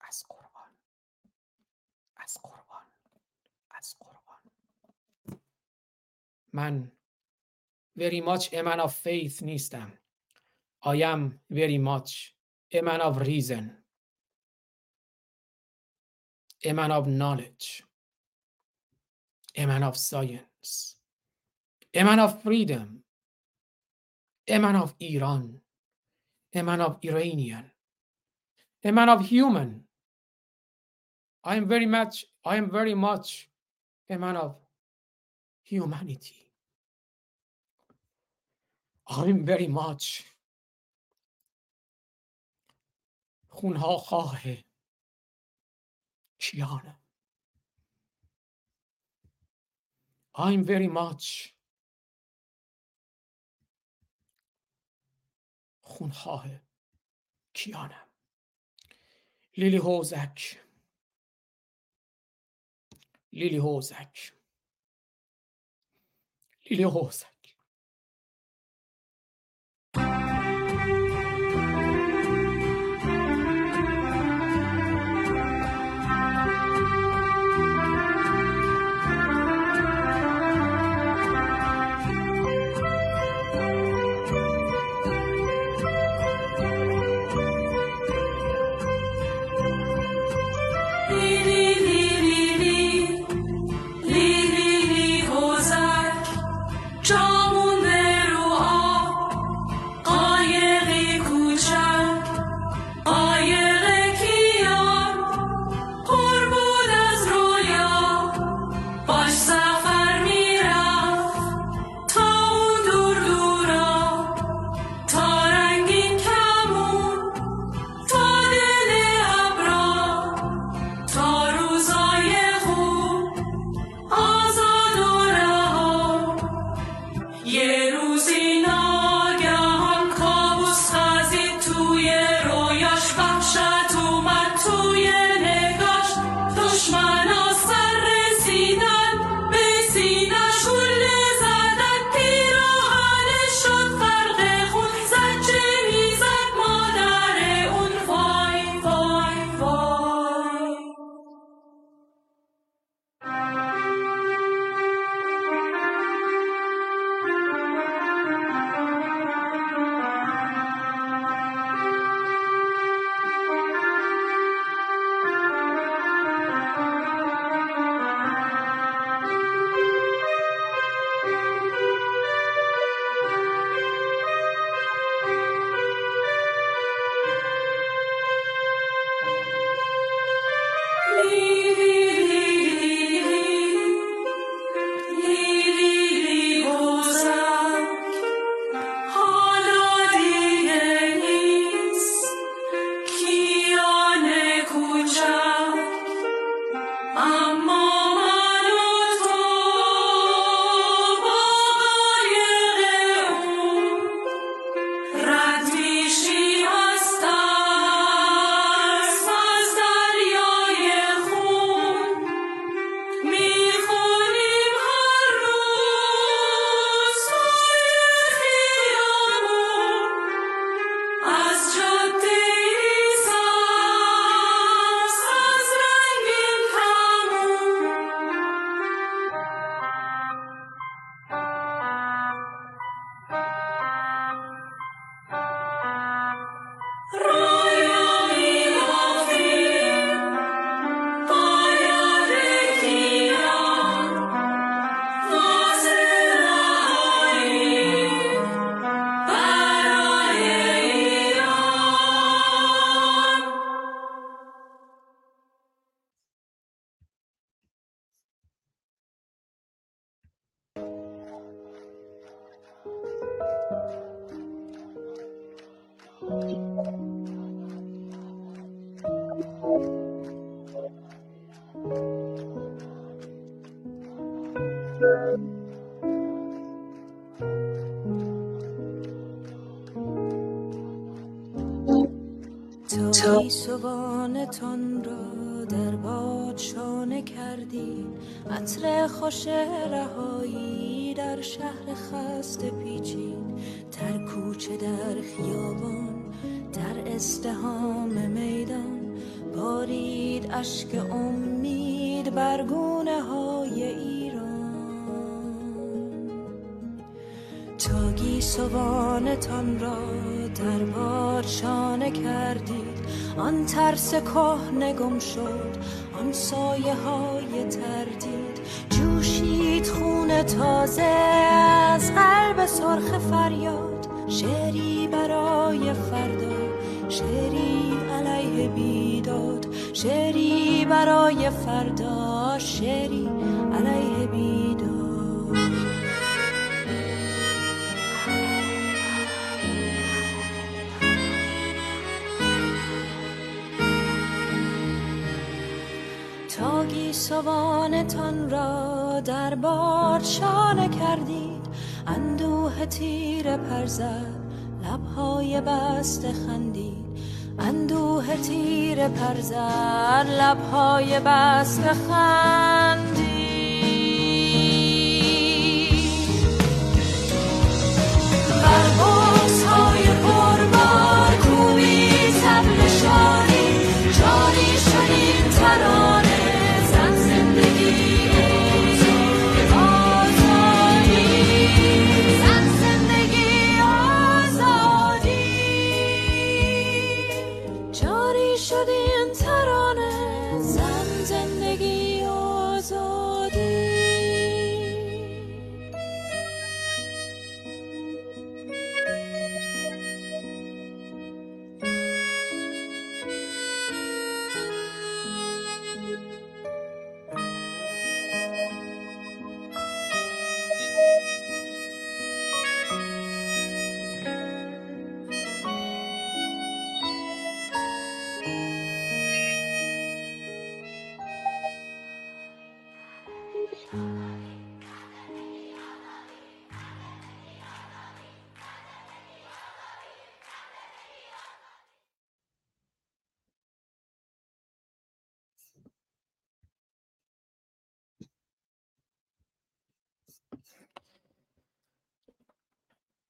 از 0.00 0.24
قرآن 0.28 0.76
از 2.16 2.38
قرآن 2.42 2.86
از 3.70 3.96
قرآن. 4.00 4.50
من 6.52 6.92
very 7.98 8.20
much 8.20 8.52
a 8.52 8.62
man 8.62 8.80
of 8.80 8.92
faith 8.94 9.42
نیستم. 9.42 9.98
I 10.86 11.02
am 11.02 11.40
very 11.50 11.78
much 11.78 12.32
a 12.72 12.80
man 12.80 13.00
of 13.00 13.18
reason, 13.18 13.72
a 16.64 16.72
man 16.72 16.92
of 16.92 17.08
knowledge, 17.08 17.82
a 19.56 19.66
man 19.66 19.82
of 19.82 19.96
science, 19.96 20.94
a 21.92 22.04
man 22.04 22.20
of 22.20 22.40
freedom, 22.40 23.02
a 24.46 24.58
man 24.58 24.76
of 24.76 24.94
Iran, 25.00 25.60
a 26.54 26.62
man 26.62 26.80
of 26.80 26.98
Iranian, 27.02 27.64
a 28.84 28.92
man 28.92 29.08
of 29.08 29.26
human. 29.26 29.82
I 31.42 31.56
am 31.56 31.66
very 31.66 31.86
much, 31.86 32.24
I 32.44 32.58
am 32.58 32.70
very 32.70 32.94
much 32.94 33.50
a 34.08 34.16
man 34.16 34.36
of 34.36 34.54
humanity. 35.64 36.46
I 39.08 39.24
am 39.24 39.44
very 39.44 39.66
much 39.66 40.24
خونها 43.56 43.96
خواه 43.96 44.42
کیانم 46.38 47.00
I'm 50.34 50.64
very 50.64 50.88
much 50.88 51.54
خونخواه 55.80 56.46
کیانم 57.54 58.08
لیلی 59.56 59.76
هوزک. 59.76 60.60
لیلی 63.32 63.56
هوزک. 63.56 64.32
لیلی 66.70 66.84
هوزک. 66.84 67.56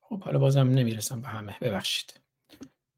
خب 0.00 0.22
حالا 0.22 0.38
بازم 0.38 0.68
نمی‌رسم 0.68 1.20
به 1.20 1.28
همه. 1.28 1.56
ببخشید. 1.60 2.20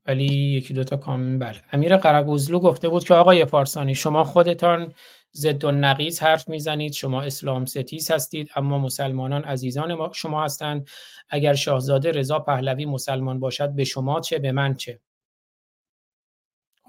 ولی 0.06 0.24
یکی 0.26 0.74
دوتا 0.74 0.96
کام 0.96 1.38
بله. 1.38 1.62
امیر 1.72 1.96
قرگوزلو 1.96 2.60
گفته 2.60 2.88
بود 2.88 3.04
که 3.04 3.14
آقای 3.14 3.44
پارسانی 3.44 3.94
شما 3.94 4.24
خودتان 4.24 4.92
ضد 5.34 5.64
و 5.64 5.70
نقیض 5.70 6.20
حرف 6.20 6.48
می‌زنید 6.48 6.92
شما 6.92 7.22
اسلام 7.22 7.64
ستیز 7.66 8.10
هستید 8.10 8.50
اما 8.56 8.78
مسلمانان 8.78 9.44
عزیزان 9.44 9.94
ما 9.94 10.10
شما 10.14 10.44
هستند. 10.44 10.88
اگر 11.28 11.54
شاهزاده 11.54 12.12
رضا 12.12 12.38
پهلوی 12.38 12.86
مسلمان 12.86 13.40
باشد 13.40 13.70
به 13.70 13.84
شما 13.84 14.20
چه 14.20 14.38
به 14.38 14.52
من 14.52 14.74
چه؟ 14.74 15.00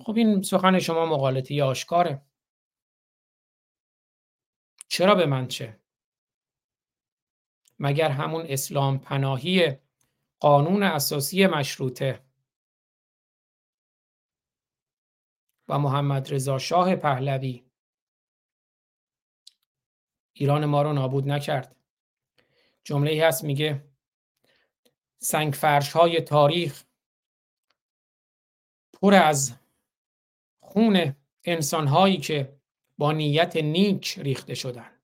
خب 0.05 0.13
این 0.17 0.41
سخن 0.41 0.79
شما 0.79 1.05
مقالطه 1.05 1.63
آشکاره. 1.63 2.21
چرا 4.87 5.15
به 5.15 5.25
من 5.25 5.47
چه؟ 5.47 5.79
مگر 7.79 8.09
همون 8.09 8.45
اسلام 8.49 8.99
پناهی 8.99 9.77
قانون 10.39 10.83
اساسی 10.83 11.47
مشروطه 11.47 12.25
و 15.67 15.79
محمد 15.79 16.33
رضا 16.33 16.57
شاه 16.57 16.95
پهلوی؟ 16.95 17.65
ایران 20.33 20.65
ما 20.65 20.81
رو 20.81 20.93
نابود 20.93 21.29
نکرد. 21.29 21.75
جمله 22.83 23.11
ای 23.11 23.19
هست 23.21 23.43
میگه 23.43 23.89
سنگ 25.17 25.53
فرش 25.53 25.91
های 25.91 26.21
تاریخ 26.21 26.83
پر 28.93 29.13
از 29.13 29.66
خون 30.67 31.15
انسان 31.43 31.87
هایی 31.87 32.17
که 32.17 32.53
با 32.97 33.11
نیت 33.11 33.57
نیک 33.57 34.19
ریخته 34.19 34.53
شدند. 34.53 35.01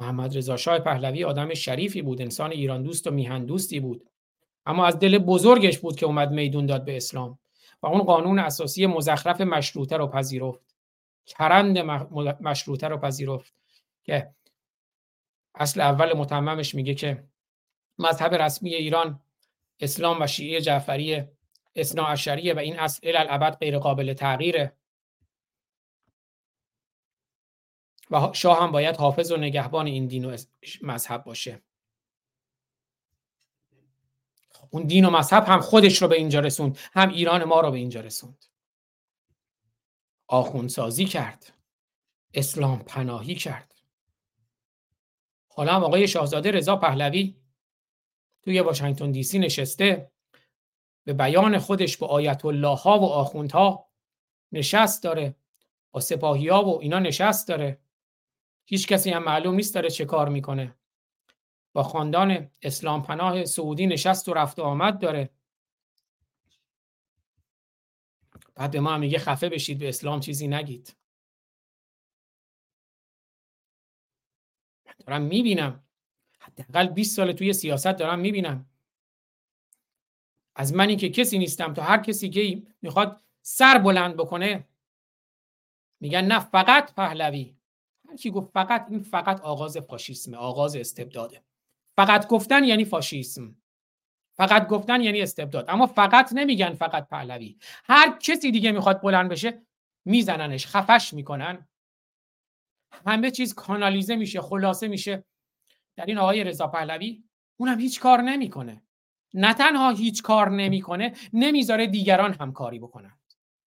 محمد 0.00 0.36
رضا 0.36 0.56
شاه 0.56 0.78
پهلوی 0.78 1.24
آدم 1.24 1.54
شریفی 1.54 2.02
بود 2.02 2.22
انسان 2.22 2.50
ایران 2.50 2.82
دوست 2.82 3.06
و 3.06 3.10
میهن 3.10 3.44
دوستی 3.44 3.80
بود. 3.80 4.08
اما 4.66 4.86
از 4.86 4.98
دل 4.98 5.18
بزرگش 5.18 5.78
بود 5.78 5.96
که 5.96 6.06
اومد 6.06 6.30
میدون 6.30 6.66
داد 6.66 6.84
به 6.84 6.96
اسلام 6.96 7.38
و 7.82 7.86
اون 7.86 8.02
قانون 8.02 8.38
اساسی 8.38 8.86
مزخرف 8.86 9.40
مشروطه 9.40 9.96
رو 9.96 10.06
پذیرفت. 10.06 10.74
کرند 11.26 11.78
مشروطه 12.40 12.88
رو 12.88 12.98
پذیرفت 12.98 13.54
که 14.04 14.30
اصل 15.54 15.80
اول 15.80 16.12
متممش 16.16 16.74
میگه 16.74 16.94
که 16.94 17.24
مذهب 17.98 18.34
رسمی 18.34 18.74
ایران 18.74 19.20
اسلام 19.80 20.22
و 20.22 20.26
شیعه 20.26 20.60
جعفری 20.60 21.24
اثنا 21.74 22.06
عشریه 22.06 22.54
و 22.54 22.58
این 22.58 22.78
اصل 22.78 23.08
الالعبد 23.08 23.58
غیر 23.58 23.78
قابل 23.78 24.12
تغییره. 24.12 24.76
و 28.10 28.32
شاه 28.32 28.62
هم 28.62 28.72
باید 28.72 28.96
حافظ 28.96 29.32
و 29.32 29.36
نگهبان 29.36 29.86
این 29.86 30.06
دین 30.06 30.24
و 30.24 30.36
مذهب 30.82 31.24
باشه. 31.24 31.62
اون 34.70 34.86
دین 34.86 35.04
و 35.04 35.10
مذهب 35.10 35.44
هم 35.46 35.60
خودش 35.60 36.02
رو 36.02 36.08
به 36.08 36.16
اینجا 36.16 36.40
رسوند 36.40 36.78
هم 36.92 37.08
ایران 37.08 37.44
ما 37.44 37.60
رو 37.60 37.70
به 37.70 37.78
اینجا 37.78 38.00
رسوند. 38.00 38.44
آخوندسازی 40.26 41.04
کرد 41.04 41.52
اسلام 42.34 42.78
پناهی 42.78 43.34
کرد. 43.34 43.74
حالا 45.48 45.74
هم 45.74 45.84
آقای 45.84 46.08
شاهزاده 46.08 46.50
رضا 46.50 46.76
پهلوی 46.76 47.36
توی 48.42 48.60
واشنگتن 48.60 49.10
دی 49.10 49.22
سی 49.22 49.38
نشسته. 49.38 50.11
به 51.04 51.12
بیان 51.12 51.58
خودش 51.58 51.96
با 51.96 52.06
آیت 52.06 52.44
الله 52.44 52.76
ها 52.76 52.98
و 52.98 53.04
آخوندها 53.04 53.88
نشست 54.52 55.02
داره. 55.02 55.36
با 55.90 56.00
سپاهی 56.00 56.48
ها 56.48 56.64
و 56.64 56.80
اینا 56.80 56.98
نشست 56.98 57.48
داره. 57.48 57.80
هیچ 58.64 58.86
کسی 58.88 59.10
هم 59.10 59.24
معلوم 59.24 59.54
نیست 59.54 59.74
داره 59.74 59.90
چه 59.90 60.04
کار 60.04 60.28
می‌کنه. 60.28 60.76
با 61.72 61.82
خاندان 61.82 62.50
اسلام 62.62 63.02
پناه 63.02 63.44
سعودی 63.44 63.86
نشست 63.86 64.28
و 64.28 64.34
رفت 64.34 64.58
و 64.58 64.62
آمد 64.62 64.98
داره. 64.98 65.30
بعد 68.54 68.70
به 68.70 68.80
ما 68.80 68.98
میگه 68.98 69.18
خفه 69.18 69.48
بشید 69.48 69.78
به 69.78 69.88
اسلام 69.88 70.20
چیزی 70.20 70.48
نگید. 70.48 70.96
دارم 75.06 75.22
می‌بینم. 75.22 75.84
حداقل 76.38 76.86
20 76.86 77.16
سال 77.16 77.32
توی 77.32 77.52
سیاست 77.52 77.92
دارم 77.92 78.18
می‌بینم. 78.18 78.71
از 80.56 80.74
منی 80.74 80.96
که 80.96 81.08
کسی 81.08 81.38
نیستم 81.38 81.74
تا 81.74 81.82
هر 81.82 81.98
کسی 81.98 82.30
که 82.30 82.62
می‌خواد 82.82 83.20
سر 83.42 83.78
بلند 83.78 84.16
بکنه 84.16 84.68
میگن 86.00 86.24
نه 86.24 86.38
فقط 86.38 86.94
پهلوی. 86.94 87.56
هر 88.08 88.16
کی 88.16 88.30
گفت 88.30 88.52
فقط 88.52 88.86
این 88.90 89.00
فقط 89.00 89.40
آغاز 89.40 89.76
فاشیسم 89.76 90.34
آغاز 90.34 90.76
استبداده. 90.76 91.42
فقط 91.96 92.26
گفتن 92.26 92.64
یعنی 92.64 92.84
فاشیسم. 92.84 93.56
فقط 94.36 94.68
گفتن 94.68 95.00
یعنی 95.00 95.22
استبداد. 95.22 95.64
اما 95.68 95.86
فقط 95.86 96.32
نمیگن 96.32 96.74
فقط 96.74 97.08
پهلوی. 97.08 97.58
هر 97.84 98.18
کسی 98.18 98.50
دیگه 98.50 98.72
می‌خواد 98.72 99.00
بلند 99.00 99.30
بشه 99.30 99.62
میزننش 100.04 100.66
خفش 100.66 101.14
می‌کنن. 101.14 101.68
همه 103.06 103.30
چیز 103.30 103.54
کانالیزه 103.54 104.16
میشه 104.16 104.40
خلاصه 104.40 104.88
میشه. 104.88 105.24
در 105.96 106.06
این 106.06 106.18
آقای 106.18 106.44
رضا 106.44 106.66
پهلوی 106.66 107.24
اونم 107.56 107.80
هیچ 107.80 108.00
کار 108.00 108.22
نمی‌کنه. 108.22 108.82
نه 109.34 109.54
تنها 109.54 109.90
هیچ 109.90 110.22
کار 110.22 110.50
نمی‌کنه 110.50 111.14
نمی‌ذاره 111.32 111.86
دیگران 111.86 112.32
هم 112.32 112.52
کاری 112.52 112.78
بکنن 112.78 113.18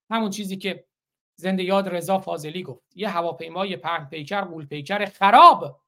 همون 0.10 0.30
چیزی 0.30 0.58
که 0.58 0.88
زنده 1.36 1.64
یاد 1.64 1.90
رضا 1.90 2.20
فاضلی 2.20 2.64
گفت 2.64 2.98
یه 2.98 3.10
هواپیمای 3.10 3.78
پهن 3.78 4.06
پیکر 4.06 4.42
قول 4.42 4.66
پیکر 4.66 5.06
خراب 5.06 5.82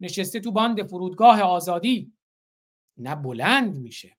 نشسته 0.00 0.40
تو 0.40 0.52
باند 0.52 0.82
فرودگاه 0.86 1.42
آزادی. 1.42 2.12
نه 2.96 3.14
بلند 3.14 3.76
میشه. 3.76 4.16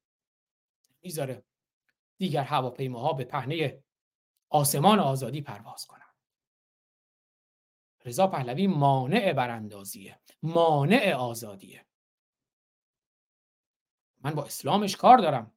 می‌ذاره 1.02 1.44
دیگر 2.18 2.44
هواپیماها 2.44 3.14
به 3.14 3.24
پهنه 3.26 3.84
آسمان 4.50 5.00
آزادی 5.00 5.42
پرواز 5.42 5.86
کنن 5.86 6.02
رضا 8.06 8.28
پهلوی 8.28 8.68
مانع 8.68 9.34
براندازیه 9.34 10.20
مانع 10.44 11.14
آزادیه. 11.14 11.86
من 14.24 14.32
با 14.32 14.44
اسلامش 14.44 14.96
کار 14.96 15.18
دارم. 15.18 15.52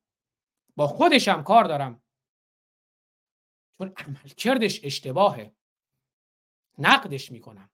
با 0.77 0.86
خودشم 0.86 1.43
کار 1.43 1.65
دارم. 1.65 2.03
چون 3.78 3.93
عملکردش 3.97 4.81
اشتباهه. 4.85 5.55
نقدش 6.78 7.32
می‌کنم. 7.32 7.70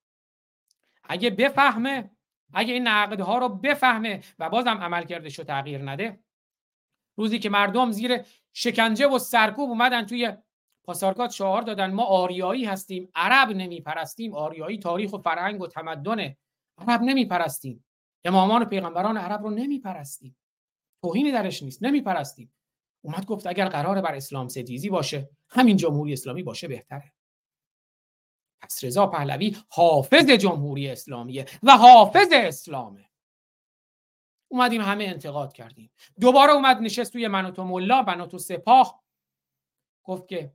اگه 1.02 1.30
بفهمه 1.30 2.10
اگه 2.52 2.72
این 2.72 2.88
نقدها 2.88 3.38
رو 3.38 3.48
بفهمه 3.48 4.22
و 4.38 4.50
بازم 4.50 4.78
عملکردش 4.78 5.38
رو 5.38 5.44
تغییر 5.44 5.90
نده 5.90 6.24
روزی 7.16 7.38
که 7.38 7.50
مردم 7.50 7.90
زیر 7.90 8.20
شکنجه 8.52 9.06
و 9.06 9.18
سرکوب 9.18 9.70
اومدن 9.70 10.06
توی 10.06 10.36
پاسارگاد 10.84 11.30
شعار 11.30 11.62
دادن 11.62 11.92
ما 11.92 12.04
آریایی 12.04 12.64
هستیم 12.64 13.10
عرب 13.14 13.48
نمیپرستیم. 13.48 14.34
آریایی 14.34 14.78
تاریخ 14.78 15.12
و 15.12 15.18
فرهنگ 15.18 15.60
و 15.60 15.66
تمدن 15.66 16.34
عرب 16.78 17.02
نمیپرستیم. 17.02 17.84
امامان 18.24 18.62
و 18.62 18.64
پیغمبران 18.64 19.16
عرب 19.16 19.42
رو 19.42 19.50
نمیپرستیم. 19.50 20.36
توهینی 21.02 21.32
درش 21.32 21.62
نیست 21.62 21.82
نمیپرستیم. 21.82 22.52
اومد 23.02 23.26
گفت 23.26 23.46
اگر 23.46 23.68
قرار 23.68 24.00
بر 24.00 24.14
اسلام 24.14 24.48
ستیزی 24.48 24.90
باشه 24.90 25.30
همین 25.48 25.76
جمهوری 25.76 26.12
اسلامی 26.12 26.42
باشه 26.42 26.68
بهتره. 26.68 27.12
پس 28.62 28.84
رضا 28.84 29.06
پهلوی 29.06 29.56
حافظ 29.68 30.30
جمهوری 30.30 30.88
اسلامیه 30.88 31.46
و 31.62 31.76
حافظ 31.76 32.28
اسلامه. 32.32 33.10
اومدیم 34.48 34.80
همه 34.80 35.04
انتقاد 35.04 35.52
کردیم. 35.52 35.90
دوباره 36.20 36.52
اومد 36.52 36.76
نشست 36.76 37.12
توی 37.12 37.28
من 37.28 37.44
و 37.44 37.50
تو 37.50 37.64
ملا 37.64 38.02
من 38.02 38.20
و 38.20 38.26
تو 38.26 38.38
سپاه. 38.38 39.02
گفت 40.04 40.28
که 40.28 40.52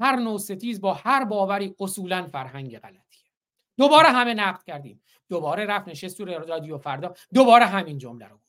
هر 0.00 0.16
نوع 0.16 0.38
ستیز 0.38 0.80
با 0.80 0.94
هر 0.94 1.24
باوری 1.24 1.74
اصولا 1.80 2.26
فرهنگ 2.26 2.78
غلطیه. 2.78 3.30
دوباره 3.76 4.08
همه 4.08 4.34
نقد 4.34 4.62
کردیم. 4.62 5.02
دوباره 5.28 5.66
رفت 5.66 5.88
نشست 5.88 6.18
تو 6.18 6.24
رادیو 6.24 6.78
فردا. 6.78 7.14
دوباره 7.34 7.66
همین 7.66 7.98
جمله 7.98 8.26
رو 8.26 8.40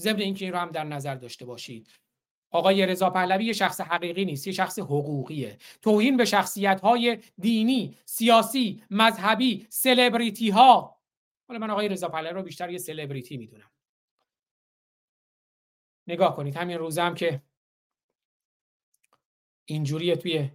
ضمن 0.00 0.20
اینکه 0.20 0.44
این 0.44 0.54
رو 0.54 0.60
هم 0.60 0.70
در 0.70 0.84
نظر 0.84 1.14
داشته 1.14 1.44
باشید. 1.44 1.88
آقای 2.50 2.86
رضا 2.86 3.10
پهلوی 3.10 3.44
یه 3.44 3.52
شخص 3.52 3.80
حقیقی 3.80 4.24
نیست 4.24 4.46
یه 4.46 4.52
شخص 4.52 4.78
حقوقیه. 4.78 5.58
توهین 5.82 6.16
به 6.16 6.24
شخصیت 6.24 6.80
های 6.80 7.18
دینی 7.38 7.98
سیاسی 8.04 8.82
مذهبی 8.90 9.66
سلبریتی 9.70 10.50
ها 10.50 11.00
حالا 11.48 11.60
من 11.60 11.70
آقای 11.70 11.88
رضا 11.88 12.08
پهلوی 12.08 12.32
رو 12.32 12.42
بیشتر 12.42 12.70
یه 12.70 12.78
سلبریتی 12.78 13.36
می‌دونم. 13.36 13.70
نگاه 16.06 16.36
کنید 16.36 16.56
همین 16.56 16.78
روزم 16.78 17.06
هم 17.06 17.14
که 17.14 17.42
اینجوری 19.64 20.16
توی 20.16 20.50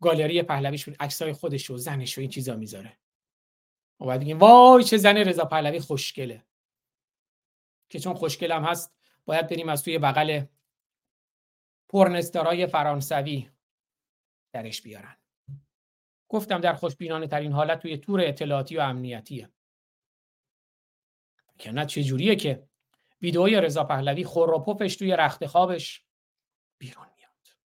گالری 0.00 0.42
پهلویش 0.42 0.88
عکسای 1.00 1.32
خودش 1.32 1.70
و 1.70 1.76
زنش 1.76 2.18
و 2.18 2.20
این 2.20 2.30
چیزا 2.30 2.56
می‌ذاره. 2.56 2.98
ما 4.00 4.06
باید 4.06 4.20
بگیم 4.20 4.38
وای 4.38 4.84
چه 4.84 4.96
زن 4.96 5.16
رضا 5.16 5.44
پهلوی 5.44 5.80
خوشگله. 5.80 6.47
که 7.88 8.00
چون 8.00 8.14
خوشگلم 8.14 8.64
هست 8.64 8.94
باید 9.24 9.48
بریم 9.48 9.68
از 9.68 9.82
توی 9.82 9.98
بغل 9.98 10.44
پرنستارای 11.88 12.66
فرانسوی 12.66 13.50
درش 14.52 14.82
بیارن. 14.82 15.16
گفتم 16.28 16.60
در 16.60 16.74
خوشبینانه 16.74 17.26
ترین 17.26 17.52
حالت 17.52 17.80
توی 17.80 17.96
تور 17.96 18.20
اطلاعاتی 18.20 18.76
و 18.76 18.80
امنیتیه. 18.80 19.50
که 21.58 21.72
نه 21.72 21.86
جوریه 21.86 22.36
که 22.36 22.68
ویدئوی 23.22 23.60
رضا 23.60 23.84
پهلوی 23.84 24.24
خور 24.24 24.50
و 24.50 24.58
پفش 24.58 24.96
توی 24.96 25.12
رخت 25.12 25.46
خوابش 25.46 26.04
بیرون 26.78 27.06
میاد. 27.16 27.56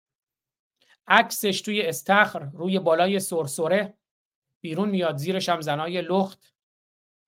عکسش 1.06 1.60
توی 1.60 1.82
استخر 1.82 2.38
روی 2.38 2.78
بالای 2.78 3.20
سرسره 3.20 3.98
بیرون 4.60 4.88
میاد 4.88 5.16
زیرش 5.16 5.48
هم 5.48 5.60
زنای 5.60 6.02
لخت 6.02 6.54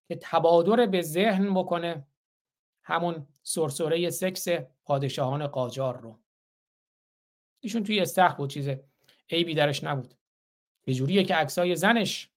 که 0.09 0.19
تبادر 0.23 0.87
به 0.87 1.03
ذهن 1.03 1.55
بکنه. 1.55 2.07
همون 2.85 3.27
سرسره 3.43 4.11
سکس 4.11 4.49
پادشاهان 4.85 5.47
قاجار 5.47 6.01
رو. 6.01 6.19
ایشون 7.61 7.85
توی 7.85 8.01
استخر 8.01 8.35
بود 8.35 8.51
چیز 8.51 8.69
عیبی 9.31 9.55
درش 9.55 9.85
نبود. 9.85 10.15
یه 10.87 10.95
جوریه 10.95 11.25
که 11.25 11.35
عکسای 11.35 11.77
زنش 11.77 12.31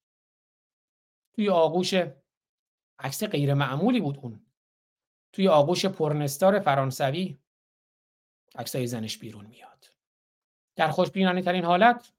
توی 1.32 1.50
آغوش 1.50 1.94
عکس 2.98 3.24
غیر 3.24 3.54
معمولی 3.54 4.00
بود 4.00 4.18
اون. 4.22 4.40
توی 5.32 5.48
آغوش 5.48 5.86
پرنستار 5.86 6.60
فرانسوی 6.60 7.38
عکسای 8.54 8.86
زنش 8.86 9.18
بیرون 9.18 9.46
میاد. 9.46 9.90
در 10.76 10.90
خوشبینانه 10.90 11.42
ترین 11.42 11.64
حالت 11.64 12.12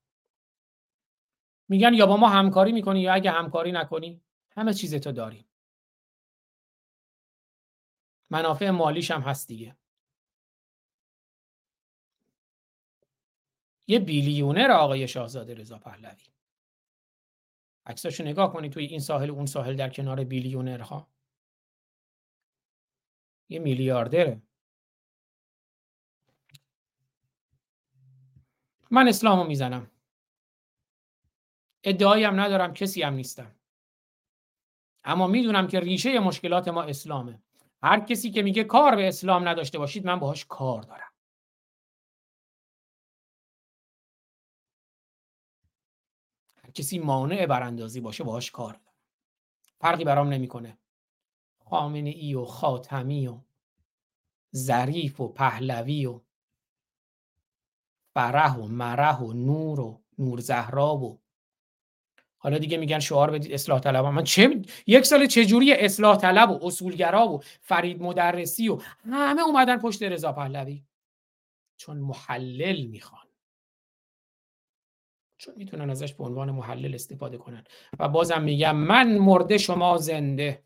میگن 1.68 1.93
یا 1.93 2.06
با 2.06 2.18
ما 2.18 2.30
همکاری 2.30 2.72
می‌کنی 2.72 3.01
یا 3.01 3.14
اگه 3.14 3.31
همکاری 3.31 3.72
نکنی 3.72 4.22
همه 4.51 4.73
چیز 4.73 4.95
تو 4.95 5.11
داریم. 5.11 5.48
منافع 8.30 8.69
مالیش 8.69 9.11
هم 9.11 9.22
هست 9.22 9.47
دیگه. 9.47 9.76
یه 13.88 13.99
بیلیونر 13.99 14.72
آقای 14.72 15.07
شاهزاده 15.07 15.53
رضا 15.53 15.80
پهلوی. 15.80 16.23
عکساشو 17.85 18.23
نگاه 18.23 18.53
کنید 18.53 18.72
توی 18.72 18.85
این 18.85 18.99
ساحل 18.99 19.30
اون 19.30 19.45
ساحل 19.45 19.76
در 19.76 19.89
کنار 19.89 20.23
بیلیونرها. 20.23 21.07
یه 23.49 23.60
میلیاردره. 23.60 24.41
من 28.91 29.07
اسلامو 29.07 29.43
می‌زنم. 29.43 29.91
ادعایی 31.84 32.23
هم 32.23 32.39
ندارم 32.39 32.73
کسی 32.73 33.01
هم 33.01 33.14
نیستم. 33.14 33.56
اما 35.03 35.27
می‌دونم 35.27 35.68
که 35.68 35.80
ریشه 35.80 36.19
مشکلات 36.19 36.68
ما 36.68 36.84
اسلامه. 36.84 37.43
هر 37.84 37.99
کسی 37.99 38.31
که 38.31 38.41
میگه 38.41 38.64
کار 38.64 38.95
به 38.95 39.07
اسلام 39.07 39.47
نداشته 39.47 39.77
باشید 39.77 40.06
من 40.06 40.19
باهاش 40.19 40.45
کار 40.45 40.81
دارم. 40.81 41.11
هر 46.64 46.72
کسی 46.72 46.99
مانع 46.99 47.45
براندازی 47.45 48.01
باشه 48.01 48.23
باهاش 48.23 48.51
کار 48.51 48.73
دارم. 48.73 48.93
فرقی 49.81 50.03
برام 50.03 50.30
نمی‌کنه. 50.30 50.77
خامنه 51.60 52.10
ای 52.10 52.34
و 52.35 52.45
خاتمی 52.45 53.27
و 53.27 53.39
ظریف 54.56 55.19
و 55.22 55.27
پهلوی 55.27 56.06
و 56.06 56.22
فرح 58.14 58.57
و 58.57 58.68
مرح 58.68 59.19
و 59.19 59.34
نور 59.34 59.80
و 59.80 60.01
نور 60.18 60.39
زهرا 60.39 60.95
و 60.97 61.22
حالا 62.41 62.57
دیگه 62.57 62.78
میگن 62.78 62.99
شعار 62.99 63.32
بدید 63.32 63.53
اصلاح 63.53 63.80
طلب. 63.80 64.06
من 64.06 64.24
چه 64.24 64.61
یک 64.88 65.06
سال 65.06 65.26
چجوری 65.26 65.74
اصلاح 65.74 66.18
طلب 66.18 66.52
و 66.52 66.60
اصولگرا 66.68 67.28
و 67.28 67.40
فرید 67.61 68.02
مدرسی 68.02 68.70
و 68.70 68.82
همه 69.11 69.41
اومدن 69.41 69.78
پشت 69.78 70.03
رضا 70.03 70.32
پهلوی؟ 70.32 70.84
چون 71.78 71.98
محلل 71.98 72.86
می‌خوان. 72.86 73.26
چون 75.38 75.53
می‌تونن 75.57 75.90
ازش 75.90 76.14
به 76.14 76.24
عنوان 76.24 76.52
محلل 76.52 76.95
استفاده 76.95 77.38
کنن. 77.38 77.64
و 77.99 78.10
بازم 78.10 78.41
میگم 78.41 78.76
من 78.76 79.18
مرده 79.18 79.57
شما 79.57 79.98
زنده. 79.98 80.64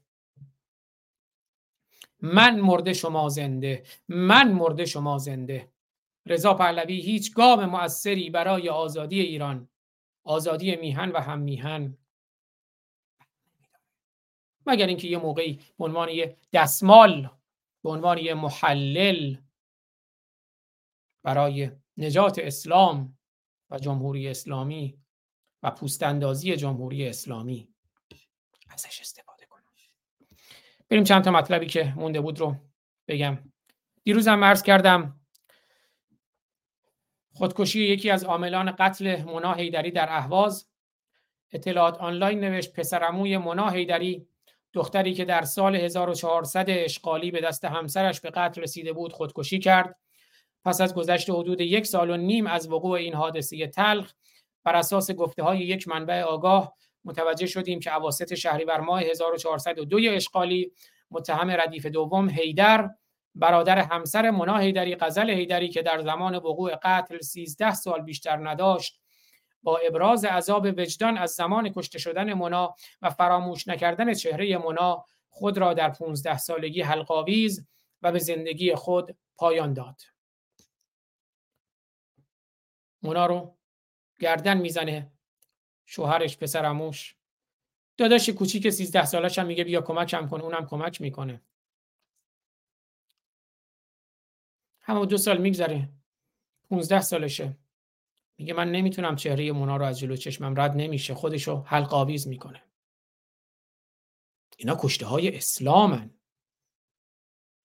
من 2.21 2.59
مرده 2.59 2.93
شما 2.93 3.29
زنده. 3.29 3.83
من 4.07 4.51
مرده 4.51 4.85
شما 4.85 5.17
زنده. 5.17 5.71
رضا 6.25 6.53
پهلوی 6.53 7.01
هیچ 7.01 7.33
گام 7.33 7.65
مؤثری 7.65 8.29
برای 8.29 8.69
آزادی 8.69 9.19
ایران 9.19 9.69
آزادی 10.23 10.75
میهن 10.75 11.09
و 11.09 11.17
هم 11.17 11.39
میهن 11.39 11.97
مگر 14.65 14.87
اینکه 14.87 15.07
یه 15.07 15.17
موقعی 15.17 15.59
به 15.77 15.85
عنوان 15.85 16.09
یه 16.09 16.37
دستمال 16.53 17.29
به 17.83 17.89
عنوان 17.89 18.17
یه 18.17 18.33
محلل 18.33 19.37
برای 21.23 21.71
نجات 21.97 22.39
اسلام 22.39 23.17
و 23.69 23.79
جمهوری 23.79 24.27
اسلامی 24.27 24.97
و 25.63 25.71
پوستاندازی 25.71 26.55
جمهوری 26.55 27.07
اسلامی 27.07 27.73
ازش 28.69 29.01
استفاده 29.01 29.45
کنم. 29.45 29.63
بریم 30.89 31.03
چند 31.03 31.23
تا 31.23 31.31
مطلبی 31.31 31.65
که 31.65 31.93
مونده 31.95 32.21
بود 32.21 32.39
رو 32.39 32.55
بگم. 33.07 33.51
دیروزم 34.03 34.43
عرض 34.43 34.63
کردم 34.63 35.22
خودکشی 37.33 37.83
یکی 37.83 38.09
از 38.09 38.23
عاملان 38.23 38.71
قتل 38.71 39.21
مونا 39.23 39.53
حیدری 39.53 39.91
در 39.91 40.07
اهواز. 40.09 40.67
اطلاعات 41.51 41.97
آنلاین 41.97 42.39
نوشت 42.39 42.73
پسرعموی 42.73 43.37
مونا 43.37 43.69
حیدری 43.69 44.27
دختری 44.73 45.13
که 45.13 45.25
در 45.25 45.41
سال 45.41 45.75
1400 45.75 46.65
اشغالی 46.69 47.31
به 47.31 47.41
دست 47.41 47.65
همسرش 47.65 48.21
به 48.21 48.29
قتل 48.29 48.61
رسیده 48.61 48.93
بود 48.93 49.13
خودکشی 49.13 49.59
کرد. 49.59 49.95
پس 50.65 50.81
از 50.81 50.95
گذشت 50.95 51.29
حدود 51.29 51.61
یک 51.61 51.85
سال 51.85 52.09
و 52.09 52.17
نیم 52.17 52.47
از 52.47 52.71
وقوع 52.71 52.97
این 52.97 53.13
حادثه 53.13 53.67
تلخ 53.67 54.13
بر 54.63 54.75
اساس 54.75 55.11
گفته 55.11 55.43
های 55.43 55.59
یک 55.59 55.87
منبع 55.87 56.21
آگاه 56.21 56.75
متوجه 57.05 57.45
شدیم 57.45 57.79
که 57.79 57.95
اواسط 57.95 58.33
شهریور 58.33 58.79
ماه 58.79 59.01
1402 59.01 59.97
اشغالی 60.11 60.71
متهم 61.11 61.49
ردیف 61.49 61.85
دوم 61.85 62.29
هیدر 62.29 62.89
برادر 63.35 63.79
همسر 63.79 64.31
مونا 64.31 64.57
هیدری 64.57 64.95
غزل 64.95 65.29
هیدری 65.29 65.69
که 65.69 65.81
در 65.81 66.01
زمان 66.01 66.35
وقوع 66.35 66.75
قتل 66.75 67.19
13 67.19 67.73
سال 67.73 68.01
بیشتر 68.01 68.49
نداشت 68.49 68.99
با 69.63 69.77
ابراز 69.77 70.25
عذاب 70.25 70.65
وجدان 70.65 71.17
از 71.17 71.31
زمان 71.31 71.69
کشته 71.69 71.99
شدن 71.99 72.33
مونا 72.33 72.75
و 73.01 73.09
فراموش 73.09 73.67
نکردن 73.67 74.13
چهره 74.13 74.57
مونا 74.57 75.05
خود 75.29 75.57
را 75.57 75.73
در 75.73 75.89
15 75.89 76.37
سالگی 76.37 76.81
حلقاویز 76.81 77.67
و 78.01 78.11
به 78.11 78.19
زندگی 78.19 78.75
خود 78.75 79.17
پایان 79.37 79.73
داد. 79.73 80.01
مونا 83.03 83.25
رو 83.25 83.57
گردن 84.19 84.57
می‌زنه 84.57 85.11
شوهرش 85.85 86.37
پسر 86.37 86.65
عموش 86.65 87.15
داداش 87.97 88.29
کوچیک 88.29 88.69
13 88.69 89.05
سالش 89.05 89.39
هم 89.39 89.45
میگه 89.45 89.63
بیا 89.63 89.81
کمکم 89.81 90.27
کن 90.27 90.41
اونم 90.41 90.65
کمک 90.65 91.01
می‌کنه 91.01 91.41
همون 94.83 95.07
دو 95.07 95.17
سال 95.17 95.41
میگذره. 95.41 95.89
15 96.69 97.01
سالشه. 97.01 97.57
میگه 98.37 98.53
من 98.53 98.71
نمی‌تونم 98.71 99.15
چهره 99.15 99.51
مونا 99.51 99.77
رو 99.77 99.85
از 99.85 99.99
جلو 99.99 100.15
چشمم 100.15 100.59
رد 100.61 100.71
نمیشه. 100.75 101.13
خودشو 101.13 101.61
حلق 101.61 101.93
آویز 101.93 102.27
می‌کنه. 102.27 102.63
اینا 104.57 104.77
کشته 104.79 105.05
های 105.05 105.37
اسلامن. 105.37 106.19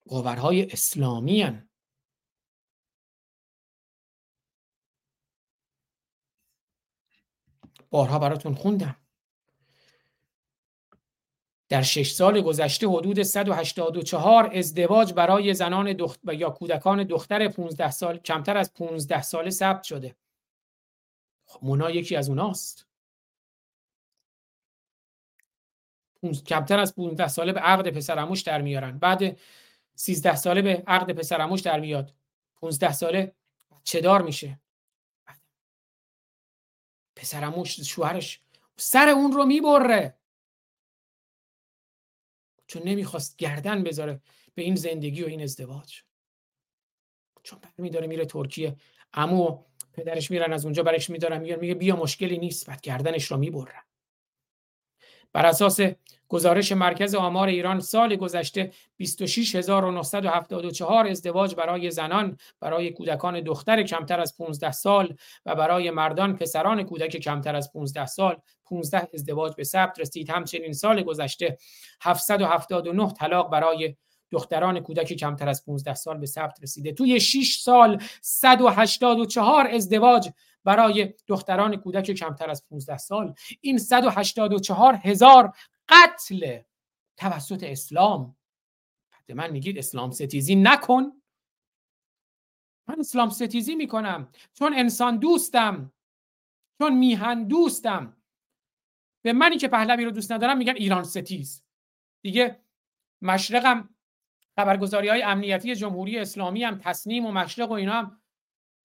باورهای 0.07 0.73
اسلامی 0.73 1.43
هن. 1.43 1.69
بارها 7.91 8.19
براتون 8.19 8.55
خوندم. 8.55 9.08
در 11.69 11.83
شش 11.83 12.13
سال 12.13 12.41
گذشته 12.41 12.89
حدود 12.89 13.23
184 13.23 14.51
ازدواج 14.55 15.13
برای 15.13 15.55
زنان 15.55 15.93
دخت 15.93 16.21
یا 16.33 16.51
کودکان 16.51 17.05
دختر 17.05 17.49
15 17.49 17.91
سال 17.91 18.19
کمتر 18.19 18.57
از 18.57 18.75
15 18.75 19.23
ساله 19.23 19.51
ثبت 19.51 19.83
شده. 19.83 20.17
خب 21.47 21.65
مونا 21.65 21.91
یکی 21.91 22.17
از 22.17 22.29
اوناست. 22.29 22.87
کمتر 26.47 26.79
از 26.79 26.95
15 26.95 27.29
ساله 27.29 27.53
به 27.53 27.61
عقد 27.61 27.91
پسرموش 27.91 28.41
در 28.43 28.63
میارن. 28.63 28.99
بعد 28.99 29.39
13 29.95 30.37
ساله 30.37 30.63
به 30.63 30.83
عقد 30.87 31.13
پسرموش 31.13 31.61
در 31.61 31.81
میاد. 31.81 32.15
15 32.57 32.93
ساله 32.93 33.35
چه 33.85 34.01
دار 34.01 34.23
میشه؟ 34.23 34.61
پسرموش 37.17 37.81
شوهرش 37.81 38.41
سر 38.77 39.09
اون 39.09 39.33
رو 39.33 39.47
می‌بره. 39.47 40.19
چون 42.69 42.83
نمی‌خواست 42.83 43.37
گردن 43.37 43.83
بذاره 43.83 44.21
به 44.55 44.63
این 44.63 44.75
زندگی 44.75 45.23
و 45.23 45.27
این 45.27 45.43
ازدواج. 45.43 46.03
چون 47.43 47.59
برمی 47.59 47.91
داره 47.91 48.07
میره 48.07 48.25
ترکیه 48.25 48.77
و 49.17 49.65
پدرش 49.93 50.31
میرن 50.31 50.53
از 50.53 50.65
اونجا 50.65 50.83
برش 50.83 51.11
میدارن 51.11 51.39
میگه 51.39 51.75
بیا 51.75 51.97
مشکلی 51.97 52.39
نیست. 52.39 52.67
بعد 52.67 52.81
گردنش 52.81 53.25
رو 53.25 53.37
می‌برن. 53.37 53.83
بر 55.33 55.47
اساس 55.47 55.81
گزارش 56.29 56.73
مرکز 56.73 57.15
آمار 57.15 57.49
ایران 57.49 57.81
سال 57.81 58.17
گذشته 58.17 58.73
26974 58.97 61.07
ازدواج 61.07 61.55
برای 61.55 61.91
زنان 61.91 62.39
برای 62.61 62.91
کودکان 62.91 63.41
دختر 63.41 63.83
کمتر 63.83 64.21
از 64.21 64.37
15 64.37 64.73
سال 64.73 65.17
و 65.47 65.55
برای 65.55 65.91
مردان 65.91 66.37
پسران 66.37 66.83
کودک 66.83 67.17
کمتر 67.17 67.57
از 67.57 67.73
15 67.73 68.07
سال 68.07 68.37
15 68.65 69.09
ازدواج 69.15 69.55
به 69.55 69.65
ثبت 69.65 70.01
رسید. 70.01 70.31
همچنین 70.31 70.73
سال 70.73 71.03
گذشته 71.03 71.59
779 72.03 73.13
طلاق 73.13 73.51
برای 73.51 73.97
دختران 74.31 74.81
کودک 74.81 75.13
کمتر 75.13 75.49
از 75.49 75.65
15 75.65 75.95
سال 75.95 76.19
به 76.19 76.27
ثبت 76.27 76.59
رسیده. 76.63 76.93
توی 76.93 77.21
6 77.21 77.59
سال 77.61 78.03
184 78.23 79.67
ازدواج 79.67 80.29
برای 80.65 81.15
دختران 81.27 81.77
کودک 81.77 82.11
کمتر 82.11 82.51
از 82.51 82.67
15 82.69 82.97
سال. 82.97 83.35
این 83.61 83.79
184 83.79 84.95
هزار 84.95 85.57
قتل 85.89 86.61
توسط 87.17 87.63
اسلام. 87.63 88.37
به 89.27 89.35
من 89.35 89.51
میگید 89.51 89.79
اسلام 89.79 90.11
ستیزی 90.11 90.55
نکن. 90.55 91.23
من 92.89 93.01
اسلام 93.01 93.29
ستیزی 93.31 93.75
می‌کنم. 93.75 94.29
چون 94.53 94.75
انسان 94.75 95.17
دوستم 95.17 95.93
چون 96.79 96.99
میهن 96.99 97.45
دوستم. 97.45 98.17
به 99.23 99.33
منی 99.33 99.57
که 99.57 99.69
پهلوی 99.69 100.05
رو 100.05 100.11
دوست 100.11 100.33
ندارم 100.33 100.59
میگن 100.59 100.77
ایران 100.77 101.05
ستیز. 101.05 101.63
دیگه 102.23 102.61
مشرقم 103.23 103.95
خبرگزاری 104.57 105.09
های 105.09 105.23
امنیتی 105.23 105.75
جمهوری 105.75 106.19
اسلامی 106.19 106.65
هم 106.65 106.79
تصنیم 106.79 107.27
و 107.27 107.33
مشرق 107.33 107.71
و 107.71 107.73
اینا 107.73 107.93
هم 107.93 108.21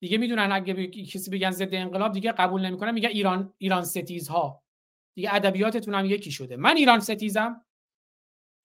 دیگه 0.03 0.17
می‌دونن 0.17 0.51
اگه 0.51 0.73
به 0.73 0.87
کسی 0.87 1.31
بگن 1.31 1.51
ضد 1.51 1.73
انقلاب 1.75 2.11
دیگه 2.11 2.31
قبول 2.31 2.65
نمی‌کنن 2.65 2.91
میگن 2.91 3.09
ایران 3.09 3.53
ایران 3.57 3.83
ستیز 3.83 4.27
ها 4.27 4.63
دیگه 5.15 5.35
ادبیاتتون 5.35 5.93
هم 5.93 6.05
یکی 6.05 6.31
شده. 6.31 6.57
من 6.57 6.77
ایران 6.77 6.99
ستیزم. 6.99 7.65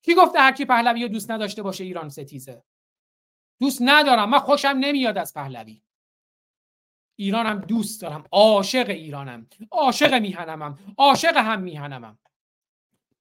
کی 0.04 0.14
گفته 0.14 0.38
هر 0.38 0.52
کی 0.52 0.64
پهلوی 0.64 1.08
دوست 1.08 1.30
نداشته 1.30 1.62
باشه 1.62 1.84
ایران 1.84 2.08
ستیزه؟ 2.08 2.62
دوست 3.60 3.78
ندارم. 3.82 4.30
من 4.30 4.38
خوشم 4.38 4.76
نمیاد 4.80 5.18
از 5.18 5.34
پهلوی. 5.34 5.82
ایرانم 7.16 7.58
دوست 7.58 8.02
دارم. 8.02 8.24
عاشق 8.32 8.88
ایرانم. 8.88 9.46
عاشق 9.70 10.14
میهنمم. 10.14 10.78
عاشق 10.96 11.36
هم 11.36 11.60
میهنمم. 11.60 12.18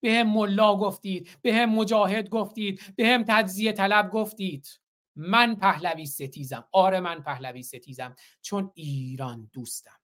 به 0.02 0.14
هم 0.14 0.30
ملا 0.34 0.76
گفتید 0.76 1.38
به 1.42 1.56
هم 1.56 1.70
مجاهد 1.70 2.30
گفتید 2.30 2.94
به 2.96 3.08
هم 3.08 3.24
تجزیه 3.28 3.72
طلب 3.72 4.10
گفتید. 4.10 4.80
من 5.18 5.56
پهلوی 5.56 6.06
ستیزم. 6.06 6.68
آره 6.72 7.00
من 7.00 7.22
پهلوی 7.24 7.64
ستیزم. 7.64 8.16
چون 8.42 8.72
ایران 8.76 9.50
دوستم. 9.54 10.00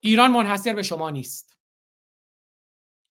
ایران 0.00 0.30
منحصر 0.30 0.74
به 0.74 0.82
شما 0.82 1.10
نیست. 1.10 1.56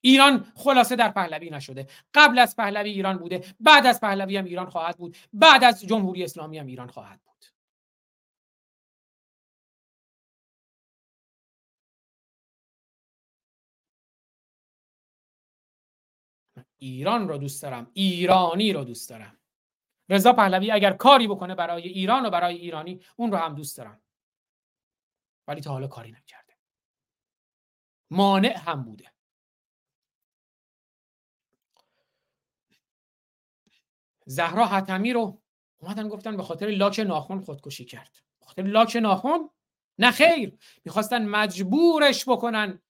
ایران 0.02 0.52
خلاصه 0.56 0.96
در 0.96 1.12
پهلوی 1.12 1.50
نشده. 1.50 1.88
قبل 2.14 2.40
از 2.40 2.56
پهلوی 2.56 2.90
ایران 2.90 3.18
بوده. 3.18 3.56
بعد 3.60 3.86
از 3.86 4.02
پهلوی 4.02 4.38
هم 4.38 4.46
ایران 4.46 4.70
خواهد 4.70 4.98
بود. 4.98 5.18
بعد 5.34 5.64
از 5.64 5.82
جمهوری 5.86 6.24
اسلامی 6.24 6.58
هم 6.58 6.66
ایران 6.66 6.88
خواهد 6.88 7.22
بود. 7.22 7.46
ایران 16.78 17.28
را 17.28 17.38
دوست 17.38 17.62
دارم. 17.62 17.92
ایرانی 17.94 18.74
را 18.74 18.84
دوست 18.84 19.10
دارم. 19.10 19.39
رضا 20.10 20.34
پهلوی 20.34 20.72
اگر 20.72 20.94
کاری 20.94 21.28
بکنه 21.28 21.56
برای 21.56 21.88
ایران 21.88 22.26
و 22.26 22.30
برای 22.30 22.56
ایرانی 22.56 23.02
اون 23.16 23.32
رو 23.32 23.38
هم 23.38 23.56
دوست 23.56 23.78
دارم. 23.78 24.02
ولی 25.48 25.62
تا 25.62 25.72
حالا 25.72 25.88
کاری 25.88 26.12
نکرده. 26.12 26.54
مانع 28.12 28.58
هم 28.58 28.84
بوده. 28.84 29.12
زهرا 34.26 34.66
حتمی 34.66 35.14
رو 35.14 35.42
اومدن 35.78 36.10
گفتن 36.10 36.38
به 36.38 36.44
خاطر 36.44 36.68
لاک 36.68 37.00
ناخن 37.00 37.40
خودکشی 37.40 37.86
کرد. 37.86 38.18
به 38.40 38.46
خاطر 38.46 38.64
لاک 38.64 38.96
ناخن؟ 38.96 39.50
نه 40.00 40.12
خیر. 40.12 40.58
می‌خواستن 40.86 41.26
مجبورش 41.26 42.30
بکنن. 42.30 42.82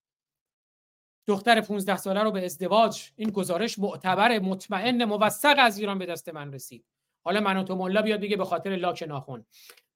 دختر 1.27 1.61
15 1.61 1.97
ساله 1.97 2.23
رو 2.23 2.31
به 2.31 2.45
ازدواج. 2.45 3.11
این 3.15 3.29
گزارش 3.29 3.79
معتبر 3.79 4.39
مطمئن 4.39 5.05
موثق 5.05 5.55
از 5.59 5.77
ایران 5.77 5.97
به 5.99 6.05
دست 6.05 6.29
من 6.29 6.53
رسید. 6.53 6.85
حالا 7.23 7.39
منوتو 7.39 7.75
ملا 7.75 8.01
بیاد 8.01 8.19
بگه 8.21 8.37
به 8.37 8.45
خاطر 8.45 8.75
لاک 8.75 9.03
ناخن. 9.03 9.45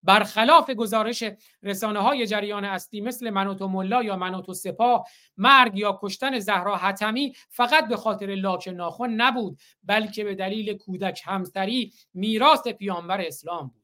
برخلاف 0.04 0.70
گزارش 0.70 1.24
رسانه 1.64 2.00
های 2.00 2.28
جریان 2.28 2.66
اصلی 2.66 3.02
مثل 3.02 3.30
منوتو 3.30 3.68
ملا 3.68 4.04
یا 4.04 4.16
منوتو 4.16 4.54
سپاه 4.54 5.08
مرگ 5.38 5.78
یا 5.78 6.00
کشتن 6.02 6.40
زهرا 6.40 6.78
حتمی 6.78 7.34
فقط 7.50 7.88
به 7.88 7.98
خاطر 7.98 8.28
لاک 8.28 8.68
ناخن 8.68 9.10
نبود 9.10 9.60
بلکه 9.84 10.24
به 10.24 10.36
دلیل 10.36 10.78
کودک 10.78 11.22
همسری 11.26 11.94
میراث 12.14 12.68
پیامبر 12.68 13.22
اسلام 13.22 13.68
بود. 13.68 13.84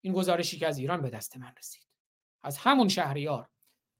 این 0.00 0.12
گزارشی 0.12 0.58
که 0.58 0.66
از 0.66 0.78
ایران 0.78 1.02
به 1.02 1.10
دست 1.10 1.36
من 1.36 1.52
رسید. 1.58 1.82
از 2.42 2.58
همون 2.58 2.88
شهریار 2.88 3.48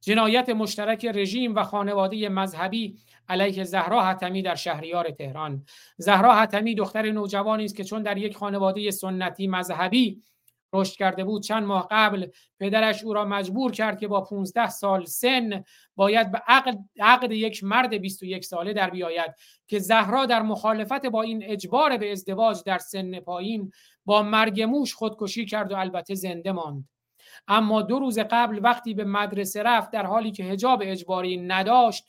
جنایت 0.00 0.48
مشترک 0.48 1.04
رژیم 1.04 1.54
و 1.54 1.62
خانواده 1.62 2.28
مذهبی 2.28 2.96
علیه 3.28 3.64
زهرا 3.64 4.02
حتمی 4.02 4.42
در 4.42 4.54
شهریار 4.54 5.10
تهران. 5.10 5.64
زهرا 5.96 6.34
حتمی 6.34 6.74
دختر 6.74 7.10
نوجوانی 7.10 7.64
است 7.64 7.76
که 7.76 7.84
چون 7.84 8.02
در 8.02 8.18
یک 8.18 8.36
خانواده 8.36 8.90
سنتی 8.90 9.46
مذهبی 9.46 10.22
رشد 10.72 10.96
کرده 10.96 11.24
بود 11.24 11.42
چند 11.42 11.62
ماه 11.62 11.88
قبل 11.90 12.26
پدرش 12.60 13.04
او 13.04 13.14
را 13.14 13.24
مجبور 13.24 13.72
کرد 13.72 13.98
که 14.00 14.08
با 14.08 14.20
15 14.20 14.68
سال 14.68 15.04
سن 15.04 15.64
باید 15.96 16.32
به 16.32 16.42
عقد, 16.46 16.78
عقد 17.00 17.32
یک 17.32 17.64
مرد 17.64 17.94
21 17.94 18.44
ساله 18.44 18.72
در 18.72 18.90
بیاید 18.90 19.34
که 19.66 19.78
زهرا 19.78 20.26
در 20.26 20.42
مخالفت 20.42 21.06
با 21.06 21.22
این 21.22 21.42
اجبار 21.44 21.96
به 21.96 22.12
ازدواج 22.12 22.62
در 22.66 22.78
سن 22.78 23.20
پایین 23.20 23.72
با 24.04 24.22
مرگ 24.22 24.62
موش 24.62 24.94
خودکشی 24.94 25.46
کرد 25.46 25.72
و 25.72 25.76
البته 25.76 26.14
زنده 26.14 26.52
ماند. 26.52 26.88
اما 27.48 27.82
دو 27.82 27.98
روز 27.98 28.18
قبل 28.18 28.60
وقتی 28.62 28.94
به 28.94 29.04
مدرسه 29.04 29.62
رفت 29.62 29.90
در 29.90 30.06
حالی 30.06 30.30
که 30.30 30.44
حجاب 30.44 30.82
اجباری 30.84 31.36
نداشت 31.36 32.04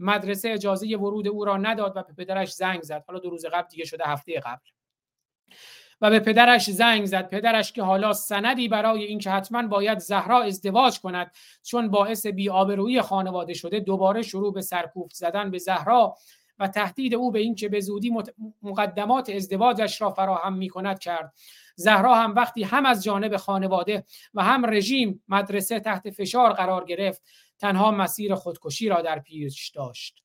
مدرسه 0.00 0.50
اجازه 0.50 0.96
ورود 0.96 1.28
او 1.28 1.44
را 1.44 1.56
نداد 1.56 1.96
و 1.96 2.02
به 2.02 2.12
پدرش 2.12 2.52
زنگ 2.52 2.82
زد. 2.82 3.04
حالا 3.06 3.18
دو 3.18 3.30
روز 3.30 3.46
قبل 3.46 3.68
دیگه 3.68 3.84
شده 3.84 4.04
هفته 4.04 4.40
قبل. 4.40 4.70
و 6.00 6.10
به 6.10 6.20
پدرش 6.20 6.70
زنگ 6.70 7.04
زد. 7.04 7.28
پدرش 7.28 7.72
که 7.72 7.82
حالا 7.82 8.12
سندی 8.12 8.68
برای 8.68 9.04
اینکه 9.04 9.30
حتما 9.30 9.66
باید 9.66 9.98
زهرا 9.98 10.42
ازدواج 10.42 11.00
کند 11.00 11.30
چون 11.62 11.88
باعث 11.88 12.26
بی‌آبرویی 12.26 13.00
خانواده 13.00 13.54
شده 13.54 13.80
دوباره 13.80 14.22
شروع 14.22 14.52
به 14.52 14.60
سرکوفت 14.60 15.14
زدن 15.14 15.50
به 15.50 15.58
زهرا 15.58 16.16
و 16.58 16.68
تهدید 16.68 17.14
او 17.14 17.30
به 17.30 17.38
اینکه 17.38 17.68
به 17.68 17.80
زودی 17.80 18.12
مقدمات 18.62 19.30
ازدواجش 19.30 20.00
را 20.00 20.10
فراهم 20.10 20.52
می 20.52 20.68
کند 20.68 20.98
کرد. 20.98 21.32
زهرا 21.76 22.14
هم 22.14 22.34
وقتی 22.34 22.62
هم 22.62 22.86
از 22.86 23.04
جانب 23.04 23.36
خانواده 23.36 24.04
و 24.34 24.44
هم 24.44 24.66
رژیم 24.66 25.22
مدرسه 25.28 25.80
تحت 25.80 26.10
فشار 26.10 26.52
قرار 26.52 26.84
گرفت 26.84 27.22
تنها 27.58 27.90
مسیر 27.90 28.34
خودکشی 28.34 28.88
را 28.88 29.02
در 29.02 29.18
پیش 29.18 29.68
داشت. 29.68 30.24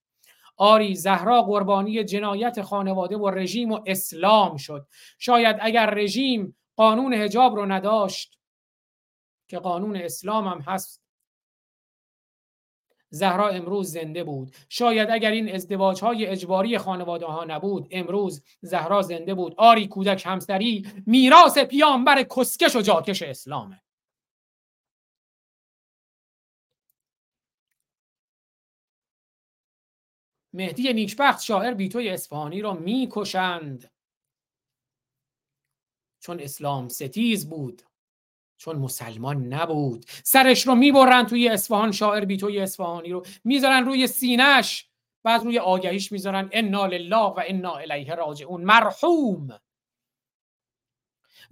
آری 0.57 0.95
زهرا 0.95 1.41
قربانی 1.41 2.03
جنایت 2.03 2.61
خانواده 2.61 3.17
و 3.17 3.29
رژیم 3.29 3.71
و 3.71 3.79
اسلام 3.85 4.57
شد. 4.57 4.87
شاید 5.19 5.57
اگر 5.61 5.89
رژیم 5.89 6.55
قانون 6.75 7.13
حجاب 7.13 7.55
رو 7.55 7.65
نداشت 7.65 8.39
که 9.47 9.59
قانون 9.59 9.95
اسلام 9.95 10.47
هم 10.47 10.59
هست 10.59 11.04
زهرا 13.15 13.49
امروز 13.49 13.91
زنده 13.91 14.23
بود. 14.23 14.55
شاید 14.69 15.09
اگر 15.09 15.31
این 15.31 15.55
ازدواج 15.55 16.01
های 16.01 16.25
اجباری 16.25 16.77
خانواده 16.77 17.25
ها 17.25 17.45
نبود 17.45 17.87
امروز 17.91 18.43
زهرا 18.61 19.01
زنده 19.01 19.33
بود. 19.33 19.55
آری 19.57 19.87
کودک 19.87 20.23
همسری 20.25 20.87
میراث 21.05 21.57
پیامبر 21.57 22.23
کسکش 22.23 22.75
و 22.75 22.81
جاکش 22.81 23.21
اسلامه. 23.21 23.81
مهدی 30.53 30.93
نیکبخت 30.93 31.41
شاعر 31.41 31.73
بیتوی 31.73 32.09
اصفهانی 32.09 32.61
را 32.61 32.73
می‌کشند. 32.73 33.91
چون 36.19 36.39
اسلام 36.39 36.89
ستیز 36.89 37.49
بود. 37.49 37.81
چون 38.65 38.75
مسلمان 38.75 39.53
نبود. 39.53 40.05
سرش 40.23 40.67
رو 40.67 40.75
می‌برن 40.75 41.25
توی 41.25 41.49
اصفهان 41.49 41.91
شاعر 41.91 42.25
بیتوی 42.25 42.59
اصفهانی 42.59 43.09
رو. 43.09 43.25
می‌ذارن 43.43 43.85
روی 43.85 44.07
سینش 44.07 44.89
بعد 45.23 45.43
روی 45.43 45.59
آگهیش 45.59 46.11
می‌ذارن 46.11 46.49
انا 46.51 46.85
لله 46.85 47.17
و 47.17 47.41
انا 47.47 47.75
الیه 47.75 48.15
راجعون. 48.15 48.63
مرحوم! 48.63 49.47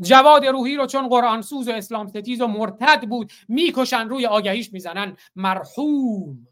جواد 0.02 0.46
روحی 0.46 0.76
رو 0.76 0.86
چون 0.86 1.10
قرآن 1.10 1.42
سوز 1.42 1.68
و 1.68 1.72
اسلام 1.72 2.08
ستیز 2.08 2.42
و 2.42 2.48
مرتد 2.48 3.08
بود 3.08 3.32
می‌کشن 3.48 4.10
روی 4.10 4.26
آگهیش 4.26 4.74
می‌زنن. 4.74 5.18
مرحوم! 5.36 6.48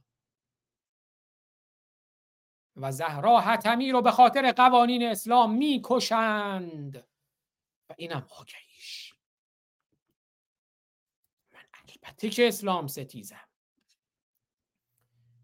و 2.75 2.91
زهرا 2.91 3.39
حتمی 3.39 3.91
رو 3.91 4.01
به 4.01 4.11
خاطر 4.11 4.51
قوانین 4.51 5.03
اسلام 5.03 5.53
می‌کشند. 5.55 7.07
و 7.89 7.93
اینم 7.97 8.27
آگهیش 8.39 8.70
البته 12.03 12.29
که 12.29 12.47
اسلام 12.47 12.87
ستیزم. 12.87 13.47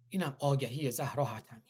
اینم 0.09 0.37
آگهی 0.39 0.91
زهرا 0.91 1.25
حتمی 1.25 1.61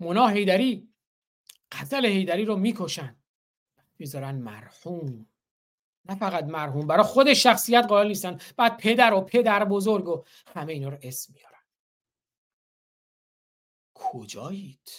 مونا 0.00 0.28
هیدری. 0.28 0.88
قتل 1.72 2.06
هیدری 2.06 2.44
رو 2.44 2.56
می‌کشن. 2.56 3.17
می‌ذارن 3.98 4.34
مرحوم. 4.34 5.26
نه 6.04 6.14
فقط 6.14 6.44
مرحوم 6.44 6.86
برای 6.86 7.04
خود 7.04 7.34
شخصیت 7.34 7.84
قائل 7.88 8.08
نیستن. 8.08 8.38
بعد 8.56 8.76
پدر 8.76 9.14
و 9.14 9.20
پدر 9.20 9.64
بزرگ 9.64 10.08
و 10.08 10.24
همه 10.56 10.72
اینا 10.72 10.88
رو 10.88 10.98
اسم 11.02 11.32
میارن. 11.32 11.58
کجایید؟ 13.94 14.90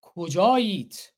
کجایید؟ 0.00 1.12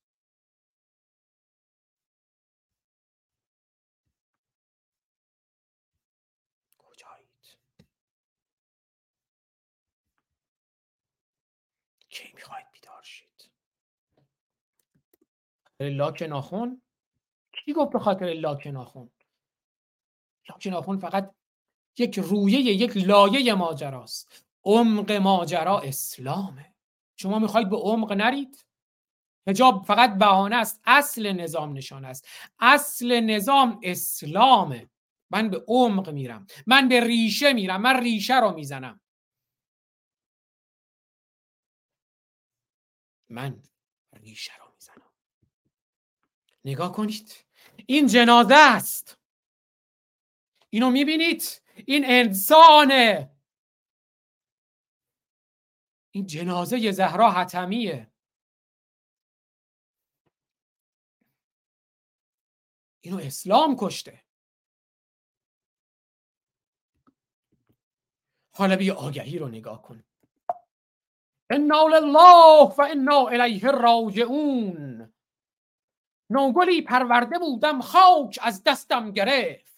کجایید؟ 6.79 7.59
کی 12.09 12.33
می‌خواید 12.35 12.67
بیدار 12.73 13.03
شید؟ 13.03 13.51
لاک 15.81 16.23
ناخون 16.23 16.84
کی 17.65 17.73
گفت 17.73 17.93
به 17.93 17.99
خاطر 17.99 18.27
لاک 18.27 18.67
ناخون 18.67 19.11
لاک 20.51 20.67
ناخون 20.67 20.99
فقط 20.99 21.35
یک 21.99 22.19
رویه 22.19 22.61
یک 22.61 22.97
لایه 22.97 23.55
ماجراست. 23.55 24.47
عمق 24.65 25.13
ماجرا 25.13 25.81
اسلامه. 25.81 26.75
شما 27.17 27.39
می‌خواید 27.39 27.69
به 27.71 27.77
عمق 27.77 28.13
نرید؟ 28.13 28.67
حجاب 29.49 29.85
فقط 29.85 30.19
بهانه 30.19 30.57
است. 30.57 30.83
اصل 30.85 31.33
نظام 31.33 31.73
نشان 31.77 32.05
است. 32.05 32.29
اصل 32.59 33.21
نظام 33.21 33.81
اسلامه. 33.83 34.91
من 35.31 35.51
به 35.51 35.65
عمق 35.69 36.11
میرم. 36.11 36.47
من 36.67 36.89
به 36.89 37.01
ریشه 37.01 37.53
میرم. 37.53 37.81
من 37.81 38.01
ریشه 38.01 38.41
رو 38.41 38.55
می‌زنم. 38.55 39.01
من 43.29 43.63
ریشه 44.13 44.57
رو 44.57 44.65
می‌زنم. 44.75 45.11
نگاه 46.65 46.93
کنید. 46.93 47.45
این 47.87 48.07
جنازه 48.07 48.55
است. 48.55 49.19
اینو 50.71 50.91
می‌بینید؟ 50.91 51.63
این 51.87 52.05
انسانه 52.07 53.31
این 56.11 56.27
جنازه 56.27 56.93
زهرا 56.93 57.31
حتمیه. 57.31 58.11
اینو 63.01 63.19
اسلام 63.19 63.77
کشته. 63.79 64.25
حالا 68.55 68.77
بیا 68.77 68.95
آگهی 68.95 69.39
رو 69.39 69.49
نگاه 69.49 69.83
کن. 69.83 70.05
انا 71.51 71.87
لله 71.87 72.75
و 72.79 72.81
انا 72.81 73.27
الیه 73.27 73.71
راجعون. 73.71 75.04
نوگلی 76.35 76.83
پرورده 76.83 77.39
بودم 77.39 77.81
خاک 77.81 78.39
از 78.43 78.63
دستم 78.65 79.11
گرفت. 79.11 79.75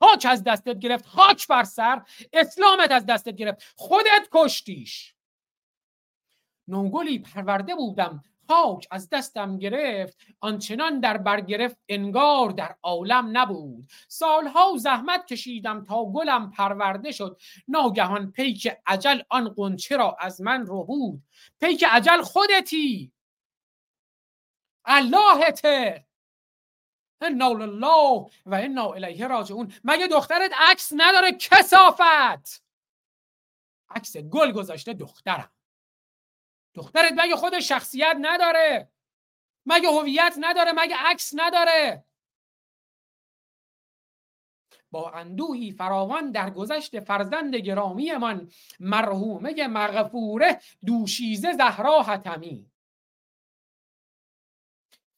خاک 0.00 0.26
از 0.30 0.44
دستت 0.44 0.78
گرفت 0.78 1.06
خاک 1.06 1.48
بر 1.48 1.64
سر 1.64 2.02
اسلامت 2.32 2.90
از 2.90 3.06
دستت 3.06 3.36
گرفت. 3.36 3.62
خودت 3.76 4.28
کشتیش. 4.32 5.14
نوگلی 6.68 7.18
پرورده 7.18 7.74
بودم 7.74 8.22
خاک 8.48 8.86
از 8.90 9.08
دستم 9.10 9.58
گرفت. 9.58 10.16
آنچنان 10.40 11.00
در 11.00 11.16
بر 11.16 11.40
گرفت 11.40 11.76
انگار 11.88 12.50
در 12.50 12.74
عالم 12.82 13.38
نبود. 13.38 13.90
سالها 14.08 14.76
زحمت 14.76 15.26
کشیدم 15.26 15.84
تا 15.84 16.04
گلم 16.04 16.50
پرورده 16.50 17.12
شد. 17.12 17.40
ناگهان 17.68 18.30
پیک 18.30 18.72
عجل 18.86 19.20
آن 19.28 19.48
قنچه 19.48 19.96
را 19.96 20.16
از 20.20 20.40
من 20.40 20.66
رو 20.66 20.84
بود 20.84 21.22
پیک 21.60 21.84
عجل 21.90 22.22
خودتی. 22.22 23.14
اللهته. 24.86 26.06
انا 27.22 27.48
لله 27.48 28.30
و 28.46 28.54
انا 28.54 28.92
الیه 28.92 29.26
راجعون. 29.26 29.72
مگه 29.84 30.06
دخترت 30.06 30.50
عکس 30.70 30.92
نداره؟ 30.96 31.32
کسافت 31.32 32.64
عکس 33.88 34.16
گل 34.16 34.52
گذاشته 34.52 34.92
دخترم. 34.92 35.50
دخترت 36.74 37.12
مگه 37.16 37.36
خود 37.36 37.60
شخصیت 37.60 38.16
نداره؟ 38.20 38.92
مگه 39.66 39.88
هویت 39.88 40.34
نداره؟ 40.40 40.72
مگه 40.72 40.96
عکس 40.98 41.32
نداره؟ 41.34 42.04
با 44.90 45.10
اندوهی 45.10 45.72
فراوان 45.72 46.30
در 46.30 46.50
گذشت 46.50 47.00
فرزند 47.00 47.56
گرامی 47.56 48.12
من 48.12 48.48
مرحومه 48.80 49.66
مغفوره 49.66 50.60
دوشیزه 50.86 51.52
زهرا 51.52 52.02
حتمی. 52.02 52.73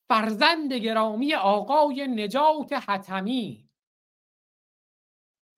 فرزند 0.08 0.72
گرامی 0.72 1.34
آقای 1.34 2.06
نجات 2.06 2.72
حتمی. 2.72 3.68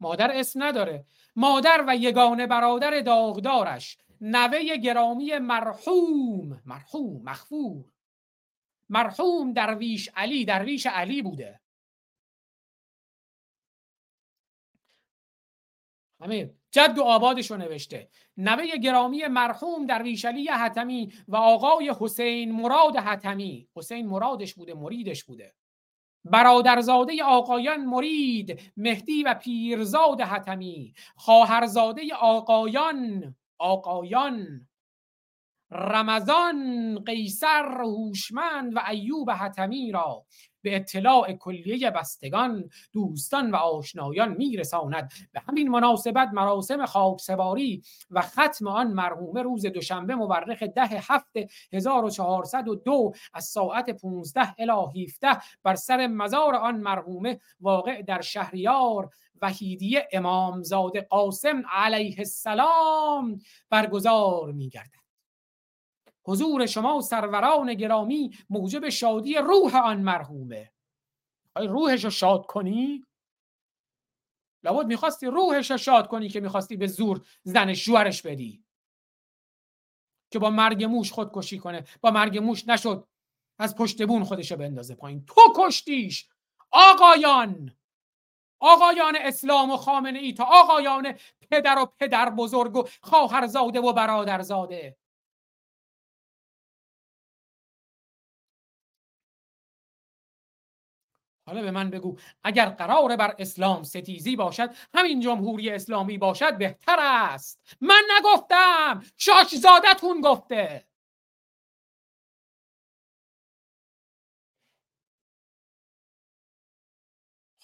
مادر 0.01 0.31
اسم 0.31 0.63
نداره. 0.63 1.07
مادر 1.37 1.85
و 1.89 1.97
یگانه 1.97 2.47
برادر 2.47 3.01
داغدارش. 3.01 3.99
نوه 4.21 4.77
گرامی 4.77 5.39
مرحوم. 5.39 6.63
مرحوم 6.67 7.23
مخفور 7.23 7.85
مرحوم 8.89 9.53
درویش 9.53 10.09
علی. 10.17 10.45
درویش 10.45 10.87
علی 10.87 11.23
بوده. 11.23 11.61
همین 16.21 16.58
جد 16.71 16.99
و 16.99 17.03
آبادش 17.03 17.51
رو 17.51 17.57
نوشته. 17.57 18.09
نوه 18.37 18.77
گرامی 18.77 19.27
مرحوم 19.27 19.87
درویش 19.87 20.25
علی 20.25 20.49
حتمی 20.49 21.13
و 21.29 21.37
آقای 21.37 21.95
حسین 22.01 22.53
مراد 22.53 22.97
حتمی. 22.97 23.69
حسین 23.77 24.07
مرادش 24.07 24.55
بوده 24.55 24.75
مریدش 24.75 25.25
بوده. 25.25 25.55
برادرزاده 26.25 27.25
آقایان 27.25 27.85
مرید 27.85 28.61
مهدی 28.77 29.23
و 29.23 29.35
پیرزاد 29.35 30.21
حتمی. 30.21 30.95
خواهرزاده 31.17 32.15
آقایان 32.15 33.35
آقایان. 33.59 34.69
رمضان 35.71 36.99
قیصر 37.05 37.79
هوشمند 37.81 38.77
و 38.77 38.83
ایوب 38.89 39.31
حتمی 39.31 39.93
را. 39.93 40.25
به 40.63 40.77
اطلاع 40.77 41.33
کلیه 41.33 41.91
بستگان 41.91 42.71
دوستان 42.93 43.51
و 43.51 43.57
آشنایان 43.57 44.33
میرساند. 44.33 45.13
به 45.33 45.41
همین 45.49 45.69
مناسبت 45.69 46.29
مراسم 46.33 46.87
خاکسپاری 46.87 47.83
و 48.11 48.23
ختم 48.23 48.69
آن 48.69 48.87
مرحومه 48.87 49.43
روز 49.43 49.67
دوشنبه 49.67 50.15
مورخ 50.15 50.63
ده 50.63 50.83
هفت 50.83 51.33
1402 51.73 53.13
از 53.35 53.45
ساعت 53.45 53.91
15 53.91 54.55
الی 54.59 55.05
17 55.05 55.29
بر 55.63 55.75
سر 55.75 56.07
مزار 56.07 56.55
آن 56.55 56.77
مرحومه 56.81 57.41
واقع 57.61 58.03
در 58.03 58.21
شهریار 58.21 59.11
وحیدیه 59.43 60.09
امامزاده 60.13 61.01
قاسم 61.01 61.63
علیه 61.73 62.19
السلام 62.19 63.41
برگزار 63.71 64.53
میگردد. 64.53 65.08
حضور 66.29 66.67
شما 66.67 67.01
سروران 67.01 67.75
گرامی 67.75 68.39
موجب 68.51 68.89
شادی 68.89 69.35
روح 69.35 69.77
آن 69.77 70.01
مرحومه. 70.03 70.73
آیا 71.55 71.71
روحش 71.71 72.05
رو 72.05 72.11
شاد 72.11 72.47
کنی؟ 72.47 73.05
لابد 74.65 74.87
می‌خواستی 74.87 75.27
روحش 75.27 75.71
رو 75.71 75.77
شاد 75.77 76.09
کنی 76.09 76.29
که 76.29 76.41
می‌خواستی 76.41 76.77
به 76.77 76.87
زور 76.87 77.27
زن 77.43 77.75
شوهرش 77.75 78.23
بدی. 78.23 78.65
که 80.31 80.39
با 80.39 80.51
مرگ 80.51 80.85
موش 80.85 81.13
خودکشی 81.13 81.59
کنه. 81.59 81.85
با 82.01 82.11
مرگ 82.11 82.39
موش 82.39 82.69
نشد. 82.69 83.09
از 83.59 83.77
پشت 83.77 84.03
بون 84.07 84.25
خودشو 84.25 84.57
بندازه 84.57 84.95
پایین. 84.95 85.25
تو 85.27 85.41
کشتیش! 85.57 86.29
آقایان! 86.71 87.77
آقایان 88.61 89.17
اسلام 89.17 89.71
و 89.71 89.77
خامنه 89.77 90.19
ای 90.19 90.33
تا 90.33 90.45
آقایان 90.45 91.15
پدر 91.51 91.79
و 91.79 91.87
پدر 92.01 92.31
بزرگ 92.31 92.77
و 92.77 92.89
خواهرزاده 93.03 93.81
و 93.81 93.93
برادرزاده. 93.93 94.97
حالا 101.49 101.63
به 101.63 101.71
من 101.71 101.91
بگو 101.91 102.17
اگر 102.45 102.69
قرار 102.69 103.17
بر 103.17 103.35
اسلام 103.39 103.83
ستیزی 103.83 104.37
باشد 104.37 104.71
همین 104.95 105.21
جمهوری 105.21 105.71
اسلامی 105.71 106.19
باشد 106.19 106.59
بهتر 106.59 106.97
است. 107.01 107.77
من 107.81 108.03
نگفتم 108.19 109.03
شاشزادتون 109.17 110.21
گفته. 110.21 110.85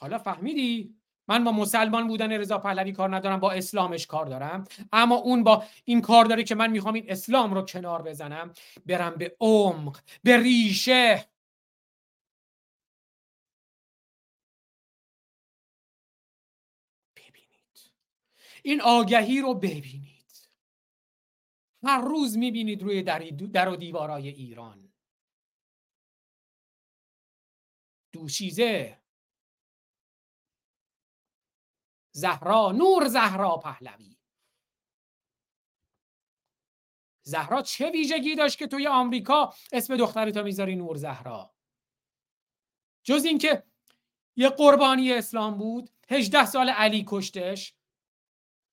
حالا 0.00 0.18
فهمیدی؟ 0.18 0.94
من 1.28 1.44
با 1.44 1.52
مسلمان 1.52 2.08
بودن 2.08 2.32
رضا 2.32 2.58
پهلوی 2.58 2.92
کار 2.92 3.16
ندارم 3.16 3.40
با 3.40 3.52
اسلامش 3.52 4.06
کار 4.06 4.26
دارم. 4.26 4.64
اما 4.92 5.14
اون 5.14 5.44
با 5.44 5.64
این 5.84 6.00
کار 6.00 6.24
داره 6.24 6.44
که 6.44 6.54
من 6.54 6.70
می‌خوام 6.70 6.94
این 6.94 7.04
اسلام 7.08 7.54
رو 7.54 7.62
کنار 7.62 8.02
بزنم. 8.02 8.52
برم 8.86 9.14
به 9.14 9.36
عمق 9.40 9.98
به 10.22 10.36
ریشه. 10.36 11.33
این 18.66 18.80
آگهی 18.80 19.40
رو 19.40 19.54
ببینید. 19.54 20.50
هر 21.84 22.00
روز 22.00 22.38
می‌بینید 22.38 22.82
روی 22.82 23.02
در 23.52 23.68
و 23.68 23.76
دیوارای 23.76 24.28
ایران. 24.28 24.92
دوشیزه. 28.12 29.02
زهرا 32.12 32.72
نور 32.72 33.08
زهرا 33.08 33.56
پهلوی. 33.56 34.16
زهرا 37.22 37.62
چه 37.62 37.90
ویژگی 37.90 38.34
داشت 38.34 38.58
که 38.58 38.66
توی 38.66 38.86
آمریکا 38.86 39.54
اسم 39.72 39.96
دخترتو 39.96 40.42
می‌ذاری 40.42 40.76
نور 40.76 40.96
زهرا؟ 40.96 41.54
جز 43.04 43.24
اینکه 43.24 43.62
یه 44.36 44.48
قربانی 44.48 45.12
اسلام 45.12 45.58
بود 45.58 45.90
18 46.08 46.46
سال 46.46 46.70
علی 46.70 47.04
کشتش 47.08 47.74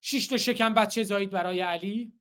شش 0.04 0.26
تا 0.26 0.36
شکم 0.36 0.74
بچه 0.74 1.02
زایید 1.02 1.30
برای 1.30 1.60
علی؟ 1.60 2.12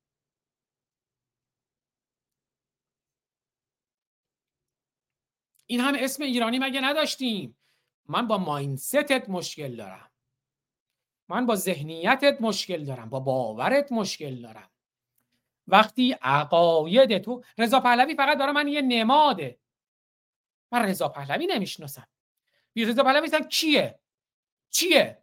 این 5.65 5.79
هم 5.79 5.93
اسم 5.97 6.23
ایرانی 6.23 6.59
مگه 6.59 6.81
نداشتیم؟ 6.81 7.57
من 8.07 8.27
با 8.27 8.37
ماینستت 8.37 9.29
مشکل 9.29 9.75
دارم. 9.75 10.11
من 11.29 11.45
با 11.45 11.55
ذهنیتت 11.55 12.37
مشکل 12.41 12.85
دارم. 12.85 13.09
با 13.09 13.19
باورت 13.19 13.91
مشکل 13.91 14.41
دارم. 14.41 14.71
وقتی 15.67 16.11
عقاید 16.11 17.17
تو 17.17 17.43
رضا 17.57 17.79
پهلوی 17.79 18.15
فقط 18.15 18.37
داره 18.37 18.51
من 18.51 18.67
یه 18.67 18.81
نماده. 18.81 19.59
من 20.71 20.85
رضا 20.85 21.09
پهلوی 21.09 21.47
نمی‌شناسم. 21.47 22.07
رضا 22.75 23.03
پهلوی 23.03 23.47
کیه؟ 23.49 23.99
چیه؟ 24.69 25.20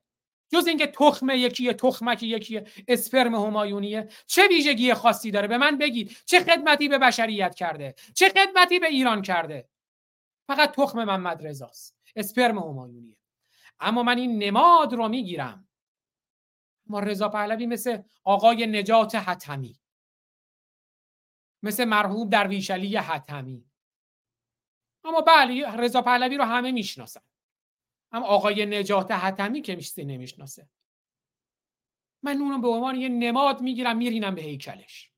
جز 0.51 0.67
اینکه 0.67 0.87
تخم 0.87 1.31
یکیه 1.31 1.75
تخمک 1.75 2.23
یکیه 2.23 2.67
اسپرم 2.89 3.35
همایونیه. 3.35 4.09
چه 4.27 4.49
ویژگی 4.49 4.95
خاصی 4.95 5.31
داره؟ 5.31 5.49
به 5.49 5.59
من 5.59 5.79
بگید. 5.79 6.17
چه 6.27 6.41
خدمتی 6.41 6.89
به 6.89 6.99
بشریت 6.99 7.55
کرده؟ 7.55 7.95
چه 8.15 8.29
خدمتی 8.29 8.79
به 8.79 8.87
ایران 8.87 9.23
کرده؟ 9.23 9.69
فقط 10.47 10.73
تخم 10.73 11.05
محمد 11.05 11.47
رضاست 11.47 11.97
اسپرم 12.17 12.59
همایونیه. 12.59 13.17
اما 13.81 14.03
من 14.03 14.19
این 14.19 14.39
نماد 14.43 14.95
رو 14.95 15.09
می‌گیرم. 15.09 15.69
ما 16.87 17.01
رضا 17.01 17.29
پهلوی 17.29 17.67
مثل 17.67 18.03
آقای 18.25 18.67
نجات 18.67 19.15
حتمی. 19.15 19.81
مثل 21.63 21.85
مرحوم 21.85 22.29
درویش 22.29 22.71
علی 22.71 22.97
حتمی. 22.97 23.65
اما 25.05 25.21
بله 25.21 25.77
رضا 25.77 26.03
پهلوی 26.03 26.37
رو 26.37 26.45
همه 26.45 26.73
می‌شناسن. 26.73 27.21
اما 28.13 28.27
آقای 28.27 28.67
نجات 28.67 29.11
حتمی 29.11 29.63
که 29.63 29.77
میشتی 29.77 30.05
نمی‌شناسه. 30.05 30.69
من 32.23 32.37
اونو 32.37 32.59
به 32.61 32.69
عنوان 32.69 32.97
یه 32.97 33.09
نماد 33.09 33.61
می‌گیرم 33.61 33.97
میرینم 33.97 34.35
به 34.35 34.43
هیکلش. 34.43 35.11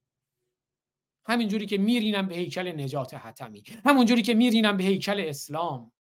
همینجوری 1.26 1.66
که 1.66 1.78
میرینم 1.78 2.28
به 2.28 2.34
هیکل 2.34 2.80
نجات 2.80 3.14
حتمی. 3.14 3.62
همونجوری 3.84 4.22
که 4.22 4.34
میرینم 4.34 4.76
به 4.76 4.84
هیکل 4.84 5.20
اسلام. 5.20 5.92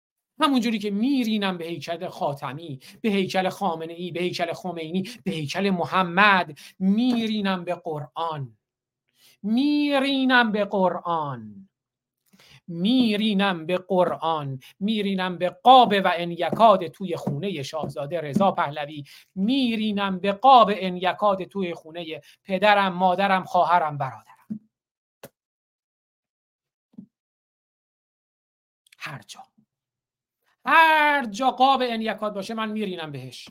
همونجوری 0.40 0.78
که 0.78 0.90
میرینم 0.90 1.58
به 1.58 1.64
هیکل 1.64 2.08
خاتمی 2.08 2.80
به 3.00 3.08
هیکل 3.10 3.48
خامنه 3.48 3.92
ای 3.92 4.12
به 4.12 4.20
هیکل 4.20 4.52
خمینی 4.52 5.02
به 5.24 5.30
هیکل 5.30 5.70
محمد. 5.70 6.58
میرینم 6.78 7.64
به 7.64 7.74
قرآن. 7.74 8.58
میرینم 9.42 10.52
به 10.52 10.64
قرآن. 10.64 11.67
میرینم 12.68 13.66
به 13.66 13.78
قرآن 13.78 14.60
میرینم 14.80 15.38
به 15.38 15.50
قاب 15.50 15.94
و 16.04 16.12
انیکاد 16.16 16.86
توی 16.86 17.16
خونه 17.16 17.62
شاهزاده 17.62 18.20
رضا 18.20 18.52
پهلوی 18.52 19.04
میرینم 19.34 20.18
به 20.18 20.32
قاب 20.32 20.70
انیکاد 20.74 21.44
توی 21.44 21.74
خونه 21.74 22.20
پدرم 22.44 22.92
مادرم 22.92 23.44
خواهرم 23.44 23.98
برادرم. 23.98 24.60
هر 28.98 29.22
جا. 29.26 29.40
هر 30.64 31.26
جا 31.26 31.50
قاب 31.50 31.82
انیکاد 31.84 32.34
باشه 32.34 32.54
من 32.54 32.70
میرینم 32.70 33.12
بهش. 33.12 33.48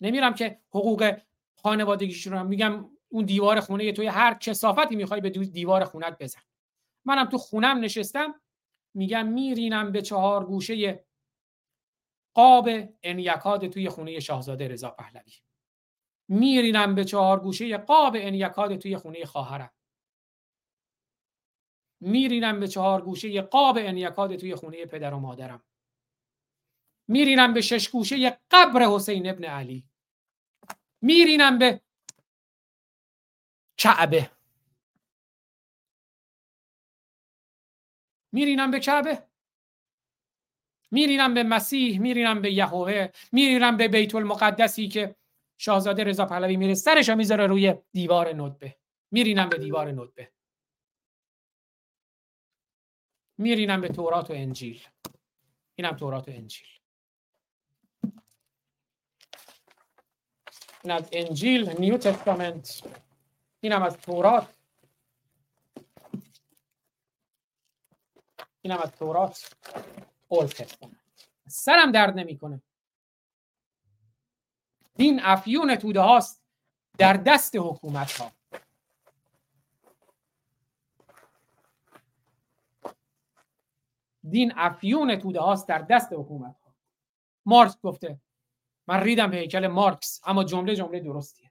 نمیرم 0.00 0.34
که 0.34 0.60
حقوق 0.70 1.16
خانوادگیش 1.54 2.26
رو 2.26 2.44
میگم 2.44 2.90
اون 3.08 3.24
دیوار 3.24 3.60
خونه 3.60 3.92
توی 3.92 4.06
هر 4.06 4.34
کسافتی 4.34 4.96
می‌خوای 4.96 5.20
به 5.20 5.30
دیوار 5.30 5.84
خونت 5.84 6.18
بزن. 6.18 6.40
منم 7.06 7.24
تو 7.24 7.38
خونم 7.38 7.78
نشستم 7.78 8.40
میگم 8.94 9.26
میرینم 9.26 9.92
به 9.92 10.02
چهار 10.02 10.46
گوشه 10.46 11.06
قاب 12.34 12.68
انیکاد 13.02 13.68
توی 13.68 13.88
خونه 13.88 14.20
شاهزاده 14.20 14.68
رضا 14.68 14.90
پهلوی. 14.90 15.32
میرینم 16.28 16.94
به 16.94 17.04
چهار 17.04 17.40
گوشه 17.40 17.76
قاب 17.76 18.16
انیکاد 18.18 18.76
توی 18.76 18.96
خونه 18.96 19.24
خواهرم. 19.24 19.70
میرینم 22.00 22.60
به 22.60 22.68
چهار 22.68 23.02
گوشه 23.02 23.42
قاب 23.42 23.78
انیکاد 23.78 24.36
توی 24.36 24.54
خونه 24.54 24.86
پدر 24.86 25.14
و 25.14 25.18
مادرم. 25.18 25.64
میرینم 27.08 27.54
به 27.54 27.60
شش 27.60 27.88
گوشه 27.88 28.40
قبر 28.50 28.82
حسین 28.82 29.30
ابن 29.30 29.44
علی. 29.44 29.88
میرینم 31.00 31.58
به 31.58 31.80
کعبه. 33.78 34.35
میرینم 38.36 38.70
به 38.70 38.80
کعبه. 38.80 39.22
میرینم 40.90 41.34
به 41.34 41.42
مسیح 41.42 42.00
میرینم 42.00 42.42
به 42.42 42.52
یهوه 42.52 43.08
میرینم 43.32 43.76
به 43.76 43.88
بیت 43.88 44.14
المقدسی 44.14 44.88
که 44.88 45.16
شاهزاده 45.58 46.04
رضا 46.04 46.26
پهلوی 46.26 46.56
میره 46.56 46.74
سرشو 46.74 47.14
می‌ذاره 47.14 47.46
روی 47.46 47.74
دیوار 47.92 48.34
ندبه 48.34 48.76
میرینم 49.10 49.48
به 49.48 49.58
دیوار 49.58 49.88
ندبه 49.88 50.32
میرینم 53.38 53.80
به 53.80 53.88
تورات 53.88 54.30
و 54.30 54.32
انجیل. 54.32 54.86
اینم 55.74 55.96
تورات 55.96 56.28
و 56.28 56.30
انجیل. 56.30 56.68
این 60.84 60.92
از 60.92 61.08
انجیل 61.12 61.70
نیو 61.78 61.98
تستامنت. 61.98 62.82
اینم 63.60 63.82
از 63.82 63.96
تورات. 63.96 64.55
اینم 68.66 68.78
از 68.78 68.90
تورات 68.90 69.54
اول 70.28 70.46
تستامنت 70.46 70.96
سرم 71.48 71.92
درد 71.92 72.18
نمی‌کنه. 72.18 72.62
دین 74.94 75.20
افیون 75.22 75.76
توده 75.76 76.00
هاست 76.00 76.42
در 76.98 77.12
دست 77.12 77.56
حکومت 77.56 78.12
ها 78.12 78.32
دین 84.30 84.52
افیون 84.56 85.16
توده 85.16 85.40
هاست 85.40 85.68
در 85.68 85.78
دست 85.78 86.12
حکومت 86.12 86.60
ها 86.60 86.74
مارکس 87.46 87.80
گفته 87.82 88.20
من 88.86 89.00
ریدم 89.00 89.30
به 89.30 89.36
هیکل 89.36 89.66
مارکس 89.66 90.20
اما 90.26 90.44
جمله 90.44 90.76
جمله 90.76 91.00
درستیه 91.00 91.50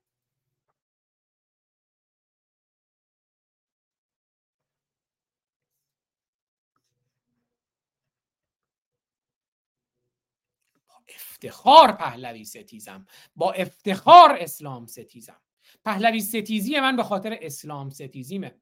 با 10.88 10.96
افتخار 11.46 11.92
پهلوی 11.92 12.46
ستیزم. 12.46 13.06
با 13.36 13.52
افتخار 13.52 14.38
اسلام 14.40 14.86
ستیزم. 14.86 15.42
پهلوی 15.86 16.20
ستیزی 16.20 16.80
من 16.80 16.96
به 16.96 17.04
خاطر 17.04 17.38
اسلام 17.42 17.90
ستیزیمه. 17.90 18.56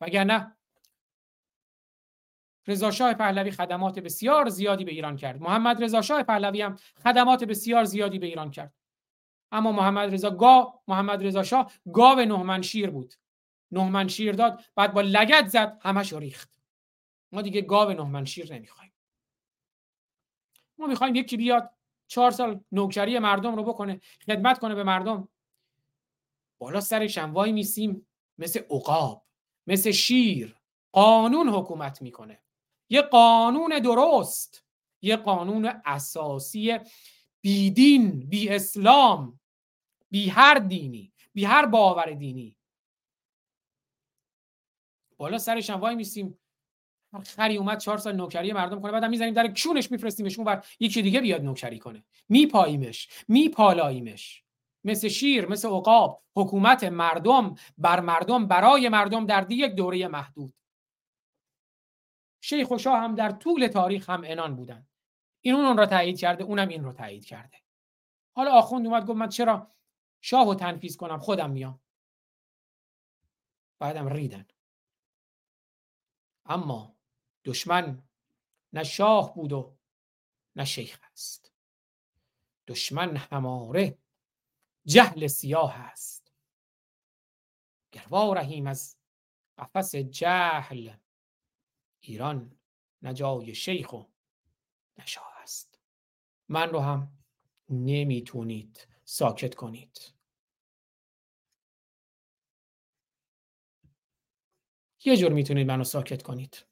وگرنه 0.00 0.56
رضا 2.66 2.90
شاه 2.90 3.14
پهلوی 3.14 3.50
خدمات 3.50 3.98
بسیار 3.98 4.48
زیادی 4.48 4.84
به 4.84 4.90
ایران 4.90 5.16
کرد. 5.16 5.40
محمد 5.40 5.82
رضا 5.82 6.02
شاه 6.02 6.22
پهلوی 6.22 6.62
هم 6.62 6.76
خدمات 7.04 7.44
بسیار 7.44 7.84
زیادی 7.84 8.18
به 8.18 8.26
ایران 8.26 8.50
کرد. 8.50 8.74
اما 9.52 9.72
محمد 9.72 10.14
رضا 10.14 10.30
گا 10.30 10.82
محمد 10.88 11.26
رضا 11.26 11.42
شاه 11.42 11.72
گاو 11.92 12.20
نه 12.20 12.62
شیر 12.62 12.90
بود. 12.90 13.14
نه 13.70 14.08
شیر 14.08 14.32
داد 14.32 14.64
بعد 14.74 14.94
با 14.94 15.00
لگت 15.00 15.46
زد 15.46 15.78
همش 15.82 16.12
ریخت. 16.12 16.50
ما 17.32 17.42
دیگه 17.42 17.60
گاو 17.60 17.90
نه 17.92 18.24
شیر 18.24 18.54
نمی‌خوایم. 18.54 18.92
ما 20.78 20.86
می‌خوایم 20.86 21.14
یکی 21.14 21.36
بیاد 21.36 21.75
چهار 22.06 22.30
سال 22.30 22.60
نوکری 22.72 23.18
مردم 23.18 23.56
رو 23.56 23.64
بکنه 23.64 24.00
خدمت 24.26 24.58
کنه 24.58 24.74
به 24.74 24.84
مردم. 24.84 25.28
بالا 26.58 26.80
سرش 26.80 27.18
هم 27.18 27.34
وای 27.34 27.52
میسیم 27.52 28.06
مثل 28.38 28.60
عقاب 28.70 29.26
مثل 29.66 29.90
شیر. 29.90 30.56
قانون 30.92 31.48
حکومت 31.48 32.02
می‌کنه. 32.02 32.42
یه 32.88 33.02
قانون 33.02 33.78
درست 33.78 34.64
یه 35.02 35.16
قانون 35.16 35.80
اساسی 35.84 36.78
بی 37.40 37.70
دین 37.70 38.20
بی 38.20 38.48
اسلام 38.48 39.40
بی 40.10 40.28
هر 40.28 40.54
دینی 40.54 41.12
بی 41.32 41.44
هر 41.44 41.66
باور 41.66 42.10
دینی. 42.10 42.56
بالا 45.16 45.38
سرش 45.38 45.70
هم 45.70 45.80
وای 45.80 45.94
میسیم 45.94 46.38
خری 47.20 47.56
اومد 47.56 47.78
چهار 47.78 47.98
سال 47.98 48.16
نوکری 48.16 48.52
مردم 48.52 48.80
کنه 48.80 48.92
بعدم 48.92 49.10
می‌زنیم 49.10 49.34
در 49.34 49.52
کونش 49.62 49.90
میفرستیمش 49.90 50.38
اون 50.38 50.44
بر 50.44 50.64
یکی 50.80 51.02
دیگه 51.02 51.20
بیاد 51.20 51.42
نوکری 51.42 51.78
کنه. 51.78 52.04
میپاییمش 52.28 53.08
میپالاییمش. 53.28 54.42
مثل 54.84 55.08
شیر 55.08 55.46
مثل 55.46 55.68
عقاب 55.68 56.22
حکومت 56.36 56.84
مردم 56.84 57.54
بر 57.78 58.00
مردم 58.00 58.46
برای 58.46 58.88
مردم 58.88 59.26
در 59.26 59.52
یک 59.52 59.72
دوره 59.72 60.08
محدود. 60.08 60.54
شیخ 62.40 62.70
و 62.70 62.78
شاه 62.78 62.98
هم 62.98 63.14
در 63.14 63.30
طول 63.30 63.66
تاریخ 63.66 64.10
هم 64.10 64.22
انان 64.24 64.56
بودن. 64.56 64.86
این 65.40 65.54
اون 65.54 65.76
را 65.76 65.86
تایید 65.86 66.18
کرده 66.18 66.44
اونم 66.44 66.68
این 66.68 66.84
رو 66.84 66.92
تایید 66.92 67.24
کرده. 67.24 67.56
حالا 68.36 68.52
آخوند 68.52 68.86
اومد 68.86 69.06
گفت 69.06 69.18
من 69.18 69.28
چرا 69.28 69.74
شاه 70.20 70.44
رو 70.44 70.54
تنفیز 70.54 70.96
کنم؟ 70.96 71.18
خودم 71.18 71.50
میام. 71.50 71.80
بعدم 73.78 74.08
ریدن. 74.08 74.46
اما 76.46 76.95
دشمن 77.46 78.08
نه 78.72 78.84
شاه 78.84 79.34
بود 79.34 79.52
و 79.52 79.76
نه 80.56 80.64
شیخ 80.64 81.00
است. 81.12 81.52
دشمن 82.66 83.16
هماره 83.16 83.98
جهل 84.86 85.26
سیاه 85.26 85.74
است. 85.74 86.32
گروا 87.92 88.32
رحیم 88.32 88.66
از 88.66 88.96
قفس 89.58 89.96
جهل 89.96 90.96
ایران 92.00 92.58
نه 93.02 93.14
جای 93.14 93.54
شیخ 93.54 93.92
و 93.92 94.02
نه 94.98 95.06
شاه 95.06 95.34
است. 95.38 95.80
من 96.48 96.70
رو 96.70 96.80
هم 96.80 97.24
نمی‌تونید 97.68 98.88
ساکت 99.04 99.54
کنید. 99.54 100.12
یه 105.04 105.16
جور 105.16 105.32
می‌تونید 105.32 105.66
منو 105.66 105.84
ساکت 105.84 106.22
کنید. 106.22 106.64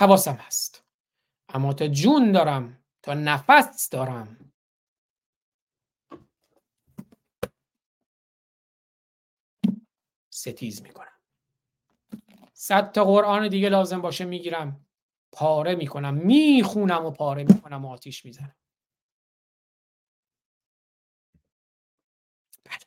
حواسم 0.00 0.34
هست. 0.34 0.84
اما 1.48 1.72
تا 1.72 1.86
جون 1.88 2.32
دارم 2.32 2.84
تا 3.02 3.14
نفس 3.14 3.90
دارم. 3.90 4.52
ستیز 10.30 10.82
می‌کنم. 10.82 11.20
صد 12.54 12.92
تا 12.92 13.04
قرآن 13.04 13.48
دیگه 13.48 13.68
لازم 13.68 14.00
باشه 14.00 14.24
می‌گیرم. 14.24 14.86
پاره 15.32 15.74
می‌کنم. 15.74 16.14
می‌خونم 16.14 17.06
و 17.06 17.10
پاره 17.10 17.44
می‌کنم 17.44 17.84
و 17.84 17.88
آتیش 17.88 18.24
می‌زنم. 18.24 18.56
بله. 22.64 22.78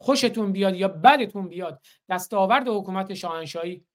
خوشتون 0.00 0.52
بیاد 0.52 0.74
یا 0.76 0.88
بدتون 0.88 1.48
بیاد 1.48 1.82
دستاورد 2.08 2.68
حکومت 2.68 3.14
شاهنشاهی 3.14 3.86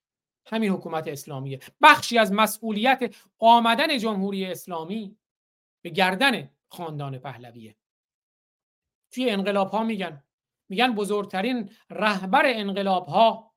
همین 0.45 0.71
حکومت 0.71 1.07
اسلامیه. 1.07 1.59
بخشی 1.81 2.17
از 2.17 2.31
مسئولیت 2.31 3.15
آمدن 3.39 3.97
جمهوری 3.97 4.45
اسلامی 4.45 5.17
به 5.81 5.89
گردن 5.89 6.49
خاندان 6.69 7.17
پهلویه. 7.17 7.75
توی 9.11 9.29
انقلاب 9.29 9.71
ها 9.71 9.83
میگن 9.83 10.23
میگن 10.69 10.95
بزرگترین 10.95 11.69
رهبر 11.89 12.43
انقلاب 12.45 13.07
ها 13.07 13.51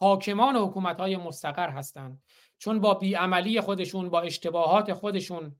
حاکمان 0.00 0.56
حکومت 0.56 1.00
های 1.00 1.16
مستقر 1.16 1.70
هستند 1.70 2.22
چون 2.58 2.80
با 2.80 2.94
بیعملی 2.94 3.60
خودشون 3.60 4.10
با 4.10 4.20
اشتباهات 4.20 4.92
خودشون 4.92 5.56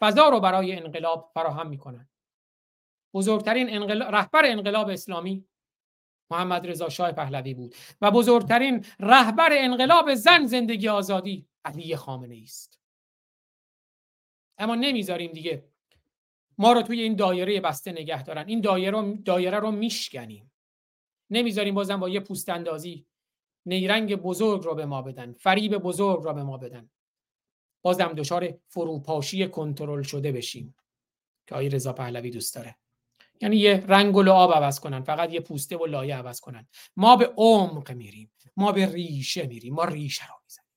فضا 0.00 0.28
رو 0.28 0.40
برای 0.40 0.72
انقلاب 0.72 1.30
فراهم 1.34 1.66
می‌کنن. 1.68 2.08
بزرگترین 3.14 3.70
انقلاب، 3.70 4.14
رهبر 4.14 4.42
انقلاب 4.44 4.88
اسلامی 4.88 5.44
محمد 6.30 6.66
رضا 6.66 6.88
شاه 6.88 7.12
پهلوی 7.12 7.54
بود 7.54 7.74
و 8.00 8.10
بزرگترین 8.10 8.84
رهبر 9.00 9.48
انقلاب 9.52 10.14
زن 10.14 10.46
زندگی 10.46 10.88
آزادی 10.88 11.46
علی 11.64 11.96
خامنه 11.96 12.40
است. 12.42 12.80
اما 14.58 14.74
نمی‌ذاریم 14.74 15.32
دیگه 15.32 15.68
ما 16.58 16.72
رو 16.72 16.82
توی 16.82 17.02
این 17.02 17.16
دایره 17.16 17.60
بسته 17.60 17.92
نگه 17.92 18.22
دارن. 18.22 18.48
این 18.48 18.60
دایره 18.60 18.90
رو, 18.90 19.16
دایره 19.24 19.58
رو 19.58 19.70
میشکنیم. 19.70 20.52
نمی‌ذاریم 21.30 21.74
بازم 21.74 22.00
با 22.00 22.08
یه 22.08 22.20
پوست 22.20 22.48
اندازی 22.48 23.06
نیرنگ 23.66 24.16
بزرگ 24.16 24.62
رو 24.62 24.74
به 24.74 24.86
ما 24.86 25.02
بدن 25.02 25.32
فریب 25.32 25.78
بزرگ 25.78 26.22
رو 26.22 26.32
به 26.32 26.42
ما 26.42 26.56
بدن. 26.56 26.90
بازم 27.82 28.08
دچار 28.08 28.58
فروپاشی 28.68 29.48
کنترل 29.48 30.02
شده 30.02 30.32
بشیم 30.32 30.74
که 31.46 31.54
آقای 31.54 31.68
رضا 31.68 31.92
پهلوی 31.92 32.30
دوست 32.30 32.54
داره. 32.54 32.76
یعنی 33.40 33.56
یه 33.56 33.84
رنگ 33.88 34.16
و 34.16 34.22
لعاب 34.22 34.52
عوض 34.52 34.80
کنن 34.80 35.02
فقط 35.02 35.32
یه 35.32 35.40
پوسته 35.40 35.76
و 35.76 35.86
لایه 35.86 36.16
عوض 36.16 36.40
کنن. 36.40 36.66
ما 36.96 37.16
به 37.16 37.34
عمق 37.36 37.92
میریم 37.92 38.32
ما 38.56 38.72
به 38.72 38.86
ریشه 38.86 39.46
میریم 39.46 39.74
ما 39.74 39.84
ریشه 39.84 40.26
رو 40.26 40.34
می‌زنیم. 40.44 40.68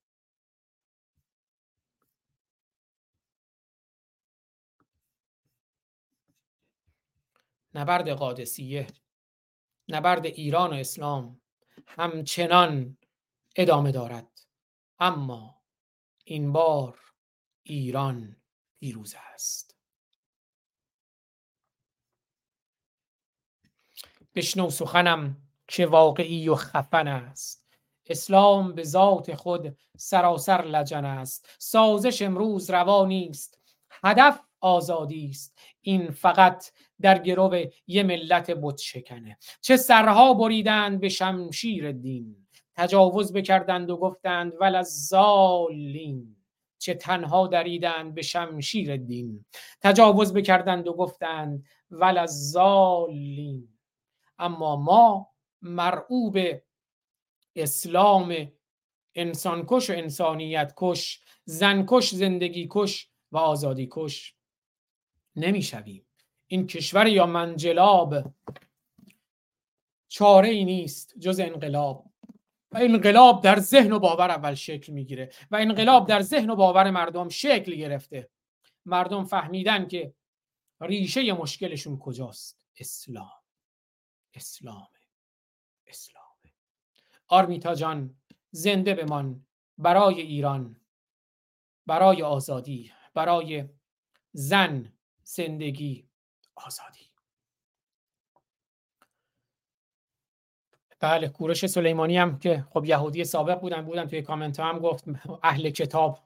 نبرد 7.73 8.09
قادسیه 8.09 8.88
نبرد 9.90 10.25
ایران 10.25 10.69
و 10.69 10.73
اسلام 10.73 11.41
همچنان 11.88 12.98
ادامه 13.56 13.91
دارد. 13.91 14.41
اما 14.99 15.61
این 16.25 16.51
بار 16.51 16.99
ایران 17.64 18.35
پیروز 18.80 19.15
است. 19.33 19.70
بشنو 24.35 24.69
سخنم 24.69 25.38
که 25.68 25.85
واقعی 25.85 26.50
و 26.50 26.56
خفن 26.56 27.08
است. 27.08 27.61
اسلام 28.06 28.74
به 28.74 28.84
ذات 28.84 29.35
خود 29.35 29.77
سراسر 29.98 30.61
لجن 30.61 31.06
است. 31.06 31.50
سازش 31.60 32.22
امروز 32.22 32.69
روا 32.69 33.06
نیست. 33.06 33.61
هدف 34.03 34.40
آزادی 34.61 35.30
است. 35.30 35.58
این 35.82 36.11
فقط 36.11 36.72
در 37.01 37.19
گرو 37.19 37.66
یه 37.88 38.03
ملت 38.03 38.51
بت 38.51 38.77
شکنه 38.77 39.38
چه 39.61 39.77
سرها 39.77 40.34
بریدند 40.34 41.00
به 41.00 41.10
شمشیر 41.10 41.92
دین. 41.92 42.48
تجاوز 42.76 43.34
بکردند 43.34 43.90
و 43.90 43.98
گفتند 43.98 44.53
ول 44.60 44.84
زالین 44.84 46.35
چه 46.77 46.93
تنها 46.93 47.48
دریدند 47.48 48.14
به 48.16 48.22
شمشیر 48.22 48.98
دین. 48.98 49.45
تجاوز 49.82 50.34
بکردند 50.34 50.88
و 50.88 50.93
گفتند 50.93 51.66
ول 51.92 52.26
زالین 52.26 53.70
اما 54.42 54.76
ما 54.76 55.32
مرعوب 55.61 56.38
اسلام 57.56 58.52
انسانکش 59.16 59.90
و 59.90 59.94
انسانیت 59.94 60.74
کش 60.78 61.22
زنکش 61.45 62.10
زندگی 62.10 62.68
کش 62.72 63.10
و 63.32 63.38
آزادی 63.38 63.88
کش 63.92 64.36
نمی‌شویم. 65.36 66.06
این 66.48 66.68
کشور 66.68 67.08
یا 67.08 67.26
منجلاب 67.26 68.34
چاره 70.08 70.50
ای 70.50 70.66
نیست 70.66 71.20
جز 71.20 71.40
انقلاب. 71.40 72.06
و 72.72 72.78
انقلاب 72.78 73.44
در 73.44 73.60
ذهن 73.60 73.92
و 73.94 74.00
باور 74.00 74.30
اول 74.32 74.53
شکل 74.53 74.94
می‌گیره 74.94 75.32
و 75.52 75.56
انقلاب 75.56 76.08
در 76.08 76.22
ذهن 76.22 76.50
و 76.50 76.56
باور 76.56 76.92
مردم 76.92 77.30
شکل 77.30 77.76
گرفته. 77.76 78.30
مردم 78.86 79.24
فهمیدن 79.24 79.88
که 79.88 80.14
ریشه 80.82 81.34
مشکلشون 81.34 82.00
کجاست؟ 82.00 82.66
اسلام. 82.78 83.41
اسلامه. 84.34 84.88
اسلامه. 85.88 86.53
آرمیتا 87.27 87.76
جان 87.76 88.16
زنده 88.51 88.93
بمان. 88.93 89.45
برای 89.77 90.22
ایران. 90.22 90.82
برای 91.85 92.24
آزادی. 92.24 92.92
برای 93.14 93.69
زن 94.34 94.93
زندگی 95.24 96.10
آزادی. 96.56 97.11
بله 101.00 101.27
کوروش 101.30 101.66
سلیمانی 101.66 102.18
هم 102.18 102.40
که 102.40 102.68
خب 102.69 102.85
یهودی 102.85 103.24
سابق 103.24 103.60
بودن 103.60 103.82
بودن 103.82 104.08
توی 104.08 104.22
کامنت 104.22 104.60
هم 104.60 104.80
گفت 104.80 105.03
اهل 105.43 105.69
کتاب 105.69 106.19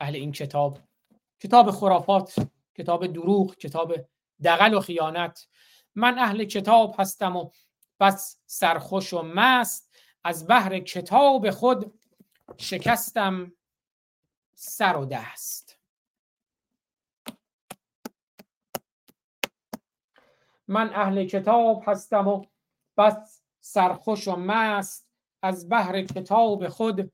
اهل 0.00 0.14
این 0.14 0.32
کتاب. 0.32 0.78
کتاب 1.40 1.70
خرافات 1.70 2.34
کتاب 2.74 3.06
دروغ 3.06 3.56
کتاب 3.56 3.94
دقل 4.44 4.74
و 4.74 4.80
خیانت. 4.80 5.48
من 5.94 6.18
اهل 6.18 6.44
کتاب 6.44 6.94
هستم 6.98 7.36
و 7.36 7.50
بس 8.00 8.40
سرخوش 8.46 9.12
و 9.12 9.22
مست. 9.22 9.90
از 10.24 10.46
بحر 10.46 10.78
کتاب 10.78 11.50
خود 11.50 12.00
شکستم 12.58 13.52
سر 14.54 14.96
و 14.96 15.04
دست. 15.04 15.78
من 20.68 20.94
اهل 20.94 21.24
کتاب 21.24 21.84
هستم 21.86 22.28
و 22.28 22.46
بس 22.96 23.42
سرخوش 23.60 24.28
و 24.28 24.36
مست. 24.36 25.10
از 25.42 25.68
بحر 25.68 26.02
کتاب 26.02 26.68
خود 26.68 27.12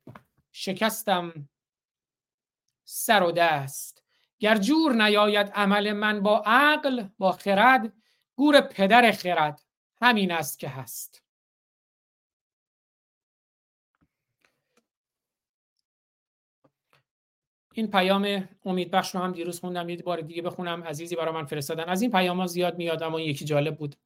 شکستم 0.52 1.48
سر 2.84 3.22
و 3.22 3.32
دست. 3.32 4.02
گر 4.38 4.56
جور 4.58 4.92
نیاید 4.92 5.48
عمل 5.48 5.92
من 5.92 6.22
با 6.22 6.42
عقل 6.46 7.08
با 7.18 7.32
خرد 7.32 7.92
گور 8.36 8.60
پدر 8.60 9.12
خرد 9.12 9.62
همین 10.02 10.32
است 10.32 10.58
که 10.58 10.68
هست. 10.68 11.22
این 17.72 17.90
پیام 17.90 18.48
امید 18.64 18.90
بخش 18.90 19.14
رو 19.14 19.20
هم 19.20 19.32
دیروز 19.32 19.60
خوندم 19.60 19.88
یه 19.88 19.96
بار 19.96 20.20
دیگه 20.20 20.42
بخونم 20.42 20.84
عزیزی 20.84 21.16
برای 21.16 21.34
من 21.34 21.44
فرستادن. 21.44 21.84
از 21.84 22.02
این 22.02 22.10
پیام 22.10 22.40
ها 22.40 22.46
زیاد 22.46 22.78
میاد 22.78 23.02
اما 23.02 23.20
یکی 23.20 23.44
جالب 23.44 23.76
بود. 23.76 23.96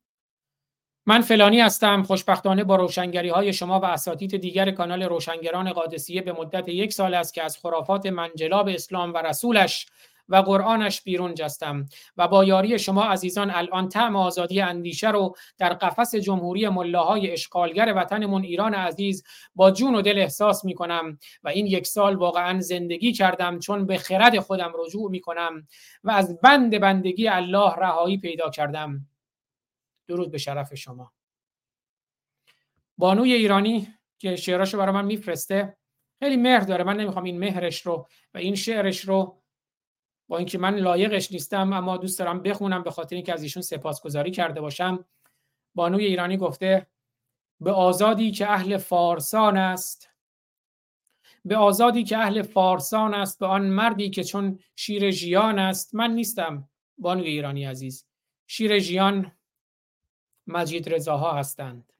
من 1.06 1.20
فلانی 1.20 1.60
هستم 1.60 2.02
خوشبختانه 2.02 2.64
با 2.64 2.76
روشنگری 2.76 3.28
های 3.28 3.52
شما 3.52 3.80
و 3.80 3.84
اساتید 3.84 4.36
دیگر 4.36 4.70
کانال 4.70 5.02
روشنگران 5.02 5.72
قادسیه 5.72 6.22
به 6.22 6.32
مدت 6.32 6.68
یک 6.68 6.92
سال 6.92 7.14
است 7.14 7.34
که 7.34 7.42
از 7.42 7.58
خرافات 7.58 8.06
منجلاب 8.06 8.68
اسلام 8.68 9.14
و 9.14 9.16
رسولش 9.16 9.86
و 10.30 10.36
قرآنش 10.36 11.02
بیرون 11.02 11.34
جستم 11.34 11.86
و 12.16 12.28
با 12.28 12.44
یاری 12.44 12.78
شما 12.78 13.04
عزیزان 13.04 13.50
الان 13.50 13.88
طعم 13.88 14.16
آزادی 14.16 14.60
اندیشه 14.60 15.10
رو 15.10 15.36
در 15.58 15.72
قفس 15.72 16.14
جمهوری 16.14 16.68
ملاهای 16.68 17.30
اشغالگر 17.30 17.92
وطنمون 17.96 18.44
ایران 18.44 18.74
عزیز 18.74 19.24
با 19.54 19.70
جون 19.70 19.94
و 19.94 20.02
دل 20.02 20.18
احساس 20.18 20.64
می 20.64 20.74
کنم 20.74 21.18
و 21.42 21.48
این 21.48 21.66
یک 21.66 21.86
سال 21.86 22.16
واقعا 22.16 22.60
زندگی 22.60 23.12
کردم 23.12 23.58
چون 23.58 23.86
به 23.86 23.98
خرد 23.98 24.38
خودم 24.38 24.72
رجوع 24.78 25.10
می 25.10 25.20
کنم 25.20 25.66
و 26.04 26.10
از 26.10 26.40
بند 26.40 26.78
بندگی 26.80 27.28
الله 27.28 27.74
رهایی 27.74 28.18
پیدا 28.18 28.50
کردم. 28.50 29.06
درود 30.08 30.30
به 30.30 30.38
شرف 30.38 30.74
شما. 30.74 31.12
بانوی 32.98 33.32
ایرانی 33.32 33.88
که 34.18 34.36
شعراشو 34.36 34.78
برای 34.78 34.94
من 34.94 35.04
میفرسته 35.04 35.76
خیلی 36.18 36.36
مهر 36.36 36.60
داره 36.60 36.84
من 36.84 36.96
نمی‌خوام 36.96 37.24
این 37.24 37.38
مهرش 37.38 37.86
رو 37.86 38.08
و 38.34 38.38
این 38.38 38.54
شعرش 38.54 39.00
رو 39.00 39.39
با 40.30 40.38
اینکه 40.38 40.58
من 40.58 40.76
لایقش 40.76 41.32
نیستم 41.32 41.72
اما 41.72 41.96
دوست 41.96 42.18
دارم 42.18 42.42
بخونم 42.42 42.82
به 42.82 42.90
خاطر 42.90 43.16
اینکه 43.16 43.32
از 43.32 43.42
ایشون 43.42 43.62
سپاسگزاری 43.62 44.30
کرده 44.30 44.60
باشم. 44.60 45.04
بانوی 45.74 46.04
ایرانی 46.04 46.36
گفته 46.36 46.86
به 47.60 47.72
آزادی 47.72 48.30
که 48.30 48.50
اهل 48.50 48.76
فارسان 48.76 49.56
است 49.56 50.10
به 51.44 51.56
آزادی 51.56 52.04
که 52.04 52.18
اهل 52.18 52.42
فارسان 52.42 53.14
است 53.14 53.38
به 53.38 53.46
آن 53.46 53.66
مردی 53.66 54.10
که 54.10 54.24
چون 54.24 54.58
شیر 54.76 55.10
ژیان 55.10 55.58
است. 55.58 55.94
من 55.94 56.10
نیستم 56.10 56.68
بانوی 56.98 57.28
ایرانی 57.28 57.64
عزیز. 57.64 58.06
شیر 58.46 58.78
ژیان 58.78 59.32
مجید 60.46 60.94
رضاها 60.94 61.32
هستند. 61.32 61.92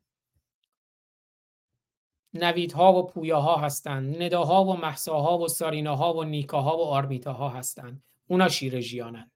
نویدها 2.34 2.92
و 2.92 3.06
پویاها 3.06 3.56
هستند. 3.56 4.22
نداها 4.22 4.64
و 4.64 4.76
محساها 4.76 5.38
و 5.38 5.48
ساریناها 5.48 6.14
و 6.14 6.24
نیکاها 6.24 6.78
و 6.78 6.82
آرمیتاها 6.82 7.48
هستند. 7.48 8.09
اونا 8.30 8.48
شیر 8.48 8.80
ژیانند 8.80 9.32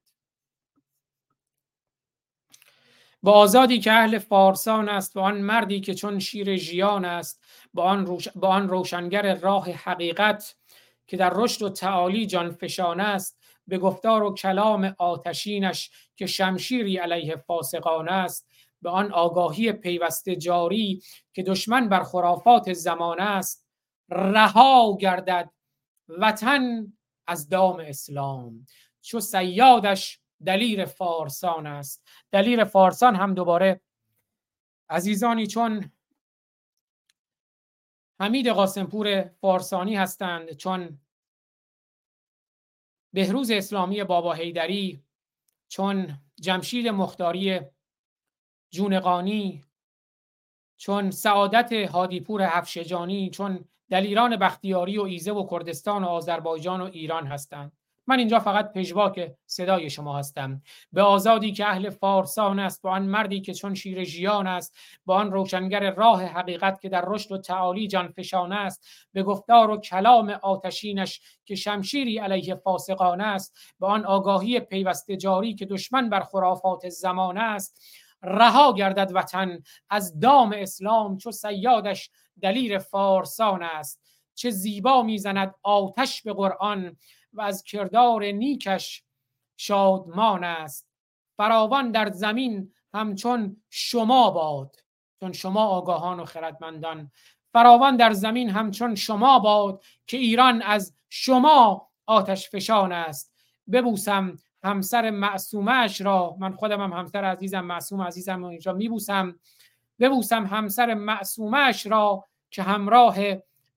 با 3.23 3.31
آزادی 3.31 3.79
که 3.79 3.91
اهل 3.91 4.17
فارسان 4.17 4.89
است 4.89 5.13
با 5.13 5.21
آن 5.21 5.41
مردی 5.41 5.79
که 5.79 5.93
چون 5.93 6.19
شیر 6.19 6.55
ژیان 6.55 7.05
است 7.05 7.43
با 7.73 7.83
آن, 7.83 8.05
روش... 8.05 8.27
با 8.27 8.47
آن 8.47 8.69
روشنگر 8.69 9.35
راه 9.35 9.71
حقیقت 9.71 10.55
که 11.07 11.17
در 11.17 11.31
رشد 11.33 11.61
و 11.61 11.69
تعالی 11.69 12.25
جان 12.25 12.51
فشان 12.51 12.99
است 12.99 13.39
به 13.67 13.77
گفتار 13.77 14.23
و 14.23 14.33
کلام 14.33 14.95
آتشینش 14.97 15.91
که 16.15 16.25
شمشیری 16.25 16.97
علیه 16.97 17.35
فاسقان 17.35 18.09
است 18.09 18.47
به 18.81 18.89
آن 18.89 19.11
آگاهی 19.11 19.71
پیوسته 19.71 20.35
جاری 20.35 21.01
که 21.33 21.43
دشمن 21.43 21.89
بر 21.89 22.03
خرافات 22.03 22.73
زمان 22.73 23.19
است 23.19 23.65
رها 24.09 24.97
گردد 24.99 25.49
وطن 26.09 26.93
از 27.27 27.49
دام 27.49 27.79
اسلام. 27.79 28.65
چو 29.05 29.19
سیادش 29.19 30.19
دلیر 30.45 30.85
فارسان 30.85 31.67
است. 31.67 32.07
دلیر 32.31 32.63
فارسان 32.63 33.15
هم 33.15 33.33
دوباره 33.33 33.81
عزیزانی 34.89 35.47
چون 35.47 35.91
حمید 38.19 38.47
قاسمپور 38.47 39.23
فارسانی 39.23 39.95
هستند 39.95 40.51
چون 40.51 40.99
بهروز 43.13 43.51
اسلامی 43.51 44.03
بابا 44.03 44.33
حیدری 44.33 45.03
چون 45.67 46.21
جمشید 46.35 46.87
مختاری 46.87 47.59
جونقانی 48.69 49.63
چون 50.77 51.11
سعادت 51.11 51.73
هادیپور 51.73 52.41
هفشجانی 52.41 53.29
چون 53.29 53.65
دلیران 53.89 54.35
بختیاری 54.35 54.97
و 54.97 55.01
ایزه 55.01 55.31
و 55.31 55.47
کردستان 55.49 56.03
و 56.03 56.07
آذربایجان 56.07 56.81
و 56.81 56.83
ایران 56.83 57.27
هستند. 57.27 57.71
من 58.07 58.19
اینجا 58.19 58.39
فقط 58.39 58.73
پژواک 58.73 59.31
صدای 59.45 59.89
شما 59.89 60.19
هستم. 60.19 60.61
به 60.93 61.01
آزادی 61.01 61.51
که 61.51 61.65
اهل 61.65 61.89
فارسان 61.89 62.59
است 62.59 62.81
با 62.81 62.91
آن 62.91 63.05
مردی 63.05 63.41
که 63.41 63.53
چون 63.53 63.73
شیر 63.73 64.03
ژیان 64.03 64.47
است 64.47 64.77
با 65.05 65.15
آن 65.15 65.31
روشنگر 65.31 65.91
راه 65.91 66.23
حقیقت 66.23 66.81
که 66.81 66.89
در 66.89 67.03
رشد 67.07 67.31
و 67.31 67.37
تعالی 67.37 67.87
جان 67.87 68.07
فشان 68.07 68.51
است 68.51 68.87
به 69.13 69.23
گفتار 69.23 69.69
و 69.69 69.77
کلام 69.77 70.29
آتشینش 70.29 71.21
که 71.45 71.55
شمشیری 71.55 72.17
علیه 72.17 72.55
فاسقان 72.55 73.21
است 73.21 73.57
به 73.79 73.87
آن 73.87 74.05
آگاهی 74.05 74.59
پیوسته 74.59 75.17
جاری 75.17 75.55
که 75.55 75.65
دشمن 75.65 76.09
بر 76.09 76.23
خرافات 76.23 76.89
زمان 76.89 77.37
است 77.37 77.81
رها 78.23 78.73
گردد 78.73 79.11
وطن 79.13 79.59
از 79.89 80.19
دام 80.19 80.53
اسلام 80.57 81.17
چو 81.17 81.31
سیادش 81.31 82.09
دلیر 82.41 82.77
فارسان 82.77 83.63
است. 83.63 84.01
چه 84.35 84.49
زیبا 84.49 85.03
می‌زند 85.03 85.55
آتش 85.63 86.21
به 86.21 86.33
قرآن 86.33 86.97
و 87.35 87.41
از 87.41 87.63
کردار 87.63 88.25
نیکش 88.25 89.03
شادمان 89.57 90.43
است. 90.43 90.87
فراوان 91.37 91.91
در 91.91 92.11
زمین 92.11 92.73
همچون 92.93 93.61
شما 93.69 94.31
باد 94.31 94.75
چون 95.19 95.31
شما 95.31 95.65
آگاهان 95.65 96.19
و 96.19 96.25
خردمندان. 96.25 97.11
فراوان 97.53 97.95
در 97.95 98.13
زمین 98.13 98.49
همچون 98.49 98.95
شما 98.95 99.39
باد 99.39 99.83
که 100.07 100.17
ایران 100.17 100.61
از 100.61 100.95
شما 101.09 101.89
آتش 102.05 102.49
فشان 102.49 102.91
است. 102.91 103.33
ببوسم 103.71 104.37
همسر 104.63 105.09
معصومش 105.09 106.01
را 106.01 106.35
من 106.39 106.53
خودم 106.53 106.81
هم 106.81 106.93
همسر 106.93 107.23
عزیزم 107.23 107.61
معصوم 107.61 108.01
عزیزم 108.01 108.39
رو 108.39 108.45
اینجا 108.45 108.73
میبوسم. 108.73 109.39
ببوسم 109.99 110.45
همسر 110.45 110.93
معصومش 110.93 111.85
را 111.85 112.25
که 112.51 112.63
همراه 112.63 113.15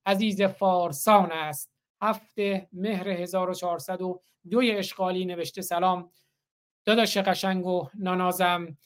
عزیز 0.06 0.42
فارسان 0.42 1.32
است. 1.32 1.77
هفته 2.02 2.68
مهر 2.72 3.08
1402 3.08 4.60
اشغالی 4.64 5.24
نوشته 5.24 5.62
سلام. 5.62 6.10
داداش 6.84 7.16
قشنگ 7.16 7.66
و 7.66 7.86
نانازم 7.94 8.76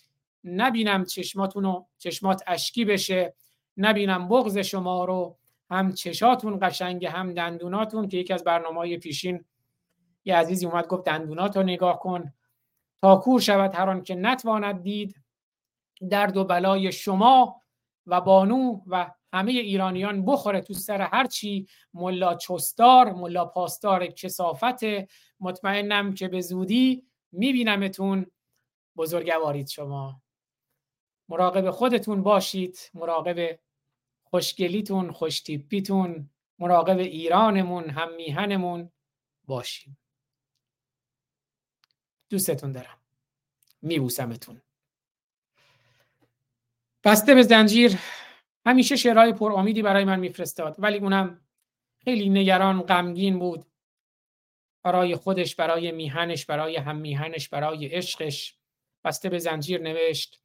نبینم 0.45 1.05
چشماتون 1.05 1.65
و 1.65 1.85
چشمات 1.99 2.43
اشکی 2.47 2.85
بشه. 2.85 3.35
نبینم 3.77 4.29
بغض 4.29 4.59
شما 4.59 5.05
رو 5.05 5.39
هم 5.71 5.93
چشاتون 5.93 6.59
قشنگه 6.63 7.11
هم 7.11 7.35
دندوناتون 7.35 8.09
که 8.09 8.17
یکی 8.17 8.33
از 8.33 8.45
برنامه 8.45 8.99
پیشین 8.99 9.45
یه 10.25 10.37
عزیزی 10.37 10.67
اومد 10.67 10.87
گفت 10.87 11.05
دندونات 11.05 11.57
رو 11.57 11.63
نگاه 11.63 11.99
کن. 11.99 12.33
تا 13.03 13.17
کور 13.17 13.41
شود 13.41 13.75
هر 13.75 13.91
آن 13.91 14.03
که 14.03 14.15
نتواند 14.15 14.83
دید. 14.83 15.23
درد 16.11 16.37
و 16.37 16.45
بلای 16.45 16.93
شما 16.93 17.61
و 18.07 18.21
بانو 18.21 18.81
و 18.87 19.11
همه 19.33 19.53
ایرانیان 19.53 20.25
بخوره 20.25 20.61
تو 20.61 20.75
سر 20.75 21.01
هرچی 21.01 21.67
ملا 21.95 22.35
چستار 22.35 23.13
ملا 23.13 23.45
پاسدار 23.45 24.07
کسافت. 24.07 24.81
مطمئنم 25.41 26.15
که 26.15 26.29
به 26.29 26.41
زودی 26.41 27.07
میبینمتون. 27.33 28.27
بزرگوارید 28.97 29.69
شما. 29.69 30.23
مراقب 31.29 31.71
خودتون 31.71 32.23
باشید. 32.23 32.91
مراقب 32.95 33.59
خوشگلیتون 34.25 35.13
خوشتیپیتون. 35.13 36.31
مراقب 36.59 36.99
ایرانمون 36.99 37.91
هم 37.91 38.15
میهنمون 38.15 38.91
باشیم. 39.45 39.99
دوستتون 42.31 42.73
دارم. 42.73 42.99
میبوسمتون. 43.83 44.63
بسته 47.05 47.35
به 47.35 47.43
زنجیر. 47.43 47.99
همیشه 48.67 48.97
شعرهای 48.97 49.33
پر 49.33 49.53
امیدی 49.53 49.83
برای 49.83 50.05
من 50.05 50.21
میفرستاد 50.21 50.77
ولی 50.79 50.99
اونم 50.99 51.41
خیلی 52.05 52.29
نگران 52.29 52.83
غمگین 52.83 53.39
بود. 53.39 53.67
برای 54.83 55.17
خودش 55.17 55.57
برای 55.57 55.93
میهنش 55.93 56.47
برای 56.47 56.77
هم 56.77 56.97
میهنش 56.97 57.49
برای 57.49 57.87
عشقش. 57.87 58.57
بسته 59.05 59.29
به 59.29 59.39
زنجیر 59.39 59.83
نوشت 59.83 60.43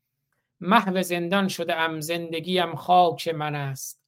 محو 0.59 1.01
زندان 1.01 1.47
شده 1.47 1.75
ام 1.75 1.99
زندگیم 1.99 2.75
خاک 2.75 3.27
من 3.27 3.55
است. 3.55 4.01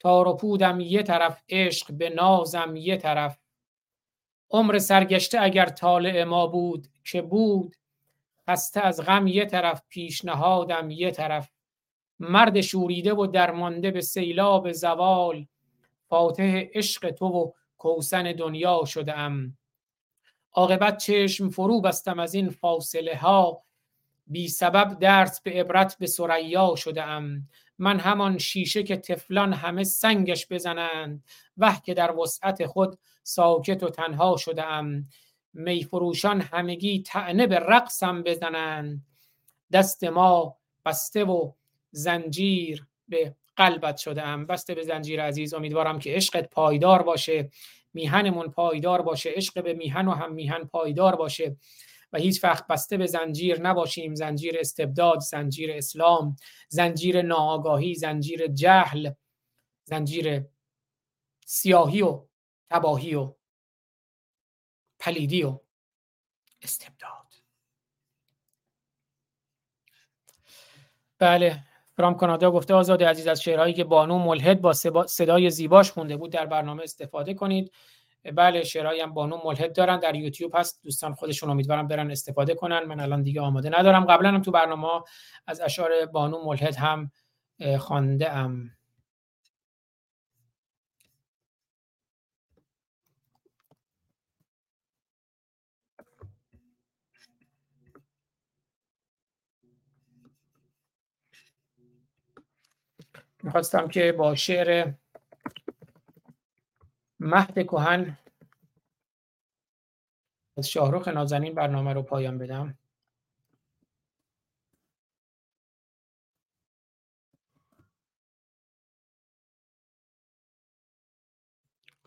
تار 0.00 0.28
و 0.28 0.36
پودم 0.36 0.80
یه 0.80 1.02
طرف 1.02 1.42
عشق 1.48 1.92
به 1.92 2.10
نازم 2.10 2.76
یه 2.76 2.96
طرف. 2.96 3.38
عمر 4.50 4.78
سرگشته 4.78 5.40
اگر 5.40 5.66
طالع 5.66 6.24
ما 6.24 6.46
بود 6.46 6.86
که 7.04 7.22
بود؟ 7.22 7.76
خسته 8.48 8.80
از 8.80 9.00
غم 9.00 9.26
یه 9.26 9.44
طرف 9.44 9.82
پیشنهادم 9.88 10.90
یه 10.90 11.10
طرف. 11.10 11.53
مرد 12.20 12.60
شوریده 12.60 13.14
و 13.14 13.26
درمانده 13.26 13.90
به 13.90 14.00
سیلاب 14.00 14.72
زوال. 14.72 15.46
فاتح 16.08 16.62
عشق 16.74 17.10
تو 17.10 17.26
و 17.26 17.50
کوسن 17.78 18.32
دنیا 18.32 18.84
شده 18.84 19.18
ام 19.18 19.56
عاقبت 20.52 20.98
چشم 20.98 21.48
فرو 21.48 21.80
بستم 21.80 22.18
از 22.18 22.34
این 22.34 22.50
فاصله 22.50 23.16
ها. 23.16 23.62
بی 24.26 24.48
سبب 24.48 24.98
درس 24.98 25.40
به 25.40 25.50
عبرت 25.50 25.96
به 25.98 26.06
سریا 26.06 26.74
شده 26.76 27.02
ام 27.02 27.48
من 27.78 28.00
همان 28.00 28.38
شیشه 28.38 28.82
که 28.82 28.96
تفلان 28.96 29.52
همه 29.52 29.84
سنگش 29.84 30.46
بزنند. 30.50 31.24
وه 31.56 31.80
که 31.80 31.94
در 31.94 32.16
وسعت 32.16 32.66
خود 32.66 32.98
ساکت 33.22 33.82
و 33.82 33.90
تنها 33.90 34.36
شده 34.36 34.66
ام 34.66 35.08
می 35.52 35.84
فروشان 35.84 36.40
همگی 36.40 37.02
تعنه 37.02 37.46
به 37.46 37.58
رقصم 37.58 38.22
بزنند. 38.22 39.06
دست 39.72 40.04
ما 40.04 40.56
بسته 40.84 41.24
و 41.24 41.52
زنجیر 41.94 42.86
به 43.08 43.36
قلبت 43.56 43.96
شده 43.96 44.22
ام 44.22 44.46
بسته 44.46 44.74
به 44.74 44.82
زنجیر 44.82 45.22
عزیز 45.22 45.54
امیدوارم 45.54 45.98
که 45.98 46.14
عشقت 46.14 46.50
پایدار 46.50 47.02
باشه. 47.02 47.50
میهنمون 47.92 48.50
پایدار 48.50 49.02
باشه. 49.02 49.30
عشق 49.30 49.62
به 49.64 49.74
میهن 49.74 50.08
و 50.08 50.10
هم 50.10 50.32
میهن 50.32 50.64
پایدار 50.64 51.16
باشه. 51.16 51.56
و 52.12 52.18
هیچ 52.18 52.44
وقت 52.44 52.66
بسته 52.66 52.96
به 52.96 53.06
زنجیر 53.06 53.60
نباشیم. 53.60 54.14
زنجیر 54.14 54.56
استبداد 54.60 55.18
زنجیر 55.18 55.72
اسلام 55.72 56.36
زنجیر 56.68 57.22
ناآگاهی 57.22 57.94
زنجیر 57.94 58.46
جهل 58.46 59.12
زنجیر 59.84 60.44
سیاهی 61.46 62.02
و 62.02 62.26
تباهی 62.70 63.14
و 63.14 63.34
پلیدی 64.98 65.42
و 65.42 65.60
استبداد. 66.62 67.34
بله. 71.18 71.73
فرام 71.96 72.14
کانادا 72.14 72.50
گفته 72.50 72.74
آزاد 72.74 73.02
عزیز 73.02 73.26
از 73.26 73.42
شعرهایی 73.42 73.74
که 73.74 73.84
بانو 73.84 74.18
ملحد 74.18 74.60
با 74.60 74.72
صدای 75.06 75.50
زیباش 75.50 75.90
خونده 75.90 76.16
بود 76.16 76.32
در 76.32 76.46
برنامه 76.46 76.82
استفاده 76.82 77.34
کنید. 77.34 77.72
بله 78.34 78.64
شعرهایی 78.64 79.00
هم 79.00 79.14
بانو 79.14 79.38
ملحد 79.44 79.76
دارن 79.76 79.98
در 79.98 80.14
یوتیوب 80.14 80.52
هست. 80.54 80.80
دوستان 80.84 81.14
خودشون 81.14 81.50
امیدوارم 81.50 81.88
برن 81.88 82.10
استفاده 82.10 82.54
کنن. 82.54 82.84
من 82.84 83.00
الان 83.00 83.22
دیگه 83.22 83.40
آماده 83.40 83.78
ندارم. 83.78 84.04
قبلا 84.04 84.28
هم 84.28 84.42
تو 84.42 84.50
برنامه 84.50 84.88
از 85.46 85.60
اشعار 85.60 86.06
بانو 86.06 86.44
ملحد 86.44 86.76
هم 86.76 87.10
خوانده 87.78 88.32
ام. 88.32 88.70
می‌خواستم 103.44 103.88
که 103.88 104.12
با 104.12 104.34
شعر 104.34 104.92
مهد 107.20 107.66
کهن 107.66 108.18
از 110.56 110.68
شاهروخ 110.68 111.08
نازنین 111.08 111.54
برنامه 111.54 111.92
رو 111.92 112.02
پایان 112.02 112.38
بدم. 112.38 112.78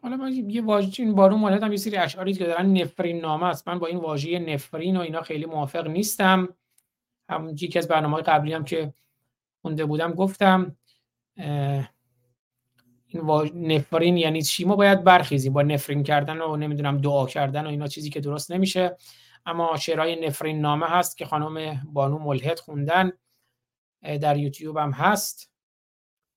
حالا 0.01 0.17
من 0.17 0.33
یه 0.33 0.61
واژه 0.61 1.03
این 1.03 1.15
بارون 1.15 1.39
مولد 1.39 1.63
هم 1.63 1.71
یه 1.71 1.77
سری 1.77 1.97
اشعاری 1.97 2.33
که 2.33 2.45
دارن 2.45 2.77
نفرین 2.77 3.19
نامه 3.19 3.45
است. 3.45 3.67
من 3.67 3.79
با 3.79 3.87
این 3.87 3.97
واژه 3.97 4.39
نفرین 4.39 4.97
و 4.97 4.99
اینا 4.99 5.21
خیلی 5.21 5.45
موافق 5.45 5.87
نیستم. 5.87 6.55
هم 7.29 7.49
یکی 7.49 7.79
از 7.79 7.87
برنامه 7.87 8.21
قبلی 8.21 8.53
هم 8.53 8.65
که 8.65 8.93
خونده 9.61 9.85
بودم 9.85 10.13
گفتم. 10.13 10.77
این 13.07 13.21
نفرین 13.53 14.17
یعنی 14.17 14.41
چی؟ 14.41 14.65
ما 14.65 14.75
باید 14.75 15.03
برخیزیم 15.03 15.53
با 15.53 15.61
نفرین 15.61 16.03
کردن 16.03 16.41
و 16.41 16.55
نمی‌دونم 16.55 16.97
دعا 16.97 17.25
کردن 17.25 17.65
و 17.65 17.69
اینا 17.69 17.87
چیزی 17.87 18.09
که 18.09 18.19
درست 18.19 18.51
نمیشه. 18.51 18.97
اما 19.45 19.77
شعرهای 19.77 20.27
نفرین 20.27 20.61
نامه 20.61 20.87
هست 20.87 21.17
که 21.17 21.25
خانم 21.25 21.81
بانو 21.93 22.19
ملحد 22.19 22.59
خوندن 22.59 23.11
در 24.21 24.37
یوتیوب 24.37 24.77
هم 24.77 24.91
هست. 24.91 25.51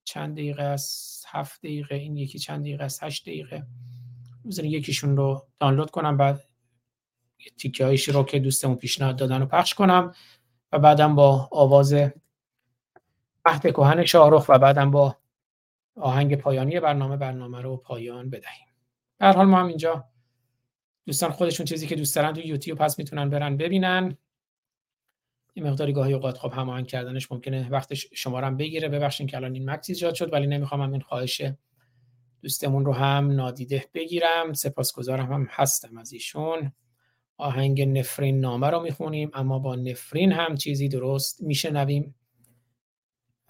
چند 0.05 0.35
دقیقه 0.35 0.63
است 0.63 1.25
هفت 1.29 1.61
دقیقه 1.61 1.95
این 1.95 2.17
یکی 2.17 2.39
چند 2.39 2.61
دقیقه 2.61 2.85
است 2.85 3.03
هشت 3.03 3.23
دقیقه. 3.23 3.67
بذارین 4.47 4.71
یکیشون 4.73 5.17
رو 5.17 5.47
دانلود 5.61 5.91
کنم 5.91 6.17
بعد 6.17 6.45
تیکه 7.59 7.85
هایش 7.85 8.09
رو 8.09 8.25
که 8.25 8.39
دوستمون 8.39 8.77
پیشنهاد 8.77 9.17
دادن 9.17 9.41
رو 9.41 9.47
پخش 9.47 9.75
کنم 9.75 10.15
و 10.73 10.79
بعدم 10.79 11.15
با 11.15 11.49
آواز 11.53 11.95
مهد 13.47 13.63
کهن 13.63 14.05
شاهرخ 14.05 14.47
و 14.49 14.59
بعدم 14.59 14.91
با 14.91 15.17
آهنگ 15.97 16.37
پایانی 16.37 16.81
برنامه 16.81 17.17
برنامه 17.17 17.61
رو 17.61 17.77
پایان 17.77 18.31
بدهیم. 18.31 18.67
هر 19.21 19.33
حال 19.33 19.47
ما 19.47 19.59
هم 19.59 19.67
اینجا 19.67 20.05
دوستان 21.07 21.31
خودشون 21.31 21.67
چیزی 21.67 21.87
که 21.87 21.97
دوست 21.97 22.17
دارن 22.17 22.33
تو 22.33 22.41
یوتیوب 22.41 22.79
پس 22.79 22.99
می‌تونن 22.99 23.31
برن 23.31 23.57
ببینن. 23.57 24.17
یه 25.55 25.63
مقداری 25.63 25.93
گاهی 25.93 26.13
اوقات 26.13 26.39
خب 26.39 26.53
هماهنگ 26.53 26.87
کردنش 26.87 27.33
ممکنه 27.33 27.69
وقت 27.71 27.95
شما 27.95 28.41
هم 28.41 28.57
بگیره. 28.57 28.89
ببخشید 28.89 29.31
که 29.31 29.37
الان 29.37 29.55
این 29.55 29.71
مکس 29.71 29.91
ایجاد 29.91 30.15
شد 30.15 30.33
ولی 30.33 30.47
نمی‌خوام 30.47 30.81
هم 30.81 30.93
این 30.93 31.01
خواهش 31.01 31.43
دوستمون 32.43 32.85
رو 32.85 32.93
هم 32.93 33.33
نادیده 33.33 33.85
بگیرم. 33.95 34.53
سپاسگزارم 34.53 35.33
هم 35.33 35.49
هستم 35.51 35.99
از 35.99 36.13
ایشون. 36.13 36.73
آهنگ 37.37 37.99
نفرین 37.99 38.41
نامه 38.41 38.71
رو 38.71 38.81
می‌خونیم 38.81 39.31
اما 39.35 39.59
با 39.59 39.77
نفرین 39.77 40.33
هم 40.33 40.57
چیزی 40.57 40.89
درست 40.89 41.43
میشنویم. 41.43 42.15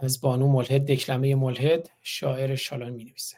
از 0.04 0.20
بانو 0.20 0.48
ملحد 0.48 0.86
دکلمه 0.86 1.34
ملحد 1.34 1.90
شاعر 2.02 2.56
شالان 2.56 2.92
می 2.92 3.04
نویسه 3.04 3.36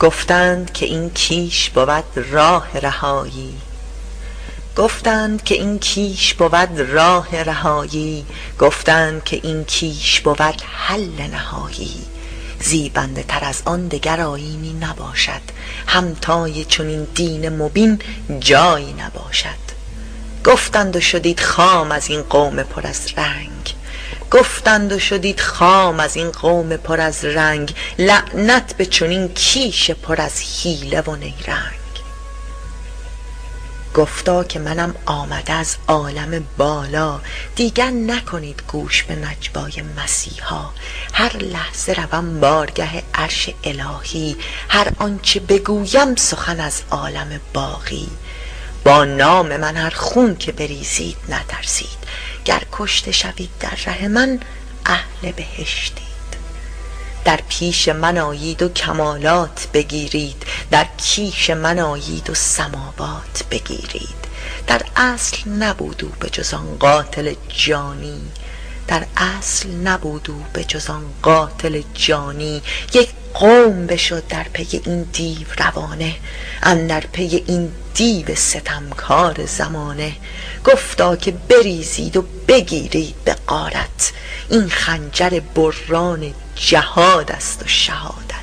گفتند 0.00 0.72
که 0.72 0.86
این 0.86 1.10
کیش 1.10 1.70
بود 1.70 2.04
راه 2.30 2.78
رهایی. 2.78 3.54
گفتند 4.76 5.44
که 5.44 5.54
این 5.54 5.78
کیش 5.78 6.34
بود 6.34 6.80
راه 6.80 7.42
رهایی. 7.42 8.26
گفتند 8.58 9.24
که 9.24 9.40
این 9.42 9.64
کیش 9.64 10.20
بود 10.20 10.40
حل 10.66 11.22
نهایی. 11.30 12.15
زیبنده 12.60 13.22
تر 13.22 13.44
از 13.44 13.62
آن 13.64 13.88
دگر 13.88 14.20
آیینی 14.20 14.72
نباشد. 14.72 15.40
همتای 15.86 16.64
چنین 16.64 17.04
دین 17.14 17.48
مبین 17.48 17.98
جایی 18.40 18.92
نباشد. 18.92 19.66
گفتند 20.44 20.96
و 20.96 21.00
شدید 21.00 21.40
خام 21.40 21.92
از 21.92 22.08
این 22.08 22.22
قوم 22.22 22.62
پر 22.62 22.86
از 22.86 23.00
رنگ. 23.16 23.74
گفتند 24.30 24.92
و 24.92 24.98
شدید 24.98 25.40
خام 25.40 26.00
از 26.00 26.16
این 26.16 26.30
قوم 26.30 26.76
پر 26.76 27.00
از 27.00 27.24
رنگ. 27.24 27.74
لعنت 27.98 28.76
به 28.76 28.86
چنین 28.86 29.28
کیش 29.28 29.90
پر 29.90 30.20
از 30.20 30.40
حیله 30.40 31.00
و 31.00 31.16
نیرنگ. 31.16 31.85
گفتا 33.96 34.44
که 34.44 34.58
منم 34.58 34.94
آمده 35.06 35.52
از 35.52 35.76
عالم 35.88 36.44
بالا. 36.56 37.20
دیگر 37.54 37.90
نکنید 37.90 38.62
گوش 38.68 39.02
به 39.02 39.14
نجوای 39.14 39.82
مسیحا. 39.96 40.70
هر 41.12 41.36
لحظه 41.36 41.92
روم 41.92 42.40
بارگه 42.40 43.02
عرش 43.14 43.50
الهی. 43.64 44.36
هر 44.68 44.92
آنچه 44.98 45.40
بگویم 45.40 46.16
سخن 46.16 46.60
از 46.60 46.82
عالم 46.90 47.40
باقی. 47.54 48.08
با 48.84 49.04
نام 49.04 49.56
من 49.56 49.76
هر 49.76 49.90
خون 49.90 50.36
که 50.36 50.52
بریزید 50.52 51.16
نترسید. 51.28 51.98
گر 52.44 52.62
کشته 52.72 53.12
شوید 53.12 53.50
در 53.60 53.78
ره 53.86 54.08
من 54.08 54.40
اهل 54.86 55.32
بهشتید 55.32 56.05
در 57.26 57.40
پیش 57.48 57.88
من 57.88 58.18
آیید 58.18 58.62
و 58.62 58.68
کمالات 58.68 59.68
بگیرید 59.72 60.42
در 60.70 60.86
کیش 60.96 61.50
من 61.50 61.78
آیید 61.78 62.30
و 62.30 62.34
سماوات 62.34 63.42
بگیرید. 63.50 64.26
در 64.66 64.82
اصل 64.96 65.48
نبود 65.48 66.04
او 66.04 66.12
به 66.20 66.30
جز 66.30 66.54
آن 66.54 66.76
قاتل 66.78 67.34
جانی. 67.48 68.20
در 68.88 69.06
اصل 69.16 69.70
نبود 69.70 70.30
او 70.30 70.44
به 70.52 70.64
جز 70.64 70.90
آن 70.90 71.04
قاتل 71.22 71.82
جانی. 71.94 72.62
یک 72.94 73.08
قوم 73.34 73.86
بشد 73.86 74.26
در 74.26 74.46
پی 74.52 74.80
این 74.84 75.02
دیو 75.02 75.46
روانه 75.58 76.14
اندر 76.62 77.00
پی 77.00 77.44
این 77.46 77.72
دیو 77.94 78.34
ستمکار 78.34 79.46
زمانه. 79.46 80.12
گفتا 80.66 81.16
که 81.16 81.30
بریزید 81.30 82.16
و 82.16 82.24
بگیرید 82.48 83.14
به 83.24 83.36
قارت 83.46 84.12
این 84.50 84.68
خنجر 84.68 85.40
بران 85.54 86.34
جهاد 86.54 87.32
است 87.32 87.62
و 87.62 87.68
شهادت. 87.68 88.36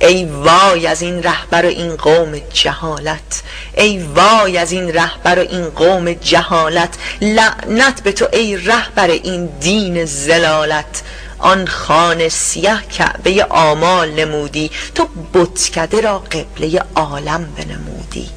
ای 0.00 0.24
وای 0.24 0.86
از 0.86 1.02
این 1.02 1.22
رهبر 1.22 1.66
و 1.66 1.68
این 1.68 1.96
قوم 1.96 2.38
جهالت. 2.38 3.42
ای 3.76 3.98
وای 3.98 4.58
از 4.58 4.72
این 4.72 4.92
رهبر 4.92 5.38
و 5.38 5.42
این 5.42 5.70
قوم 5.70 6.12
جهالت. 6.12 6.94
لعنت 7.20 8.02
به 8.02 8.12
تو 8.12 8.28
ای 8.32 8.56
رهبر 8.56 9.10
این 9.10 9.46
دین 9.46 10.04
زلالت. 10.04 11.02
آن 11.46 11.66
خانه 11.66 12.28
سیه 12.28 12.80
کعبه 12.82 13.44
آمال 13.44 14.10
نمودی. 14.10 14.70
تو 14.94 15.08
بتکده 15.34 16.00
را 16.00 16.18
قبله 16.18 16.82
عالم 16.94 17.48
بنمودی. 17.56 18.28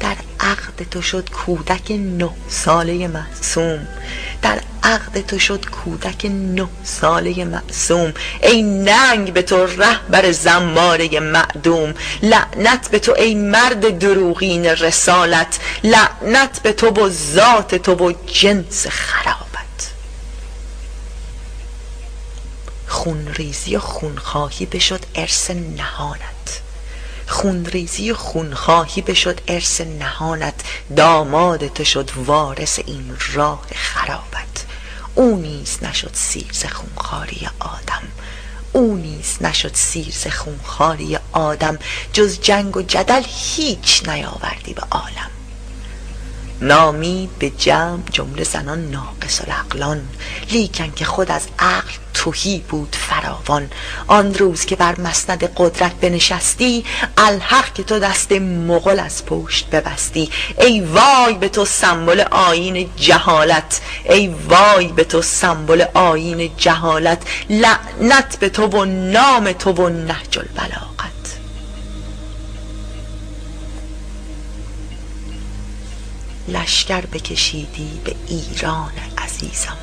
در 0.00 0.16
عقد 0.40 0.88
تو 0.90 1.02
شد 1.02 1.30
کودک 1.30 1.90
نه 1.90 2.30
ساله 2.48 3.08
معصوم. 3.08 3.86
در 4.42 4.60
عقد 4.82 5.26
تو 5.26 5.38
شد 5.38 5.66
کودک 5.66 6.26
نه 6.26 6.68
ساله 6.84 7.44
معصوم. 7.44 8.12
ای 8.42 8.62
ننگ 8.62 9.32
به 9.32 9.42
تو 9.42 9.66
رهبر 9.66 10.32
زماره 10.32 11.20
معدوم. 11.20 11.94
لعنت 12.22 12.90
به 12.90 12.98
تو 12.98 13.14
ای 13.18 13.34
مرد 13.34 13.98
دروغین 13.98 14.66
رسالت. 14.66 15.58
لعنت 15.84 16.62
به 16.62 16.72
تو 16.72 16.86
و 16.90 17.10
ذات 17.10 17.74
تو 17.74 17.94
و 17.94 18.12
جنس 18.26 18.86
خرابت 18.86 19.45
خونریزی 22.96 23.76
و 23.76 23.80
خونخواهی 23.80 24.66
بشد 24.66 25.04
ارث 25.14 25.50
نهانت. 25.50 26.60
خونریزی 27.26 28.10
و 28.10 28.14
خونخواهی 28.14 29.02
بشد 29.02 29.40
ارث 29.48 29.80
نهانت. 29.80 30.54
داماد 30.96 31.68
تو 31.68 31.84
شد 31.84 32.10
وارث 32.16 32.78
این 32.86 33.16
راه 33.32 33.66
خرابت. 33.74 34.64
او 35.14 35.36
نیز 35.36 35.78
نشد 35.82 36.10
سیر 36.12 36.52
خونخواری 36.72 37.48
آدم. 37.60 38.02
او 38.72 38.96
نیز 38.96 39.36
نشد 39.40 39.74
سیر 39.74 40.30
خونخواری 40.30 41.18
آدم. 41.32 41.78
جز 42.12 42.40
جنگ 42.40 42.76
و 42.76 42.82
جدل 42.82 43.22
هیچ 43.26 44.08
نیاوردی 44.08 44.74
به 44.74 44.82
عالم. 44.90 45.35
نامی 46.60 47.28
به 47.38 47.50
جمع 47.50 48.02
جمله 48.12 48.44
زنان 48.44 48.90
ناقص 48.90 49.40
العقلان. 49.40 50.08
لیکن 50.50 50.90
که 50.96 51.04
خود 51.04 51.30
از 51.30 51.48
عقل 51.58 51.92
تهی 52.14 52.64
بود 52.68 52.96
فراوان. 52.96 53.70
آن 54.06 54.34
روز 54.34 54.64
که 54.64 54.76
بر 54.76 55.00
مسند 55.00 55.52
قدرت 55.56 55.92
بنشستی 55.92 56.84
الحق 57.16 57.72
که 57.72 57.82
تو 57.82 57.98
دست 57.98 58.32
مغل 58.32 59.00
از 59.00 59.26
پشت 59.26 59.70
ببستی. 59.70 60.30
ای 60.60 60.80
وای 60.80 61.34
به 61.34 61.48
تو 61.48 61.64
سمبل 61.64 62.20
آین 62.30 62.90
جهالت. 62.96 63.80
ای 64.10 64.28
وای 64.48 64.88
به 64.88 65.04
تو 65.04 65.22
سمبل 65.22 65.84
آین 65.94 66.50
جهالت. 66.56 67.22
لعنت 67.50 68.38
به 68.40 68.48
تو 68.48 68.66
و 68.66 68.84
نام 68.84 69.52
تو 69.52 69.72
و 69.72 69.88
نهج 69.88 70.38
البلاغت. 70.38 71.15
لشکر 76.48 77.00
بکشیدی 77.00 78.00
به 78.04 78.14
ایران 78.28 78.92
عزیزم. 79.18 79.76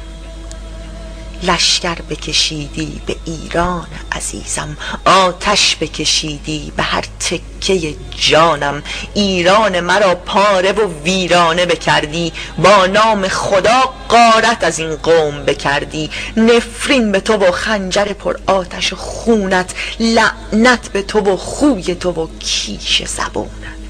لشکر 1.44 1.96
بکشیدی 1.96 3.02
به 3.06 3.16
ایران 3.26 3.88
عزیزم. 4.12 4.78
آتش 5.06 5.78
بکشیدی 5.82 6.72
به 6.78 6.84
هر 6.84 7.04
تکه 7.20 7.96
جانم. 8.18 8.84
ایران 9.14 9.80
مرا 9.80 10.16
پاره 10.16 10.72
و 10.72 11.04
ویرانه 11.04 11.66
بکردی. 11.66 12.34
با 12.58 12.86
نام 12.86 13.28
خدا 13.28 13.94
قارت 14.10 14.64
از 14.64 14.80
این 14.80 14.96
قوم 14.96 15.46
بکردی. 15.46 16.10
نفرین 16.38 17.12
به 17.12 17.20
تو 17.20 17.34
و 17.34 17.52
خنجر 17.52 18.06
پر 18.06 18.38
آتش 18.48 18.94
خونت. 18.94 19.76
لعنت 20.00 20.92
به 20.92 21.02
تو 21.02 21.20
و 21.20 21.38
خوی 21.38 21.96
تو 21.96 22.12
و 22.12 22.28
کیش 22.40 23.04
زبونت. 23.06 23.83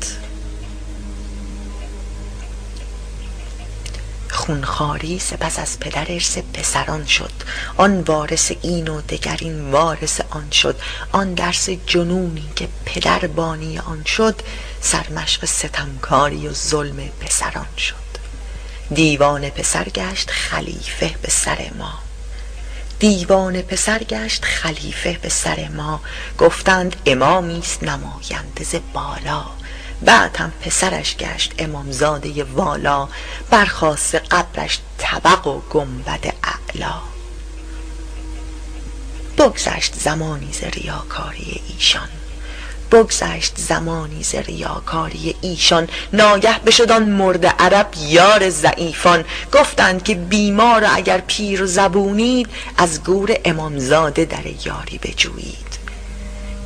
خونخاری 4.34 5.20
سپس 5.20 5.60
از 5.60 5.80
پدر 5.80 6.06
ارث 6.10 6.38
پسران 6.38 7.06
شد. 7.06 7.32
آن 7.78 8.00
وارث 8.00 8.52
این 8.62 8.88
و 8.88 9.02
دگر 9.02 9.38
این 9.42 9.72
وارث 9.72 10.22
آن 10.30 10.52
شد. 10.52 10.80
آن 11.12 11.34
درس 11.34 11.70
جنونی 11.70 12.50
که 12.56 12.68
پدر 12.86 13.20
بانی 13.20 13.80
آن 13.80 14.04
شد 14.04 14.42
سرمشق 14.82 15.46
ستمکاری 15.46 16.48
و 16.48 16.54
ظلم 16.54 16.98
پسران 17.20 17.78
شد. 17.78 17.96
دیوان 18.94 19.50
پسر 19.50 19.90
گشت 19.90 20.32
خلیفه 20.32 21.16
به 21.22 21.30
سر 21.30 21.72
ما. 21.78 21.94
دیوان 23.00 23.62
پسر 23.62 24.04
گشت 24.04 24.46
خلیفه 24.46 25.20
به 25.22 25.30
سر 25.30 25.68
ما. 25.68 26.02
گفتند 26.38 26.96
امامی 27.06 27.60
است 27.60 27.84
نماینده 27.84 28.64
ز 28.64 28.76
بالا. 28.94 29.46
بعد 30.06 30.38
هم 30.38 30.52
پسرش 30.62 31.18
گشت 31.18 31.54
امامزاده 31.58 32.44
والا 32.44 33.08
برخاست 33.50 34.16
قبرش 34.16 34.80
طبق 34.98 35.48
و 35.48 35.60
گنبد 35.70 36.34
اعلا 36.44 36.94
بگذشت 39.38 39.94
زمانی 40.00 40.54
ز 40.54 40.64
ریاکاری 40.64 41.62
ایشان. 41.74 42.10
بگذشت 42.92 43.54
زمانی 43.58 44.24
ز 44.24 44.36
ریاکاری 44.36 45.36
ایشان. 45.42 45.88
ناگه 46.14 46.60
بشد 46.60 46.92
آن 46.92 47.04
مرد 47.10 47.46
عرب 47.46 47.88
یار 47.98 48.50
ضعیفان. 48.50 49.26
گفتند 49.54 50.04
که 50.04 50.16
بیمار 50.16 50.86
اگر 50.96 51.18
پیر 51.28 51.66
زبونید 51.66 52.50
از 52.78 53.04
گور 53.04 53.38
امامزاده 53.46 54.26
در 54.26 54.46
یاری 54.66 54.98
بجویید. 54.98 55.73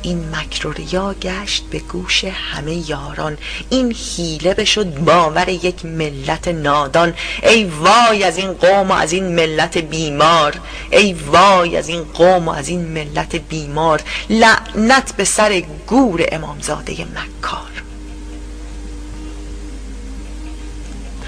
این 0.02 0.28
مکر 0.36 0.66
و 0.66 0.72
ریا 0.72 1.14
گشت 1.22 1.64
به 1.70 1.78
گوش 1.78 2.24
همه 2.24 2.90
یاران. 2.90 3.38
این 3.70 3.94
حیله 3.94 4.54
بشد 4.54 4.94
باور 4.94 5.48
یک 5.48 5.84
ملت 5.84 6.48
نادان. 6.48 7.14
ای 7.42 7.64
وای 7.64 8.24
از 8.24 8.38
این 8.38 8.52
قوم 8.52 8.90
و 8.90 8.92
از 8.92 9.12
این 9.12 9.34
ملت 9.34 9.78
بیمار. 9.78 10.60
ای 10.90 11.12
وای 11.12 11.76
از 11.76 11.88
این 11.88 12.04
قوم 12.04 12.48
و 12.48 12.50
از 12.50 12.68
این 12.68 12.80
ملت 12.80 13.36
بیمار. 13.36 14.02
لعنت 14.30 15.16
به 15.16 15.24
سر 15.24 15.62
گور 15.86 16.24
امامزاده 16.32 16.92
مکار. 16.92 17.82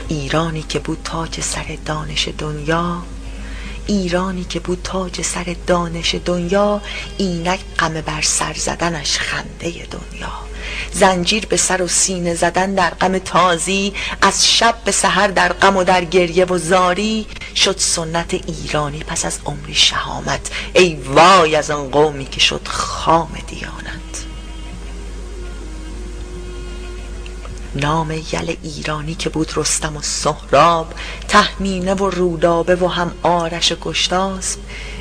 ایرانی 0.08 0.62
که 0.62 0.78
بود 0.78 0.98
تاج 1.04 1.40
سر 1.40 1.78
دانش 1.86 2.28
دنیا 2.38 3.02
ایرانی 3.86 4.44
که 4.44 4.60
بود 4.60 4.80
تاج 4.84 5.22
سر 5.22 5.56
دانش 5.66 6.14
دنیا 6.24 6.80
اینک 7.18 7.60
غم 7.78 8.00
بر 8.00 8.22
سر 8.22 8.54
زدنش 8.54 9.18
خنده 9.18 9.70
دنیا. 9.70 10.32
زنجیر 10.92 11.46
به 11.46 11.56
سر 11.56 11.82
و 11.82 11.88
سینه 11.88 12.34
زدن 12.34 12.74
در 12.74 12.90
غم 12.90 13.18
تازی 13.18 13.92
از 14.22 14.48
شب 14.48 14.74
به 14.84 14.92
سحر 14.92 15.28
در 15.28 15.52
غم 15.52 15.76
و 15.76 15.84
در 15.84 16.04
گریه 16.04 16.44
و 16.44 16.58
زاری. 16.58 17.26
شد 17.56 17.78
سنت 17.78 18.34
ایرانی 18.34 18.98
پس 18.98 19.24
از 19.24 19.38
عمری 19.44 19.74
شهامت. 19.74 20.50
ای 20.72 20.94
وای 20.94 21.56
از 21.56 21.70
آن 21.70 21.90
قومی 21.90 22.24
که 22.24 22.40
شد 22.40 22.68
خام 22.68 23.38
دیانت. 23.46 24.09
نام 27.74 28.10
یل 28.10 28.56
ایرانی 28.62 29.14
که 29.14 29.28
بود 29.28 29.52
رستم 29.56 29.96
و 29.96 30.02
سهراب 30.02 30.94
تهمینه 31.28 31.94
و 31.94 32.10
رودابه 32.10 32.76
و 32.76 32.86
هم 32.86 33.12
آرش 33.22 33.72
گشتاسب. 33.72 34.58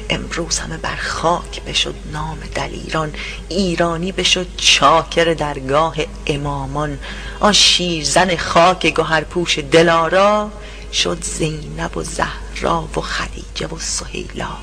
امروز 0.10 0.60
همه 0.60 0.78
بر 0.78 0.96
خاک 0.96 1.64
بشد 1.64 1.96
نام 2.14 2.38
دلیران 2.56 3.14
ایرانی 3.50 4.12
بشد 4.12 4.48
چاکر 4.58 5.34
درگاه 5.34 5.96
امامان. 6.28 7.00
آن 7.40 7.54
شیرزن 7.54 8.36
خاک 8.36 8.80
گهرپوش 8.80 9.60
دلارا 9.60 10.52
شد 10.94 11.24
زینب 11.24 11.98
و 11.98 12.04
زهرا 12.04 12.90
و 12.98 13.02
خدیجه 13.02 13.68
و 13.68 13.80
سهیلا. 13.80 14.58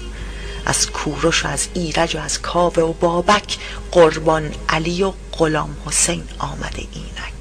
از 0.67 0.91
کوروش 0.91 1.45
و 1.45 1.49
از 1.49 1.69
ایرج 1.75 2.17
و 2.17 2.19
از 2.19 2.43
کاوه 2.43 2.83
و 2.83 2.93
بابک 2.93 3.59
قربان 3.93 4.55
علی 4.69 5.03
و 5.03 5.13
غلام 5.33 5.77
حسین 5.87 6.25
آمده 6.39 6.83
اینک. 6.93 7.36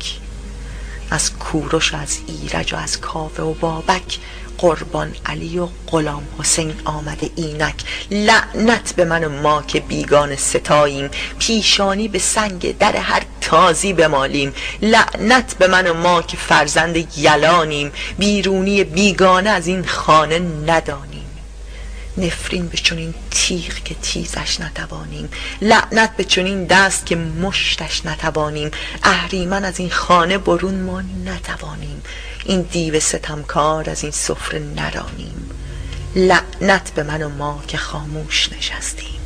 از 1.16 1.38
کوروش 1.38 1.94
و 1.94 1.98
از 1.98 2.18
ایرج 2.28 2.74
و 2.74 2.78
از 2.78 3.02
کاوه 3.02 3.44
و 3.44 3.54
بابک 3.54 4.20
قربان 4.58 5.16
علی 5.26 5.60
و 5.60 5.68
غلام 5.88 6.24
حسین 6.40 6.74
آمده 6.86 7.30
اینک. 7.36 7.76
لعنت 8.12 8.94
به 8.96 9.06
من 9.06 9.24
و 9.24 9.30
ما 9.30 9.62
که 9.62 9.80
بیگان 9.80 10.36
ستاییم. 10.36 11.10
پیشانی 11.40 12.08
به 12.08 12.20
سنگ 12.20 12.78
در 12.78 12.96
هر 12.96 13.22
تازی 13.42 13.94
بمالیم. 13.94 14.54
لعنت 14.82 15.58
به 15.58 15.68
من 15.68 15.88
و 15.88 15.94
ما 15.94 16.22
که 16.22 16.38
فرزند 16.38 17.18
یلانیم. 17.18 17.92
بیرونی 18.18 18.84
بیگانه 18.84 19.50
از 19.50 19.68
این 19.68 19.86
خانه 19.86 20.40
ندانیم. 20.68 21.15
نفرین 22.18 22.68
به 22.68 22.78
چنین 22.78 23.14
تیغ 23.32 23.74
که 23.74 23.96
تیزش 23.96 24.60
نتوانیم. 24.60 25.30
لعنت 25.62 26.18
به 26.18 26.24
چنین 26.24 26.66
دست 26.66 27.06
که 27.06 27.16
مشتش 27.16 28.06
نتوانیم. 28.06 28.72
اهریمن 29.04 29.66
از 29.66 29.80
این 29.80 29.90
خانه 29.90 30.38
برون 30.38 30.82
ما 30.82 31.02
نتوانیم. 31.02 32.02
این 32.46 32.62
دیو 32.62 33.00
ستمکار 33.00 33.90
از 33.90 34.04
این 34.04 34.12
سفره 34.12 34.60
نرانیم. 34.60 35.50
لعنت 36.16 36.94
به 36.96 37.04
من 37.04 37.24
و 37.24 37.30
ما 37.30 37.64
که 37.68 37.78
خاموش 37.78 38.50
نشستیم. 38.54 39.20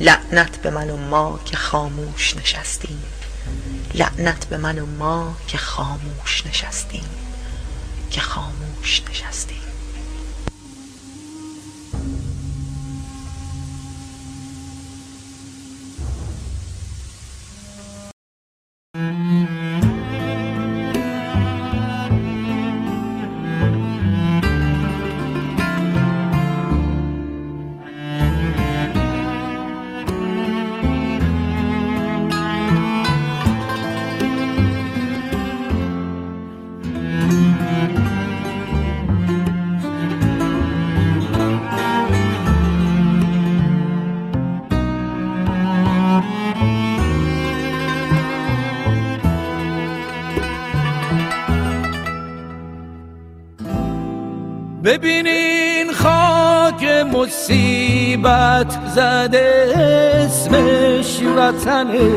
لعنت 0.00 0.56
به 0.62 0.70
من 0.70 0.90
و 0.90 0.96
ما 0.96 1.40
که 1.44 1.56
خاموش 1.56 2.36
نشستیم. 2.36 3.02
لعنت 3.94 4.46
به 4.46 4.56
من 4.56 4.78
و 4.78 4.86
ما 4.86 5.36
که 5.48 5.58
خاموش 5.58 6.46
نشستیم. 6.46 7.04
که 8.10 8.20
خاموش 8.20 9.02
نشستیم. 9.10 9.57
Mm-hmm. 18.98 19.57
ببینین 54.88 55.92
خاک 55.92 56.84
مصیبت 57.12 58.78
زده 58.94 59.72
اسمش 59.76 61.22
وطنه. 61.36 62.08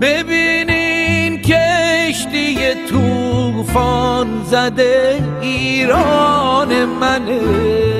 ببینین 0.00 1.42
کشتی 1.42 2.74
توفان 2.90 4.28
زده 4.50 5.22
ایران 5.40 6.84
منه. 6.84 7.99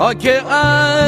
خاک 0.00 0.24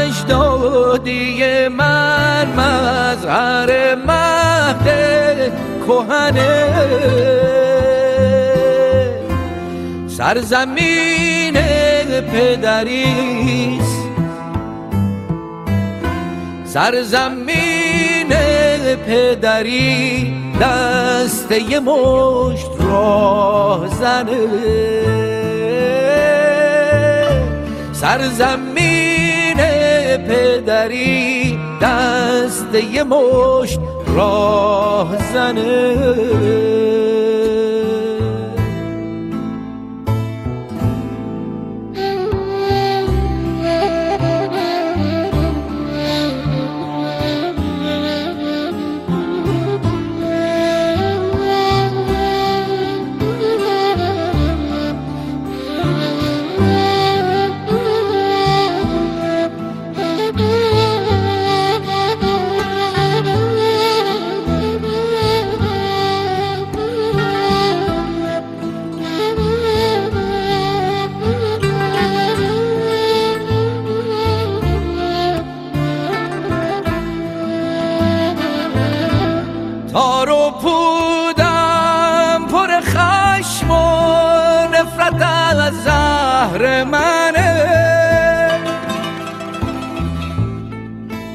اجدادی 0.04 1.68
من 1.68 2.46
مظهر 2.56 3.94
مهد 3.94 5.52
کهنه 5.86 6.68
سرزمین 10.08 11.56
پدریست. 12.20 14.02
سرزمین 16.64 18.28
پدری 19.06 20.34
دسته 20.60 21.80
مشت 21.80 22.70
راه 22.80 23.88
زنه 23.88 24.48
سرزمین 28.02 28.71
پدری 30.32 31.58
دست 31.82 32.74
یه 32.74 33.04
مشت 33.04 33.80
راه 34.16 35.32
زنه 35.32 36.14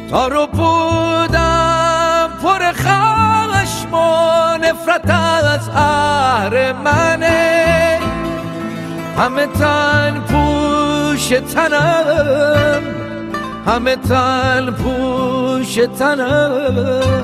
تار 0.09 0.35
و 0.35 0.47
پودم 0.47 2.29
پر 2.43 2.71
خشم 2.71 3.93
و 3.93 4.57
نفرت 4.57 5.09
از 5.09 5.65
زهر 5.65 6.73
منه. 6.73 7.99
همه 9.17 9.47
تن 9.47 10.23
پوش 10.27 11.27
تنم 11.27 12.81
همه 13.65 13.95
تن 13.95 14.71
پوش 14.71 15.79
تنم. 15.99 17.23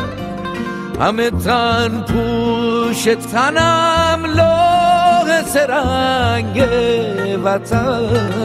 همه 1.02 1.30
تن 1.30 2.06
پوش 2.08 3.04
تنم 3.32 4.26
لوح 4.26 5.44
سرنگ 5.46 6.68
وطنه. 7.44 8.44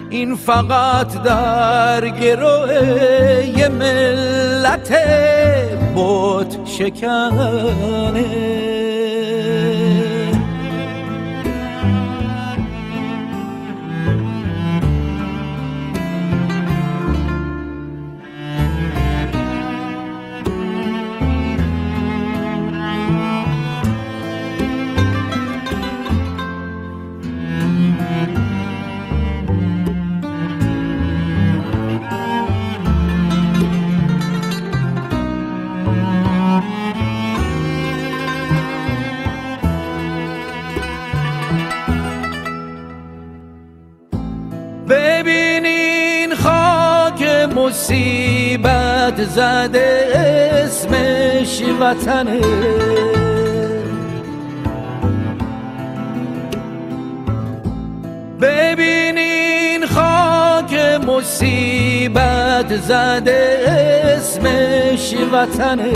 این 0.09 0.35
فقط 0.35 1.23
در 1.23 2.09
گروه 2.09 3.69
ملت 3.69 4.91
بت 5.95 6.50
شکنه 6.81 8.25
زده 49.35 50.07
اسمش 50.65 51.61
وطنه 51.81 52.41
ببینین 58.41 59.85
خاک 59.85 60.73
مصیبت 61.07 62.77
زده 62.87 63.65
اسمش 64.17 65.15
وطنه 65.33 65.91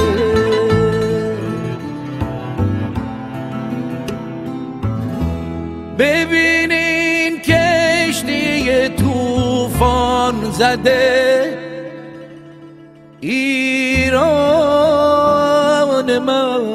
ببینین 6.00 7.40
کشتی 7.42 8.90
توفان 8.90 10.36
زده 10.52 11.35
ایران 16.16 16.75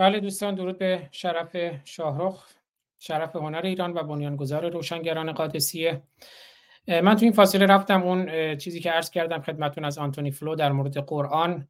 بله 0.00 0.20
دوستان 0.20 0.54
درود 0.54 0.78
به 0.78 1.08
شرف 1.12 1.56
شاهرخ 1.84 2.48
شرف 2.98 3.36
هنر 3.36 3.60
ایران 3.64 3.92
و 3.94 4.02
بنیانگذار 4.02 4.70
روشنگران 4.70 5.32
قادسیه. 5.32 6.02
من 6.88 7.14
تو 7.16 7.24
این 7.24 7.32
فاصله 7.32 7.66
رفتم 7.66 8.02
اون 8.02 8.56
چیزی 8.56 8.80
که 8.80 8.90
عرض 8.90 9.10
کردم 9.10 9.40
خدمتون 9.40 9.84
از 9.84 9.98
آنتونی 9.98 10.30
فلو 10.30 10.54
در 10.54 10.72
مورد 10.72 10.98
قرآن 10.98 11.68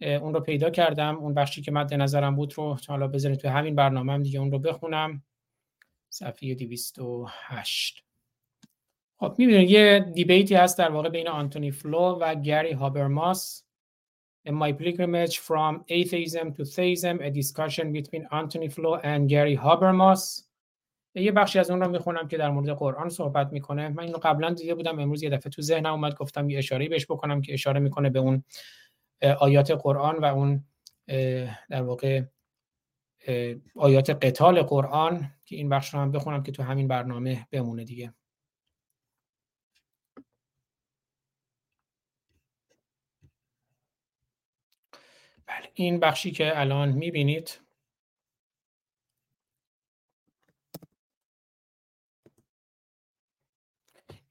اون 0.00 0.34
رو 0.34 0.40
پیدا 0.40 0.70
کردم. 0.70 1.16
اون 1.16 1.34
بخشی 1.34 1.62
که 1.62 1.72
مد 1.72 1.94
نظرم 1.94 2.36
بود 2.36 2.58
رو 2.58 2.76
حالا 2.88 3.08
بذارید 3.08 3.38
تو 3.38 3.48
همین 3.48 3.74
برنامه 3.74 4.12
هم 4.12 4.22
دیگه 4.22 4.40
اون 4.40 4.50
رو 4.50 4.58
بخونم. 4.58 5.22
صفحه 6.08 6.54
208 6.54 8.04
خب 9.16 9.34
می‌بینید 9.38 9.70
یه 9.70 10.10
debate 10.14 10.48
ی 10.48 10.54
هست 10.54 10.78
در 10.78 10.90
واقع 10.90 11.08
بین 11.08 11.28
آنتونی 11.28 11.70
فلو 11.70 12.18
و 12.20 12.34
گری 12.34 12.72
هابرماس. 12.72 13.63
In 14.46 14.54
my 14.54 14.72
pilgrimage 14.72 15.38
from 15.38 15.72
atheism 15.88 16.52
to 16.56 16.64
theism, 16.64 17.18
a 17.20 17.30
discussion 17.30 17.92
between 17.92 18.28
Anthony 18.30 18.68
Flo 18.68 18.96
and 18.96 19.28
Gary 19.28 19.56
Habermas. 19.56 20.44
یه 21.14 21.32
بخشی 21.32 21.58
از 21.58 21.70
اون 21.70 21.80
رو 21.80 21.88
می‌خونم 21.88 22.28
که 22.28 22.36
در 22.36 22.50
مورد 22.50 22.70
قرآن 22.70 23.08
صحبت 23.08 23.52
می‌کنه 23.52 23.88
من 23.88 24.02
اینو 24.02 24.18
قبلا 24.22 24.50
دیده 24.50 24.74
بودم 24.74 24.98
امروز 24.98 25.22
یه 25.22 25.30
دفعه 25.30 25.50
تو 25.50 25.62
ذهنم 25.62 25.92
اومد 25.92 26.14
گفتم 26.14 26.50
یه 26.50 26.58
اشاره 26.58 26.88
بهش 26.88 27.06
بکنم 27.06 27.40
که 27.40 27.52
اشاره 27.52 27.80
می‌کنه 27.80 28.10
به 28.10 28.18
اون 28.18 28.44
آیات 29.38 29.70
قرآن 29.70 30.18
و 30.18 30.24
اون 30.24 30.64
در 31.70 31.82
واقع 31.82 32.22
آیات 33.76 34.10
قتال 34.10 34.62
قرآن 34.62 35.30
که 35.44 35.56
این 35.56 35.68
بخش 35.68 35.94
رو 35.94 36.00
هم 36.00 36.10
بخونم 36.10 36.42
که 36.42 36.52
تو 36.52 36.62
همین 36.62 36.88
برنامه 36.88 37.46
بمونه 37.50 37.84
دیگه 37.84 38.14
این 45.74 46.00
بخشی 46.00 46.30
که 46.30 46.60
الان 46.60 46.88
می‌بینید. 46.92 47.60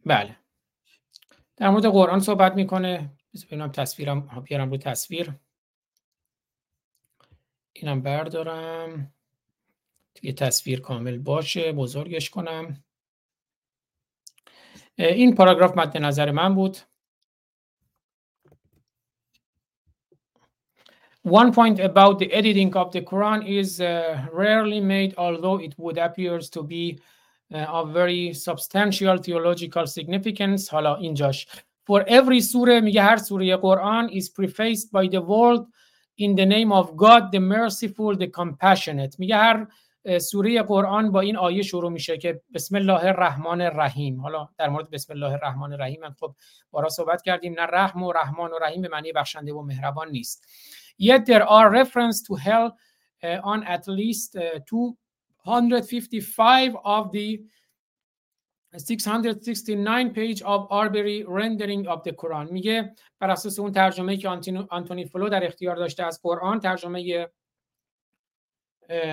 بله. 0.06 0.38
در 1.58 1.70
مورد 1.70 1.86
قرآن 1.86 2.20
صحبت 2.20 2.54
می‌کنه. 2.54 3.18
ببینم 3.48 3.72
تصویرم. 3.72 4.22
بیارم 4.22 4.72
رو 4.72 4.78
تصویر. 4.78 5.34
اینم 7.74 8.02
بردارم. 8.02 9.14
توی 10.16 10.34
تصویر 10.34 10.82
کامل 10.82 11.18
باشه. 11.18 11.72
بزرگش 11.72 12.30
کنم. 12.30 12.84
این 14.98 15.36
پاراگراف 15.36 15.78
مد 15.78 15.98
نظر 15.98 16.32
من 16.32 16.56
بود. 16.56 16.78
One 21.23 21.53
point 21.53 21.81
about 21.81 22.19
the 22.19 22.33
editing 22.33 22.75
of 22.77 22.93
the 22.93 23.03
Quran 23.03 23.47
is 23.47 23.81
uh, 23.81 24.27
rarely 24.33 24.81
made, 24.81 25.15
although 25.19 25.59
it 25.59 25.75
would 25.77 25.99
appears 25.99 26.49
to 26.51 26.63
be 26.63 27.01
uh, 27.53 27.59
of 27.59 27.93
very 27.93 28.33
substantial 28.33 29.19
theological 29.19 29.87
significance. 29.87 30.69
حالا 30.69 30.97
اینجاش 30.97 31.47
For 31.85 32.05
every 32.09 32.41
سوره 32.41 32.81
میگه 32.81 33.03
هر 33.03 33.17
سوره 33.17 33.57
قرآن 33.57 34.09
is 34.09 34.29
prefaced 34.29 34.93
by 34.93 35.09
the 35.09 35.21
word 35.21 35.65
in 36.19 36.35
the 36.35 36.47
name 36.47 36.73
of 36.73 36.97
God 36.97 37.33
the 37.33 37.41
merciful 37.41 38.17
the 38.17 38.27
compassionate 38.27 39.19
میگه 39.19 39.37
هر 39.37 39.67
سوره 40.19 40.63
قرآن 40.63 41.13
با 41.13 41.21
این 41.21 41.37
آیه 41.37 41.63
شروع 41.63 41.91
میشه 41.91 42.19
که 42.19 42.43
بسم 42.55 42.77
الله 42.77 43.05
الرحمن 43.05 43.61
الرحیم 43.61 44.21
حالا 44.21 44.49
در 44.59 44.69
مورد 44.69 44.91
بسم 44.91 45.13
الله 45.13 45.33
الرحمن 45.33 45.73
الرحیم 45.73 46.01
من 46.01 46.11
خب 46.21 46.35
بارا 46.71 46.89
صحبت 46.89 47.23
کردیم 47.23 47.53
نه 47.53 47.63
رحم 47.63 48.03
و 48.03 48.13
رحمان 48.13 48.51
و 48.51 48.59
رحیم 48.63 48.83
به 48.83 48.89
معنی 48.89 49.13
بخشنده 49.13 49.53
و 49.53 49.63
مهربان 49.63 50.11
نیست 50.11 50.45
Yet 50.98 51.26
there 51.26 51.44
are 51.44 51.70
reference 51.70 52.22
to 52.24 52.36
hell 52.36 52.78
uh, 53.24 53.40
on 53.44 53.64
at 53.64 53.88
least 53.88 54.36
uh, 54.36 54.60
255 54.68 56.76
of 56.86 57.12
the 57.12 57.42
669 58.78 60.14
page 60.14 60.42
of 60.42 60.68
Arbery 60.72 61.24
rendering 61.28 61.88
of 61.88 62.04
the 62.04 62.12
Quran. 62.12 62.52
میگه 62.52 62.96
بر 63.20 63.32
اساس 63.32 63.60
اون 63.60 63.72
ترجمه 63.72 64.18
که 64.18 64.30
آنتونی 64.70 65.06
فلو 65.06 65.30
در 65.30 65.46
اختیار 65.46 65.76
داشته 65.76 66.04
از 66.04 66.20
قرآن 66.24 66.60
ترجمه 66.60 67.28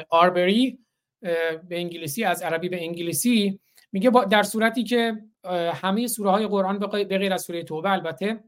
آربری 0.09 0.79
به 1.21 1.61
انگلیسی 1.71 2.25
از 2.25 2.43
عربی 2.43 2.69
به 2.69 2.83
انگلیسی 2.83 3.61
میگه 3.93 4.11
در 4.11 4.43
صورتی 4.43 4.85
که 4.85 5.23
همه 5.75 6.07
سوره 6.07 6.31
های 6.31 6.47
قرآن 6.47 6.79
به 6.79 7.19
غیر 7.19 7.33
از 7.33 7.43
سوره 7.43 7.63
توبه 7.63 7.91
البته 7.91 8.45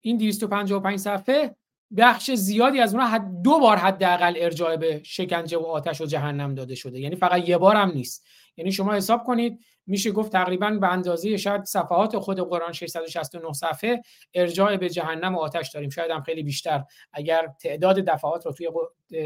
این 0.00 0.16
255 0.16 0.98
صفحه 0.98 1.56
بخش 1.96 2.30
زیادی 2.30 2.80
از 2.80 2.94
اونها 2.94 3.08
حد 3.08 3.42
دو 3.42 3.58
بار 3.58 3.76
حداقل 3.76 4.34
ارجاع 4.36 4.76
به 4.76 5.00
شکنجه 5.04 5.58
و 5.58 5.62
آتش 5.62 6.00
و 6.00 6.06
جهنم 6.06 6.54
داده 6.54 6.74
شده. 6.74 7.00
یعنی 7.00 7.16
فقط 7.16 7.48
یه 7.48 7.58
بار 7.58 7.76
هم 7.76 7.90
نیست. 7.90 8.26
یعنی 8.56 8.72
شما 8.72 8.94
حساب 8.94 9.24
کنید 9.24 9.60
میشه 9.86 10.10
گفت 10.10 10.32
تقریبا 10.32 10.70
به 10.70 10.92
اندازه 10.92 11.36
شاید 11.36 11.64
صفحات 11.64 12.18
خود 12.18 12.40
قرآن 12.40 12.72
669 12.72 13.52
صفحه 13.52 14.02
ارجاع 14.34 14.76
به 14.76 14.90
جهنم 14.90 15.34
و 15.34 15.38
آتش 15.38 15.70
داریم. 15.70 15.90
شاید 15.90 16.10
هم 16.10 16.22
خیلی 16.22 16.42
بیشتر. 16.42 16.84
اگر 17.12 17.48
تعداد 17.60 17.96
دفعات 17.96 18.46
رو 18.46 18.52
توی 18.52 18.68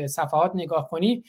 صفحات 0.09 0.53
نگاه 0.55 0.89
کنی 0.89 1.25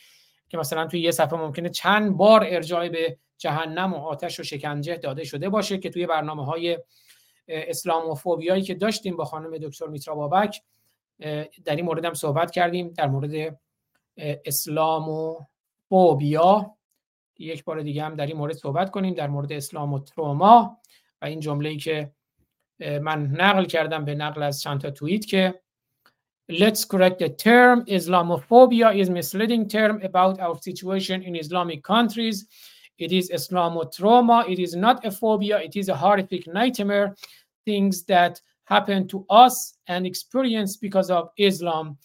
که 0.50 0.58
مثلا 0.58 0.88
توی 0.88 1.01
یه 1.01 1.11
صفحه 1.11 1.40
ممکنه 1.40 1.69
چند 1.69 2.18
بار 2.18 2.43
ارجاع 2.48 2.90
به 2.90 3.18
جهنم 3.38 3.93
و 3.93 3.98
آتش 3.98 4.40
و 4.40 4.43
شکنجه 4.43 4.98
داده 4.98 5.24
شده 5.24 5.50
باشه 5.50 5.77
که 5.77 5.90
توی 5.90 6.06
برنامه 6.08 6.45
های 6.45 6.80
اسلاموفوبیایی 7.48 8.61
که 8.61 8.74
داشتیم 8.74 9.16
با 9.16 9.26
خانم 9.26 9.58
دکتر 9.58 9.88
میترا 9.88 10.16
بابک 10.16 10.61
در 11.66 11.76
این 11.76 11.85
مورد 11.85 12.06
هم 12.06 12.14
صحبت 12.14 12.51
کردیم 12.51 12.93
در 12.93 13.08
مورد 13.08 13.60
اسلام 14.18 15.10
و 15.10 15.40
فوبیا 15.90 16.77
یک 17.45 17.64
بار 17.64 17.82
دیگه 17.82 18.03
هم 18.03 18.16
در 18.16 18.26
این 18.26 18.38
مورد 18.38 18.53
صحبت 18.53 18.92
کنیم 18.92 19.14
در 19.14 19.28
مورد 19.28 19.53
اسلام 19.53 19.94
و 19.94 20.00
تروما 20.00 20.78
و 21.22 21.26
این 21.26 21.40
جمله 21.40 21.70
ای 21.70 21.78
که 21.78 22.11
من 22.80 23.26
نقل 23.26 23.66
کردم 23.66 24.06
به 24.06 24.16
نقل 24.16 24.44
از 24.44 24.61
چند 24.61 24.82
تا 24.82 24.92
توییت 24.92 25.26
که 25.26 25.61
Let's 26.52 26.84
correct 26.84 27.20
the 27.20 27.30
term 27.30 27.86
Islamophobia 27.86 28.94
is 28.94 29.10
misleading 29.10 29.70
term 29.70 30.02
about 30.02 30.40
our 30.40 30.58
situation 30.58 31.22
in 31.24 31.36
Islamic 31.36 31.82
countries. 31.82 32.45
It 32.98 33.11
is 33.14 33.32
Islamotrauma. 33.32 34.50
It 34.50 34.60
is 34.60 34.76
not 34.76 35.06
a 35.06 35.11
phobia. 35.11 35.61
It 35.61 35.76
is 35.78 35.88
a 35.88 35.95
horrific 35.95 36.48
nightmare. 36.48 37.16
Things 37.66 38.03
that 38.06 38.42
happen 38.66 39.08
to 39.08 39.26
us 39.30 39.78
and 39.88 40.06
experience 40.06 40.76
because 40.76 41.10
of 41.10 41.30
Islam. 41.38 41.98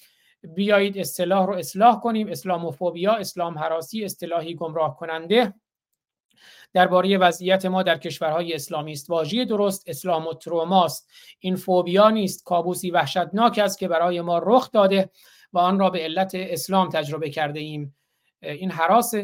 بیایید 0.55 0.99
اصطلاح 0.99 1.47
رو 1.47 1.55
اصلاح 1.55 2.00
کنیم. 2.00 2.28
اسلاموفوبیا 2.28 3.12
اسلام 3.12 3.58
حراسی 3.58 4.05
اصطلاحی 4.05 4.55
گمراه 4.55 4.97
کننده. 4.97 5.55
درباره 6.73 7.18
وضعیت 7.18 7.66
ما 7.66 7.83
در 7.83 7.99
کشورهای 7.99 8.55
اسلامی 8.55 8.92
است. 8.92 9.10
واژه 9.10 9.44
درست 9.44 9.84
اسلام 9.86 10.26
و 10.26 10.34
تروماست 10.34 11.10
این 11.41 11.57
فوبیا 11.57 12.10
نیست. 12.10 12.44
کابوسی 12.44 12.91
وحشتناک 12.91 13.58
است 13.58 13.78
که 13.78 13.89
برای 13.89 14.20
ما 14.20 14.39
رخ 14.39 14.70
داده 14.70 15.10
و 15.52 15.58
آن 15.58 15.78
را 15.78 15.91
به 15.91 15.99
علت 15.99 16.31
اسلام 16.34 16.89
تجربه 16.89 17.31
کرده 17.31 17.60
ایم. 17.60 17.97
این 18.42 18.70
حراس 18.70 19.15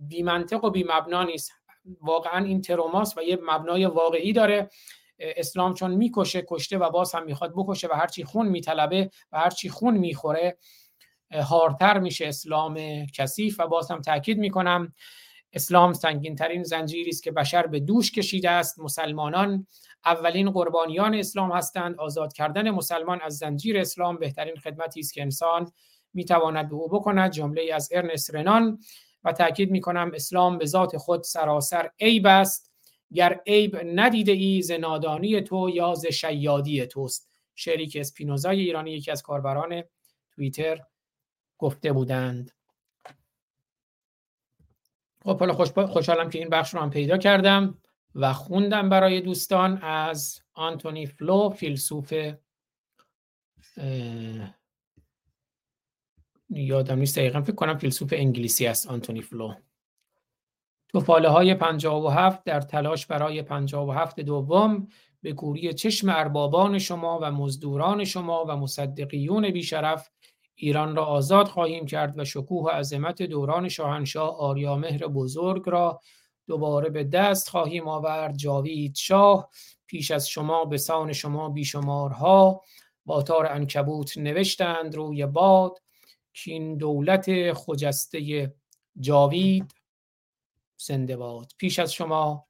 بی 0.00 0.22
منطق 0.22 0.64
و 0.64 0.70
بی 0.70 0.84
مبنا 0.88 1.24
نیست. 1.24 1.52
واقعا 2.00 2.44
این 2.44 2.60
تروماست 2.60 3.18
و 3.18 3.22
یه 3.22 3.38
مبنای 3.42 3.86
واقعی 3.86 4.32
داره. 4.32 4.70
اسلام 5.18 5.74
چون 5.74 5.90
می‌کشه 5.94 6.44
کشته 6.48 6.78
و 6.78 6.90
باز 6.90 7.14
هم 7.14 7.24
می‌خواد 7.24 7.52
بکشه 7.56 7.88
و 7.88 7.92
هرچی 7.92 8.24
خون 8.24 8.48
میطلبه 8.48 9.10
و 9.32 9.38
هرچی 9.38 9.68
خون 9.68 9.96
می‌خوره 9.96 10.58
هارتر 11.32 11.98
میشه 11.98 12.26
اسلام 12.26 13.06
کثیف 13.06 13.60
و 13.60 13.66
باز 13.66 13.90
هم 13.90 14.00
تاکید 14.00 14.38
می‌کنم. 14.38 14.92
اسلام 15.52 15.92
سنگین 15.92 16.36
ترین 16.36 16.62
زنجیری 16.62 17.10
است 17.10 17.22
که 17.22 17.32
بشر 17.32 17.66
به 17.66 17.80
دوش 17.80 18.12
کشیده 18.12 18.50
است. 18.50 18.78
مسلمانان 18.78 19.66
اولین 20.04 20.50
قربانیان 20.50 21.14
اسلام 21.14 21.52
هستند. 21.52 22.00
آزاد 22.00 22.32
کردن 22.32 22.70
مسلمان 22.70 23.20
از 23.20 23.36
زنجیر 23.36 23.78
اسلام 23.78 24.16
بهترین 24.16 24.56
خدمتی 24.56 25.00
است 25.00 25.14
که 25.14 25.22
انسان 25.22 25.72
می‌تواند 26.14 26.68
به 26.68 26.74
او 26.74 26.88
بکند. 26.88 27.30
جمله 27.30 27.70
از 27.74 27.88
ارنست 27.92 28.34
رنان 28.34 28.78
و 29.24 29.32
تاکید 29.32 29.70
می‌کنم 29.70 30.10
اسلام 30.14 30.58
به 30.58 30.66
ذات 30.66 30.96
خود 30.96 31.22
سراسر 31.22 31.90
عیب 32.00 32.26
است. 32.26 32.73
گر 33.14 33.40
عیب 33.46 33.76
ندیده 33.76 34.32
ای 34.32 34.62
ز 34.62 34.70
نادانی 34.70 35.40
تو 35.40 35.70
یا 35.74 35.94
ز 35.94 36.06
شیادی 36.06 36.86
توست. 36.86 37.30
شعری 37.54 37.86
که 37.86 38.00
اسپینوزای 38.00 38.60
ایرانی 38.60 38.92
یکی 38.92 39.10
از 39.10 39.22
کاربران 39.22 39.82
توییتر 40.32 40.84
گفته 41.58 41.92
بودند. 41.92 42.50
خب 45.24 45.38
حالا 45.38 45.54
خوشحالم 45.86 46.30
که 46.30 46.38
این 46.38 46.48
بخش 46.48 46.74
رو 46.74 46.80
هم 46.80 46.90
پیدا 46.90 47.18
کردم 47.18 47.78
و 48.14 48.32
خوندم 48.32 48.88
برای 48.88 49.20
دوستان 49.20 49.78
از 49.82 50.40
آنتونی 50.54 51.06
فلو 51.06 51.50
فیلسوف 51.50 52.12
اه، 53.76 54.54
یادم 56.50 56.98
نیست 56.98 57.18
دقیقا 57.18 57.42
فکر 57.42 57.54
کنم 57.54 57.78
فیلسوف 57.78 58.12
انگلیسی 58.16 58.66
است 58.66 58.86
آنتونی 58.86 59.22
فلو. 59.22 59.54
توفاله 60.94 61.28
های 61.28 61.54
57 61.54 62.44
در 62.44 62.60
تلاش 62.60 63.06
برای 63.06 63.42
57 63.42 64.20
دوم 64.20 64.88
به 65.22 65.32
کوری 65.32 65.74
چشم 65.74 66.08
اربابان 66.08 66.78
شما 66.78 67.18
و 67.22 67.30
مزدوران 67.30 68.04
شما 68.04 68.44
و 68.48 68.56
مصدقیون 68.56 69.50
بیشرف 69.50 70.10
ایران 70.54 70.96
را 70.96 71.04
آزاد 71.04 71.48
خواهیم 71.48 71.86
کرد 71.86 72.18
و 72.18 72.24
شکوه 72.24 72.72
عظمت 72.72 73.22
دوران 73.22 73.68
شاهنشاه 73.68 74.38
آریامهر 74.38 75.06
بزرگ 75.06 75.62
را 75.66 76.00
دوباره 76.46 76.90
به 76.90 77.04
دست 77.04 77.48
خواهیم 77.48 77.88
آورد. 77.88 78.36
جاوید 78.36 78.96
شاه 78.96 79.50
پیش 79.86 80.10
از 80.10 80.28
شما 80.28 80.64
به 80.64 80.78
سان 80.78 81.12
شما 81.12 81.48
بیشمارها 81.48 82.62
با 83.06 83.22
تار 83.22 83.46
انکبوت 83.52 84.18
نوشتند. 84.18 84.94
روی 84.94 85.26
باد 85.26 85.78
که 86.34 86.50
این 86.50 86.76
دولت 86.76 87.52
خجسته 87.52 88.52
جاوید. 89.00 89.83
زنده 90.76 91.16
باد. 91.16 91.52
پیش 91.58 91.78
از 91.78 91.92
شما 91.92 92.46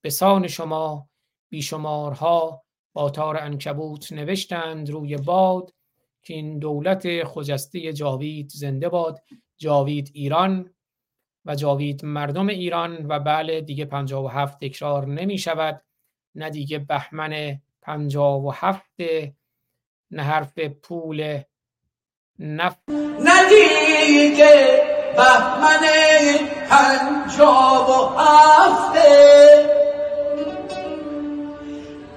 به 0.00 0.10
سان 0.10 0.48
شما 0.48 1.08
بیشمارها 1.48 2.64
با 2.92 3.10
تار 3.10 3.36
انکبوت 3.36 4.12
نوشتند 4.12 4.90
روی 4.90 5.16
باد 5.16 5.74
که 6.22 6.34
این 6.34 6.58
دولت 6.58 7.24
خجسته 7.24 7.92
جاوید 7.92 8.50
زنده 8.54 8.88
باد 8.88 9.20
جاوید 9.56 10.10
ایران 10.14 10.74
و 11.44 11.54
جاوید 11.54 12.04
مردم 12.04 12.46
ایران 12.46 13.06
و 13.06 13.18
بله 13.20 13.60
دیگه 13.60 13.84
57 13.84 14.60
تکرار 14.60 15.06
نمی 15.06 15.38
شود. 15.38 15.84
نه 16.34 16.50
دیگه 16.50 16.78
بهمن 16.78 17.60
57 17.82 18.90
نه 20.10 20.22
حرف 20.22 20.58
پول 20.58 21.42
نفت 22.38 22.90
نه 23.20 23.48
دیگه 23.48 24.82
بهمن 25.16 25.80
پنجاب 26.70 27.88
و 27.88 28.18
هفته. 28.18 29.70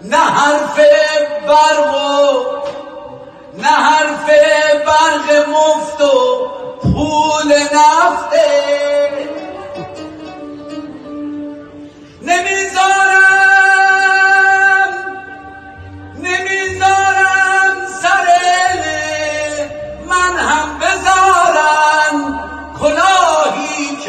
نه 0.02 0.18
حرف 0.18 0.80
برق 1.48 1.96
و 1.96 2.46
نه 3.58 3.68
حرف 3.68 4.30
برق 4.86 5.50
مفت 5.50 6.02
و 6.02 6.48
پول 6.82 7.54
نفته. 7.54 8.48
نمی‌ذارم 12.22 13.28
نمی‌ذارم 16.18 17.76
سر 18.02 18.28
من 20.10 20.40
هم 20.40 20.80
بذارن. 20.80 22.18
کلاهی 22.80 23.17
که 23.17 23.17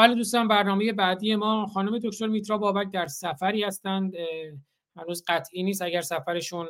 بله 0.00 0.14
دوستان 0.14 0.48
برنامه 0.48 0.92
بعدی 0.92 1.36
ما 1.36 1.66
خانم 1.66 1.98
دکتر 1.98 2.26
میترا 2.26 2.58
بابک 2.58 2.90
در 2.90 3.06
سفری 3.06 3.64
هستند. 3.64 4.14
هنوز 4.96 5.24
قطعی 5.28 5.62
نیست. 5.62 5.82
اگر 5.82 6.00
سفرشون 6.00 6.68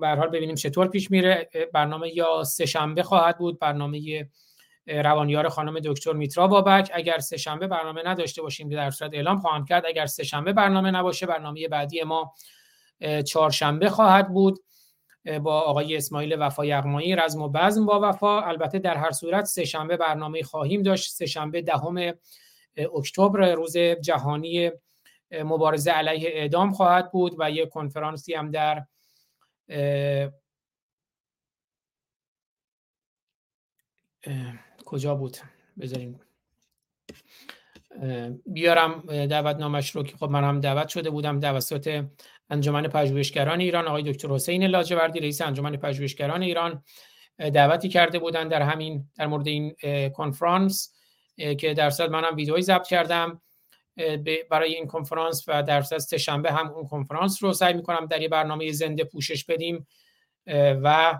به 0.00 0.08
حال 0.18 0.28
ببینیم 0.28 0.54
چطور 0.54 0.88
پیش 0.88 1.10
میره. 1.10 1.50
برنامه 1.74 2.16
یا 2.16 2.44
سه 2.44 2.66
شنبه 2.66 3.02
خواهد 3.02 3.38
بود. 3.38 3.58
برنامه 3.58 4.28
روانیار 4.86 5.48
خانم 5.48 5.80
دکتر 5.80 6.12
میترا 6.12 6.46
بابک. 6.46 6.90
اگر 6.94 7.18
سه 7.18 7.36
شنبه 7.36 7.66
برنامه 7.66 8.02
نداشته 8.06 8.42
باشیم 8.42 8.68
در 8.68 8.90
صورت 8.90 9.14
اعلام 9.14 9.38
خواهم 9.38 9.64
کرد. 9.64 9.86
اگر 9.86 10.06
سه 10.06 10.24
شنبه 10.24 10.52
برنامه 10.52 10.90
نباشه 10.90 11.26
برنامه 11.26 11.68
بعدی 11.68 12.02
ما 12.02 12.34
چهارشنبه 13.26 13.90
خواهد 13.90 14.28
بود. 14.28 14.58
با 15.42 15.60
آقای 15.60 15.96
اسماعیل 15.96 16.36
وفا 16.38 16.66
یغمایی 16.66 17.16
رزم 17.16 17.42
و 17.42 17.48
بزم 17.48 17.86
با 17.86 18.00
وفا. 18.02 18.40
البته 18.40 18.78
در 18.78 18.96
هر 18.96 19.10
صورت 19.10 19.44
سه 19.44 19.64
شنبه 19.64 19.96
برنامه 19.96 20.42
خواهیم 20.42 20.82
داشت. 20.82 21.12
سه 21.12 21.26
شنبه 21.26 21.62
دهم 21.62 22.14
اکتبر 22.94 23.52
روز 23.52 23.76
جهانی 23.78 24.70
مبارزه 25.32 25.90
علیه 25.90 26.30
اعدام 26.32 26.72
خواهد 26.72 27.12
بود 27.12 27.36
و 27.38 27.50
یک 27.50 27.68
کنفرانسی 27.68 28.34
هم 28.34 28.50
در 28.50 28.84
کجا 34.84 35.14
بود؟ 35.14 35.36
بذاریم. 35.80 36.20
بیارم 38.46 39.04
اه، 39.08 39.26
دعوتنامش 39.26 39.96
رو 39.96 40.02
که 40.02 40.16
خب 40.16 40.30
من 40.30 40.44
هم 40.44 40.60
دعوت 40.60 40.88
شده 40.88 41.10
بودم. 41.10 41.40
توسط 41.40 42.04
انجمن 42.50 42.88
پژوهشگران 42.88 43.60
ایران 43.60 43.88
آقای 43.88 44.02
دکتر 44.02 44.28
حسین 44.28 44.64
لاجوردی 44.64 45.20
رئیس 45.20 45.40
انجمن 45.40 45.76
پژوهشگران 45.76 46.42
ایران 46.42 46.82
دعوتی 47.38 47.88
کرده 47.88 48.18
بودن 48.18 48.48
در 48.48 48.62
همین 48.62 49.08
در 49.16 49.26
مورد 49.26 49.48
این 49.48 49.74
کنفرانس 50.10 50.92
که 51.36 51.74
در 51.74 51.90
صورت 51.90 52.10
منم 52.10 52.36
ویدئویی 52.36 52.62
ضبط 52.62 52.86
کردم 52.86 53.42
برای 54.50 54.74
این 54.74 54.86
کنفرانس 54.86 55.44
و 55.48 55.62
در 55.62 55.82
سه 55.82 56.18
شنبه 56.18 56.52
هم 56.52 56.70
اون 56.70 56.86
کنفرانس 56.86 57.42
رو 57.42 57.52
سعی 57.52 57.74
می‌کنم 57.74 58.06
در 58.06 58.22
یه 58.22 58.28
برنامه 58.28 58.72
زنده 58.72 59.04
پوشش 59.04 59.44
بدیم 59.44 59.86
و 60.82 61.18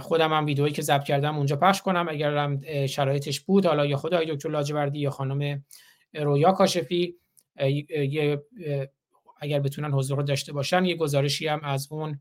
خودم 0.00 0.32
هم 0.32 0.46
ویدئویی 0.46 0.72
که 0.72 0.82
ضبط 0.82 1.04
کردم 1.04 1.36
اونجا 1.36 1.56
پخش 1.56 1.82
کنم. 1.82 2.08
اگر 2.08 2.56
شرایطش 2.86 3.40
بود 3.40 3.66
حالا 3.66 3.86
یا 3.86 3.96
خود 3.96 4.14
آقای 4.14 4.26
دکتر 4.26 4.48
لاجوردی 4.48 4.98
یا 4.98 5.10
خانم 5.10 5.64
رویا 6.14 6.52
کاشفی 6.52 7.16
یه 8.08 8.42
اگر 9.42 9.60
بتونن 9.60 9.92
حضور 9.92 10.22
داشته 10.22 10.52
باشن 10.52 10.84
یه 10.84 10.96
گزارشی 10.96 11.48
هم 11.48 11.60
از 11.64 11.88
اون 11.90 12.20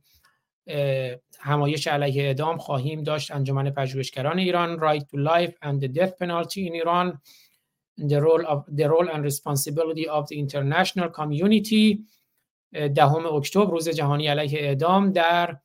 همایش 1.39 1.87
علیه 1.87 2.23
اعدام 2.23 2.57
خواهیم 2.57 3.03
داشت. 3.03 3.31
انجمن 3.31 3.69
پژوهشگران 3.69 4.39
ایران 4.39 4.79
Right 4.79 5.03
to 5.03 5.17
Life 5.17 5.53
and 5.61 5.81
the 5.81 5.87
Death 5.87 6.17
Penalty 6.19 6.67
in 6.67 6.75
Iran 6.75 7.17
the 8.09 8.21
role 8.21 8.45
of 8.45 8.59
the 8.77 8.89
role 8.89 9.09
and 9.13 9.23
responsibility 9.23 10.07
of 10.07 10.27
the 10.29 10.39
international 10.39 11.09
community 11.09 12.05
دهم 12.73 13.25
اکتبر 13.25 13.65
روز 13.65 13.89
جهانی 13.89 14.27
علیه 14.27 14.59
اعدام 14.59 15.11
در 15.11 15.57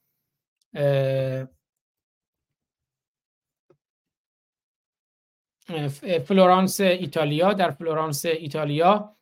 فلورانس 6.27 6.81
ایتالیا 6.81 7.53
در 7.53 7.71
فلورانس 7.71 8.27
ایتالیا. 8.27 9.16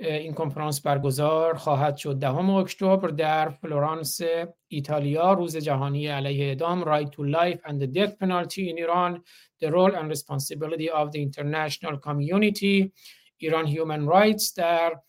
این 0.00 0.34
کنفرانس 0.34 0.80
برگزار 0.80 1.54
خواهد 1.54 1.96
شد. 1.96 2.18
دهم 2.18 2.50
اکتبر 2.50 3.08
در 3.08 3.48
فلورانس 3.48 4.20
ایتالیا 4.68 5.32
روز 5.32 5.56
جهانی 5.56 6.06
علیه 6.06 6.46
اعدام 6.46 6.84
Right 6.84 7.08
to 7.08 7.18
Life 7.18 7.60
and 7.64 7.82
the 7.82 7.86
Death 7.86 8.18
Penalty 8.18 8.70
in 8.70 8.78
Iran 8.78 9.20
the 9.62 9.70
role 9.70 9.94
and 9.94 10.08
responsibility 10.08 10.90
of 10.90 11.10
the 11.12 11.22
international 11.22 11.98
community 11.98 12.92
ایران 13.36 13.66
Human 13.66 14.12
Rights 14.12 14.54
در 14.56 15.00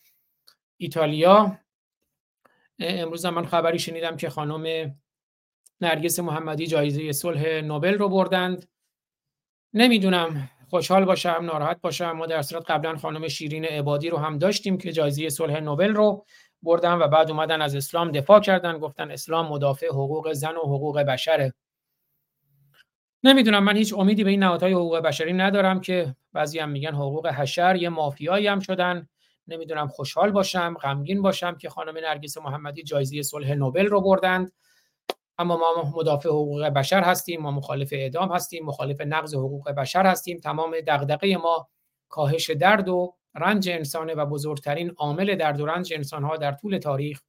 ایتالیا. 0.76 1.58
امروز 2.78 3.26
من 3.26 3.46
خبری 3.46 3.78
شنیدم 3.78 4.16
که 4.16 4.30
خانم 4.30 4.94
نرگس 5.80 6.18
محمدی 6.18 6.66
جایزه 6.66 7.12
صلح 7.12 7.60
نوبل 7.60 7.98
رو 7.98 8.08
بردند. 8.08 8.68
نمی‌دونم 9.74 10.50
خوشحال 10.72 11.04
باشم 11.04 11.40
ناراحت 11.42 11.80
باشم. 11.80 12.12
ما 12.12 12.26
در 12.26 12.42
صورت 12.42 12.70
قبلا 12.70 12.96
خانم 12.96 13.28
شیرین 13.28 13.64
عبادی 13.64 14.10
رو 14.10 14.18
هم 14.18 14.38
داشتیم 14.38 14.78
که 14.78 14.92
جایزه 14.92 15.28
صلح 15.28 15.60
نوبل 15.60 15.94
رو 15.94 16.24
بردن 16.62 16.92
و 16.92 17.08
بعد 17.08 17.30
اومدن 17.30 17.62
از 17.62 17.74
اسلام 17.74 18.10
دفاع 18.10 18.40
کردن 18.40 18.78
گفتن 18.78 19.10
اسلام 19.10 19.48
مدافع 19.48 19.86
حقوق 19.86 20.32
زن 20.32 20.56
و 20.56 20.60
حقوق 20.60 21.00
بشره. 21.00 21.54
نمی‌دونم 23.24 23.64
من 23.64 23.76
هیچ 23.76 23.94
امیدی 23.94 24.24
به 24.24 24.30
این 24.30 24.42
نهادهای 24.42 24.72
حقوق 24.72 24.98
بشری 24.98 25.32
ندارم 25.32 25.80
که 25.80 26.16
بعضی 26.32 26.58
هم 26.58 26.70
میگن 26.70 26.94
حقوق 26.94 27.26
حشر 27.26 27.76
یه 27.76 27.88
مافیایی 27.88 28.46
هم 28.46 28.60
شدن. 28.60 29.08
نمی‌دونم 29.48 29.88
خوشحال 29.88 30.30
باشم 30.30 30.76
غمگین 30.82 31.22
باشم 31.22 31.56
که 31.56 31.68
خانم 31.68 31.98
نرگس 31.98 32.38
محمدی 32.38 32.82
جایزه 32.82 33.22
صلح 33.22 33.54
نوبل 33.54 33.86
رو 33.86 34.00
بردند. 34.00 34.52
اما 35.42 35.56
ما 35.56 35.92
مدافع 35.96 36.28
حقوق 36.28 36.64
بشر 36.64 37.02
هستیم 37.02 37.40
ما 37.40 37.50
مخالف 37.50 37.88
اعدام 37.92 38.32
هستیم 38.32 38.64
مخالف 38.66 39.00
نقض 39.00 39.34
حقوق 39.34 39.70
بشر 39.70 40.06
هستیم. 40.06 40.38
تمام 40.38 40.76
دغدغه 40.86 41.36
ما 41.36 41.68
کاهش 42.08 42.50
درد 42.50 42.88
و 42.88 43.14
رنج 43.34 43.68
انسانه 43.68 44.14
و 44.14 44.26
بزرگترین 44.26 44.92
عامل 44.96 45.36
درد 45.36 45.60
و 45.60 45.66
رنج 45.66 45.92
انسانها 45.94 46.36
در 46.36 46.52
طول 46.52 46.78
تاریخ 46.78 47.20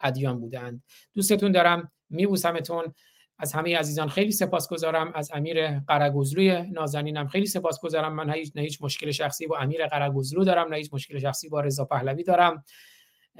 ادیان 0.00 0.40
بودند. 0.40 0.82
دوستتون 1.14 1.52
دارم 1.52 1.92
میبوسمتون. 2.10 2.94
از 3.38 3.52
همه 3.52 3.78
عزیزان 3.78 4.08
خیلی 4.08 4.32
سپاسگزارم. 4.32 5.12
از 5.14 5.30
امیر 5.34 5.78
قرگزلوی 5.78 6.62
نازنینم 6.62 7.28
خیلی 7.28 7.46
سپاسگزارم. 7.46 8.12
من 8.12 8.32
هیچ 8.32 8.52
نه 8.54 8.62
هیچ 8.62 8.82
مشکل 8.82 9.10
شخصی 9.10 9.46
با 9.46 9.58
امیر 9.58 9.86
قرگزلو 9.86 10.44
دارم 10.44 10.68
نه 10.68 10.76
هیچ 10.76 10.94
مشکل 10.94 11.18
شخصی 11.18 11.48
با 11.48 11.60
رضا 11.60 11.84
پهلوی 11.84 12.22
دارم 12.22 12.64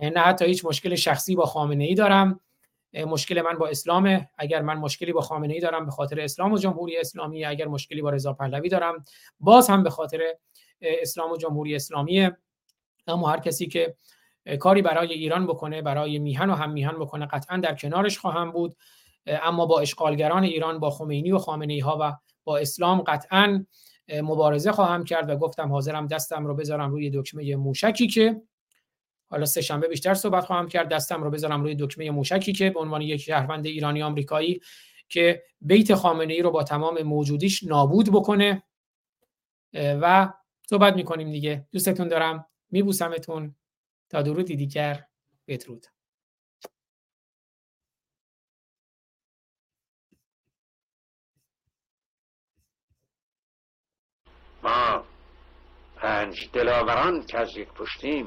نه 0.03 0.21
حتی 0.21 0.45
هیچ 0.45 0.65
مشکل 0.65 0.95
شخصی 0.95 1.37
با 1.37 1.47
خامنه 1.47 1.85
ای 1.85 1.95
دارم. 1.95 2.41
مشکل 3.05 3.43
من 3.43 3.59
با 3.59 3.69
اسلام 3.69 4.29
اگر 4.39 4.63
من 4.63 4.75
مشکلی 4.75 5.13
با 5.13 5.21
خامنه 5.21 5.55
ای 5.55 5.61
دارم 5.61 5.85
به 5.85 5.91
خاطر 5.91 6.21
اسلام 6.21 6.53
و 6.53 6.59
جمهوری 6.59 6.97
اسلامی 6.97 7.45
اگر 7.45 7.69
مشکلی 7.69 8.03
با 8.03 8.11
رضا 8.11 8.33
پهلوی 8.33 8.69
دارم 8.69 9.05
باز 9.41 9.71
هم 9.71 9.83
به 9.83 9.91
خاطر 9.91 10.23
اسلام 10.81 11.33
و 11.33 11.37
جمهوری 11.37 11.77
اسلامی 11.77 12.31
اما 13.07 13.31
هر 13.31 13.41
کسی 13.41 13.67
که 13.67 13.97
کاری 14.61 14.83
برای 14.83 15.13
ایران 15.13 15.47
بکنه 15.47 15.83
برای 15.83 16.19
میهن 16.19 16.51
و 16.51 16.55
هم 16.55 16.71
میهن 16.71 16.99
بکنه 16.99 17.27
قطعا 17.27 17.57
در 17.57 17.75
کنارش 17.75 18.19
خواهم 18.19 18.53
بود. 18.53 18.77
اما 19.27 19.67
با 19.67 19.81
اشغالگران 19.81 20.45
ایران 20.45 20.79
با 20.79 20.91
خمینی 20.91 21.33
و 21.33 21.39
خامنه 21.39 21.73
ای 21.73 21.81
ها 21.81 21.99
و 22.01 22.13
با 22.45 22.59
اسلام 22.59 23.01
قطعا 23.01 23.65
مبارزه 24.23 24.73
خواهم 24.73 25.05
کرد 25.05 25.31
و 25.31 25.37
گفتم 25.37 25.73
حاضرم 25.73 26.07
دستم 26.07 26.47
رو 26.47 26.55
بذارم 26.55 26.91
روی 26.91 27.11
دکمه 27.11 27.57
موشکی 27.57 28.07
که 28.07 28.43
حالا 29.31 29.45
سه 29.45 29.61
شنبه 29.61 29.89
بیشتر 29.89 30.15
صحبت 30.15 30.45
خواهم 30.45 30.69
کرد. 30.69 30.89
دستم 30.89 31.23
رو 31.23 31.31
بذارم 31.31 31.63
روی 31.63 31.75
دکمه 31.75 32.11
موشکی 32.11 32.53
که 32.53 32.71
به 32.71 32.81
عنوان 32.81 33.01
یک 33.01 33.21
شهروند 33.21 33.67
ایرانی 33.67 34.03
آمریکایی 34.03 34.61
که 35.09 35.43
بیت 35.61 35.95
خامنه 35.95 36.35
ای 36.35 36.43
رو 36.43 36.51
با 36.51 36.63
تمام 36.63 37.03
موجودیش 37.03 37.65
نابود 37.65 38.13
بکنه. 38.13 38.63
و 39.75 40.33
صحبت 40.71 40.97
می‌کنیم 40.97 41.31
دیگه. 41.31 41.67
دوستتون 41.73 42.09
دارم. 42.09 42.47
میبوسمتون. 42.71 43.55
تا 44.09 44.23
درودی 44.23 44.57
دیگر. 44.57 45.07
بدرود. 45.49 45.87
ما 54.63 55.05
پنج 55.97 56.51
دلاوران 56.53 57.27
که 57.27 57.39
از 57.39 57.57
یک 57.57 57.69
پشتیم 57.69 58.27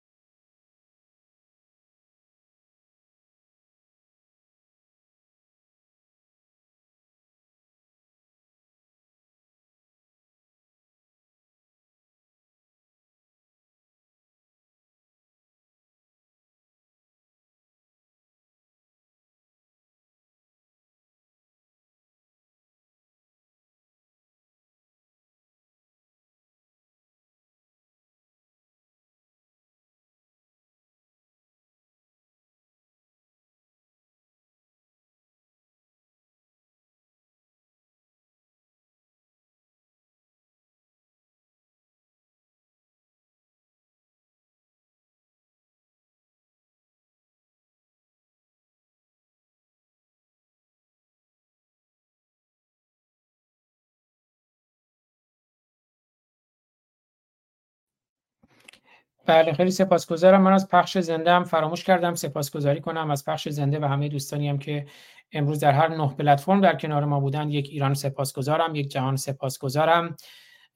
بله 59.31 59.53
خیلی 59.53 59.71
سپاسگزارم. 59.71 60.41
من 60.41 60.53
از 60.53 60.67
پخش 60.67 60.97
زنده 60.97 61.31
هم 61.31 61.43
فراموش 61.43 61.83
کردم. 61.83 62.15
سپاسگزاری 62.15 62.81
کنم. 62.81 63.11
از 63.11 63.25
پخش 63.25 63.49
زنده 63.49 63.79
و 63.79 63.85
همه 63.85 64.09
دوستانی 64.09 64.49
هم 64.49 64.57
که 64.57 64.85
امروز 65.31 65.59
در 65.59 65.71
هر 65.71 65.87
نه 65.87 66.07
پلتفرم 66.07 66.61
در 66.61 66.75
کنار 66.75 67.05
ما 67.05 67.19
بودن 67.19 67.49
یک 67.49 67.69
ایران 67.71 67.93
سپاسگزارم 67.93 68.75
یک 68.75 68.91
جهان 68.91 69.15
سپاسگزارم. 69.15 70.15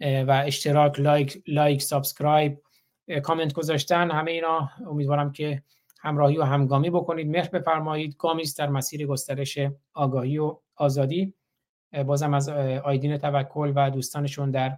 و 0.02 0.44
اشتراک 0.46 1.00
like 1.00 1.44
like 1.48 1.82
subscribe 1.82 2.58
comment 3.24 3.54
گذاشتن 3.54 4.12
همه 4.12 4.32
اینا. 4.32 4.70
امیدوارم 4.88 5.32
که 5.32 5.64
همراهی 6.00 6.38
و 6.38 6.44
همگامی 6.44 6.90
بکنید. 6.90 7.28
مهر 7.28 7.50
بفرمایید. 7.50 8.16
گامی 8.18 8.44
در 8.58 8.70
مسیر 8.70 9.08
گسترش 9.08 9.58
آگاهی 9.94 10.38
و 10.38 10.58
آزادی. 10.76 11.34
بازم 12.06 12.34
از 12.34 12.50
آیدین 12.84 13.18
توکل 13.18 13.74
و 13.76 13.92
دوستانشون 13.92 14.52
در 14.52 14.78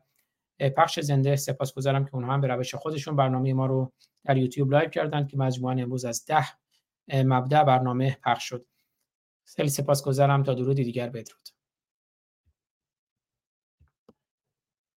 پخش 0.60 1.00
زنده 1.00 1.36
سپاسگزارم 1.36 2.06
که 2.06 2.16
اونها 2.16 2.34
هم 2.34 2.42
به 2.42 2.48
روش 2.48 2.76
خودشون 2.76 3.16
برنامه 3.16 3.54
ما 3.54 3.66
رو 3.66 3.92
در 4.26 4.38
یوتیوب 4.38 4.72
لایو 4.72 4.90
کردن 4.90 5.28
که 5.28 5.38
مجموعا 5.38 5.74
امروز 5.74 6.06
از 6.06 6.26
ده 6.26 6.46
مبدع 7.14 7.64
برنامه 7.64 8.18
پخش 8.24 8.50
شد. 8.50 8.66
خیلی 9.56 9.70
سپاسگزارم. 9.70 10.44
تا 10.44 10.54
درودی 10.54 10.84
دیگر. 10.84 11.10
بدرود. 11.10 11.57